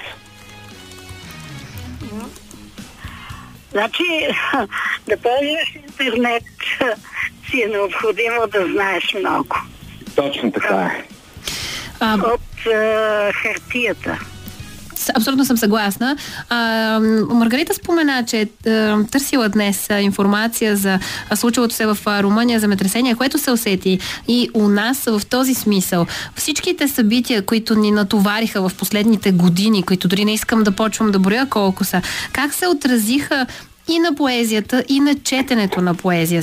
Значи, 3.70 4.28
да 5.08 5.16
ползваш 5.16 5.74
интернет 5.74 6.42
си 7.50 7.62
е 7.62 7.66
необходимо 7.66 8.46
да 8.52 8.66
знаеш 8.72 9.14
много. 9.18 9.56
Точно 10.16 10.52
така 10.52 10.74
е. 10.76 11.04
От 12.04 12.66
а, 12.66 13.32
хартията 13.32 14.18
абсолютно 15.14 15.44
съм 15.44 15.56
съгласна. 15.56 16.16
А, 16.48 17.00
Маргарита 17.30 17.74
спомена, 17.74 18.24
че 18.26 18.40
е, 18.40 18.48
търсила 19.10 19.48
днес 19.48 19.88
информация 20.00 20.76
за 20.76 20.98
случилото 21.34 21.74
се 21.74 21.86
в 21.86 21.98
Румъния, 22.22 22.60
за 22.60 22.68
метресение, 22.68 23.14
което 23.14 23.38
се 23.38 23.50
усети 23.50 23.98
и 24.28 24.50
у 24.54 24.68
нас 24.68 25.04
в 25.04 25.22
този 25.30 25.54
смисъл. 25.54 26.06
Всичките 26.36 26.88
събития, 26.88 27.42
които 27.42 27.74
ни 27.74 27.90
натовариха 27.90 28.68
в 28.68 28.74
последните 28.74 29.32
години, 29.32 29.82
които 29.82 30.08
дори 30.08 30.24
не 30.24 30.34
искам 30.34 30.62
да 30.62 30.70
почвам 30.70 31.10
да 31.10 31.18
броя 31.18 31.46
колко 31.46 31.84
са, 31.84 32.02
как 32.32 32.54
се 32.54 32.66
отразиха 32.66 33.46
и 33.88 33.98
на 33.98 34.14
поезията, 34.14 34.84
и 34.88 35.00
на 35.00 35.14
четенето 35.14 35.80
на 35.80 35.94
поезия. 35.94 36.42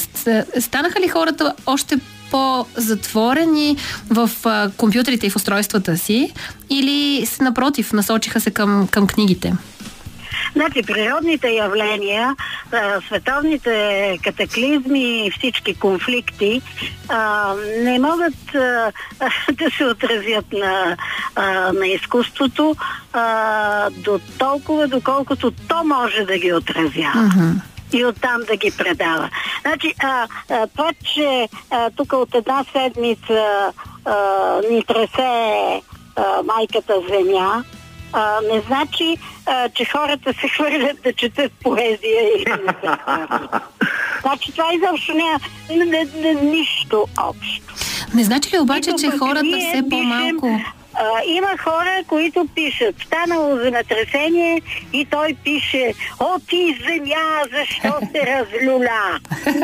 Станаха 0.59 0.99
ли 0.99 1.07
хората 1.07 1.53
още 1.65 1.95
по-затворени 2.31 3.77
в 4.09 4.29
а, 4.43 4.71
компютрите 4.77 5.27
и 5.27 5.29
в 5.29 5.35
устройствата 5.35 5.97
си 5.97 6.33
или 6.69 7.27
напротив, 7.41 7.93
насочиха 7.93 8.41
се 8.41 8.51
към, 8.51 8.87
към 8.91 9.07
книгите? 9.07 9.53
Значи 10.56 10.84
природните 10.84 11.49
явления, 11.49 12.36
световните 13.08 14.20
катаклизми, 14.24 15.32
всички 15.38 15.76
конфликти 15.76 16.62
не 17.84 17.99
могат 17.99 18.34
да 19.53 19.72
се 19.78 19.86
отразят 19.86 20.45
на, 20.53 20.97
на 21.74 21.88
изкуството 21.88 22.76
до 23.91 24.20
толкова, 24.39 24.88
доколкото 24.88 25.51
то 25.51 25.84
може 25.84 26.26
да 26.26 26.38
ги 26.38 26.53
отразява. 26.53 27.14
Uh-huh 27.14 27.62
и 27.93 28.06
оттам 28.06 28.41
да 28.47 28.56
ги 28.56 28.72
предава. 28.78 29.30
Значи, 29.62 29.93
а, 30.03 30.28
а, 30.49 30.68
това, 30.68 30.91
че 31.14 31.49
а, 31.72 31.89
тук 31.89 32.14
от 32.14 32.36
една 32.36 32.66
седмица 32.72 33.74
а, 34.06 34.16
ни 34.72 34.84
тресе 34.84 35.82
а, 36.16 36.43
майката 36.43 36.93
земя, 37.10 37.64
а, 38.16 38.41
не 38.53 38.61
значи, 38.68 39.18
а, 39.45 39.70
че 39.70 39.86
хората 39.86 40.34
се 40.34 40.47
хвърлят 40.47 41.01
да 41.03 41.13
четат 41.13 41.51
поезия 41.63 42.22
или 42.38 42.45
Значи 44.22 44.51
това 44.51 44.74
изобщо 44.74 45.13
няма 45.13 45.39
нищо 46.41 47.07
общо. 47.18 47.74
Не 48.13 48.24
значи 48.24 48.55
ли 48.55 48.59
обаче, 48.59 48.91
че 48.99 49.09
хората 49.09 49.57
все 49.59 49.84
по-малко... 49.89 50.59
А, 50.97 51.24
има 51.26 51.57
хора, 51.57 52.03
които 52.07 52.47
пишат, 52.55 52.95
станало 53.05 53.57
земетресение 53.57 54.61
и 54.93 55.05
той 55.05 55.36
пише, 55.43 55.93
о 56.20 56.39
ти 56.49 56.78
земя, 56.88 57.41
защо 57.51 57.93
се 58.11 58.22
разлюля? 58.28 59.20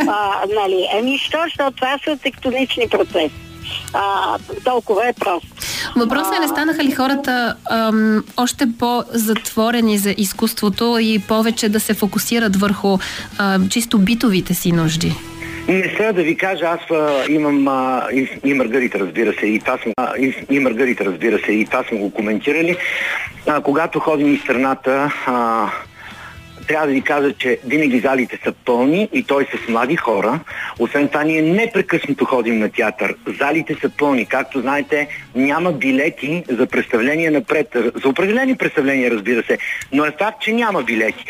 А, 0.08 0.46
нали, 0.56 0.88
ами 0.94 1.18
що, 1.18 1.38
защото 1.44 1.72
това 1.72 1.98
са 2.06 2.18
тектонични 2.18 2.90
процеси. 2.90 3.51
А, 3.94 4.38
толкова 4.64 5.08
е 5.08 5.14
просто. 5.14 5.48
Въпросът 5.96 6.36
е, 6.36 6.40
не 6.40 6.48
станаха 6.48 6.84
ли 6.84 6.92
хората 6.92 7.56
ам, 7.72 8.24
още 8.38 8.66
по-затворени 8.80 9.98
за 9.98 10.16
изкуството 10.18 10.98
и 11.02 11.20
повече 11.28 11.70
да 11.70 11.80
се 11.80 11.94
фокусират 11.94 12.56
върху 12.56 12.98
ам, 13.38 13.70
чисто 13.70 13.98
битовите 13.98 14.54
си 14.54 14.72
нужди? 14.72 15.16
Не 15.68 15.84
сега 15.84 16.14
да 16.14 16.24
ви 16.24 16.38
кажа, 16.38 16.66
аз 16.66 16.92
а, 16.92 17.24
имам 17.30 17.68
а, 17.68 18.08
и, 18.14 18.40
и 18.44 18.54
Маргарита, 18.54 19.00
разбира 19.00 19.34
се, 19.40 19.46
и 19.46 19.60
това 19.60 19.78
сме, 19.78 19.94
а, 19.98 20.18
и, 20.18 20.46
и 20.50 20.60
Маргарита, 20.60 21.06
разбира 21.06 21.40
се, 21.46 21.52
и 21.52 21.66
това 21.66 21.84
сме 21.84 21.98
го 21.98 22.12
коментирали. 22.12 22.78
А, 23.48 23.62
когато 23.62 24.00
ходим 24.00 24.34
из 24.34 24.42
страната, 24.42 25.12
а, 25.26 25.68
трябва 26.72 26.88
да 26.88 26.94
ви 26.94 27.02
кажа, 27.02 27.34
че 27.34 27.60
винаги 27.66 28.00
залите 28.00 28.40
са 28.44 28.54
пълни 28.66 29.10
и 29.14 29.24
той 29.24 29.46
с 29.46 29.70
млади 29.70 29.96
хора. 29.96 30.40
Освен 30.80 31.08
това, 31.08 31.24
ние 31.24 31.42
непрекъснато 31.42 32.26
ходим 32.26 32.60
на 32.60 32.70
театър. 32.70 33.16
Залите 33.40 33.76
са 33.82 33.90
пълни. 33.90 34.26
Както 34.26 34.62
знаете, 34.62 35.08
няма 35.36 35.72
билети 35.72 36.44
за 36.50 36.66
представление 36.66 37.32
напред. 37.32 37.68
За 38.04 38.10
определени 38.10 38.56
представления, 38.56 39.12
разбира 39.12 39.44
се. 39.44 39.58
Но 39.94 40.06
е 40.06 40.12
факт, 40.20 40.42
че 40.42 40.54
няма 40.54 40.84
билети. 40.84 41.26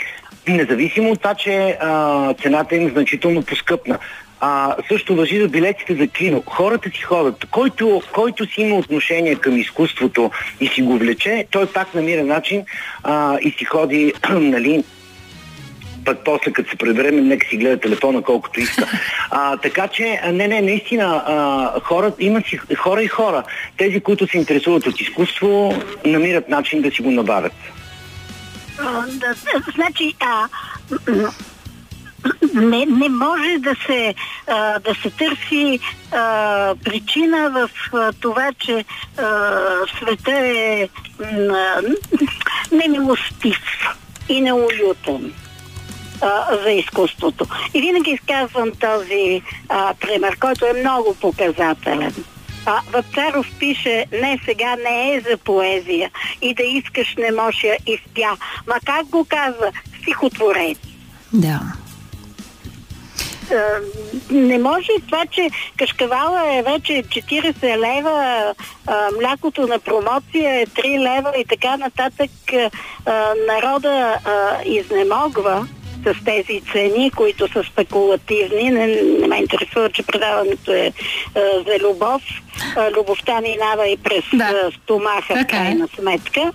Независимо 0.47 1.11
от 1.11 1.21
това, 1.21 1.35
че 1.35 1.77
а, 1.81 2.33
цената 2.33 2.75
им 2.75 2.89
значително 2.89 3.41
поскъпна. 3.41 3.99
А, 4.39 4.75
също 4.87 5.15
въжи 5.15 5.41
за 5.41 5.47
билетите 5.47 5.95
за 5.95 6.07
кино. 6.07 6.43
Хората 6.45 6.89
си 6.89 7.01
ходят. 7.01 7.45
Който, 7.51 8.01
който 8.13 8.45
си 8.45 8.61
има 8.61 8.75
отношение 8.75 9.35
към 9.35 9.57
изкуството 9.57 10.31
и 10.59 10.67
си 10.67 10.81
го 10.81 10.97
влече, 10.97 11.45
той 11.51 11.65
пак 11.65 11.93
намира 11.93 12.23
начин 12.23 12.63
а, 13.03 13.37
и 13.41 13.51
си 13.51 13.65
ходи, 13.65 14.13
нали, 14.29 14.83
пък 16.05 16.17
после 16.25 16.51
като 16.51 16.69
се 16.69 16.75
прибереме, 16.75 17.21
нека 17.21 17.47
си 17.47 17.57
гледа 17.57 17.79
телефона 17.79 18.21
колкото 18.21 18.59
иска. 18.59 18.87
А, 19.31 19.57
така 19.57 19.87
че, 19.87 20.21
не, 20.31 20.47
не, 20.47 20.61
наистина, 20.61 21.23
а, 21.27 21.79
хора, 21.79 22.11
има 22.19 22.41
си 22.41 22.57
хора 22.77 23.03
и 23.03 23.07
хора. 23.07 23.43
Тези, 23.77 23.99
които 23.99 24.27
се 24.27 24.37
интересуват 24.37 24.87
от 24.87 25.01
изкуство, 25.01 25.81
намират 26.05 26.49
начин 26.49 26.81
да 26.81 26.91
си 26.91 27.01
го 27.01 27.11
набавят. 27.11 27.53
Значи, 29.75 30.15
а, 30.19 30.47
не, 32.53 32.85
не 32.85 33.09
може 33.09 33.57
да 33.57 33.75
се, 33.85 34.15
а, 34.47 34.79
да 34.79 34.95
се 34.95 35.09
търси 35.09 35.79
а, 36.11 36.75
причина 36.83 37.49
в 37.49 37.69
а, 37.93 38.13
това, 38.19 38.51
че 38.59 38.85
а, 39.17 39.59
света 39.97 40.31
е 40.31 40.89
а, 41.23 41.81
немилостив 42.71 43.57
и 44.29 44.41
неуютен 44.41 45.33
а, 46.21 46.57
за 46.63 46.71
изкуството. 46.71 47.45
И 47.73 47.81
винаги 47.81 48.11
изказвам 48.11 48.71
този 48.71 49.41
а, 49.69 49.93
пример, 49.93 50.37
който 50.39 50.65
е 50.65 50.79
много 50.79 51.15
показателен. 51.21 52.13
А, 52.65 52.81
Вапцаров 52.93 53.47
пише, 53.59 54.05
не 54.11 54.39
сега 54.45 54.75
не 54.75 55.15
е 55.15 55.21
за 55.21 55.37
поезия 55.37 56.11
и 56.41 56.53
да 56.53 56.63
искаш 56.63 57.15
не 57.17 57.31
може 57.31 57.77
и 57.87 57.97
спя. 58.09 58.37
Ма 58.67 58.75
как 58.85 59.05
го 59.05 59.25
казва? 59.29 59.71
Стихотворец. 60.01 60.77
Да 61.33 61.61
не 64.31 64.57
може 64.57 64.87
това, 65.05 65.25
че 65.25 65.49
кашкавала 65.77 66.55
е 66.55 66.63
вече 66.63 67.03
40 67.03 67.77
лева, 67.77 68.53
а, 68.87 69.09
млякото 69.19 69.67
на 69.67 69.79
промоция 69.79 70.61
е 70.61 70.65
3 70.65 70.99
лева 70.99 71.33
и 71.37 71.45
така 71.45 71.77
нататък. 71.77 72.31
А, 73.05 73.33
народа 73.47 74.17
изнемогва 74.65 75.67
с 76.03 76.25
тези 76.25 76.61
цени, 76.71 77.11
които 77.11 77.47
са 77.51 77.63
спекулативни. 77.63 78.69
Не, 78.69 78.87
не 78.87 79.27
ме 79.27 79.37
интересува, 79.37 79.89
че 79.89 80.03
предаването 80.03 80.71
е 80.71 80.93
а, 81.35 81.39
за 81.39 81.89
любов. 81.89 82.21
А, 82.75 82.91
любовта 82.91 83.41
минава 83.41 83.87
и 83.87 83.97
през 83.97 84.23
да. 84.33 84.71
стомаха 84.83 85.33
okay. 85.33 85.37
в 85.37 85.41
е. 85.41 85.47
крайна 85.47 85.87
сметка. 85.99 86.51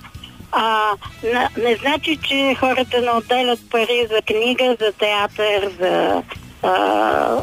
А, 0.53 0.91
не, 1.25 1.49
не 1.69 1.77
значи, 1.77 2.19
че 2.29 2.57
хората 2.61 3.01
не 3.01 3.11
отделят 3.11 3.71
пари 3.71 4.07
за 4.11 4.23
книга, 4.23 4.77
за 4.81 4.93
театър, 4.93 5.71
за 5.81 6.23
а, 6.63 7.43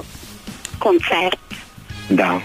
концерт. 0.80 1.40
Да. 2.10 2.42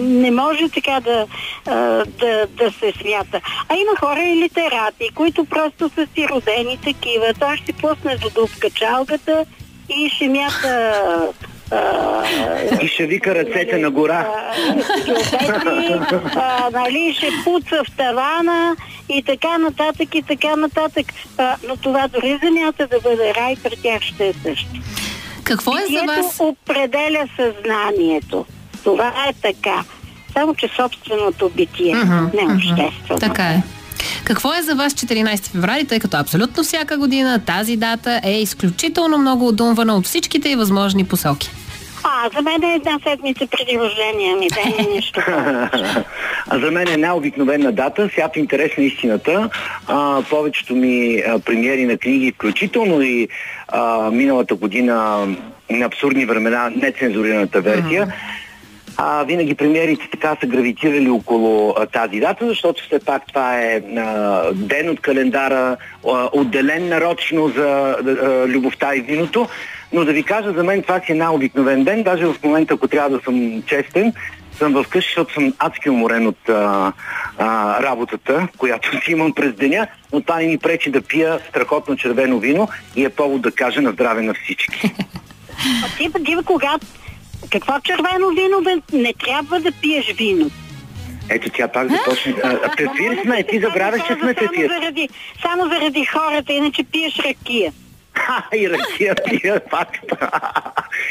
Не 0.00 0.30
може 0.30 0.68
така 0.68 1.00
да, 1.00 1.26
да, 1.64 2.46
да 2.46 2.72
се 2.72 2.92
смята. 3.00 3.40
А 3.68 3.74
има 3.74 3.96
хора 4.00 4.22
и 4.22 4.36
литерати, 4.36 5.08
които 5.14 5.44
просто 5.44 5.88
са 5.88 6.06
си 6.14 6.28
родени 6.28 6.78
такива. 6.84 7.34
Той 7.40 7.56
ще 7.56 7.72
пусне 7.72 8.16
до 8.16 8.30
дупка 8.30 8.70
чалгата 8.70 9.44
и 9.88 10.10
ще 10.10 10.28
мята 10.28 11.32
и 12.82 12.88
ще 12.88 13.06
вика 13.06 13.34
ръцете 13.34 13.78
на 13.78 13.90
гора. 13.90 14.28
нали, 16.72 17.14
ще 17.16 17.28
пуца 17.44 17.84
в 17.84 17.96
тавана 17.96 18.76
и 19.08 19.22
така 19.22 19.58
нататък 19.58 20.14
и 20.14 20.22
така 20.22 20.56
нататък. 20.56 21.06
А, 21.38 21.56
но 21.68 21.76
това 21.76 22.08
дори 22.08 22.38
земята 22.42 22.86
да 22.86 23.00
бъде 23.00 23.34
рай, 23.34 23.56
при 23.62 23.76
тях 23.82 24.02
ще 24.02 24.28
е 24.28 24.32
също. 24.32 24.70
Какво 25.44 25.72
е 25.78 25.86
за 25.86 26.04
вас? 26.06 26.40
определя 26.40 27.28
съзнанието. 27.36 28.46
Това 28.84 29.12
е 29.28 29.32
така. 29.42 29.84
Само, 30.34 30.54
че 30.54 30.68
собственото 30.76 31.50
битие, 31.56 31.94
не 32.34 32.54
обществено. 32.54 33.20
Така 33.20 33.42
е. 33.42 33.62
Какво 34.24 34.54
е 34.54 34.62
за 34.62 34.74
вас 34.74 34.92
14 34.92 35.50
феврари, 35.50 35.84
тъй 35.84 35.98
като 35.98 36.16
абсолютно 36.16 36.62
всяка 36.62 36.98
година 36.98 37.44
тази 37.46 37.76
дата 37.76 38.20
е 38.24 38.40
изключително 38.40 39.18
много 39.18 39.48
удумвана 39.48 39.96
от 39.96 40.06
всичките 40.06 40.48
и 40.48 40.56
възможни 40.56 41.04
посоки? 41.04 41.50
А, 42.04 42.30
за 42.36 42.42
мен 42.42 42.62
е 42.62 42.74
една 42.74 42.98
седмица 43.06 43.46
преди 43.46 43.78
рождения 43.78 44.36
ми 44.36 44.48
ден 44.48 44.86
и 44.86 44.94
нищо. 44.94 45.20
А 46.48 46.58
за 46.58 46.70
мен 46.70 46.88
е 46.88 46.92
една 46.92 47.14
обикновена 47.14 47.72
дата, 47.72 48.08
свят 48.08 48.36
интерес 48.36 48.70
на 48.78 48.84
истината. 48.84 49.50
А, 49.88 50.22
повечето 50.30 50.74
ми 50.74 51.22
а, 51.28 51.38
премиери 51.38 51.84
на 51.84 51.98
книги, 51.98 52.32
включително 52.32 53.02
и 53.02 53.28
а, 53.68 54.10
миналата 54.10 54.54
година 54.54 55.26
на 55.70 55.86
абсурдни 55.86 56.26
времена, 56.26 56.70
нецензурираната 56.76 57.60
версия, 57.60 58.14
а, 58.96 59.24
винаги 59.24 59.54
премиерите 59.54 60.08
така 60.10 60.36
са 60.40 60.46
гравитирали 60.46 61.10
около 61.10 61.74
а, 61.78 61.86
тази 61.86 62.20
дата, 62.20 62.48
защото 62.48 62.82
все 62.82 62.98
пак 62.98 63.26
това 63.26 63.60
е 63.60 63.82
а, 63.96 64.42
ден 64.52 64.90
от 64.90 65.00
календара, 65.00 65.76
а, 66.08 66.28
отделен 66.32 66.88
нарочно 66.88 67.48
за 67.48 67.96
а, 67.98 68.48
любовта 68.48 68.94
и 68.94 69.00
виното. 69.00 69.48
Но 69.92 70.04
да 70.04 70.12
ви 70.12 70.22
кажа, 70.22 70.52
за 70.52 70.64
мен 70.64 70.82
това 70.82 71.00
си 71.00 71.06
е 71.08 71.12
една 71.12 71.34
обикновен 71.34 71.84
ден. 71.84 72.02
Даже 72.02 72.26
в 72.26 72.36
момента, 72.44 72.74
ако 72.74 72.88
трябва 72.88 73.10
да 73.10 73.24
съм 73.24 73.62
честен, 73.66 74.12
съм 74.58 74.84
вкъщи, 74.84 75.08
защото 75.08 75.34
съм 75.34 75.54
адски 75.58 75.90
уморен 75.90 76.26
от 76.26 76.48
а, 76.48 76.92
а, 77.38 77.82
работата, 77.82 78.48
която 78.58 79.04
си 79.04 79.12
имам 79.12 79.32
през 79.32 79.54
деня, 79.54 79.86
но 80.12 80.20
това 80.20 80.36
не 80.36 80.46
ми 80.46 80.58
пречи 80.58 80.90
да 80.90 81.02
пия 81.02 81.40
страхотно 81.48 81.96
червено 81.96 82.38
вино 82.38 82.68
и 82.96 83.04
е 83.04 83.08
повод 83.08 83.42
да 83.42 83.50
кажа 83.50 83.82
на 83.82 83.90
здраве 83.90 84.22
на 84.22 84.34
всички. 84.34 84.94
А 85.84 85.96
ти, 85.96 86.24
ти 86.24 86.36
кога... 86.44 86.78
Какво 87.50 87.80
червено 87.80 88.28
вино, 88.28 88.60
бе? 88.62 88.96
Не 88.98 89.12
трябва 89.12 89.60
да 89.60 89.72
пиеш 89.72 90.12
вино. 90.12 90.50
Ето 91.30 91.50
тя 91.50 91.68
пак 91.68 91.88
започне. 91.90 92.34
А, 92.44 92.48
а, 92.48 92.76
Пефир 92.76 93.22
сме, 93.22 93.42
ти 93.42 93.60
забравяш, 93.60 94.00
че 94.06 94.14
сме 94.14 94.34
само 94.34 94.48
пефир. 94.50 94.68
заради, 94.68 95.08
само 95.42 95.62
заради 95.68 96.04
хората, 96.04 96.52
иначе 96.52 96.84
пиеш 96.84 97.18
ракия. 97.18 97.72
Ха, 98.14 98.44
и 98.54 98.70
ракия 98.70 99.14
пия, 99.24 99.60
факт. 99.70 100.04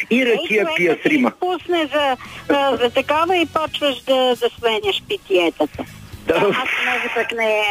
И 0.09 0.25
ракия 0.25 0.67
пия 0.75 0.97
с 1.03 1.05
Рима. 1.05 1.29
си 1.29 1.35
пусне 1.39 1.89
за, 1.93 2.17
а, 2.49 2.77
за 2.77 2.89
такова 2.89 3.37
и 3.37 3.45
почваш 3.45 4.01
да, 4.01 4.35
да 4.35 4.49
сменяш 4.59 5.03
питиетата. 5.07 5.83
Да. 6.27 6.35
Аз 6.35 6.69
много 6.83 7.13
пък 7.15 7.37
не, 7.37 7.61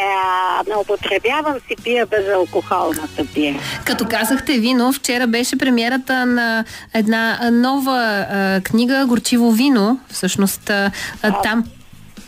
не 0.69 0.77
употребявам, 0.77 1.55
си 1.55 1.77
пия 1.85 2.07
безалкохолната 2.07 3.27
пия. 3.35 3.55
Като 3.85 4.05
казахте 4.11 4.53
вино, 4.53 4.93
вчера 4.93 5.27
беше 5.27 5.59
премиерата 5.59 6.27
на 6.27 6.65
една 6.95 7.51
нова 7.53 8.27
а, 8.31 8.61
книга 8.61 9.05
Горчиво 9.09 9.53
вино. 9.53 10.01
Всъщност 10.11 10.71
а, 10.71 10.91
а, 11.23 11.43
там 11.43 11.65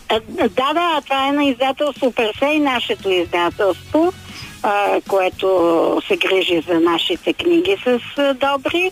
А, 0.09 0.21
Да, 0.31 0.73
да, 0.75 1.01
това 1.05 1.29
е 1.29 1.33
на 1.33 1.45
издателство 1.45 2.13
Персей, 2.13 2.59
нашето 2.61 3.11
издателство, 3.11 4.13
а, 4.63 5.01
което 5.09 6.03
се 6.09 6.17
грижи 6.17 6.65
за 6.69 6.81
нашите 6.81 7.33
книги 7.33 7.77
с 7.85 8.01
а, 8.19 8.35
добри, 8.35 8.91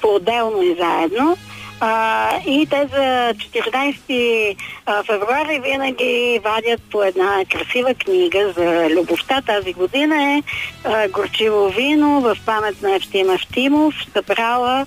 по-отделно 0.00 0.62
и 0.62 0.76
заедно. 0.80 1.36
А, 1.84 2.30
и 2.46 2.66
те 2.66 2.86
за 2.92 3.34
14 3.34 4.56
а, 4.86 5.02
февруари 5.02 5.60
винаги 5.64 6.40
вадят 6.44 6.80
по 6.90 7.02
една 7.02 7.44
красива 7.50 7.94
книга 7.94 8.52
за 8.56 8.90
любовта. 8.90 9.42
Тази 9.46 9.72
година 9.72 10.22
е 10.22 10.42
а, 10.84 11.08
Горчиво 11.08 11.68
вино 11.68 12.20
в 12.20 12.36
памет 12.46 12.82
на 12.82 12.94
Евтим 12.94 13.30
Евтимов, 13.30 13.94
събрала 14.12 14.86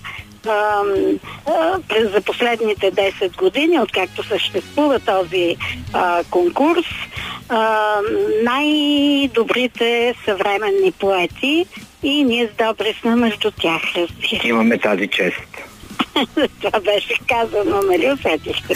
през 1.88 2.12
за 2.12 2.22
последните 2.22 2.92
10 2.92 3.38
години, 3.38 3.80
откакто 3.80 4.24
съществува 4.24 5.00
този 5.00 5.56
а, 5.94 6.24
конкурс, 6.30 6.86
а, 7.50 7.98
най-добрите 8.44 10.16
съвременни 10.26 10.92
поети 10.92 11.66
и 12.04 12.24
ние 12.24 12.48
с 12.48 12.58
Добри 12.58 12.96
сме 13.02 13.16
между 13.16 13.52
тях. 13.52 13.82
Имаме 14.44 14.78
тази 14.78 15.08
чест. 15.08 15.75
Това 16.62 16.80
беше 16.80 17.20
казано, 17.28 17.82
нали 17.82 18.12
усетихте? 18.12 18.74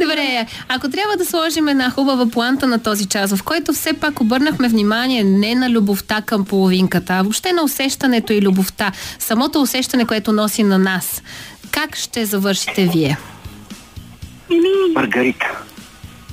Добре, 0.00 0.46
ако 0.68 0.90
трябва 0.90 1.16
да 1.16 1.24
сложим 1.24 1.68
една 1.68 1.90
хубава 1.90 2.26
планта 2.30 2.66
на 2.66 2.82
този 2.82 3.06
час, 3.06 3.34
в 3.34 3.42
който 3.42 3.72
все 3.72 3.92
пак 3.92 4.20
обърнахме 4.20 4.68
внимание 4.68 5.24
не 5.24 5.54
на 5.54 5.70
любовта 5.70 6.22
към 6.22 6.44
половинката, 6.44 7.12
а 7.12 7.22
въобще 7.22 7.52
на 7.52 7.62
усещането 7.62 8.32
и 8.32 8.42
любовта, 8.42 8.92
самото 9.18 9.60
усещане, 9.60 10.06
което 10.06 10.32
носи 10.32 10.62
на 10.62 10.78
нас, 10.78 11.22
как 11.70 11.96
ще 11.96 12.24
завършите 12.24 12.86
вие? 12.86 13.18
Еми, 14.50 14.94
Маргарита. 14.94 15.46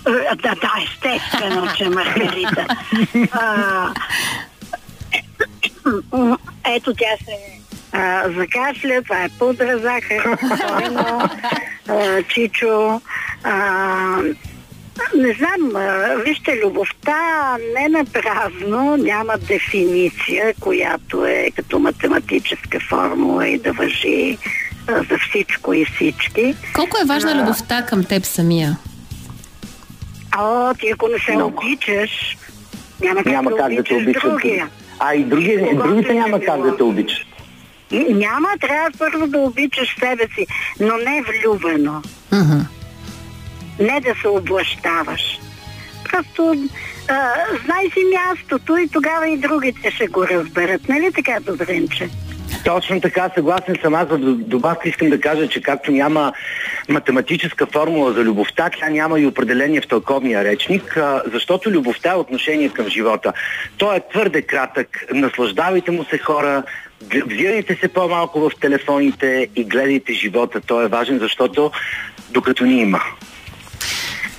А, 0.05 0.35
Да, 0.35 0.55
да, 0.55 0.71
естествено, 0.83 1.67
че 1.77 1.89
Маргарита. 1.89 2.67
А, 3.31 3.93
ето 6.65 6.93
тя 6.93 7.25
се 7.25 7.57
а, 7.91 8.29
закашля, 8.29 9.01
това 9.03 9.23
е 9.23 9.29
пудра, 9.29 9.77
захар, 9.77 10.37
спокойно, 10.37 11.29
а, 11.87 12.23
чичо. 12.23 13.01
А, 13.43 13.53
не 15.17 15.33
знам, 15.33 15.75
а, 15.75 16.15
вижте, 16.15 16.59
любовта 16.65 17.17
не 17.75 17.89
на 17.89 18.05
празно 18.05 18.97
няма 18.97 19.33
дефиниция, 19.37 20.53
която 20.59 21.25
е 21.25 21.51
като 21.55 21.79
математическа 21.79 22.79
формула 22.79 23.47
и 23.47 23.59
да 23.59 23.73
въжи 23.73 24.37
а, 24.87 25.03
за 25.03 25.17
всичко 25.19 25.73
и 25.73 25.85
всички. 25.85 26.55
Колко 26.75 26.97
е 26.97 27.07
важна 27.07 27.31
А. 27.31 27.41
любовта 27.41 27.85
към 27.85 28.03
теб 28.03 28.25
самия? 28.25 28.77
О, 30.37 30.73
ти 30.73 30.89
ако 30.89 31.07
не 31.07 31.19
се 31.19 31.31
Много. 31.35 31.57
обичаш, 31.57 32.37
няма 33.01 33.23
как, 33.23 33.25
Няма 33.25 33.51
да, 33.51 33.57
как 33.57 33.75
да 33.75 33.83
те 33.83 33.93
обичаш 33.93 34.03
обичат. 34.03 34.31
другия. 34.31 34.69
А 34.99 35.15
и 35.15 35.23
други, 35.23 35.57
другите 35.75 36.11
е 36.11 36.15
няма 36.15 36.39
как 36.39 36.61
да 36.61 36.77
те 36.77 36.83
обичат. 36.83 37.27
Няма, 37.91 38.47
трябва 38.61 38.89
първо 38.97 39.27
да 39.27 39.37
обичаш 39.37 39.95
себе 39.99 40.27
си, 40.35 40.47
но 40.79 40.97
не 40.97 41.23
влюбено. 41.23 42.01
Мгм. 42.31 42.59
Не 43.79 43.99
да 43.99 44.15
се 44.21 44.27
облащаваш. 44.27 45.39
Просто 46.11 46.55
а, 47.09 47.31
знай 47.65 47.89
си 47.93 47.99
мястото 48.13 48.77
и 48.77 48.87
тогава 48.87 49.29
и 49.29 49.37
другите 49.37 49.91
ще 49.91 50.07
го 50.07 50.27
разберат. 50.27 50.89
Нали 50.89 51.11
така, 51.13 51.39
Добринче? 51.41 52.09
Точно 52.65 53.01
така, 53.01 53.29
съгласен 53.35 53.75
съм. 53.81 53.95
Аз 53.95 54.07
в 54.09 54.17
добавка 54.37 54.89
искам 54.89 55.09
да 55.09 55.21
кажа, 55.21 55.47
че 55.47 55.61
както 55.61 55.91
няма 55.91 56.33
математическа 56.89 57.65
формула 57.65 58.13
за 58.13 58.23
любовта, 58.23 58.69
тя 58.79 58.89
няма 58.89 59.19
и 59.19 59.25
определение 59.25 59.81
в 59.81 59.87
тълковния 59.87 60.43
речник, 60.43 60.97
защото 61.33 61.71
любовта 61.71 62.11
е 62.11 62.15
отношение 62.15 62.69
към 62.69 62.87
живота. 62.87 63.33
Той 63.77 63.95
е 63.95 64.01
твърде 64.11 64.41
кратък. 64.41 65.05
Наслаждавайте 65.13 65.91
му 65.91 66.03
се 66.03 66.17
хора, 66.17 66.63
взирайте 67.01 67.77
се 67.81 67.87
по-малко 67.87 68.39
в 68.39 68.51
телефоните 68.61 69.47
и 69.55 69.63
гледайте 69.63 70.13
живота. 70.13 70.61
Той 70.61 70.85
е 70.85 70.87
важен, 70.87 71.19
защото 71.19 71.71
докато 72.29 72.65
ни 72.65 72.81
има. 72.81 73.01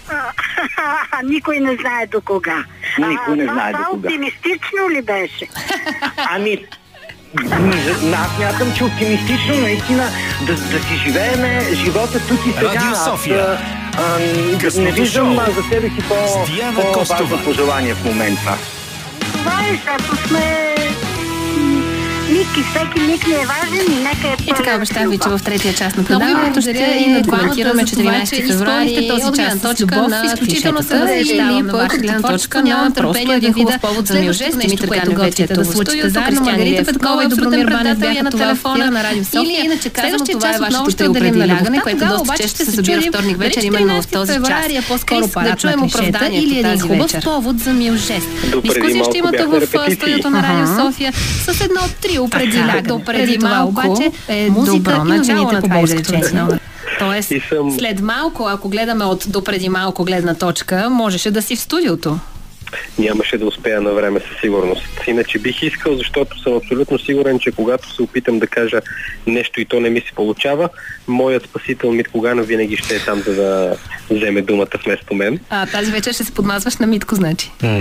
Никой 1.25 1.61
не 1.61 1.77
знае 1.77 2.07
до 2.07 2.21
кога. 2.21 2.65
Никой 2.99 3.37
не 3.37 3.45
знае 3.45 3.73
до 3.73 3.79
кога. 3.91 4.09
оптимистично 4.09 4.91
ли 4.91 5.03
беше? 5.03 5.49
Ами, 6.17 6.67
аз 8.15 8.39
мятам, 8.39 8.75
че 8.77 8.85
оптимистично 8.85 9.57
наистина 9.61 10.09
да, 10.47 10.53
да 10.55 10.79
си 10.83 10.97
живееме 11.07 11.75
живота 11.75 12.29
тук 12.29 12.47
и 12.47 12.53
сега. 12.53 12.69
Радио 12.69 12.91
Аз, 12.91 13.05
София. 13.05 13.59
а, 13.99 14.17
а, 14.77 14.81
не 14.81 14.93
виждам 14.93 15.35
шоу. 15.35 15.55
за 15.55 15.63
себе 15.63 15.89
си 15.89 16.09
по, 16.09 16.93
по-важно 16.93 17.45
пожелание 17.45 17.95
в 17.95 18.05
момента. 18.05 18.59
Това 19.33 19.61
е, 19.69 19.73
защото 19.73 20.29
сме... 20.29 20.75
Миг 22.31 22.47
и 22.59 22.63
всеки 22.63 23.01
миг 23.01 23.27
ни 23.27 23.35
е 23.35 23.47
важен 23.47 23.87
и 23.93 24.03
нека 24.03 24.29
е 24.29 24.37
И 24.47 24.53
така 24.57 24.77
обещах 24.77 25.09
ви, 25.11 25.19
че 25.19 25.29
в 25.29 25.41
третия 25.45 25.75
част 25.75 25.97
на 25.97 26.05
предаването 26.05 26.61
ще 26.61 26.71
и 27.07 27.13
на 27.13 27.23
двамата 27.23 27.49
коментираме 27.49 27.85
за 27.87 27.97
това, 27.97 28.13
14 28.13 28.37
че 28.37 28.43
февруари 28.43 29.09
този 29.09 29.25
от 29.25 29.37
час 29.37 29.55
с 29.55 29.81
любов, 29.81 30.09
на 30.09 30.23
изключително 30.25 30.83
се 30.83 30.99
възхищавам 30.99 31.55
на 31.57 31.63
на 31.63 31.73
ваша 31.73 31.85
вашето 31.85 32.03
гледна 32.03 32.29
точка 32.29 32.63
Нямам 32.63 32.85
на 32.85 32.95
просто 32.95 33.33
един 33.33 33.53
хубав 33.53 33.81
повод 33.81 34.07
за 34.07 34.21
милжест. 34.21 34.57
нещо, 34.57 34.69
Димитър 34.69 34.89
Ганев 34.89 35.05
вече 35.05 35.15
готвите 35.15 35.55
тук 35.55 35.65
в 35.65 35.73
студиото, 35.73 36.11
заедно. 36.11 36.41
Маргарита 36.41 36.85
Петкова 36.85 37.25
и 37.25 37.29
Добромир 37.29 37.67
Банев 37.67 37.99
бяха 37.99 38.23
на 38.23 38.31
телефона 38.31 38.91
на 38.91 39.05
Радио 39.05 39.25
София. 39.25 39.43
Или 39.43 39.65
иначе 39.65 39.91
Следващия 40.01 40.39
това 40.39 40.49
е 40.49 40.59
вашето 40.59 40.67
отново 40.67 40.91
ще 40.91 41.09
определим 41.09 41.31
определим 41.31 41.49
на 41.49 41.55
лягане, 41.55 41.79
любовта. 41.79 41.83
което 41.83 42.19
доста 42.19 42.43
често 42.43 42.65
се 42.65 42.71
събира 42.73 43.03
вторник 43.03 43.39
вечер, 43.39 43.63
именно 43.63 44.03
в 44.03 44.07
14 44.07 44.13
този 44.13 44.33
час. 44.33 44.67
е 44.69 44.83
по-скоро 44.89 45.27
да 45.43 45.57
чуем 45.57 45.83
оправданието 45.83 46.47
или 46.47 46.59
един 46.59 46.81
хубав 46.81 47.13
повод 47.25 47.59
за 47.59 47.73
мил 47.73 47.97
жест. 47.97 48.29
Дискусия 48.65 49.05
ще 49.05 49.19
има 49.19 49.33
тук 49.33 49.51
в 49.51 49.95
студиото 49.95 50.31
на 50.31 50.43
Радио 50.43 50.67
София 50.85 51.13
с 51.47 51.61
едно 51.61 51.81
трио 52.03 52.18
преди 52.18 52.18
Така, 52.27 52.45
лягане. 52.59 52.83
допреди 52.83 53.19
Преди 53.25 53.39
това 53.39 53.49
малко 53.51 53.71
обаче 53.71 54.11
е 54.29 54.51
музика 54.51 54.79
добро 54.79 55.15
и 55.15 55.19
новините 55.19 55.55
на 55.55 55.63
по 55.63 55.85
изречение. 55.85 56.43
Тоест, 56.99 57.31
И 57.31 57.41
съм- 57.41 57.77
след 57.79 58.01
малко, 58.01 58.47
ако 58.49 58.69
гледаме 58.69 59.05
от 59.05 59.25
допреди 59.29 59.69
малко 59.69 60.05
гледна 60.05 60.35
точка, 60.35 60.91
можеше 60.91 61.31
да 61.31 61.43
си 61.43 61.57
в 61.57 61.61
студиото. 61.61 62.19
нямаше 62.99 63.39
да 63.39 63.47
успея 63.47 63.81
на 63.81 63.91
време 63.91 64.21
със 64.21 64.41
сигурност. 64.41 64.83
Иначе 65.07 65.39
бих 65.39 65.63
искал, 65.63 65.97
защото 65.97 66.43
съм 66.43 66.57
абсолютно 66.57 66.99
сигурен, 66.99 67.39
че 67.39 67.53
когато 67.53 67.95
се 67.95 68.03
опитам 68.03 68.39
да 68.39 68.47
кажа 68.47 68.81
нещо 69.27 69.61
и 69.61 69.65
то 69.65 69.81
не 69.81 69.91
ми 69.91 70.01
се 70.01 70.13
получава, 70.15 70.69
моят 71.09 71.45
спасител 71.45 71.93
Митко 71.93 72.21
Ганов 72.21 72.47
винаги 72.47 72.77
ще 72.77 72.97
е 72.97 73.01
там, 73.01 73.23
за 73.27 73.35
да 73.35 73.77
вземе 74.11 74.43
думата 74.43 74.67
вместо 74.85 75.15
мен. 75.15 75.39
А, 75.51 75.67
тази 75.67 75.91
вечер 75.91 76.13
ще 76.13 76.25
се 76.25 76.33
подмазваш 76.33 76.77
на 76.77 76.87
Митко, 76.87 77.15
значи. 77.15 77.53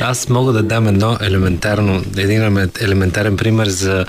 Аз 0.00 0.28
мога 0.28 0.52
да 0.52 0.62
дам 0.62 0.88
едно 0.88 1.18
елементарно, 1.22 2.04
един 2.16 2.42
елемент- 2.42 2.82
елементарен 2.82 3.36
пример 3.36 3.66
за 3.66 4.06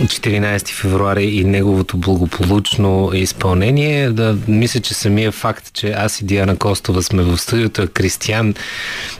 14 0.00 0.68
февруари 0.68 1.24
и 1.24 1.44
неговото 1.44 1.96
благополучно 1.96 3.10
изпълнение. 3.14 4.10
Да, 4.10 4.36
мисля, 4.48 4.80
че 4.80 4.94
самия 4.94 5.32
факт, 5.32 5.72
че 5.72 5.90
аз 5.90 6.20
и 6.20 6.24
Диана 6.24 6.56
Костова 6.56 7.02
сме 7.02 7.22
в 7.22 7.38
студиото, 7.38 7.82
а 7.82 7.86
Кристиян 7.86 8.54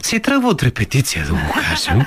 си 0.03 0.17
е 0.17 0.21
тръгва 0.21 0.49
от 0.49 0.63
репетиция, 0.63 1.25
да 1.27 1.33
го 1.33 1.53
кажем. 1.55 2.03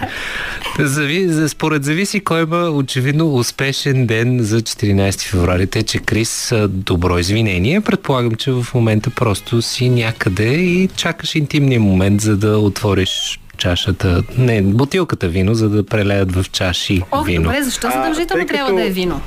Зави, 0.80 1.28
за, 1.28 1.50
според 1.50 1.84
зависи 1.84 2.20
кой 2.20 2.44
има 2.44 2.70
очевидно 2.70 3.36
успешен 3.36 4.08
ден 4.08 4.40
за 4.42 4.62
14 4.62 5.22
февруари. 5.22 5.68
Те, 5.68 5.84
че 5.84 6.00
Крис, 6.00 6.54
добро 6.68 7.20
извинение. 7.20 7.82
Предполагам, 7.82 8.36
че 8.36 8.52
в 8.52 8.68
момента 8.74 9.10
просто 9.10 9.62
си 9.62 9.90
някъде 9.90 10.54
и 10.54 10.90
чакаш 10.96 11.36
интимния 11.36 11.80
момент, 11.80 12.22
за 12.22 12.38
да 12.38 12.58
отвориш 12.58 13.40
чашата, 13.60 14.24
не, 14.38 14.62
бутилката 14.62 15.28
вино, 15.28 15.54
за 15.54 15.70
да 15.70 15.86
прелеят 15.86 16.32
в 16.32 16.46
чаши 16.52 17.02
Ох, 17.12 17.26
вино. 17.26 17.44
добре, 17.44 17.64
защо 17.64 17.90
задължително 17.90 18.46
трябва 18.46 18.66
като- 18.66 18.76
да 18.76 18.86
е 18.86 18.90
вино? 18.90 19.22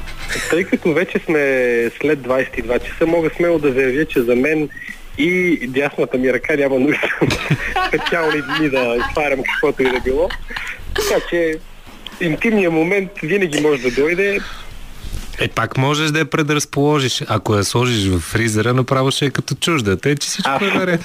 Тъй 0.51 0.65
като 0.65 0.93
вече 0.93 1.19
сме 1.19 1.41
след 2.01 2.19
22 2.19 2.79
часа, 2.81 3.07
мога 3.07 3.31
смело 3.37 3.59
да 3.59 3.73
заявя, 3.73 4.05
че 4.05 4.23
за 4.23 4.37
мен 4.37 4.69
и 5.19 5.59
дясната 5.69 6.19
ми 6.19 6.33
ръка 6.33 6.57
няма 6.57 6.79
нужда 6.79 7.19
от 7.23 7.33
специални 7.89 8.43
дни 8.43 8.71
да 8.71 8.97
изтварям 9.01 9.41
каквото 9.45 9.83
и 9.83 9.91
да 9.91 10.01
било. 10.01 10.29
Така 10.95 11.21
че 11.31 11.55
интимният 12.21 12.73
момент 12.73 13.11
винаги 13.23 13.61
може 13.61 13.83
да 13.83 13.91
дойде. 13.93 14.41
Е, 15.41 15.49
пак 15.49 15.77
можеш 15.77 16.11
да 16.11 16.19
я 16.19 16.25
предразположиш. 16.25 17.23
Ако 17.29 17.55
я 17.55 17.65
сложиш 17.65 18.07
в 18.07 18.21
фризера, 18.21 18.75
направо 18.75 19.11
ще 19.11 19.27
е 19.27 19.31
като 19.31 19.55
чужда. 19.55 19.97
Те, 19.97 20.17
че 20.17 20.29
всичко 20.29 20.51
е 20.61 20.69
А. 20.69 20.75
наред. 20.75 21.01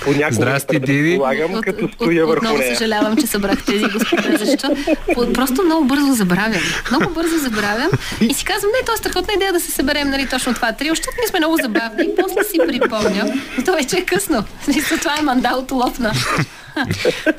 Понякога 0.00 0.34
Здрасти, 0.34 0.80
Диди. 0.80 1.02
предполагам, 1.02 1.60
като 1.60 1.88
стоя 1.94 2.26
върху 2.26 2.44
отново 2.44 2.58
нея. 2.58 2.76
съжалявам, 2.76 3.16
че 3.16 3.26
събрах 3.26 3.64
тези 3.64 3.84
господа, 3.84 4.36
защото 4.38 4.96
просто 5.34 5.62
много 5.62 5.84
бързо 5.84 6.12
забравям. 6.12 6.62
Много 6.90 7.14
бързо 7.14 7.38
забравям 7.38 7.90
и 8.20 8.34
си 8.34 8.44
казвам, 8.44 8.70
не, 8.80 8.86
то 8.86 8.92
е 8.92 8.96
страхотна 8.96 9.34
идея 9.34 9.52
да 9.52 9.60
се 9.60 9.70
съберем, 9.70 10.10
нали, 10.10 10.26
точно 10.26 10.54
това 10.54 10.72
трио, 10.72 10.94
защото 10.94 11.16
ние 11.20 11.28
сме 11.28 11.38
много 11.38 11.56
забавни 11.62 12.04
и 12.04 12.10
после 12.22 12.44
си 12.44 12.58
припомням, 12.68 13.42
но 13.58 13.64
то 13.64 13.72
вече 13.72 13.96
е 13.96 14.04
късно. 14.04 14.44
Смисъл, 14.64 14.98
това 14.98 15.14
е 15.18 15.22
мандалото 15.22 15.74
лопна. 15.74 16.12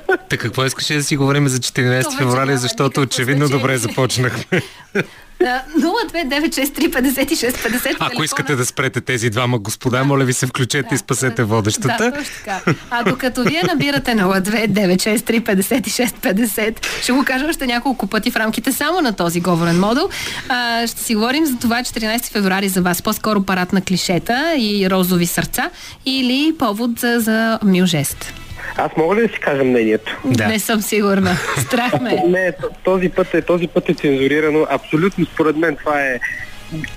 Така, 0.08 0.38
какво 0.38 0.66
искаше 0.66 0.94
да 0.94 1.04
си 1.04 1.18
говорим 1.18 1.48
за 1.48 1.58
14 1.58 2.02
Това 2.02 2.18
вече 2.18 2.18
февруари, 2.18 2.48
няма 2.48 2.58
защото 2.58 3.02
очевидно 3.02 3.50
добре 3.50 3.78
започнахме. 3.78 4.62
А, 5.46 5.62
029635650 5.80 7.96
Ако 8.00 8.24
искате 8.24 8.56
да 8.56 8.66
спрете 8.66 9.02
тези 9.02 9.30
двама 9.30 9.60
господа, 9.60 10.04
моля 10.04 10.26
ви 10.26 10.34
се 10.34 10.48
включете 10.48 10.96
и 10.96 10.98
спасете 10.98 11.36
Да, 11.42 11.46
водещата. 11.46 12.12
точно 12.12 12.24
така. 12.46 12.62
А 12.90 13.04
докато 13.04 13.44
вие 13.44 13.62
набирате 13.68 14.12
029635650, 14.12 16.86
ще 17.02 17.12
го 17.12 17.24
кажа 17.26 17.46
още 17.50 17.68
няколко 17.68 18.08
пъти 18.08 18.32
в 18.32 18.36
рамките 18.36 18.72
само 18.72 19.02
на 19.02 19.14
този 19.14 19.42
говорен 19.42 19.80
модул. 19.80 20.10
А, 20.50 20.88
ще 20.88 21.02
си 21.02 21.16
говорим 21.16 21.46
за 21.46 21.58
това 21.58 21.80
14 21.82 22.32
февруари 22.32 22.70
за 22.70 22.82
вас. 22.82 23.02
По-скоро 23.02 23.44
парад 23.44 23.74
на 23.74 23.82
клишета 23.82 24.56
и 24.58 24.90
розови 24.90 25.26
сърца 25.26 25.70
или 26.06 26.56
повод 26.60 27.00
за, 27.00 27.20
за 27.20 27.60
мил 27.64 27.86
жест. 27.86 28.34
Аз 28.76 28.92
мога 28.98 29.16
ли 29.16 29.28
да 29.28 29.34
си 29.34 29.40
кажа 29.40 29.64
мнението? 29.64 30.18
Да. 30.26 30.48
Не 30.48 30.60
съм 30.60 30.82
сигурна. 30.82 31.36
Страх 31.58 32.02
ме. 32.02 32.14
е. 32.14 32.28
Не, 32.28 32.52
този 32.84 33.10
път 33.10 33.34
е, 33.34 33.42
този 33.42 33.68
път 33.68 33.90
е 33.90 33.94
цензурирано. 33.94 34.68
Абсолютно 34.70 35.26
според 35.26 35.56
мен 35.58 35.76
това 35.76 36.02
е 36.02 36.20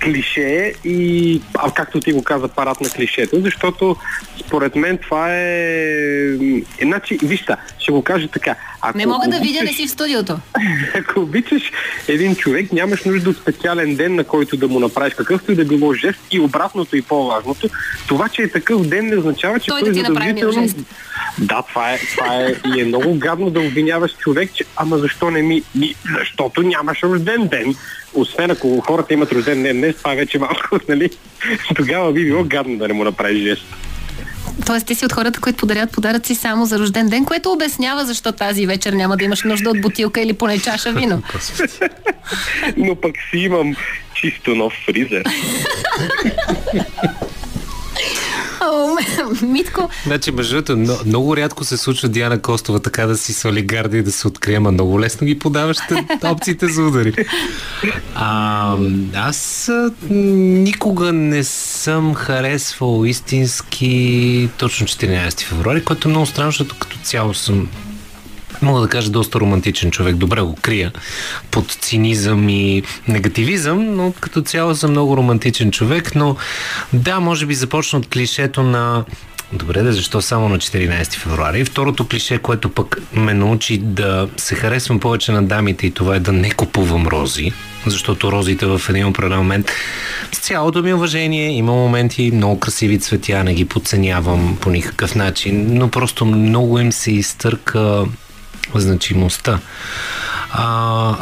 клише 0.03 0.73
и, 0.85 1.41
а, 1.53 1.71
както 1.71 1.99
ти 1.99 2.11
го 2.11 2.23
каза, 2.23 2.47
парад 2.47 2.81
на 2.81 2.89
клишето, 2.89 3.41
защото 3.41 3.95
според 4.45 4.75
мен 4.75 4.97
това 4.97 5.27
е... 5.29 6.37
Значи, 6.81 7.17
вижте, 7.23 7.55
ще 7.79 7.91
го 7.91 8.01
кажа 8.01 8.27
така. 8.27 8.55
Ако 8.81 8.97
Не 8.97 9.05
мога 9.05 9.27
да 9.27 9.39
видя, 9.39 9.63
не 9.63 9.73
си 9.73 9.87
в 9.87 9.91
студиото. 9.91 10.37
Ако 10.95 11.19
обичаш 11.19 11.71
един 12.07 12.35
човек, 12.35 12.71
нямаш 12.71 13.03
нужда 13.03 13.29
от 13.29 13.37
специален 13.37 13.95
ден, 13.95 14.15
на 14.15 14.23
който 14.23 14.57
да 14.57 14.67
му 14.67 14.79
направиш 14.79 15.13
какъвто 15.13 15.51
и 15.51 15.55
да 15.55 15.65
било 15.65 15.93
жест 15.93 16.19
и 16.31 16.39
обратното 16.39 16.97
и 16.97 17.01
по-важното. 17.01 17.69
Това, 18.07 18.29
че 18.29 18.41
е 18.41 18.51
такъв 18.51 18.87
ден, 18.87 19.07
не 19.07 19.17
означава, 19.17 19.59
че 19.59 19.69
Той 19.69 19.81
той, 19.81 19.89
да 19.89 19.95
ти 19.95 20.01
направи 20.01 20.29
задължително... 20.29 20.67
жест. 20.67 20.77
Да, 21.37 21.63
това 21.69 21.91
е, 21.91 21.99
това 21.99 22.35
е 22.35 22.53
и 22.75 22.81
е 22.81 22.85
много 22.85 23.15
гадно 23.17 23.49
да 23.49 23.59
обвиняваш 23.59 24.17
човек, 24.17 24.53
че 24.53 24.63
ама 24.75 24.97
защо 24.97 25.31
не 25.31 25.41
ми... 25.41 25.63
ми 25.75 25.95
защото 26.19 26.61
нямаш 26.61 27.03
рожден 27.03 27.47
ден. 27.47 27.75
Освен 28.13 28.51
ако 28.51 28.81
хората 28.81 29.13
имат 29.13 29.31
рожден 29.31 29.63
ден 29.63 29.77
днес, 29.77 29.95
това 29.95 30.13
вече 30.13 30.39
малко, 30.39 30.79
нали? 30.89 31.09
Тогава 31.75 32.13
би 32.13 32.25
било 32.25 32.43
гадно 32.43 32.77
да 32.77 32.87
не 32.87 32.93
му 32.93 33.03
направиш 33.03 33.43
жест. 33.43 33.65
Тоест, 34.65 34.87
ти 34.87 34.95
си 34.95 35.05
от 35.05 35.13
хората, 35.13 35.41
които 35.41 35.57
подарят 35.57 35.91
подаръци 35.91 36.35
само 36.35 36.65
за 36.65 36.79
рожден 36.79 37.09
ден, 37.09 37.25
което 37.25 37.51
обяснява 37.51 38.05
защо 38.05 38.31
тази 38.31 38.67
вечер 38.67 38.93
няма 38.93 39.17
да 39.17 39.23
имаш 39.23 39.43
нужда 39.43 39.69
от 39.69 39.81
бутилка 39.81 40.21
или 40.21 40.33
поне 40.33 40.59
чаша 40.59 40.91
вино. 40.91 41.23
Но 42.77 42.95
пък 42.95 43.15
си 43.29 43.37
имам 43.37 43.75
чисто 44.13 44.55
нов 44.55 44.73
фризер. 44.85 45.23
Митко, 49.43 49.89
Значи, 50.05 50.31
между 50.31 50.53
другото, 50.53 50.75
но- 50.77 50.97
много 51.05 51.37
рядко 51.37 51.63
се 51.63 51.77
случва 51.77 52.09
Диана 52.09 52.41
Костова 52.41 52.79
така 52.79 53.05
да 53.05 53.17
си 53.17 53.33
свали 53.33 53.61
гарда 53.61 53.97
и 53.97 54.03
да 54.03 54.11
се 54.11 54.27
открие, 54.27 54.55
ама 54.55 54.71
много 54.71 54.99
лесно 54.99 55.27
ги 55.27 55.39
подаваш 55.39 55.77
те- 55.79 56.05
опциите 56.23 56.67
за 56.67 56.81
удари. 56.83 57.13
А, 58.15 58.75
аз 59.15 59.71
никога 60.09 61.13
не 61.13 61.43
съм 61.43 62.13
харесвал 62.15 63.05
истински 63.05 64.49
точно 64.57 64.87
14 64.87 65.41
февруари, 65.41 65.83
което 65.83 66.07
е 66.07 66.11
много 66.11 66.25
странно, 66.25 66.51
защото 66.51 66.75
като 66.79 66.97
цяло 66.97 67.33
съм 67.33 67.69
мога 68.61 68.81
да 68.81 68.87
кажа 68.87 69.09
доста 69.09 69.39
романтичен 69.39 69.91
човек. 69.91 70.15
Добре 70.15 70.41
го 70.41 70.55
крия 70.61 70.91
под 71.51 71.71
цинизъм 71.71 72.49
и 72.49 72.83
негативизъм, 73.07 73.95
но 73.95 74.13
като 74.19 74.41
цяло 74.41 74.75
съм 74.75 74.91
много 74.91 75.17
романтичен 75.17 75.71
човек, 75.71 76.15
но 76.15 76.35
да, 76.93 77.19
може 77.19 77.45
би 77.45 77.53
започна 77.53 77.99
от 77.99 78.09
клишето 78.09 78.63
на 78.63 79.03
Добре, 79.53 79.83
да 79.83 79.93
защо 79.93 80.21
само 80.21 80.49
на 80.49 80.57
14 80.57 81.13
февруари? 81.13 81.65
Второто 81.65 82.07
клише, 82.07 82.37
което 82.37 82.69
пък 82.69 82.97
ме 83.13 83.33
научи 83.33 83.77
да 83.77 84.29
се 84.37 84.55
харесвам 84.55 84.99
повече 84.99 85.31
на 85.31 85.43
дамите 85.43 85.87
и 85.87 85.91
това 85.91 86.15
е 86.15 86.19
да 86.19 86.31
не 86.31 86.51
купувам 86.51 87.07
рози, 87.07 87.51
защото 87.85 88.31
розите 88.31 88.65
в 88.65 88.81
един 88.89 89.05
определен 89.05 89.37
момент 89.37 89.71
с 90.31 90.39
цялото 90.39 90.81
ми 90.81 90.93
уважение 90.93 91.51
има 91.51 91.71
моменти 91.71 92.31
много 92.33 92.59
красиви 92.59 92.99
цветя, 92.99 93.43
не 93.43 93.53
ги 93.53 93.65
подценявам 93.65 94.57
по 94.61 94.69
никакъв 94.69 95.15
начин, 95.15 95.77
но 95.77 95.89
просто 95.89 96.25
много 96.25 96.79
им 96.79 96.91
се 96.91 97.11
изтърка 97.11 98.05
значимостта. 98.75 99.59
А, 100.51 101.15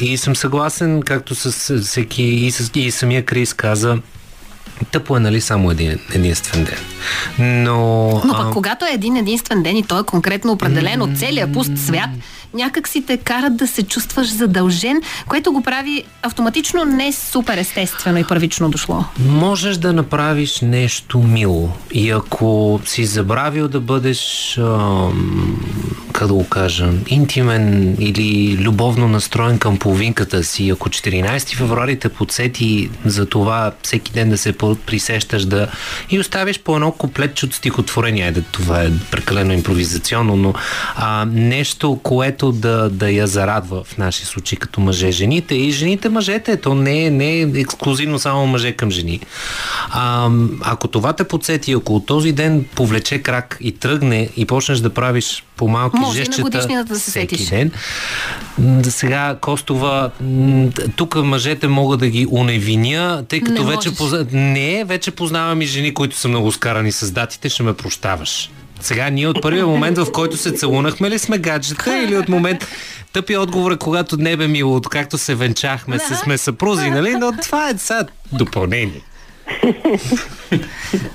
и 0.00 0.16
съм 0.16 0.36
съгласен, 0.36 1.02
както 1.02 1.34
с 1.34 1.80
всеки 1.80 2.22
и, 2.22 2.50
с, 2.50 2.70
и 2.74 2.90
самия 2.90 3.24
Крис 3.24 3.54
каза, 3.54 3.98
тъпо 4.92 5.16
е 5.16 5.20
нали 5.20 5.40
само 5.40 5.70
един 5.70 5.98
единствен 6.14 6.64
ден. 6.64 6.95
Но, 7.38 8.08
но 8.24 8.32
а, 8.34 8.36
пък 8.36 8.52
когато 8.52 8.84
е 8.84 8.94
един 8.94 9.16
единствен 9.16 9.62
ден 9.62 9.76
и 9.76 9.82
той 9.82 10.00
е 10.00 10.04
конкретно 10.04 10.52
определен 10.52 11.02
от 11.02 11.18
целия 11.18 11.52
пуст 11.52 11.78
свят, 11.78 12.10
някак 12.54 12.88
си 12.88 13.02
те 13.06 13.16
карат 13.16 13.56
да 13.56 13.66
се 13.66 13.82
чувстваш 13.82 14.32
задължен, 14.32 15.02
което 15.28 15.52
го 15.52 15.62
прави 15.62 16.04
автоматично 16.22 16.84
не 16.84 17.12
супер 17.12 17.58
естествено 17.58 18.18
и 18.18 18.24
първично 18.24 18.70
дошло. 18.70 19.04
Можеш 19.28 19.76
да 19.76 19.92
направиш 19.92 20.60
нещо 20.60 21.18
мило 21.18 21.68
и 21.92 22.10
ако 22.10 22.80
си 22.84 23.04
забравил 23.04 23.68
да 23.68 23.80
бъдеш, 23.80 24.54
ам, 24.58 25.60
как 26.12 26.28
да 26.28 26.34
го 26.34 26.48
кажа, 26.48 26.88
интимен 27.08 27.96
или 28.00 28.58
любовно 28.60 29.08
настроен 29.08 29.58
към 29.58 29.78
половинката 29.78 30.44
си, 30.44 30.70
ако 30.70 30.88
14 30.88 31.56
февруари 31.56 31.98
те 31.98 32.08
подсети 32.08 32.90
за 33.04 33.26
това 33.26 33.72
всеки 33.82 34.12
ден 34.12 34.30
да 34.30 34.38
се 34.38 34.52
присещаш 34.86 35.44
да 35.44 35.68
и 36.10 36.18
оставиш 36.18 36.60
по 36.60 36.74
едно 36.74 36.85
куплетче 36.92 37.46
от 37.46 37.54
стихотворение, 37.54 38.24
айде 38.24 38.42
това 38.52 38.82
е 38.82 38.90
прекалено 39.10 39.52
импровизационно, 39.52 40.36
но 40.36 40.54
а, 40.96 41.24
нещо, 41.24 42.00
което 42.02 42.52
да, 42.52 42.90
да 42.90 43.10
я 43.10 43.26
зарадва 43.26 43.84
в 43.84 43.98
наши 43.98 44.26
случаи 44.26 44.58
като 44.58 44.80
мъже. 44.80 45.10
Жените 45.10 45.54
и 45.54 45.70
жените 45.70 46.08
мъжете, 46.08 46.56
то 46.56 46.74
не 46.74 47.04
е, 47.04 47.10
не 47.10 47.40
е 47.40 47.42
ексклюзивно 47.42 48.18
само 48.18 48.46
мъже 48.46 48.72
към 48.72 48.90
жени. 48.90 49.20
А, 49.90 50.30
ако 50.62 50.88
това 50.88 51.12
те 51.12 51.24
подсети, 51.24 51.72
ако 51.72 52.00
този 52.06 52.32
ден 52.32 52.64
повлече 52.74 53.18
крак 53.18 53.58
и 53.60 53.72
тръгне 53.72 54.28
и 54.36 54.44
почнеш 54.44 54.78
да 54.78 54.90
правиш 54.90 55.44
по 55.56 55.68
малки 55.68 55.96
Може 55.98 56.18
жестчета 56.18 56.84
да 56.84 56.98
се 57.00 57.10
всеки 57.10 57.38
сетиш. 57.38 57.48
ден. 57.48 57.70
Сега, 58.82 59.36
Костова, 59.40 60.10
тук 60.96 61.14
мъжете 61.14 61.68
мога 61.68 61.96
да 61.96 62.08
ги 62.08 62.26
уневиня, 62.30 63.24
тъй 63.28 63.40
като 63.40 63.62
Не 63.62 63.70
вече, 63.70 63.94
позна... 63.94 64.26
не, 64.32 64.84
вече 64.84 65.10
познавам 65.10 65.62
и 65.62 65.66
жени, 65.66 65.94
които 65.94 66.16
са 66.16 66.28
много 66.28 66.52
скарани 66.52 66.92
с 66.92 67.10
датите, 67.10 67.48
ще 67.48 67.62
ме 67.62 67.72
прощаваш. 67.72 68.50
Сега 68.80 69.10
ние 69.10 69.28
от 69.28 69.42
първия 69.42 69.66
момент, 69.66 69.98
в 69.98 70.12
който 70.12 70.36
се 70.36 70.52
целунахме 70.52 71.10
ли 71.10 71.18
сме 71.18 71.38
гаджета 71.38 71.98
или 71.98 72.16
от 72.16 72.28
момент 72.28 72.66
тъпи 73.12 73.36
отговор 73.36 73.72
е 73.72 73.76
когато 73.76 74.16
не 74.16 74.36
бе 74.36 74.48
мило, 74.48 74.76
откакто 74.76 75.18
се 75.18 75.34
венчахме, 75.34 75.98
се 75.98 76.14
сме 76.14 76.38
съпрузи, 76.38 76.90
нали? 76.90 77.14
Но 77.14 77.32
това 77.42 77.68
е 77.68 77.78
сега 77.78 78.04
допълнение. 78.32 79.00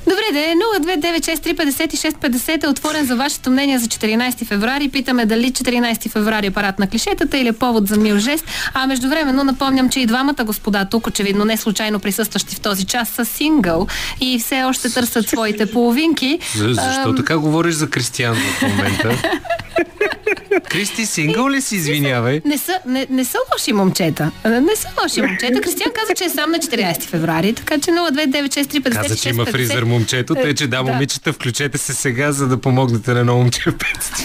Добре, 0.07 0.23
да 0.33 0.39
е 0.39 0.55
029635650 0.79 2.63
е 2.63 2.67
отворен 2.67 3.05
за 3.05 3.15
вашето 3.15 3.51
мнение 3.51 3.79
за 3.79 3.87
14 3.87 4.45
феврари. 4.45 4.89
Питаме 4.89 5.25
дали 5.25 5.51
14 5.51 6.09
феврари 6.09 6.45
е 6.45 6.51
парад 6.51 6.79
на 6.79 6.87
клишетата 6.87 7.37
или 7.37 7.47
е 7.47 7.53
повод 7.53 7.87
за 7.87 7.97
мил 7.97 8.17
жест. 8.17 8.45
А 8.73 8.87
междувременно 8.87 9.43
напомням, 9.43 9.89
че 9.89 9.99
и 9.99 10.05
двамата 10.05 10.43
господа 10.43 10.85
тук, 10.85 11.07
очевидно 11.07 11.45
не 11.45 11.57
случайно 11.57 11.99
присъстващи 11.99 12.55
в 12.55 12.59
този 12.59 12.85
час, 12.85 13.09
са 13.09 13.25
сингъл 13.25 13.87
и 14.21 14.39
все 14.39 14.63
още 14.63 14.93
търсят 14.93 15.29
своите 15.29 15.65
половинки. 15.65 16.39
За, 16.55 16.73
защо 16.73 17.09
Ам, 17.09 17.15
така 17.15 17.37
говориш 17.37 17.75
за 17.75 17.89
Кристиян 17.89 18.35
в 18.35 18.61
момента? 18.61 19.09
Кристи, 20.69 21.05
сингъл 21.05 21.49
ли 21.49 21.61
си, 21.61 21.75
извинявай? 21.75 22.41
Не 22.45 22.57
са, 22.57 22.79
не, 22.85 23.07
не 23.09 23.25
са 23.25 23.37
лоши 23.53 23.73
момчета. 23.73 24.31
Не 24.45 24.75
са 24.75 24.87
лоши 25.03 25.21
момчета. 25.21 25.61
Кристиан 25.61 25.91
каза, 25.95 26.13
че 26.13 26.23
е 26.23 26.29
сам 26.29 26.51
на 26.51 26.57
14 26.57 27.01
феврари, 27.01 27.53
така 27.53 27.79
че 27.79 27.91
029635650. 28.27 29.01
Каза, 29.01 29.15
че 29.15 29.29
има 29.29 29.45
фризер 29.45 29.83
момчето, 29.83 30.35
тъй 30.35 30.53
че 30.53 30.67
да, 30.67 30.83
момичета, 30.83 31.33
включете 31.33 31.77
се 31.77 31.93
сега, 31.93 32.31
за 32.31 32.47
да 32.47 32.57
помогнете 32.57 33.13
на 33.13 33.19
едно 33.19 33.37
момче 33.37 33.71
в. 33.71 33.73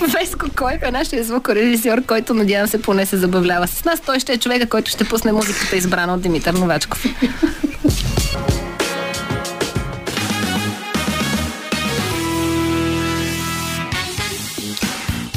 Веско 0.20 0.46
Койко 0.56 0.86
е 0.88 0.90
нашия 0.90 1.24
звукорежисьор, 1.24 2.02
който 2.06 2.34
надявам 2.34 2.68
се 2.68 2.82
поне 2.82 3.06
се 3.06 3.16
забавлява 3.16 3.66
с 3.66 3.84
нас. 3.84 4.00
Той 4.00 4.20
ще 4.20 4.32
е 4.32 4.38
човека, 4.38 4.68
който 4.68 4.90
ще 4.90 5.04
пусне 5.04 5.32
музиката, 5.32 5.76
избрана 5.76 6.14
от 6.14 6.22
Димитър 6.22 6.54
Новачков. 6.54 7.04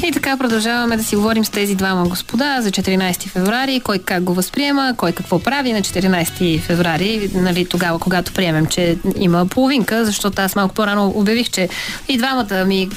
И 0.04 0.12
така 0.12 0.36
продължаваме 0.36 0.96
да 0.96 1.04
си 1.04 1.16
говорим 1.16 1.44
с 1.44 1.50
тези 1.50 1.74
двама 1.74 2.08
господа 2.08 2.58
за 2.60 2.70
14 2.70 3.28
феврари, 3.28 3.80
кой 3.80 3.98
как 3.98 4.22
го 4.22 4.34
възприема, 4.34 4.94
кой 4.96 5.12
какво 5.12 5.38
прави 5.38 5.72
на 5.72 5.80
14 5.80 6.60
феврари, 6.60 7.30
нали, 7.34 7.66
тогава, 7.66 7.98
когато 7.98 8.32
приемем, 8.32 8.66
че 8.66 8.98
има 9.16 9.46
половинка, 9.46 10.04
защото 10.04 10.42
аз 10.42 10.56
малко 10.56 10.74
по-рано 10.74 11.12
обявих, 11.14 11.50
че 11.50 11.68
и 12.08 12.18
двамата 12.18 12.64
ми 12.64 12.88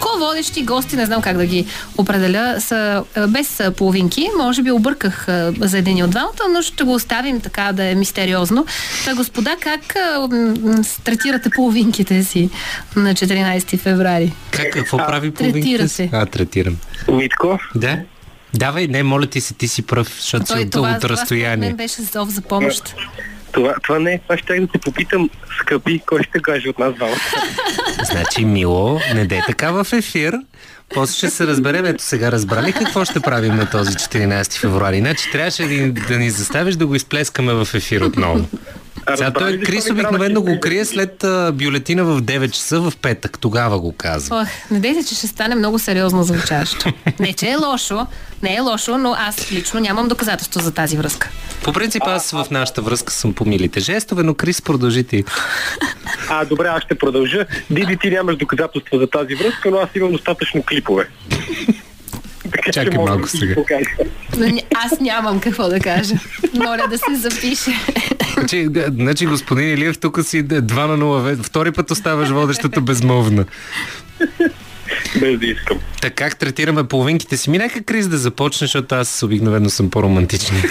ко-водещи 0.00 0.62
гости, 0.62 0.96
не 0.96 1.06
знам 1.06 1.22
как 1.22 1.36
да 1.36 1.46
ги 1.46 1.66
определя, 1.96 2.56
са 2.60 3.04
а, 3.16 3.26
без 3.26 3.60
а, 3.60 3.70
половинки. 3.70 4.28
Може 4.38 4.62
би 4.62 4.70
обърках 4.70 5.28
а, 5.28 5.52
за 5.60 5.78
един 5.78 6.04
от 6.04 6.10
двамата, 6.10 6.48
но 6.50 6.62
ще 6.62 6.84
го 6.84 6.94
оставим 6.94 7.40
така 7.40 7.72
да 7.72 7.84
е 7.84 7.94
мистериозно. 7.94 8.66
Та, 9.04 9.14
господа, 9.14 9.56
как 9.60 9.96
третирате 11.04 11.50
половинките 11.50 12.24
си 12.24 12.50
на 12.96 13.14
14 13.14 13.78
феврари? 13.78 14.32
Как, 14.50 14.72
какво 14.72 14.96
прави 14.96 15.30
половинката 15.30 15.62
Третира 15.62 15.88
си? 15.88 15.94
се. 15.94 16.10
А, 16.12 16.26
третирам. 16.26 16.76
Митко, 17.12 17.58
Да? 17.74 17.98
Давай, 18.54 18.86
не, 18.86 19.02
моля 19.02 19.26
ти 19.26 19.40
се, 19.40 19.54
ти 19.54 19.68
си 19.68 19.82
пръв, 19.82 20.16
защото 20.20 20.46
си 20.46 20.52
от, 20.52 20.70
това, 20.70 20.90
от 20.90 20.96
това 20.96 21.08
разстояние. 21.08 21.68
мен 21.68 21.76
беше 21.76 22.02
зов 22.02 22.28
за 22.28 22.40
помощ. 22.40 22.94
Това, 23.52 23.74
това 23.82 23.98
не 23.98 24.12
е. 24.12 24.18
Това 24.18 24.38
ще 24.38 24.60
да 24.60 24.66
те 24.66 24.78
попитам, 24.78 25.30
скъпи, 25.60 26.00
кой 26.06 26.22
ще 26.22 26.40
каже 26.40 26.68
от 26.68 26.78
нас 26.78 26.94
двамата. 26.94 27.16
Значи, 28.04 28.44
Мило, 28.44 29.00
не 29.14 29.26
дей 29.26 29.40
така 29.46 29.70
в 29.72 29.92
ефир. 29.92 30.34
После 30.94 31.14
ще 31.14 31.30
се 31.30 31.46
разберем. 31.46 31.84
Ето 31.84 32.02
сега 32.04 32.32
разбрали 32.32 32.72
какво 32.72 33.04
ще 33.04 33.20
правим 33.20 33.56
на 33.56 33.70
този 33.70 33.90
14 33.90 34.52
февруари. 34.52 34.96
Иначе 34.96 35.30
трябваше 35.30 35.62
да, 35.62 35.68
ни- 35.68 35.90
да 35.90 36.18
ни 36.18 36.30
заставиш 36.30 36.76
да 36.76 36.86
го 36.86 36.94
изплескаме 36.94 37.52
в 37.54 37.68
ефир 37.74 38.00
отново. 38.00 38.48
Сега 39.16 39.30
той 39.30 39.52
ли 39.52 39.64
Крис 39.64 39.90
обикновено 39.90 40.42
го 40.42 40.60
крие 40.60 40.84
след 40.84 41.24
а, 41.24 41.52
бюлетина 41.52 42.04
в 42.04 42.22
9 42.22 42.50
часа 42.50 42.80
в 42.80 42.92
петък. 43.02 43.38
Тогава 43.38 43.80
го 43.80 43.92
казва. 43.92 44.40
Ох, 44.42 44.48
надейте, 44.70 45.04
че 45.08 45.14
ще 45.14 45.26
стане 45.26 45.54
много 45.54 45.78
сериозно 45.78 46.22
звучащо. 46.22 46.92
Не, 47.20 47.32
че 47.32 47.46
е 47.46 47.56
лошо, 47.56 48.06
не 48.42 48.56
е 48.56 48.60
лошо, 48.60 48.98
но 48.98 49.14
аз 49.18 49.52
лично 49.52 49.80
нямам 49.80 50.08
доказателство 50.08 50.60
за 50.60 50.72
тази 50.72 50.96
връзка. 50.96 51.30
По 51.62 51.72
принцип 51.72 52.02
аз 52.06 52.30
в 52.30 52.46
нашата 52.50 52.82
връзка 52.82 53.12
съм 53.12 53.32
по 53.32 53.44
милите 53.44 53.80
жестове, 53.80 54.22
но 54.22 54.34
Крис 54.34 54.62
продължи 54.62 55.04
ти. 55.04 55.24
А, 56.30 56.44
добре, 56.44 56.68
аз 56.68 56.82
ще 56.82 56.94
продължа. 56.94 57.46
Диди, 57.70 57.96
ти 57.96 58.10
нямаш 58.10 58.36
доказателства 58.36 58.98
за 58.98 59.06
тази 59.06 59.34
връзка, 59.34 59.70
но 59.70 59.76
аз 59.76 59.88
имам 59.94 60.12
достатъчно 60.12 60.62
клипове. 60.62 61.08
Така 62.52 62.72
Чакай 62.72 62.92
че 62.92 62.98
малко 62.98 63.22
да 63.22 63.28
сега. 63.28 63.54
ня- 64.32 64.62
Аз 64.76 65.00
нямам 65.00 65.40
какво 65.40 65.68
да 65.68 65.80
кажа. 65.80 66.14
Моля 66.54 66.84
да 66.90 66.98
се 66.98 67.28
запише. 67.28 67.70
Значи, 68.34 68.66
да, 68.68 68.86
значи 68.90 69.26
господин 69.26 69.68
Илиев, 69.68 69.98
тук 69.98 70.20
си 70.22 70.42
да, 70.42 70.62
2 70.62 70.74
на 70.76 70.96
0. 70.96 71.00
ве- 71.26 71.42
Втори 71.42 71.72
път 71.72 71.90
оставаш 71.90 72.28
водещата 72.28 72.80
безмолвна. 72.80 73.44
Без 75.14 75.38
да 75.38 75.46
искам. 75.46 75.78
Така 76.00 76.14
как 76.24 76.38
третираме 76.38 76.84
половинките 76.84 77.36
си? 77.36 77.50
Ми 77.50 77.58
нека 77.58 77.82
Крис 77.82 78.08
да 78.08 78.18
започне, 78.18 78.64
защото 78.64 78.94
аз 78.94 79.22
обикновено 79.22 79.70
съм 79.70 79.90
по-романтичен. 79.90 80.62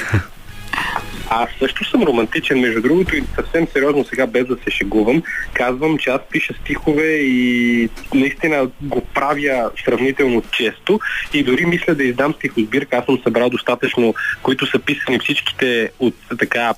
Аз 1.29 1.49
също 1.59 1.89
съм 1.89 2.03
романтичен, 2.03 2.59
между 2.59 2.81
другото, 2.81 3.15
и 3.15 3.23
съвсем 3.35 3.67
сериозно 3.73 4.05
сега, 4.05 4.27
без 4.27 4.45
да 4.47 4.55
се 4.55 4.71
шегувам, 4.71 5.23
казвам, 5.53 5.97
че 5.97 6.09
аз 6.09 6.21
пиша 6.31 6.53
стихове 6.53 7.07
и 7.07 7.89
наистина 8.13 8.69
го 8.81 9.01
правя 9.01 9.71
сравнително 9.85 10.43
често 10.51 10.99
и 11.33 11.43
дори 11.43 11.65
мисля 11.65 11.95
да 11.95 12.03
издам 12.03 12.33
стихосбирка. 12.33 12.97
Аз 12.97 13.05
съм 13.05 13.19
събрал 13.23 13.49
достатъчно, 13.49 14.15
които 14.43 14.65
са 14.65 14.79
писани 14.79 15.19
всичките 15.19 15.91
от 15.99 16.15
така 16.39 16.73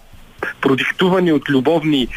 продиктувани 0.62 1.32
от 1.32 1.50
любовни 1.50 2.08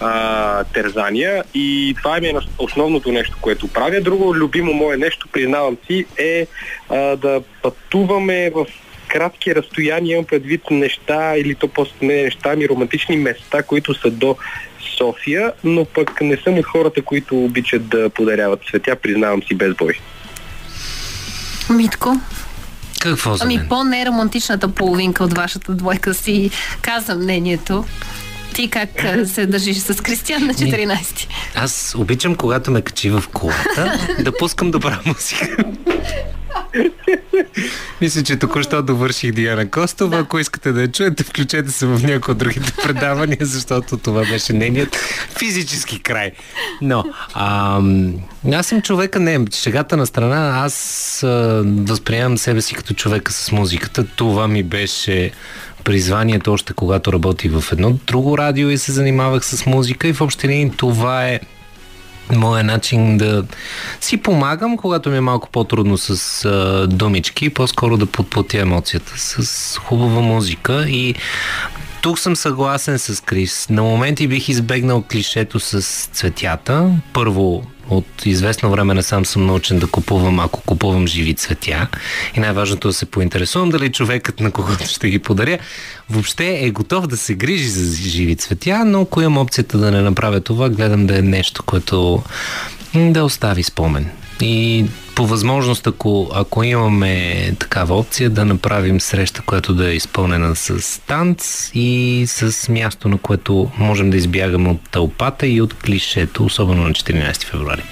а, 0.00 0.64
терзания 0.64 1.44
и 1.54 1.94
това 1.98 2.16
е 2.16 2.32
основното 2.58 3.12
нещо, 3.12 3.36
което 3.40 3.68
правя. 3.68 4.00
Друго 4.00 4.34
любимо 4.34 4.72
мое 4.72 4.96
нещо, 4.96 5.28
признавам 5.32 5.76
си, 5.86 6.06
е 6.18 6.46
а, 6.88 6.96
да 7.16 7.42
пътуваме 7.62 8.50
в 8.50 8.66
кратки 9.12 9.54
разстояния, 9.54 10.12
имам 10.14 10.24
предвид 10.24 10.62
неща 10.70 11.36
или 11.36 11.54
то 11.54 11.68
просто 11.68 11.94
не 12.02 12.22
неща, 12.22 12.56
ми 12.56 12.68
романтични 12.68 13.16
места, 13.16 13.62
които 13.62 13.94
са 13.94 14.10
до 14.10 14.36
София, 14.98 15.52
но 15.64 15.84
пък 15.84 16.20
не 16.20 16.36
съм 16.36 16.58
от 16.58 16.66
хората, 16.66 17.02
които 17.02 17.44
обичат 17.44 17.88
да 17.88 18.10
подаряват 18.10 18.60
цветя, 18.70 18.96
признавам 18.96 19.42
си 19.42 19.54
без 19.54 19.74
бой. 19.74 19.98
Митко, 21.70 22.20
Какво 23.00 23.34
за 23.34 23.44
ами 23.44 23.56
мен? 23.56 23.68
по-неромантичната 23.68 24.68
половинка 24.68 25.24
от 25.24 25.32
вашата 25.32 25.72
двойка 25.72 26.14
си 26.14 26.50
каза 26.82 27.14
мнението. 27.14 27.84
Ти 28.54 28.68
как 28.68 28.90
се 29.26 29.46
държиш 29.46 29.78
с 29.78 30.02
Кристиан 30.02 30.46
на 30.46 30.54
14? 30.54 31.26
Аз 31.54 31.94
обичам, 31.98 32.34
когато 32.34 32.70
ме 32.70 32.82
качи 32.82 33.10
в 33.10 33.24
колата, 33.32 34.08
да 34.20 34.32
пускам 34.36 34.70
добра 34.70 35.00
музика. 35.06 35.56
Мисля, 38.00 38.22
че 38.22 38.36
току-що 38.36 38.82
довърших 38.82 39.32
Диана 39.32 39.70
Костова. 39.70 40.18
Ако 40.18 40.38
искате 40.38 40.72
да 40.72 40.80
я 40.82 40.92
чуете, 40.92 41.24
включете 41.24 41.70
се 41.70 41.86
в 41.86 42.00
някои 42.02 42.32
от 42.32 42.38
другите 42.38 42.72
предавания, 42.82 43.38
защото 43.40 43.96
това 43.96 44.24
беше 44.24 44.52
нейният 44.52 44.96
физически 45.38 46.02
край. 46.02 46.32
Но, 46.82 47.04
ам, 47.34 48.14
аз 48.52 48.66
съм 48.66 48.82
човека, 48.82 49.20
не, 49.20 49.44
шегата 49.54 49.96
на 49.96 50.06
страна, 50.06 50.64
аз 50.64 51.22
а, 51.22 51.62
възприемам 51.66 52.38
себе 52.38 52.62
си 52.62 52.74
като 52.74 52.94
човека 52.94 53.32
с 53.32 53.52
музиката. 53.52 54.06
Това 54.16 54.48
ми 54.48 54.62
беше 54.62 55.30
призванието 55.84 56.52
още 56.52 56.72
когато 56.72 57.12
работих 57.12 57.52
в 57.52 57.72
едно 57.72 57.90
друго 58.06 58.38
радио 58.38 58.70
и 58.70 58.78
се 58.78 58.92
занимавах 58.92 59.44
с 59.44 59.66
музика 59.66 60.08
и 60.08 60.12
в 60.12 60.20
общи 60.20 60.48
линии 60.48 60.70
това 60.76 61.28
е 61.28 61.40
моя 62.30 62.64
начин 62.64 63.18
да 63.18 63.44
си 64.00 64.16
помагам, 64.16 64.76
когато 64.76 65.10
ми 65.10 65.16
е 65.16 65.20
малко 65.20 65.48
по-трудно 65.48 65.98
с 65.98 66.44
а, 66.44 66.86
думички, 66.86 67.50
по-скоро 67.50 67.96
да 67.96 68.06
подплатя 68.06 68.58
емоцията 68.58 69.12
с 69.16 69.78
хубава 69.78 70.20
музика 70.20 70.84
и 70.88 71.14
тук 72.02 72.18
съм 72.18 72.36
съгласен 72.36 72.98
с 72.98 73.22
Крис. 73.22 73.66
На 73.70 73.82
моменти 73.82 74.28
бих 74.28 74.48
избегнал 74.48 75.04
клишето 75.10 75.60
с 75.60 75.82
цветята. 76.12 76.90
Първо, 77.12 77.64
от 77.88 78.26
известно 78.26 78.70
време 78.70 78.94
насам 78.94 79.26
съм 79.26 79.46
научен 79.46 79.78
да 79.78 79.86
купувам, 79.86 80.40
ако 80.40 80.60
купувам 80.60 81.06
живи 81.06 81.34
цветя. 81.34 81.88
И 82.36 82.40
най-важното 82.40 82.88
е 82.88 82.90
да 82.90 82.94
се 82.94 83.06
поинтересувам 83.06 83.70
дали 83.70 83.92
човекът, 83.92 84.40
на 84.40 84.50
когото 84.50 84.86
ще 84.86 85.10
ги 85.10 85.18
подаря, 85.18 85.58
въобще 86.10 86.58
е 86.60 86.70
готов 86.70 87.06
да 87.06 87.16
се 87.16 87.34
грижи 87.34 87.68
за 87.68 88.08
живи 88.08 88.36
цветя, 88.36 88.84
но 88.84 89.00
ако 89.00 89.20
имам 89.20 89.38
опцията 89.38 89.78
да 89.78 89.90
не 89.90 90.00
направя 90.00 90.40
това, 90.40 90.68
гледам 90.68 91.06
да 91.06 91.18
е 91.18 91.22
нещо, 91.22 91.62
което 91.62 92.22
да 92.94 93.24
остави 93.24 93.62
спомен. 93.62 94.10
И 94.44 94.84
по 95.16 95.26
възможност, 95.26 95.86
ако, 95.86 96.30
ако 96.34 96.62
имаме 96.62 97.36
такава 97.58 97.94
опция, 97.98 98.30
да 98.30 98.44
направим 98.44 99.00
среща, 99.00 99.42
която 99.46 99.74
да 99.74 99.90
е 99.90 99.94
изпълнена 99.94 100.56
с 100.56 101.00
танц 101.00 101.70
и 101.74 102.24
с 102.26 102.68
място, 102.68 103.08
на 103.08 103.18
което 103.18 103.70
можем 103.78 104.10
да 104.10 104.16
избягаме 104.16 104.70
от 104.70 104.80
тълпата 104.90 105.46
и 105.46 105.60
от 105.60 105.74
клишето, 105.74 106.44
особено 106.44 106.82
на 106.82 106.90
14 106.90 107.44
февруари. 107.44 107.82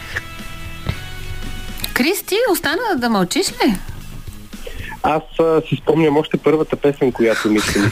Кристи, 1.95 2.37
остана 2.53 2.97
да 2.97 3.11
мълчиш 3.11 3.49
ли? 3.49 3.75
Аз 5.03 5.23
а, 5.41 5.63
си 5.69 5.77
спомням 5.83 6.17
още 6.17 6.37
първата 6.37 6.77
песен, 6.77 7.13
която 7.13 7.51
ми 7.51 7.61
се 7.61 7.91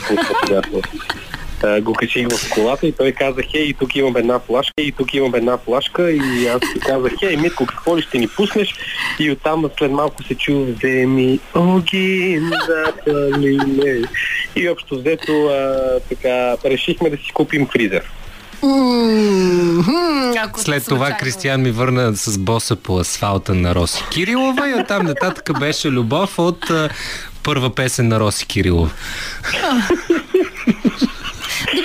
а, 1.63 1.81
го 1.81 1.93
качих 1.93 2.29
в 2.29 2.51
колата 2.51 2.87
и 2.87 2.93
той 2.93 3.13
каза, 3.13 3.43
хей, 3.51 3.75
тук 3.79 3.97
имам 3.97 4.17
една 4.17 4.39
флашка, 4.39 4.83
и 4.83 4.93
тук 4.93 5.15
имам 5.15 5.35
една 5.35 5.59
флашка 5.59 6.11
и 6.11 6.47
аз 6.47 6.61
си 6.73 6.81
казах, 6.81 7.13
хей, 7.21 7.37
Митко, 7.37 7.67
какво 7.67 7.97
ли 7.97 8.03
ще 8.03 8.19
ни 8.19 8.29
пуснеш? 8.29 8.75
И 9.19 9.31
оттам 9.31 9.71
след 9.79 9.91
малко 9.91 10.23
се 10.23 10.35
чу, 10.35 10.65
вземи 10.65 11.41
огин, 11.55 12.51
запали 12.69 14.05
И 14.57 14.69
общо 14.69 14.99
взето 14.99 15.47
а, 15.47 16.01
така, 16.09 16.57
решихме 16.65 17.11
да 17.11 17.17
си 17.17 17.33
купим 17.35 17.67
фризер. 17.67 18.03
Ако 20.39 20.61
След 20.61 20.85
това 20.85 20.97
случайно. 20.99 21.17
Кристиян 21.21 21.63
ми 21.63 21.71
върна 21.71 22.17
с 22.17 22.39
боса 22.39 22.77
по 22.77 22.99
асфалта 22.99 23.55
на 23.55 23.75
Роси 23.75 24.05
Кирилова 24.11 24.71
и 24.71 24.75
оттам 24.75 25.07
нататък 25.07 25.59
беше 25.61 25.91
любов 25.91 26.39
от 26.39 26.71
а, 26.71 26.89
първа 27.43 27.75
песен 27.75 28.09
на 28.09 28.21
Роси 28.21 28.47
Кирилова. 28.47 28.91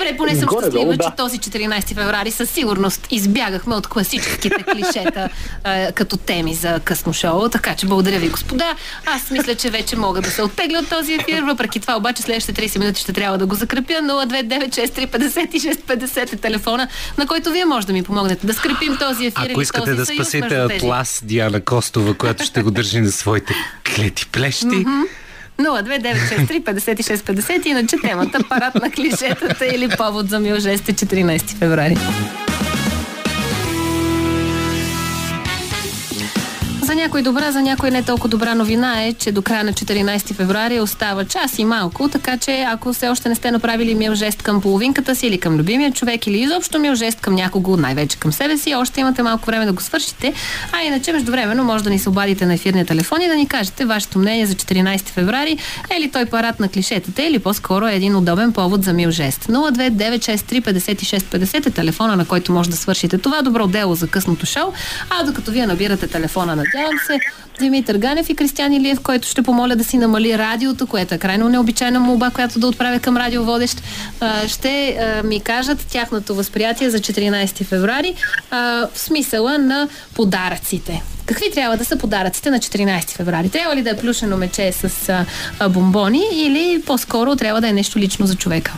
Добре, 0.04 0.16
поне 0.16 0.36
съм 0.36 0.46
Горе-долу, 0.46 0.70
щастлива, 0.70 0.96
да. 0.96 1.04
че 1.04 1.10
този 1.16 1.38
14 1.38 1.94
феврари 1.94 2.30
със 2.30 2.50
сигурност 2.50 3.06
избягахме 3.10 3.74
от 3.74 3.86
класическите 3.86 4.62
клишета 4.72 5.28
а, 5.64 5.92
като 5.92 6.16
теми 6.16 6.54
за 6.54 6.80
късно 6.80 7.12
шоу. 7.12 7.48
Така 7.48 7.74
че 7.74 7.86
благодаря 7.86 8.18
ви, 8.18 8.28
господа. 8.28 8.74
Аз 9.06 9.30
мисля, 9.30 9.54
че 9.54 9.70
вече 9.70 9.96
мога 9.96 10.20
да 10.20 10.30
се 10.30 10.42
оттегля 10.42 10.78
от 10.78 10.88
този 10.88 11.14
ефир. 11.14 11.42
Въпреки 11.42 11.80
това, 11.80 11.96
обаче, 11.96 12.22
следващите 12.22 12.68
30 12.68 12.78
минути 12.78 13.00
ще 13.00 13.12
трябва 13.12 13.38
да 13.38 13.46
го 13.46 13.54
закрепя. 13.54 13.94
029635650 13.94 16.32
е 16.32 16.36
телефона, 16.36 16.88
на 17.18 17.26
който 17.26 17.50
вие 17.50 17.64
може 17.64 17.86
да 17.86 17.92
ми 17.92 18.02
помогнете 18.02 18.46
да 18.46 18.54
скрепим 18.54 18.96
този 18.96 19.26
ефир. 19.26 19.50
Ако 19.50 19.60
искате 19.60 19.84
този 19.84 19.96
да 19.96 20.06
съюз 20.06 20.28
спасите. 20.28 20.56
Атлас 20.56 21.20
Диана 21.24 21.60
Костова, 21.60 22.14
която 22.14 22.44
ще 22.44 22.62
го 22.62 22.70
държи 22.70 23.00
на 23.00 23.12
своите 23.12 23.54
клети 23.96 24.26
плещи, 24.32 24.84
029635650 25.58 27.66
иначе 27.66 27.96
темата 28.02 28.38
парад 28.48 28.74
на 28.74 28.90
клишетата 28.90 29.66
или 29.66 29.88
повод 29.88 30.28
за 30.28 30.40
милжест 30.40 30.88
е 30.88 30.92
14 30.92 31.58
феврари. 31.58 31.96
Някой 36.94 37.22
добра, 37.22 37.52
за 37.52 37.62
някой 37.62 37.90
не 37.90 38.02
толкова 38.02 38.28
добра 38.28 38.54
новина 38.54 39.02
е, 39.02 39.12
че 39.12 39.32
до 39.32 39.42
края 39.42 39.64
на 39.64 39.72
14 39.72 40.34
февруари 40.34 40.80
остава 40.80 41.24
час 41.24 41.58
и 41.58 41.64
малко, 41.64 42.08
така 42.08 42.36
че 42.36 42.66
ако 42.68 42.92
все 42.92 43.08
още 43.08 43.28
не 43.28 43.34
сте 43.34 43.50
направили 43.50 43.94
мил 43.94 44.14
жест 44.14 44.42
към 44.42 44.60
половинката 44.60 45.14
си 45.14 45.26
или 45.26 45.38
към 45.38 45.56
любимия 45.56 45.92
човек 45.92 46.26
или 46.26 46.40
изобщо 46.40 46.78
мил 46.78 46.94
жест 46.94 47.20
към 47.20 47.34
някого, 47.34 47.76
най-вече 47.76 48.18
към 48.18 48.32
себе 48.32 48.58
си, 48.58 48.74
още 48.74 49.00
имате 49.00 49.22
малко 49.22 49.46
време 49.46 49.66
да 49.66 49.72
го 49.72 49.82
свършите, 49.82 50.32
а 50.72 50.82
иначе 50.82 51.12
междувременно 51.12 51.64
може 51.64 51.84
да 51.84 51.90
ни 51.90 51.98
се 51.98 52.08
обадите 52.08 52.46
на 52.46 52.54
ефирния 52.54 52.84
телефон 52.84 53.20
и 53.20 53.28
да 53.28 53.34
ни 53.34 53.46
кажете 53.46 53.84
вашето 53.84 54.18
мнение 54.18 54.46
за 54.46 54.54
14 54.54 55.08
февруари, 55.08 55.58
е 55.96 56.00
ли 56.00 56.10
той 56.10 56.26
парад 56.26 56.60
на 56.60 56.68
клишетата 56.68 57.22
или 57.22 57.38
по-скоро 57.38 57.86
е 57.86 57.94
един 57.94 58.16
удобен 58.16 58.52
повод 58.52 58.84
за 58.84 58.92
мил 58.92 59.10
жест. 59.10 59.44
029635650 59.44 61.66
е 61.66 61.70
телефона, 61.70 62.16
на 62.16 62.24
който 62.24 62.52
може 62.52 62.70
да 62.70 62.76
свършите 62.76 63.18
това 63.18 63.42
добро 63.42 63.66
дело 63.66 63.94
за 63.94 64.06
късното 64.06 64.46
шоу, 64.46 64.72
а 65.10 65.24
докато 65.24 65.50
вие 65.50 65.66
набирате 65.66 66.06
телефона, 66.06 66.56
надявам 66.84 66.98
се, 67.06 67.20
Димитър 67.58 67.98
Ганев 67.98 68.30
и 68.30 68.36
Кристиан 68.36 68.72
Илиев, 68.72 69.00
който 69.00 69.28
ще 69.28 69.42
помоля 69.42 69.76
да 69.76 69.84
си 69.84 69.98
намали 69.98 70.38
радиото, 70.38 70.86
което 70.86 71.14
е 71.14 71.18
крайно 71.18 71.48
необичайна 71.48 72.00
молба, 72.00 72.30
която 72.30 72.58
да 72.58 72.66
отправя 72.66 73.00
към 73.00 73.16
радиоводещ, 73.16 73.82
ще 74.46 74.98
ми 75.24 75.40
кажат 75.40 75.86
тяхното 75.86 76.34
възприятие 76.34 76.90
за 76.90 76.98
14 76.98 77.64
февруари 77.64 78.14
а, 78.50 78.88
в 78.94 78.98
смисъла 78.98 79.58
на 79.58 79.88
подаръците. 80.14 81.02
Какви 81.26 81.50
трябва 81.54 81.76
да 81.76 81.84
са 81.84 81.96
подаръците 81.96 82.50
на 82.50 82.58
14 82.58 83.10
февруари? 83.10 83.48
Трябва 83.48 83.76
ли 83.76 83.82
да 83.82 83.90
е 83.90 83.96
плюшено 83.96 84.36
мече 84.36 84.72
с 84.72 85.24
бомбони 85.68 86.22
или 86.32 86.82
по-скоро 86.86 87.36
трябва 87.36 87.60
да 87.60 87.68
е 87.68 87.72
нещо 87.72 87.98
лично 87.98 88.26
за 88.26 88.34
човека? 88.34 88.72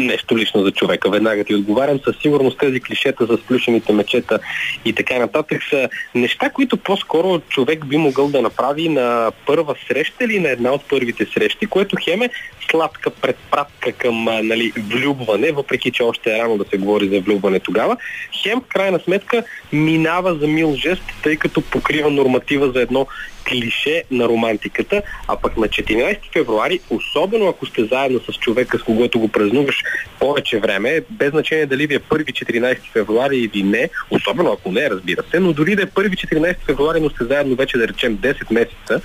Нещо 0.00 0.38
лично 0.38 0.64
за 0.64 0.70
човека. 0.70 1.10
Веднага 1.10 1.44
ти 1.44 1.54
отговарям. 1.54 2.00
Със 2.04 2.16
сигурност 2.16 2.58
тези 2.58 2.80
клишета 2.80 3.26
с 3.26 3.36
включените 3.36 3.92
мечета 3.92 4.38
и 4.84 4.92
така 4.92 5.18
нататък 5.18 5.62
са 5.70 5.88
неща, 6.14 6.50
които 6.50 6.76
по-скоро 6.76 7.40
човек 7.48 7.86
би 7.86 7.96
могъл 7.96 8.28
да 8.28 8.42
направи 8.42 8.88
на 8.88 9.32
първа 9.46 9.74
среща 9.88 10.24
или 10.24 10.38
на 10.38 10.48
една 10.48 10.72
от 10.72 10.82
първите 10.88 11.26
срещи, 11.34 11.66
което 11.66 11.96
хем 12.04 12.22
е 12.22 12.30
сладка 12.70 13.10
предпратка 13.10 13.92
към 13.92 14.28
а, 14.28 14.42
нали, 14.42 14.72
влюбване, 14.76 15.52
въпреки 15.52 15.90
че 15.90 16.02
още 16.02 16.30
е 16.30 16.38
рано 16.38 16.58
да 16.58 16.64
се 16.70 16.78
говори 16.78 17.08
за 17.08 17.20
влюбване 17.20 17.60
тогава. 17.60 17.96
Хем 18.42 18.60
в 18.60 18.68
крайна 18.68 19.00
сметка 19.04 19.44
минава 19.72 20.34
за 20.34 20.46
мил 20.46 20.74
жест, 20.74 21.02
тъй 21.22 21.36
като 21.36 21.60
покрива 21.60 22.10
норматива 22.10 22.70
за 22.70 22.80
едно 22.80 23.06
клише 23.48 24.02
на 24.10 24.28
романтиката, 24.28 25.02
а 25.28 25.36
пък 25.36 25.56
на 25.56 25.68
14 25.68 26.32
февруари, 26.32 26.80
особено 26.90 27.48
ако 27.48 27.66
сте 27.66 27.84
заедно 27.84 28.20
с 28.20 28.38
човека, 28.38 28.78
с 28.78 28.82
когото 28.82 29.18
го 29.18 29.28
празнуваш 29.28 29.82
повече 30.18 30.58
време, 30.58 31.00
без 31.10 31.30
значение 31.30 31.66
дали 31.66 31.86
ви 31.86 31.94
е 31.94 31.98
първи 31.98 32.32
14 32.32 32.92
февруари 32.92 33.38
или 33.38 33.62
не, 33.62 33.88
особено 34.10 34.52
ако 34.52 34.72
не, 34.72 34.90
разбира 34.90 35.22
се, 35.30 35.38
но 35.40 35.52
дори 35.52 35.76
да 35.76 35.82
е 35.82 35.86
първи 35.86 36.16
14 36.16 36.56
февруари, 36.66 37.00
но 37.00 37.10
сте 37.10 37.24
заедно 37.24 37.56
вече 37.56 37.78
да 37.78 37.88
речем 37.88 38.18
10 38.18 38.52
месеца, 38.52 39.00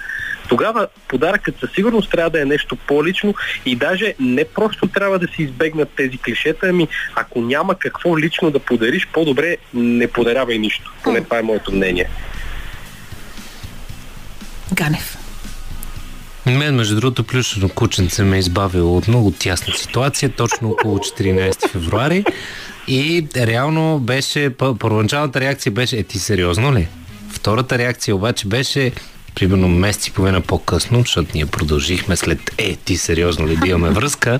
тогава 0.48 0.88
подаръкът 1.08 1.60
със 1.60 1.72
сигурност 1.72 2.12
трябва 2.12 2.30
да 2.30 2.42
е 2.42 2.46
нещо 2.46 2.76
по-лично 2.76 3.34
и 3.66 3.76
даже 3.76 4.14
не 4.20 4.46
просто 4.46 4.88
трябва 4.88 5.20
да 5.20 5.28
се 5.36 5.44
избегнат 5.44 5.90
тези 5.96 6.18
клишета, 6.18 6.68
ами 6.70 6.88
ако 7.16 7.42
няма 7.42 7.76
какво 7.80 8.20
лично 8.20 8.52
да 8.52 8.60
подариш, 8.60 9.08
по-добре 9.14 9.58
не 9.74 10.08
подарявай 10.08 10.58
нищо. 10.58 10.94
Поне 11.04 11.24
това 11.24 11.40
е 11.40 11.42
моето 11.42 11.72
мнение. 11.72 12.10
Ганев. 14.74 15.18
Мен, 16.46 16.76
между 16.76 16.96
другото, 16.96 17.24
плюшено 17.24 17.70
кученце 17.70 18.24
ме 18.24 18.36
е 18.36 18.40
избавило 18.40 18.98
от 18.98 19.08
много 19.08 19.32
тясна 19.32 19.74
ситуация, 19.74 20.30
точно 20.30 20.70
около 20.70 20.98
14 20.98 21.70
февруари. 21.70 22.26
И 22.88 23.28
реално 23.36 24.00
беше, 24.00 24.50
пър- 24.50 24.78
първоначалната 24.78 25.40
реакция 25.40 25.72
беше, 25.72 25.98
е 25.98 26.04
ти 26.04 26.20
сериозно 26.20 26.74
ли? 26.74 26.88
Втората 27.32 27.78
реакция 27.78 28.16
обаче 28.16 28.48
беше, 28.48 28.92
примерно 29.36 29.68
месец 29.68 30.08
и 30.08 30.12
половина 30.12 30.42
по-късно, 30.42 31.00
защото 31.00 31.32
ние 31.34 31.46
продължихме 31.46 32.16
след 32.16 32.40
е, 32.58 32.76
ти 32.76 32.98
сериозно 32.98 33.48
ли 33.48 33.58
имаме 33.66 33.90
връзка, 33.90 34.40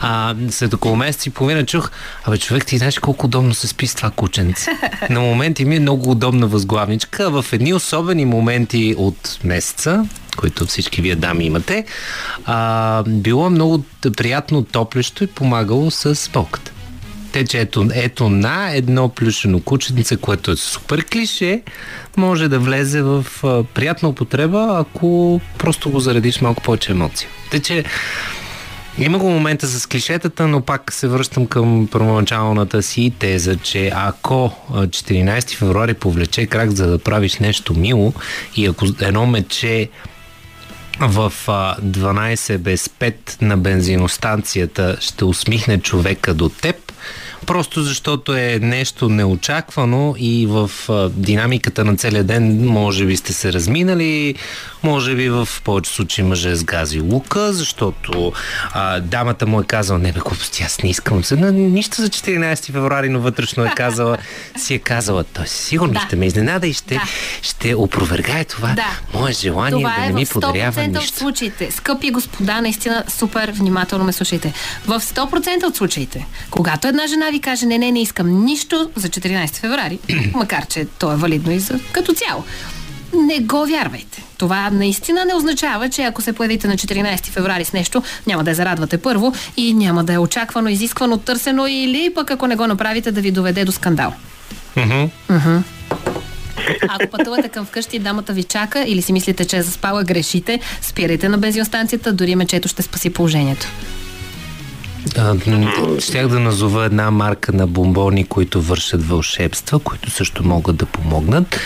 а, 0.00 0.34
след 0.50 0.74
около 0.74 0.96
месец 0.96 1.26
и 1.26 1.30
половина 1.30 1.66
чух, 1.66 1.90
абе 2.24 2.38
човек, 2.38 2.66
ти 2.66 2.78
знаеш 2.78 2.98
колко 2.98 3.26
удобно 3.26 3.54
се 3.54 3.68
спи 3.68 3.86
с 3.86 3.94
това 3.94 4.10
кученце. 4.10 4.70
На 5.10 5.20
моменти 5.20 5.64
ми 5.64 5.76
е 5.76 5.80
много 5.80 6.10
удобна 6.10 6.46
възглавничка, 6.46 7.30
в 7.30 7.44
едни 7.52 7.74
особени 7.74 8.24
моменти 8.24 8.94
от 8.98 9.38
месеца, 9.44 10.06
които 10.36 10.66
всички 10.66 11.02
вие 11.02 11.14
дами 11.14 11.44
имате, 11.44 11.84
а, 12.44 13.02
било 13.06 13.50
много 13.50 13.84
приятно, 14.16 14.64
топлещо 14.64 15.24
и 15.24 15.26
помагало 15.26 15.90
с 15.90 16.30
болката. 16.32 16.72
Те, 17.38 17.44
че 17.44 17.60
ето, 17.60 17.88
ето 17.94 18.28
на 18.28 18.70
едно 18.74 19.08
плюшено 19.08 19.60
кученце, 19.60 20.16
което 20.16 20.50
е 20.50 20.56
супер 20.56 21.04
клише, 21.04 21.62
може 22.16 22.48
да 22.48 22.58
влезе 22.58 23.02
в 23.02 23.26
приятна 23.74 24.08
употреба, 24.08 24.76
ако 24.80 25.40
просто 25.58 25.90
го 25.90 26.00
заредиш 26.00 26.40
малко 26.40 26.62
повече 26.62 26.92
емоция. 26.92 27.28
Те, 27.50 27.60
че 27.60 27.84
има 28.98 29.18
го 29.18 29.30
момента 29.30 29.66
с 29.66 29.86
клишетата, 29.86 30.48
но 30.48 30.60
пак 30.60 30.92
се 30.92 31.08
връщам 31.08 31.46
към 31.46 31.88
първоначалната 31.92 32.82
си 32.82 33.12
теза, 33.18 33.56
че 33.56 33.90
ако 33.94 34.52
а, 34.74 34.86
14 34.86 35.56
февруари 35.56 35.94
повлече 35.94 36.46
крак 36.46 36.70
за 36.70 36.86
да 36.86 36.98
правиш 36.98 37.36
нещо 37.36 37.74
мило 37.74 38.12
и 38.56 38.66
ако 38.66 38.86
едно 39.00 39.26
мече 39.26 39.88
в 41.00 41.32
а, 41.46 41.76
12 41.80 42.58
без 42.58 42.88
5 42.88 43.14
на 43.42 43.56
бензиностанцията 43.56 44.96
ще 45.00 45.24
усмихне 45.24 45.80
човека 45.80 46.34
до 46.34 46.48
теб, 46.48 46.87
просто 47.46 47.82
защото 47.82 48.34
е 48.34 48.58
нещо 48.58 49.08
неочаквано 49.08 50.14
и 50.18 50.46
в 50.46 50.70
динамиката 51.08 51.84
на 51.84 51.96
целия 51.96 52.24
ден 52.24 52.66
може 52.66 53.04
би 53.04 53.16
сте 53.16 53.32
се 53.32 53.52
разминали, 53.52 54.34
може 54.82 55.14
би 55.14 55.28
в 55.28 55.48
повече 55.64 55.90
случаи 55.90 56.24
мъже 56.24 56.56
с 56.56 56.64
гази 56.64 57.00
лука, 57.00 57.52
защото 57.52 58.32
а, 58.72 59.00
дамата 59.00 59.46
му 59.46 59.60
е 59.60 59.64
казала, 59.64 59.98
не 59.98 60.12
бе 60.12 60.20
глупости, 60.20 60.62
аз 60.62 60.82
не 60.82 60.90
искам 60.90 61.24
се, 61.24 61.36
на 61.36 61.52
нищо 61.52 61.96
за 61.96 62.08
14 62.08 62.64
февруари, 62.64 63.08
но 63.08 63.20
вътрешно 63.20 63.64
е 63.64 63.72
казала, 63.76 64.18
си 64.56 64.74
е 64.74 64.78
казала, 64.78 65.24
той 65.24 65.46
сигурно 65.46 65.92
Да. 65.92 66.00
ще 66.00 66.16
ме 66.16 66.26
изненада 66.26 66.66
и 66.66 66.72
ще, 66.72 66.94
Да. 66.94 67.02
ще 67.42 67.74
опровергае 67.74 68.44
това 68.44 68.68
Да. 68.68 68.98
мое 69.14 69.32
желание 69.32 69.78
Това 69.78 69.94
да 69.96 70.04
е 70.04 70.06
не 70.06 70.12
ми 70.12 70.24
в 70.24 70.28
100% 70.28 70.32
подарява 70.32 70.82
от 70.82 70.88
нищо. 70.88 71.18
случаите. 71.18 71.70
Скъпи 71.70 72.10
господа, 72.10 72.60
наистина 72.60 73.04
супер 73.08 73.50
внимателно 73.50 74.04
ме 74.04 74.12
слушайте. 74.12 74.52
В 74.86 75.00
100% 75.00 75.28
от 75.64 75.76
случаите, 75.76 76.26
когато 76.50 76.88
една 76.88 77.06
жена 77.06 77.27
ви 77.30 77.40
каже, 77.40 77.66
не, 77.66 77.78
не, 77.78 77.92
не 77.92 78.02
искам 78.02 78.44
нищо 78.44 78.90
за 78.96 79.08
14 79.08 79.54
феврари, 79.54 79.98
макар 80.34 80.66
че 80.66 80.86
то 80.98 81.12
е 81.12 81.16
валидно 81.16 81.52
и 81.52 81.58
за 81.58 81.80
като 81.92 82.12
цяло, 82.12 82.44
не 83.14 83.40
го 83.40 83.66
вярвайте. 83.66 84.22
Това 84.38 84.70
наистина 84.70 85.24
не 85.24 85.34
означава, 85.34 85.88
че 85.88 86.02
ако 86.02 86.22
се 86.22 86.32
появите 86.32 86.68
на 86.68 86.74
14 86.74 87.26
феврари 87.26 87.64
с 87.64 87.72
нещо, 87.72 88.02
няма 88.26 88.44
да 88.44 88.50
я 88.50 88.54
зарадвате 88.54 88.98
първо 88.98 89.32
и 89.56 89.74
няма 89.74 90.04
да 90.04 90.12
е 90.12 90.18
очаквано, 90.18 90.68
изисквано, 90.68 91.16
търсено 91.16 91.66
или 91.66 92.12
пък 92.14 92.30
ако 92.30 92.46
не 92.46 92.56
го 92.56 92.66
направите 92.66 93.12
да 93.12 93.20
ви 93.20 93.30
доведе 93.30 93.64
до 93.64 93.72
скандал. 93.72 94.12
Ако 96.88 97.10
пътувате 97.10 97.48
към 97.48 97.66
вкъщи 97.66 97.96
и 97.96 97.98
дамата 97.98 98.32
ви 98.32 98.44
чака 98.44 98.84
или 98.86 99.02
си 99.02 99.12
мислите, 99.12 99.44
че 99.44 99.56
е 99.56 99.62
заспала, 99.62 100.04
грешите, 100.04 100.60
спирайте 100.82 101.28
на 101.28 101.38
бензиностанцията, 101.38 102.12
дори 102.12 102.36
мечето 102.36 102.68
ще 102.68 102.82
спаси 102.82 103.10
положението. 103.10 103.66
А, 105.16 105.34
Щях 106.00 106.28
да 106.28 106.40
назова 106.40 106.84
една 106.84 107.10
марка 107.10 107.52
на 107.52 107.66
бомбони, 107.66 108.24
които 108.24 108.62
вършат 108.62 109.08
вълшебства, 109.08 109.78
които 109.78 110.10
също 110.10 110.44
могат 110.44 110.76
да 110.76 110.86
помогнат. 110.86 111.60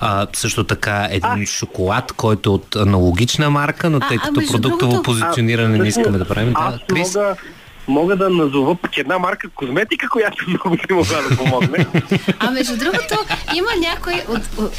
А, 0.00 0.26
също 0.32 0.64
така 0.64 1.08
един 1.10 1.46
шоколад, 1.46 2.12
който 2.12 2.50
е 2.50 2.52
от 2.52 2.76
аналогична 2.76 3.50
марка, 3.50 3.90
но 3.90 4.00
тъй 4.00 4.16
А, 4.16 4.20
а, 4.22 4.24
като 4.24 4.52
продуктово 4.52 4.92
другото- 4.92 5.02
позициониране 5.02 5.78
не 5.78 5.88
искаме 5.88 6.18
да 6.18 6.24
правим. 6.24 6.52
Аз 6.56 6.74
Да, 6.74 6.80
Крис? 6.86 7.14
мога, 7.14 7.36
мога 7.88 8.16
да 8.16 8.30
назова 8.30 8.74
пък 8.74 8.98
една 8.98 9.18
марка 9.18 9.48
козметика, 9.54 10.08
която 10.08 10.44
много 10.48 10.70
би 10.70 10.94
могла 10.94 11.22
да 11.30 11.36
помогне. 11.36 11.86
А 12.38 12.50
между 12.50 12.76
другото, 12.76 13.14
има 13.54 13.70
някой 13.80 14.22
от, 14.28 14.70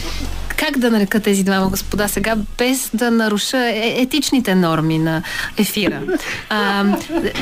как 0.60 0.78
да 0.78 0.92
нарека 0.92 1.20
тези 1.20 1.44
двама 1.44 1.70
господа 1.70 2.08
сега, 2.08 2.36
без 2.58 2.90
да 2.94 3.12
наруша 3.12 3.58
е- 3.58 4.02
етичните 4.02 4.56
норми 4.56 5.00
на 5.00 5.24
ефира. 5.58 6.02
А, 6.50 6.86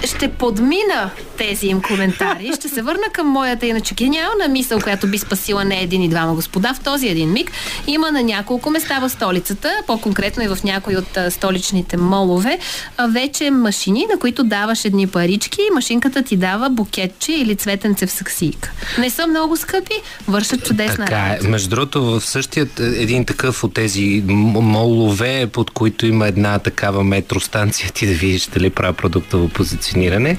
ще 0.05 0.27
подмина 0.27 1.09
тези 1.37 1.67
им 1.67 1.81
коментари, 1.81 2.51
ще 2.55 2.69
се 2.69 2.81
върна 2.81 3.03
към 3.13 3.27
моята 3.27 3.65
иначе 3.65 3.95
гениална 3.95 4.47
мисъл, 4.49 4.79
която 4.79 5.07
би 5.07 5.17
спасила 5.17 5.65
не 5.65 5.81
един 5.81 6.03
и 6.03 6.09
двама 6.09 6.33
господа. 6.33 6.73
В 6.73 6.79
този 6.79 7.07
един 7.07 7.31
миг 7.31 7.51
има 7.87 8.11
на 8.11 8.23
няколко 8.23 8.69
места 8.69 8.99
в 8.99 9.09
столицата, 9.09 9.71
по-конкретно 9.87 10.43
и 10.43 10.47
в 10.47 10.57
някои 10.63 10.97
от 10.97 11.17
столичните 11.29 11.97
молове, 11.97 12.59
вече 13.09 13.51
машини, 13.51 14.07
на 14.13 14.19
които 14.19 14.43
даваш 14.43 14.85
едни 14.85 15.07
парички 15.07 15.56
и 15.61 15.73
машинката 15.75 16.23
ти 16.23 16.37
дава 16.37 16.69
букетче 16.69 17.31
или 17.31 17.55
цветенце 17.55 18.05
в 18.05 18.11
саксийка. 18.11 18.71
Не 18.99 19.09
са 19.09 19.27
много 19.27 19.57
скъпи, 19.57 19.93
вършат 20.27 20.65
чудесна 20.65 21.05
Така 21.05 21.25
е. 21.25 21.29
работа. 21.29 21.49
Между 21.49 21.69
другото, 21.69 22.03
в 22.03 22.21
същият 22.21 22.79
е, 22.79 22.83
един 22.83 23.25
такъв 23.25 23.63
от 23.63 23.73
тези 23.73 24.23
молове, 24.27 25.47
под 25.47 25.71
които 25.71 26.05
има 26.05 26.27
една 26.27 26.59
такава 26.59 27.03
метростанция, 27.03 27.89
ти 27.93 28.07
да 28.07 28.13
видиш 28.13 28.45
дали 28.45 28.69
правя 28.69 28.93
продуктово 28.93 29.49
позициониране, 29.49 30.37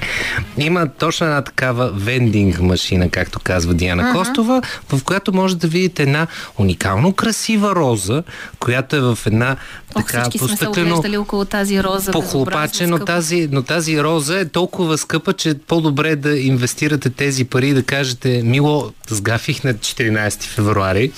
има 0.57 0.87
точно 0.99 1.27
една 1.27 1.41
такава 1.41 1.91
вендинг 1.93 2.61
машина, 2.61 3.09
както 3.09 3.39
казва 3.39 3.73
Диана 3.73 4.13
Костова, 4.13 4.61
в 4.89 5.03
която 5.03 5.33
може 5.33 5.57
да 5.57 5.67
видите 5.67 6.03
една 6.03 6.27
уникално 6.57 7.13
красива 7.13 7.75
роза, 7.75 8.23
която 8.59 8.95
е 8.95 8.99
в 8.99 9.19
една 9.25 9.55
Ох, 9.95 10.05
така 10.05 10.21
всички 10.21 10.37
сме 10.37 10.57
се 10.57 10.67
оглеждали 10.67 11.17
около 11.17 11.45
тази 11.45 11.83
роза. 11.83 12.11
похлопаче, 12.11 12.87
но 12.87 12.99
тази, 12.99 13.49
но 13.51 13.63
тази 13.63 14.03
роза 14.03 14.39
е 14.39 14.45
толкова 14.45 14.97
скъпа, 14.97 15.33
че 15.33 15.53
по-добре 15.67 16.15
да 16.15 16.39
инвестирате 16.39 17.09
тези 17.09 17.45
пари 17.45 17.69
и 17.69 17.73
да 17.73 17.83
кажете, 17.83 18.41
мило, 18.43 18.91
сгафих 19.09 19.63
на 19.63 19.73
14 19.73 20.43
февруари, 20.43 21.11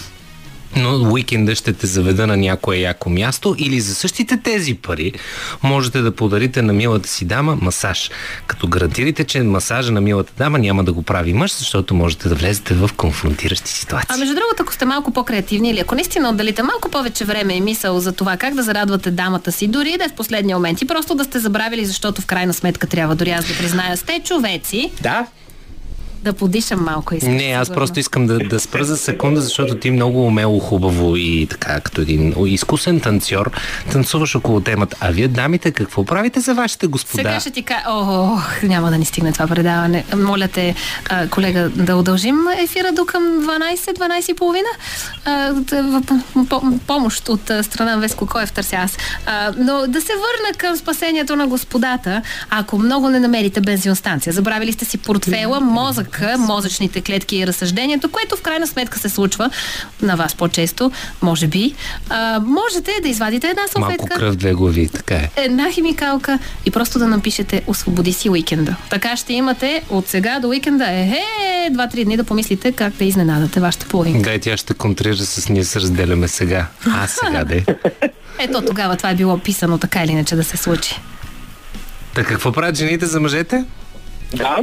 но 0.76 1.12
уикенда 1.12 1.56
ще 1.56 1.74
те 1.74 1.88
заведа 1.88 2.28
на 2.28 2.38
някое 2.38 2.78
яко 2.78 3.10
място 3.10 3.56
или 3.58 3.80
за 3.80 3.96
същите 3.96 4.38
тези 4.38 4.74
пари 4.74 5.14
можете 5.64 6.02
да 6.02 6.12
подарите 6.16 6.62
на 6.62 6.74
милата 6.74 7.10
си 7.10 7.26
дама 7.26 7.58
масаж. 7.62 8.10
Като 8.48 8.68
гарантирате, 8.68 9.24
че 9.24 9.44
масажа 9.44 9.92
на 9.92 10.02
милата 10.02 10.34
дама 10.38 10.60
няма 10.60 10.84
да 10.84 10.94
го 10.94 11.04
прави 11.04 11.34
мъж, 11.34 11.54
защото 11.54 11.96
можете 11.96 12.30
да 12.30 12.36
влезете 12.36 12.74
в 12.74 12.90
конфронтиращи 12.98 13.72
ситуации. 13.72 14.08
А 14.10 14.18
между 14.18 14.36
другото, 14.36 14.64
ако 14.64 14.74
сте 14.74 14.86
малко 14.86 15.12
по-креативни 15.12 15.70
или 15.70 15.80
ако 15.80 15.96
наистина 15.96 16.30
отделите 16.30 16.64
малко 16.64 16.90
повече 16.90 17.26
време 17.26 17.54
и 17.54 17.62
мисъл 17.62 18.00
за 18.00 18.12
това 18.12 18.38
как 18.38 18.56
да 18.56 18.64
зарадвате 18.64 19.12
дамата 19.12 19.52
си, 19.52 19.68
дори 19.68 19.98
да 19.98 20.06
е 20.06 20.10
в 20.10 20.14
последния 20.14 20.58
момент 20.58 20.82
и 20.82 20.88
просто 20.88 21.16
да 21.16 21.24
сте 21.24 21.40
забравили, 21.40 21.86
защото 21.86 22.22
в 22.22 22.26
крайна 22.26 22.54
сметка 22.54 22.88
трябва 22.88 23.16
дори 23.16 23.32
аз 23.32 23.46
да 23.46 23.58
призная, 23.58 23.98
сте 23.98 24.22
човеци, 24.26 24.92
Да, 25.02 25.26
да 26.24 26.34
подишам 26.34 26.84
малко. 26.84 27.16
Искам, 27.16 27.34
Не, 27.34 27.44
аз 27.44 27.68
сигурно. 27.68 27.80
просто 27.80 28.00
искам 28.00 28.28
да, 28.28 28.40
да 28.40 28.60
спра 28.60 28.84
за 28.84 28.98
секунда, 28.98 29.42
защото 29.42 29.76
ти 29.76 29.92
много 29.92 30.26
умело, 30.26 30.60
хубаво 30.60 31.16
и 31.16 31.48
така, 31.50 31.80
като 31.80 32.02
един 32.02 32.34
изкусен 32.40 33.00
танцор, 33.00 33.52
танцуваш 33.92 34.36
около 34.36 34.62
темата. 34.62 34.98
А 35.00 35.12
вие, 35.12 35.28
дамите, 35.28 35.72
какво 35.72 36.06
правите 36.06 36.40
за 36.40 36.54
вашите 36.54 36.88
господа? 36.88 37.24
Сега 37.24 37.40
ще 37.40 37.52
ти 37.52 37.64
кажа, 37.64 37.84
ох, 37.90 38.64
няма 38.64 38.92
да 38.92 38.98
ни 38.98 39.06
стигне 39.06 39.32
това 39.32 39.48
предаване. 39.48 40.06
Моля 40.18 40.48
те, 40.48 40.76
колега, 41.30 41.70
да 41.70 41.96
удължим 41.96 42.36
ефира 42.60 42.92
до 42.92 43.06
към 43.06 43.24
12, 43.24 43.76
12 43.76 44.32
и 44.32 44.36
половина. 44.36 44.68
А, 45.26 45.54
т- 45.64 45.84
в 45.84 46.02
по- 46.50 46.80
помощ 46.80 47.30
от 47.30 47.52
страна 47.62 47.92
на 47.92 48.02
Веско 48.02 48.26
Коев 48.28 48.52
търся 48.52 48.76
аз. 48.76 48.98
Но 49.58 49.88
да 49.88 50.02
се 50.02 50.14
върна 50.14 50.58
към 50.58 50.78
спасението 50.78 51.36
на 51.36 51.48
господата, 51.48 52.22
ако 52.50 52.78
много 52.78 53.10
не 53.10 53.20
намерите 53.20 53.62
бензиностанция. 53.62 54.34
Забравили 54.34 54.72
сте 54.72 54.86
си 54.86 54.98
портфела, 54.98 55.60
мозъка, 56.12 56.38
мозъчните 56.38 57.02
клетки 57.02 57.38
и 57.38 57.48
разсъждението, 57.48 58.12
което 58.12 58.36
в 58.36 58.42
крайна 58.42 58.68
сметка 58.68 59.00
се 59.00 59.10
случва 59.10 59.50
на 60.02 60.16
вас 60.16 60.36
по-често, 60.36 60.92
може 61.22 61.48
би. 61.48 61.74
А, 62.10 62.40
можете 62.40 62.92
да 63.02 63.10
извадите 63.10 63.48
една 63.48 63.62
салфетка 63.68 64.06
Малко 64.10 64.20
кръв, 64.20 64.36
две 64.36 64.54
глави, 64.54 64.90
така 64.90 65.16
е. 65.16 65.30
една 65.36 65.72
химикалка 65.72 66.40
и 66.66 66.72
просто 66.72 67.00
да 67.00 67.08
напишете 67.08 67.62
освободи 67.68 68.14
си 68.14 68.30
уикенда. 68.30 68.76
Така 68.90 69.16
ще 69.16 69.34
имате 69.34 69.84
от 69.90 70.08
сега 70.08 70.40
до 70.40 70.48
уикенда 70.48 70.90
е, 70.90 71.24
е 71.66 71.70
два-три 71.70 72.06
дни 72.06 72.18
да 72.18 72.24
помислите 72.24 72.72
как 72.72 72.94
да 72.94 73.06
изненадате 73.06 73.60
вашата 73.60 73.86
половинка. 73.86 74.30
Дай, 74.30 74.40
тя 74.40 74.58
ще 74.58 74.74
контрира 74.74 75.18
с 75.18 75.50
ние 75.50 75.64
се 75.64 75.80
разделяме 75.80 76.28
сега. 76.28 76.68
А, 76.88 77.08
сега 77.08 77.44
де. 77.44 77.66
Ето 78.40 78.62
тогава 78.62 78.96
това 78.96 79.10
е 79.10 79.16
било 79.16 79.38
писано 79.38 79.78
така 79.78 80.04
или 80.04 80.12
иначе 80.12 80.36
да 80.36 80.44
се 80.44 80.58
случи. 80.58 81.00
Та 82.14 82.24
какво 82.24 82.52
правят 82.52 82.76
жените 82.76 83.06
за 83.06 83.20
мъжете? 83.20 83.66
Да. 84.34 84.58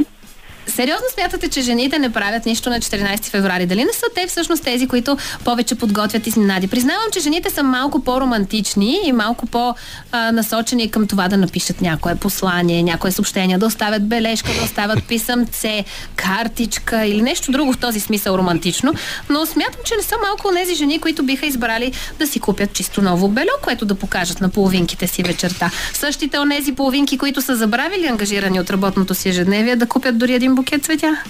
Сериозно 0.69 1.05
смятате, 1.13 1.49
че 1.49 1.61
жените 1.61 1.99
не 1.99 2.09
правят 2.09 2.45
нищо 2.45 2.69
на 2.69 2.79
14 2.79 3.23
феврари? 3.23 3.65
Дали 3.65 3.83
не 3.83 3.93
са 3.93 4.05
те 4.15 4.27
всъщност 4.27 4.63
тези, 4.63 4.87
които 4.87 5.17
повече 5.43 5.75
подготвят 5.75 6.27
изненади? 6.27 6.67
Признавам, 6.67 7.05
че 7.13 7.19
жените 7.19 7.49
са 7.49 7.63
малко 7.63 8.03
по-романтични 8.03 8.99
и 9.05 9.11
малко 9.11 9.45
по-насочени 9.45 10.91
към 10.91 11.07
това 11.07 11.27
да 11.27 11.37
напишат 11.37 11.81
някое 11.81 12.15
послание, 12.15 12.83
някое 12.83 13.11
съобщение, 13.11 13.57
да 13.57 13.65
оставят 13.65 14.07
бележка, 14.07 14.51
да 14.59 14.63
оставят 14.63 15.03
писъмце, 15.03 15.85
картичка 16.15 17.05
или 17.05 17.21
нещо 17.21 17.51
друго 17.51 17.73
в 17.73 17.77
този 17.77 17.99
смисъл 17.99 18.35
романтично. 18.35 18.93
Но 19.29 19.45
смятам, 19.45 19.81
че 19.85 19.95
не 19.95 20.03
са 20.03 20.15
малко 20.27 20.51
тези 20.55 20.75
жени, 20.75 20.99
които 20.99 21.23
биха 21.23 21.45
избрали 21.45 21.91
да 22.19 22.27
си 22.27 22.39
купят 22.39 22.73
чисто 22.73 23.01
ново 23.01 23.27
бело, 23.27 23.49
което 23.63 23.85
да 23.85 23.95
покажат 23.95 24.41
на 24.41 24.49
половинките 24.49 25.07
си 25.07 25.23
вечерта. 25.23 25.71
Същите 25.93 26.39
онези 26.39 26.71
половинки, 26.71 27.17
които 27.17 27.41
са 27.41 27.55
забравили 27.55 28.07
ангажирани 28.07 28.59
от 28.59 28.69
работното 28.69 29.15
си 29.15 29.29
ежедневие, 29.29 29.75
да 29.75 29.85
купят 29.85 30.17
дори 30.17 30.33
един 30.33 30.55
букет 30.59 30.83
цветя. 30.85 31.23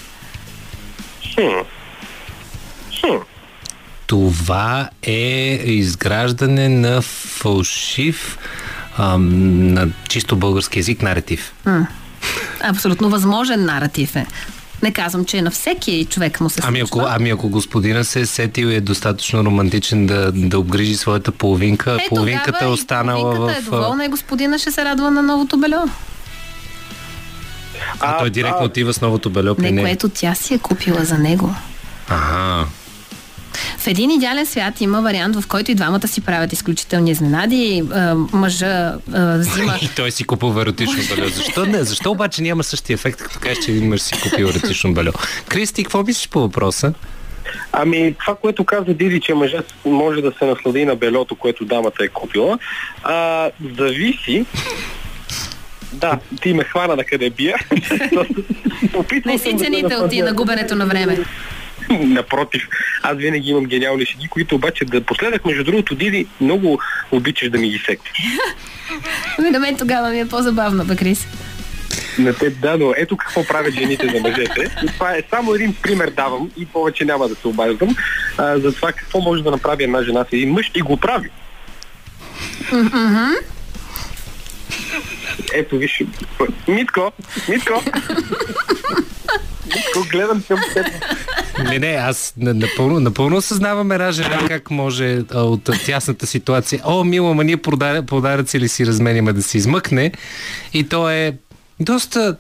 Хм. 1.34 1.60
Хм. 2.99 3.15
Това 4.07 4.89
е 5.03 5.22
изграждане 5.65 6.69
на 6.69 7.01
фалшив 7.01 8.38
ам, 8.97 9.73
на 9.73 9.88
чисто 10.10 10.35
български 10.35 10.80
язик 10.80 11.01
наратив. 11.01 11.53
Абсолютно 12.61 13.10
възможен 13.10 13.65
наратив 13.65 14.15
е. 14.15 14.26
Не 14.84 14.93
казвам, 14.93 15.26
че 15.26 15.41
на 15.41 15.51
всеки 15.51 16.07
човек 16.10 16.41
му 16.41 16.49
се 16.49 16.61
Ами 16.64 16.80
ако, 16.80 16.88
случва. 16.88 17.10
ами 17.11 17.30
ако 17.30 17.49
господина 17.49 18.03
се 18.03 18.19
е 18.19 18.26
сетил 18.26 18.68
и 18.68 18.76
е 18.76 18.81
достатъчно 18.81 19.43
романтичен 19.43 20.06
да, 20.07 20.31
да 20.31 20.60
обгрижи 20.60 20.95
своята 20.95 21.31
половинка, 21.31 21.97
Е, 22.06 22.10
половинката 22.10 22.65
е 22.65 22.68
останала 22.68 23.22
половинката 23.34 23.61
в... 23.61 23.68
е 23.68 23.72
доволна 23.72 24.06
и 24.06 24.07
господина 24.07 24.60
ще 24.60 24.72
се 24.72 24.85
радва 24.85 25.11
на 25.11 25.22
новото 25.23 25.57
бельо. 25.57 25.84
А, 27.99 28.18
той 28.18 28.30
директно 28.30 28.61
а- 28.61 28.65
отива 28.65 28.93
с 28.93 29.01
новото 29.01 29.30
бельо 29.30 29.56
при 29.56 29.64
Не, 29.64 29.72
него. 29.72 29.85
което 29.88 30.10
тя 30.10 30.35
си 30.35 30.53
е 30.53 30.60
купила 30.60 31.06
за 31.06 31.18
него. 31.18 31.56
Ага. 32.10 32.65
В 33.77 33.88
един 33.88 34.11
идеален 34.11 34.45
свят 34.45 34.81
има 34.81 35.01
вариант, 35.01 35.35
в 35.41 35.47
който 35.47 35.72
и 35.72 35.76
двамата 35.76 36.07
си 36.07 36.22
правят 36.22 36.53
изключителни 36.53 37.11
изненади. 37.11 37.84
А, 37.93 38.15
мъжа 38.15 38.93
а, 39.14 39.38
взима 39.38 39.76
И 39.81 39.89
той 39.95 40.11
си 40.11 40.23
купува 40.23 40.61
еротично 40.61 41.15
бельо. 41.15 41.30
Защо 41.30 41.65
не? 41.65 41.84
Защо 41.84 42.11
обаче 42.11 42.41
няма 42.41 42.64
същия 42.64 42.93
ефект, 42.93 43.19
като 43.19 43.39
кажеш, 43.39 43.65
че 43.65 43.72
един 43.72 43.89
мъж 43.89 44.01
си 44.01 44.14
купил 44.23 44.45
еротично 44.45 44.93
бельо? 44.93 45.11
Кристи, 45.47 45.84
какво 45.84 46.03
мислиш 46.03 46.30
по 46.30 46.39
въпроса? 46.39 46.93
Ами, 47.72 48.15
това, 48.19 48.35
което 48.35 48.64
каза 48.64 48.93
Диди, 48.93 49.22
че 49.22 49.34
мъжът 49.34 49.73
може 49.85 50.22
да 50.22 50.31
се 50.39 50.45
наслади 50.45 50.85
на 50.85 50.95
белето, 50.95 51.35
което 51.35 51.65
дамата 51.65 52.03
е 52.03 52.07
купила, 52.07 52.60
а, 53.03 53.49
зависи 53.80 54.45
да, 55.93 56.19
ти 56.41 56.53
ме 56.53 56.63
хвана 56.63 56.95
на 56.95 57.03
къде 57.03 57.29
бия. 57.29 57.57
Не 59.25 59.37
си 59.37 59.53
да 59.53 59.59
се 59.59 59.65
цените 59.65 59.95
от 59.95 60.13
и 60.13 60.21
насладя. 60.21 60.23
на 60.25 60.33
губенето 60.33 60.75
на 60.75 60.85
време. 60.85 61.17
Напротив, 61.89 62.67
аз 63.03 63.17
винаги 63.17 63.49
имам 63.49 63.65
гениални 63.65 64.05
шеги, 64.05 64.27
които 64.27 64.55
обаче 64.55 64.85
да 64.85 65.01
последах, 65.01 65.45
между 65.45 65.63
другото, 65.63 65.95
Диди, 65.95 66.27
много 66.41 66.79
обичаш 67.11 67.49
да 67.49 67.57
ми 67.57 67.69
ги 67.69 67.77
секти. 67.85 68.11
Ами 69.39 69.49
на 69.51 69.59
мен 69.59 69.77
тогава 69.77 70.09
ми 70.09 70.19
е 70.19 70.27
по-забавно, 70.27 70.85
бе, 70.85 70.95
Крис. 70.95 71.27
на 72.19 72.33
теб, 72.33 72.59
да, 72.59 72.77
но 72.77 72.93
ето 72.97 73.17
какво 73.17 73.47
правят 73.47 73.73
жените 73.73 74.07
за 74.07 74.21
мъжете. 74.21 74.75
И 74.83 74.87
това 74.87 75.15
е 75.15 75.23
само 75.29 75.53
един 75.53 75.75
пример 75.81 76.09
давам 76.09 76.51
и 76.57 76.65
повече 76.65 77.05
няма 77.05 77.27
да 77.27 77.35
се 77.35 77.47
обаждам 77.47 77.95
а, 78.37 78.59
за 78.59 78.75
това 78.75 78.91
какво 78.91 79.21
може 79.21 79.43
да 79.43 79.51
направи 79.51 79.83
една 79.83 80.03
жена 80.03 80.25
с 80.29 80.33
един 80.33 80.51
мъж 80.51 80.71
и 80.75 80.81
го 80.81 80.97
прави. 80.97 81.29
Ето 85.53 85.77
виж. 85.77 86.03
Митко, 86.67 87.11
Митко. 87.49 87.73
Митко, 89.65 90.09
гледам 90.11 90.43
към 90.47 90.59
теб. 90.73 90.85
Не, 91.63 91.79
не, 91.79 91.87
аз 91.87 92.33
на- 92.37 92.53
напълно, 92.53 92.99
напълно 92.99 93.37
осъзнавам 93.37 93.91
една 93.91 94.11
жена 94.11 94.39
как 94.47 94.71
може 94.71 95.21
а, 95.31 95.39
от 95.39 95.63
тясната 95.85 96.27
ситуация. 96.27 96.81
О, 96.85 97.03
мило, 97.03 97.33
ма 97.33 97.43
ние 97.43 97.57
подар- 97.57 98.05
подаръци 98.05 98.59
ли 98.59 98.67
си 98.67 98.85
разменяме 98.85 99.33
да 99.33 99.43
се 99.43 99.57
измъкне? 99.57 100.11
И 100.73 100.83
то 100.83 101.09
е 101.09 101.33
доста 101.79 102.37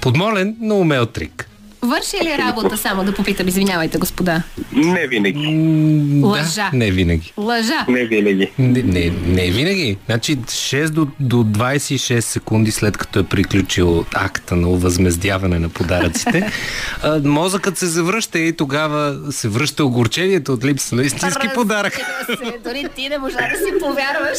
подмолен, 0.00 0.56
но 0.60 0.74
умел 0.76 1.06
трик. 1.06 1.48
Върши 1.82 2.16
ли 2.24 2.38
работа, 2.38 2.76
само 2.76 3.04
да 3.04 3.14
попитам, 3.14 3.48
извинявайте, 3.48 3.98
господа? 3.98 4.42
Не 4.72 5.06
винаги. 5.06 5.46
М, 5.46 6.26
Лъжа. 6.26 6.68
Да, 6.72 6.76
не 6.76 6.90
винаги. 6.90 7.32
Лъжа. 7.36 7.84
Не 7.88 8.04
винаги. 8.04 8.50
Не, 8.58 8.82
не, 8.82 9.12
не 9.26 9.50
винаги. 9.50 9.96
Значи 10.06 10.36
6 10.36 10.88
до, 10.88 11.06
до 11.20 11.36
26 11.36 12.20
секунди 12.20 12.70
след 12.70 12.96
като 12.96 13.18
е 13.18 13.24
приключил 13.24 14.04
акта 14.14 14.56
на 14.56 14.68
възмездяване 14.68 15.58
на 15.58 15.68
подаръците, 15.68 16.50
а, 17.02 17.20
мозъкът 17.24 17.78
се 17.78 17.86
завръща 17.86 18.38
и 18.38 18.52
тогава 18.52 19.32
се 19.32 19.48
връща 19.48 19.84
огорчението 19.84 20.52
от 20.52 20.64
липса 20.64 20.96
на 20.96 21.02
истински 21.02 21.48
подарък. 21.54 21.98
Разбира 22.28 22.52
се, 22.52 22.58
Дори 22.64 22.86
ти 22.96 23.08
не 23.08 23.18
можа 23.18 23.36
да 23.36 23.56
си 23.56 23.72
повярваш. 23.80 24.38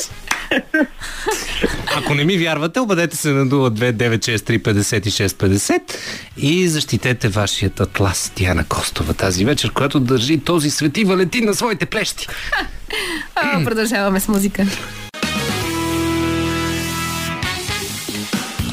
Ако 1.96 2.14
не 2.14 2.24
ми 2.24 2.38
вярвате, 2.38 2.80
обадете 2.80 3.18
се 3.18 3.30
на 3.30 3.46
029635650 3.46 5.82
и 6.38 6.68
защитете 6.68 7.29
вашият 7.30 7.80
атлас 7.80 8.32
Диана 8.36 8.66
Костова 8.66 9.14
тази 9.14 9.46
вечер, 9.46 9.72
която 9.72 10.00
държи 10.00 10.40
този 10.40 10.70
свети 10.70 11.04
Валентин 11.04 11.46
на 11.46 11.54
своите 11.54 11.86
плещи. 11.86 12.28
А, 13.36 13.64
продължаваме 13.64 14.20
с 14.20 14.28
музика. 14.28 14.66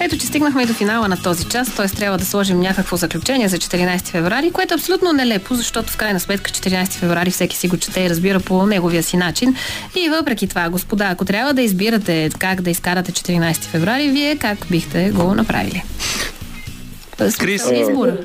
Ето, 0.01 0.19
че 0.19 0.27
стигнахме 0.27 0.63
и 0.63 0.67
до 0.67 0.75
финала 0.75 1.09
на 1.09 1.23
този 1.23 1.45
час, 1.45 1.75
т.е. 1.75 1.89
трябва 1.89 2.19
да 2.19 2.25
сложим 2.25 2.61
някакво 2.61 2.97
заключение 2.97 3.49
за 3.49 3.57
14 3.59 4.09
феврари, 4.09 4.51
което 4.51 4.75
е 4.75 4.77
абсолютно 4.77 5.13
нелепо, 5.13 5.55
защото 5.55 5.93
в 5.93 5.97
крайна 5.97 6.21
сметка 6.21 6.51
14 6.51 6.93
феврари 6.93 7.31
всеки 7.31 7.57
си 7.57 7.69
го 7.69 7.77
чете 7.77 8.01
и 8.01 8.11
разбира 8.11 8.41
по 8.41 8.67
неговия 8.67 9.03
си 9.03 9.17
начин. 9.17 9.57
И 9.97 10.09
въпреки 10.09 10.47
това, 10.47 10.69
господа, 10.69 11.09
ако 11.11 11.25
трябва 11.25 11.55
да 11.55 11.63
избирате 11.63 12.31
как 12.39 12.61
да 12.61 12.71
изкарате 12.71 13.13
14 13.13 13.57
феврари, 13.57 14.11
вие 14.11 14.37
как 14.37 14.59
бихте 14.71 15.11
го 15.11 15.35
направили? 15.35 15.83
Крис? 17.39 17.71
избора. 17.75 18.17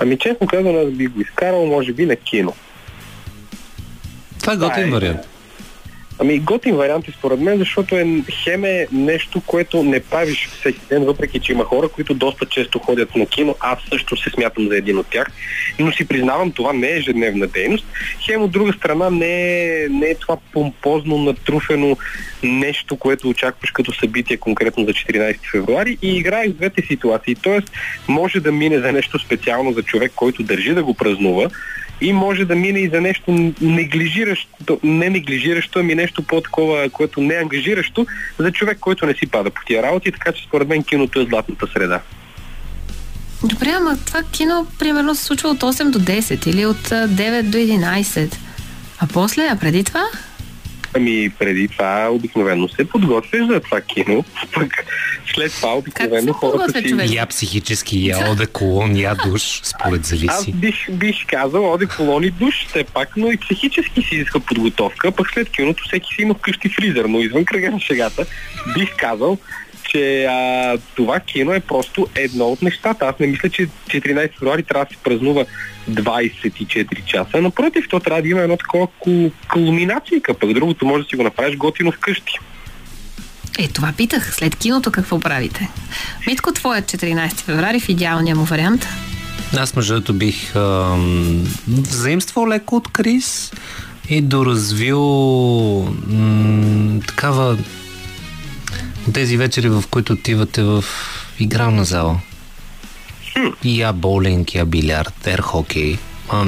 Ами 0.00 0.18
честно 0.18 0.46
казано, 0.46 0.78
аз 0.78 0.90
би 0.90 1.06
го 1.06 1.20
изкарал, 1.20 1.66
може 1.66 1.92
би, 1.92 2.06
на 2.06 2.16
кино. 2.16 2.54
Това 4.40 4.52
е 4.52 4.56
готин 4.56 4.88
е. 4.88 4.90
вариант. 4.90 5.20
Ами 6.22 6.38
готин 6.38 6.76
вариант 6.76 7.08
е 7.08 7.12
според 7.12 7.40
мен, 7.40 7.58
защото 7.58 7.96
е 7.96 8.22
хем 8.44 8.64
е 8.64 8.86
нещо, 8.92 9.42
което 9.46 9.82
не 9.82 10.00
правиш 10.00 10.48
всеки 10.48 10.80
ден, 10.88 11.04
въпреки 11.04 11.40
че 11.40 11.52
има 11.52 11.64
хора, 11.64 11.88
които 11.88 12.14
доста 12.14 12.46
често 12.46 12.78
ходят 12.78 13.16
на 13.16 13.26
кино. 13.26 13.56
Аз 13.60 13.78
също 13.88 14.16
се 14.16 14.30
смятам 14.30 14.68
за 14.68 14.76
един 14.76 14.98
от 14.98 15.06
тях, 15.06 15.26
но 15.78 15.92
си 15.92 16.08
признавам, 16.08 16.52
това 16.52 16.72
не 16.72 16.88
е 16.88 16.96
ежедневна 16.96 17.46
дейност. 17.46 17.86
Хем 18.26 18.42
от 18.42 18.50
друга 18.50 18.72
страна 18.72 19.10
не 19.10 19.62
е, 19.62 19.88
не 19.88 20.06
е 20.06 20.14
това 20.14 20.36
помпозно, 20.52 21.18
натруфено 21.18 21.96
нещо, 22.42 22.96
което 22.96 23.28
очакваш 23.28 23.70
като 23.70 23.92
събитие 23.92 24.36
конкретно 24.36 24.84
за 24.84 24.92
14 24.92 25.36
февруари 25.50 25.98
и 26.02 26.16
играе 26.16 26.48
в 26.48 26.52
двете 26.52 26.82
ситуации. 26.82 27.34
Тоест, 27.34 27.70
може 28.08 28.40
да 28.40 28.52
мине 28.52 28.78
за 28.78 28.92
нещо 28.92 29.18
специално 29.18 29.72
за 29.72 29.82
човек, 29.82 30.12
който 30.16 30.42
държи 30.42 30.74
да 30.74 30.82
го 30.82 30.94
празнува, 30.94 31.48
и 32.00 32.12
може 32.12 32.44
да 32.44 32.56
мине 32.56 32.78
и 32.78 32.88
за 32.88 33.00
нещо 33.00 33.52
неглижиращо, 33.60 34.80
не 34.82 35.10
неглижиращо, 35.10 35.78
ами 35.78 35.94
нещо 35.94 36.22
по-такова, 36.22 36.90
което 36.90 37.20
не 37.20 37.34
е 37.34 37.38
ангажиращо 37.38 38.06
за 38.38 38.52
човек, 38.52 38.78
който 38.78 39.06
не 39.06 39.14
си 39.14 39.26
пада 39.26 39.50
по 39.50 39.60
тия 39.66 39.82
работи, 39.82 40.12
така 40.12 40.32
че 40.32 40.44
според 40.44 40.68
мен 40.68 40.84
киното 40.84 41.20
е 41.20 41.24
златната 41.24 41.66
среда. 41.72 42.00
Добре, 43.44 43.70
ама 43.76 43.98
това 44.06 44.22
кино 44.32 44.66
примерно 44.78 45.14
се 45.14 45.24
случва 45.24 45.48
от 45.48 45.60
8 45.60 45.90
до 45.90 45.98
10 45.98 46.46
или 46.46 46.66
от 46.66 46.92
а, 46.92 47.08
9 47.08 47.42
до 47.42 47.58
11. 47.58 48.34
А 48.98 49.06
после, 49.06 49.48
а 49.50 49.56
преди 49.56 49.84
това? 49.84 50.04
Ами 50.94 51.30
преди 51.38 51.68
това 51.68 52.08
обикновено 52.10 52.68
се 52.68 52.88
подготвяш 52.88 53.46
за 53.46 53.60
това 53.60 53.80
кино, 53.80 54.24
пък 54.54 54.84
след 55.34 55.52
това 55.52 55.76
обикновено 55.76 56.32
хората 56.32 56.80
си... 56.80 56.88
човек? 56.88 57.10
Я 57.10 57.26
психически, 57.26 58.06
я 58.06 58.30
одеколон, 58.30 58.96
я 58.96 59.14
душ, 59.14 59.60
според 59.62 60.00
Аз 60.00 60.08
зависи. 60.08 60.52
бих, 60.52 60.90
бих 60.90 61.26
казал 61.26 61.72
оде 61.72 61.86
колони 61.86 62.30
душ, 62.30 62.66
все 62.68 62.84
пак, 62.84 63.16
но 63.16 63.30
и 63.30 63.36
психически 63.36 64.02
си 64.02 64.16
иска 64.16 64.40
подготовка, 64.40 65.12
пък 65.12 65.30
след 65.34 65.50
киното 65.50 65.84
всеки 65.86 66.14
си 66.14 66.22
има 66.22 66.34
вкъщи 66.34 66.68
фризер, 66.68 67.04
но 67.04 67.20
извън 67.20 67.44
кръга 67.44 67.70
на 67.70 67.80
шегата 67.80 68.26
бих 68.74 68.96
казал, 68.96 69.38
че 69.90 70.24
а, 70.24 70.78
това 70.94 71.20
кино 71.20 71.52
е 71.52 71.60
просто 71.60 72.06
едно 72.14 72.44
от 72.44 72.62
нещата. 72.62 73.06
Аз 73.06 73.14
не 73.20 73.26
мисля, 73.26 73.48
че 73.48 73.68
14 73.86 74.38
февруари 74.38 74.62
трябва 74.62 74.84
да 74.84 74.90
се 74.90 75.02
празнува 75.02 75.44
24 75.90 77.04
часа. 77.04 77.40
Напротив, 77.42 77.84
то 77.90 78.00
трябва 78.00 78.22
да 78.22 78.28
има 78.28 78.40
едно 78.40 78.56
такова 78.56 78.86
кул- 79.06 79.32
кулминация, 79.52 80.20
пък 80.40 80.52
другото 80.52 80.86
може 80.86 81.02
да 81.02 81.08
си 81.08 81.16
го 81.16 81.22
направиш 81.22 81.56
готино 81.56 81.92
вкъщи. 81.92 82.38
Е, 83.58 83.68
това 83.68 83.92
питах. 83.96 84.34
След 84.34 84.56
киното 84.56 84.90
какво 84.90 85.20
правите? 85.20 85.68
Митко, 86.26 86.52
твоят 86.52 86.84
14 86.84 87.32
феврари 87.40 87.80
в 87.80 87.88
идеалния 87.88 88.36
му 88.36 88.44
вариант. 88.44 88.86
Аз 89.56 89.76
между 89.76 89.94
другото 89.94 90.12
бих 90.14 90.56
ам, 90.56 91.44
заимствал 91.88 92.48
леко 92.48 92.76
от 92.76 92.88
Крис 92.92 93.52
и 94.08 94.20
доразвил 94.20 95.00
м, 96.06 97.00
такава 97.06 97.58
тези 99.14 99.36
вечери, 99.36 99.68
в 99.68 99.84
които 99.90 100.12
отивате 100.12 100.62
в 100.62 100.84
игрална 101.38 101.84
зала. 101.84 102.20
И 103.64 103.80
я 103.80 103.92
боулинг, 103.92 104.54
я 104.54 104.64
билярд, 104.64 105.26
ер 105.26 105.40
хокей, 105.40 105.98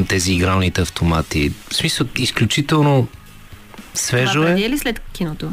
тези 0.08 0.32
игралните 0.32 0.80
автомати. 0.80 1.52
В 1.70 1.74
смисъл, 1.74 2.06
изключително 2.16 3.08
свежо 3.94 4.32
Това 4.32 4.50
е. 4.50 4.54
преди 4.54 4.66
или 4.66 4.78
след 4.78 5.00
киното? 5.12 5.52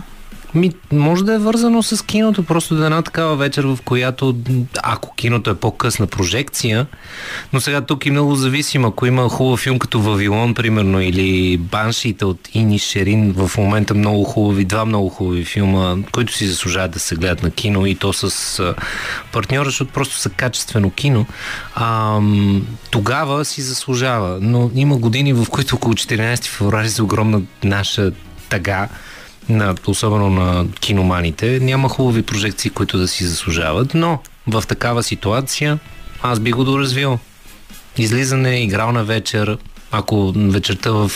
Ми, 0.56 0.72
може 0.92 1.24
да 1.24 1.34
е 1.34 1.38
вързано 1.38 1.84
с 1.84 2.06
киното, 2.06 2.44
просто 2.44 2.76
да 2.76 2.84
е 2.84 2.86
една 2.86 3.02
такава 3.02 3.36
вечер, 3.36 3.64
в 3.64 3.78
която, 3.86 4.38
ако 4.84 5.16
киното 5.16 5.50
е 5.50 5.56
по-късна 5.56 6.08
прожекция, 6.08 6.88
но 7.54 7.62
сега 7.62 7.82
тук 7.82 8.06
е 8.06 8.12
много 8.12 8.36
зависимо. 8.36 8.88
Ако 8.88 9.06
има 9.06 9.30
хубав 9.30 9.60
филм 9.60 9.80
като 9.80 10.02
Вавилон, 10.02 10.54
примерно, 10.54 11.02
или 11.02 11.58
Баншите 11.58 12.26
от 12.26 12.50
Ини 12.54 12.80
Шерин, 12.80 13.32
в 13.32 13.52
момента 13.58 13.94
много 13.94 14.24
хубави, 14.24 14.66
два 14.66 14.86
много 14.86 15.10
хубави 15.10 15.46
филма, 15.46 15.96
които 16.12 16.34
си 16.34 16.48
заслужават 16.48 16.92
да 16.92 17.00
се 17.00 17.16
гледат 17.16 17.44
на 17.44 17.52
кино 17.52 17.86
и 17.86 17.96
то 17.96 18.14
с 18.14 18.76
партньора, 19.32 19.66
защото 19.66 19.94
просто 19.94 20.16
са 20.16 20.30
качествено 20.30 20.92
кино, 20.92 21.26
а, 21.76 22.20
тогава 22.92 23.46
си 23.46 23.62
заслужава. 23.62 24.38
Но 24.42 24.72
има 24.76 24.98
години, 24.98 25.34
в 25.34 25.46
които 25.50 25.76
около 25.76 25.94
14 25.94 26.46
феврари 26.46 26.90
за 26.90 27.04
огромна 27.04 27.42
наша 27.64 28.12
тъга, 28.50 28.88
на, 29.50 29.76
особено 29.88 30.30
на 30.30 30.66
киноманите, 30.80 31.60
няма 31.60 31.90
хубави 31.90 32.22
прожекции, 32.22 32.72
които 32.72 32.98
да 32.98 33.08
си 33.08 33.24
заслужават, 33.26 33.94
но 33.94 34.20
в 34.48 34.64
такава 34.68 35.04
ситуация 35.04 35.80
аз 36.22 36.40
би 36.40 36.52
го 36.52 36.64
доразвил. 36.64 37.20
Излизане, 37.98 38.64
игрална 38.64 39.04
вечер, 39.04 39.58
ако 39.92 40.34
вечерта 40.36 40.92
в, 40.92 41.12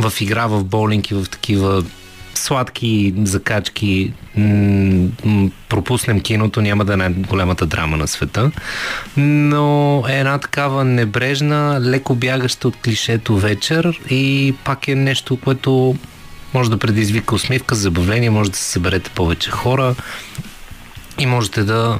в 0.00 0.12
игра 0.20 0.46
в 0.46 0.64
боулинг 0.64 1.10
и 1.10 1.14
в 1.14 1.26
такива 1.30 1.84
сладки 2.34 3.14
закачки 3.24 4.12
пропуснем 5.68 6.20
киното, 6.20 6.60
няма 6.60 6.84
да 6.84 6.92
е 6.92 6.96
най-голямата 6.96 7.66
драма 7.66 7.96
на 7.96 8.08
света. 8.08 8.50
Но 9.16 10.04
е 10.08 10.18
една 10.18 10.38
такава 10.38 10.84
небрежна, 10.84 11.78
леко 11.80 12.14
бягаща 12.14 12.68
от 12.68 12.76
клишето 12.76 13.36
вечер 13.36 14.00
и 14.10 14.54
пак 14.64 14.88
е 14.88 14.94
нещо, 14.94 15.36
което 15.36 15.96
може 16.54 16.70
да 16.70 16.78
предизвика 16.78 17.34
усмивка, 17.34 17.74
забавление, 17.74 18.30
може 18.30 18.50
да 18.50 18.56
се 18.56 18.64
съберете 18.64 19.10
повече 19.10 19.50
хора 19.50 19.94
и 21.18 21.26
можете 21.26 21.64
да 21.64 21.98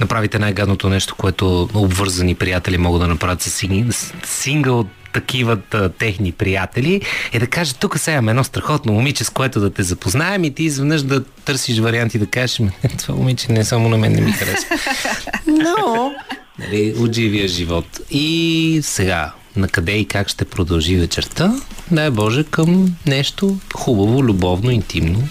направите 0.00 0.38
най-гадното 0.38 0.88
нещо, 0.88 1.14
което 1.14 1.68
обвързани 1.74 2.34
приятели 2.34 2.78
могат 2.78 3.00
да 3.00 3.08
направят 3.08 3.42
с 3.42 3.50
син- 3.50 3.90
с 3.90 4.12
сингъл 4.24 4.86
такива 5.12 5.58
техни 5.98 6.32
приятели, 6.32 7.00
е 7.32 7.38
да 7.38 7.46
кажат, 7.46 7.78
тук 7.78 7.98
сега 7.98 8.12
имаме 8.12 8.30
едно 8.30 8.44
страхотно 8.44 8.92
момиче, 8.92 9.24
с 9.24 9.30
което 9.30 9.60
да 9.60 9.70
те 9.70 9.82
запознаем 9.82 10.44
и 10.44 10.54
ти 10.54 10.62
изведнъж 10.64 11.02
да 11.02 11.24
търсиш 11.24 11.78
варианти 11.78 12.18
да 12.18 12.26
кажеш, 12.26 12.58
«Ме, 12.58 12.72
това 12.98 13.14
момиче 13.14 13.52
не 13.52 13.64
само 13.64 13.88
на 13.88 13.98
мен 13.98 14.12
не 14.12 14.20
ми 14.20 14.32
харесва. 14.32 14.76
Но, 15.46 16.12
нали, 16.58 16.94
от 16.98 17.12
живия 17.14 17.48
живот. 17.48 18.00
И 18.10 18.80
сега, 18.82 19.32
на 19.58 19.68
къде 19.68 19.92
и 19.92 20.04
как 20.04 20.28
ще 20.28 20.44
продължи 20.44 20.96
вечерта? 20.96 21.60
Дай 21.90 22.10
Боже, 22.10 22.44
към 22.44 22.96
нещо 23.06 23.58
хубаво, 23.74 24.24
любовно, 24.24 24.70
интимно. 24.70 25.28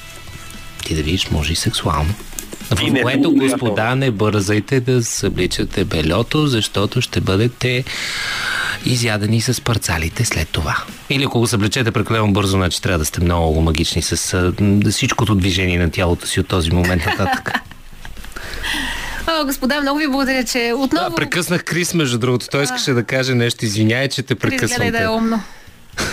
Ти 0.85 0.95
да 0.95 1.03
видиш, 1.03 1.31
може 1.31 1.53
и 1.53 1.55
сексуално. 1.55 2.13
В 2.71 3.01
което, 3.01 3.29
съм 3.29 3.37
господа, 3.37 3.95
не 3.95 4.11
бързайте 4.11 4.79
да 4.79 5.03
събличате 5.03 5.85
белето, 5.85 6.47
защото 6.47 7.01
ще 7.01 7.21
бъдете 7.21 7.83
изядени 8.85 9.41
с 9.41 9.61
парцалите 9.61 10.25
след 10.25 10.49
това. 10.49 10.77
Или 11.09 11.23
ако 11.23 11.39
го 11.39 11.47
съблечете 11.47 11.91
прекалено 11.91 12.33
бързо, 12.33 12.57
значи 12.57 12.81
трябва 12.81 12.99
да 12.99 13.05
сте 13.05 13.21
много 13.21 13.61
магични 13.61 14.01
с 14.01 14.53
всичкото 14.91 15.35
движение 15.35 15.79
на 15.79 15.91
тялото 15.91 16.27
си 16.27 16.39
от 16.39 16.47
този 16.47 16.71
момент 16.71 17.05
нататък. 17.05 17.51
О, 19.27 19.45
господа, 19.45 19.81
много 19.81 19.99
ви 19.99 20.07
благодаря, 20.07 20.43
че 20.43 20.73
отново... 20.75 21.09
Да, 21.09 21.15
прекъснах 21.15 21.63
Крис, 21.63 21.93
между 21.93 22.17
другото. 22.17 22.47
Той 22.51 22.63
искаше 22.63 22.93
да 22.93 23.03
каже 23.03 23.35
нещо. 23.35 23.65
Извиняй, 23.65 24.07
че 24.07 24.23
те 24.23 24.35
прекъсвам. 24.35 24.77
гледай 24.77 24.91
да 24.91 25.05
е 25.05 25.09
умно. 25.09 25.41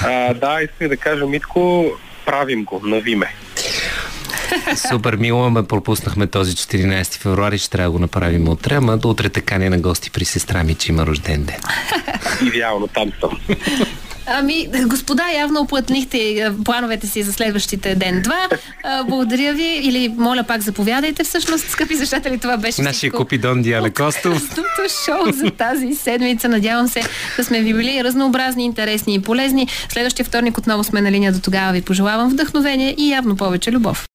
А, 0.02 0.34
да, 0.34 0.62
исках 0.62 0.88
да 0.88 0.96
кажа, 0.96 1.26
Митко, 1.26 1.86
правим 2.26 2.64
го, 2.64 2.80
навиме. 2.84 3.34
Супер 4.90 5.16
мило, 5.16 5.50
ме 5.50 5.66
пропуснахме 5.66 6.26
този 6.26 6.52
14 6.52 7.18
февруари, 7.18 7.58
ще 7.58 7.70
трябва 7.70 7.88
да 7.88 7.92
го 7.92 7.98
направим 7.98 8.48
утре, 8.48 8.74
ама 8.74 8.96
до 8.96 9.10
утре 9.10 9.28
те 9.28 9.40
каня 9.40 9.70
на 9.70 9.78
гости 9.78 10.10
при 10.10 10.24
сестра 10.24 10.64
ми, 10.64 10.74
че 10.74 10.92
има 10.92 11.06
рожден 11.06 11.44
ден. 11.44 11.60
Идеално, 12.48 12.86
там 12.86 13.12
съм. 13.20 13.40
Ами, 14.26 14.68
господа, 14.86 15.22
явно 15.38 15.60
оплътнихте 15.60 16.40
а, 16.40 16.64
плановете 16.64 17.06
си 17.06 17.22
за 17.22 17.32
следващите 17.32 17.94
ден-два. 17.94 18.48
А, 18.84 19.04
Благодаря 19.04 19.52
ви. 19.52 19.80
Или, 19.82 20.14
моля 20.16 20.42
пак, 20.42 20.60
заповядайте 20.62 21.24
всъщност, 21.24 21.68
скъпи 21.70 21.96
слушатели, 21.96 22.38
това 22.38 22.56
беше 22.56 22.82
Нашия 22.82 22.98
всичко. 22.98 23.16
Купидон 23.16 23.62
Диана 23.62 23.86
от 23.86 23.94
Костов. 23.94 24.42
шоу 25.04 25.32
за 25.32 25.50
тази 25.50 25.94
седмица. 25.94 26.48
Надявам 26.48 26.88
се 26.88 27.02
да 27.36 27.44
сме 27.44 27.60
ви 27.60 27.74
били 27.74 28.04
разнообразни, 28.04 28.64
интересни 28.64 29.14
и 29.14 29.18
полезни. 29.22 29.68
Следващия 29.88 30.24
вторник 30.24 30.58
отново 30.58 30.84
сме 30.84 31.00
на 31.00 31.10
линия. 31.12 31.32
До 31.32 31.40
тогава 31.40 31.72
ви 31.72 31.82
пожелавам 31.82 32.30
вдъхновение 32.30 32.94
и 32.98 33.10
явно 33.10 33.36
повече 33.36 33.72
любов. 33.72 34.02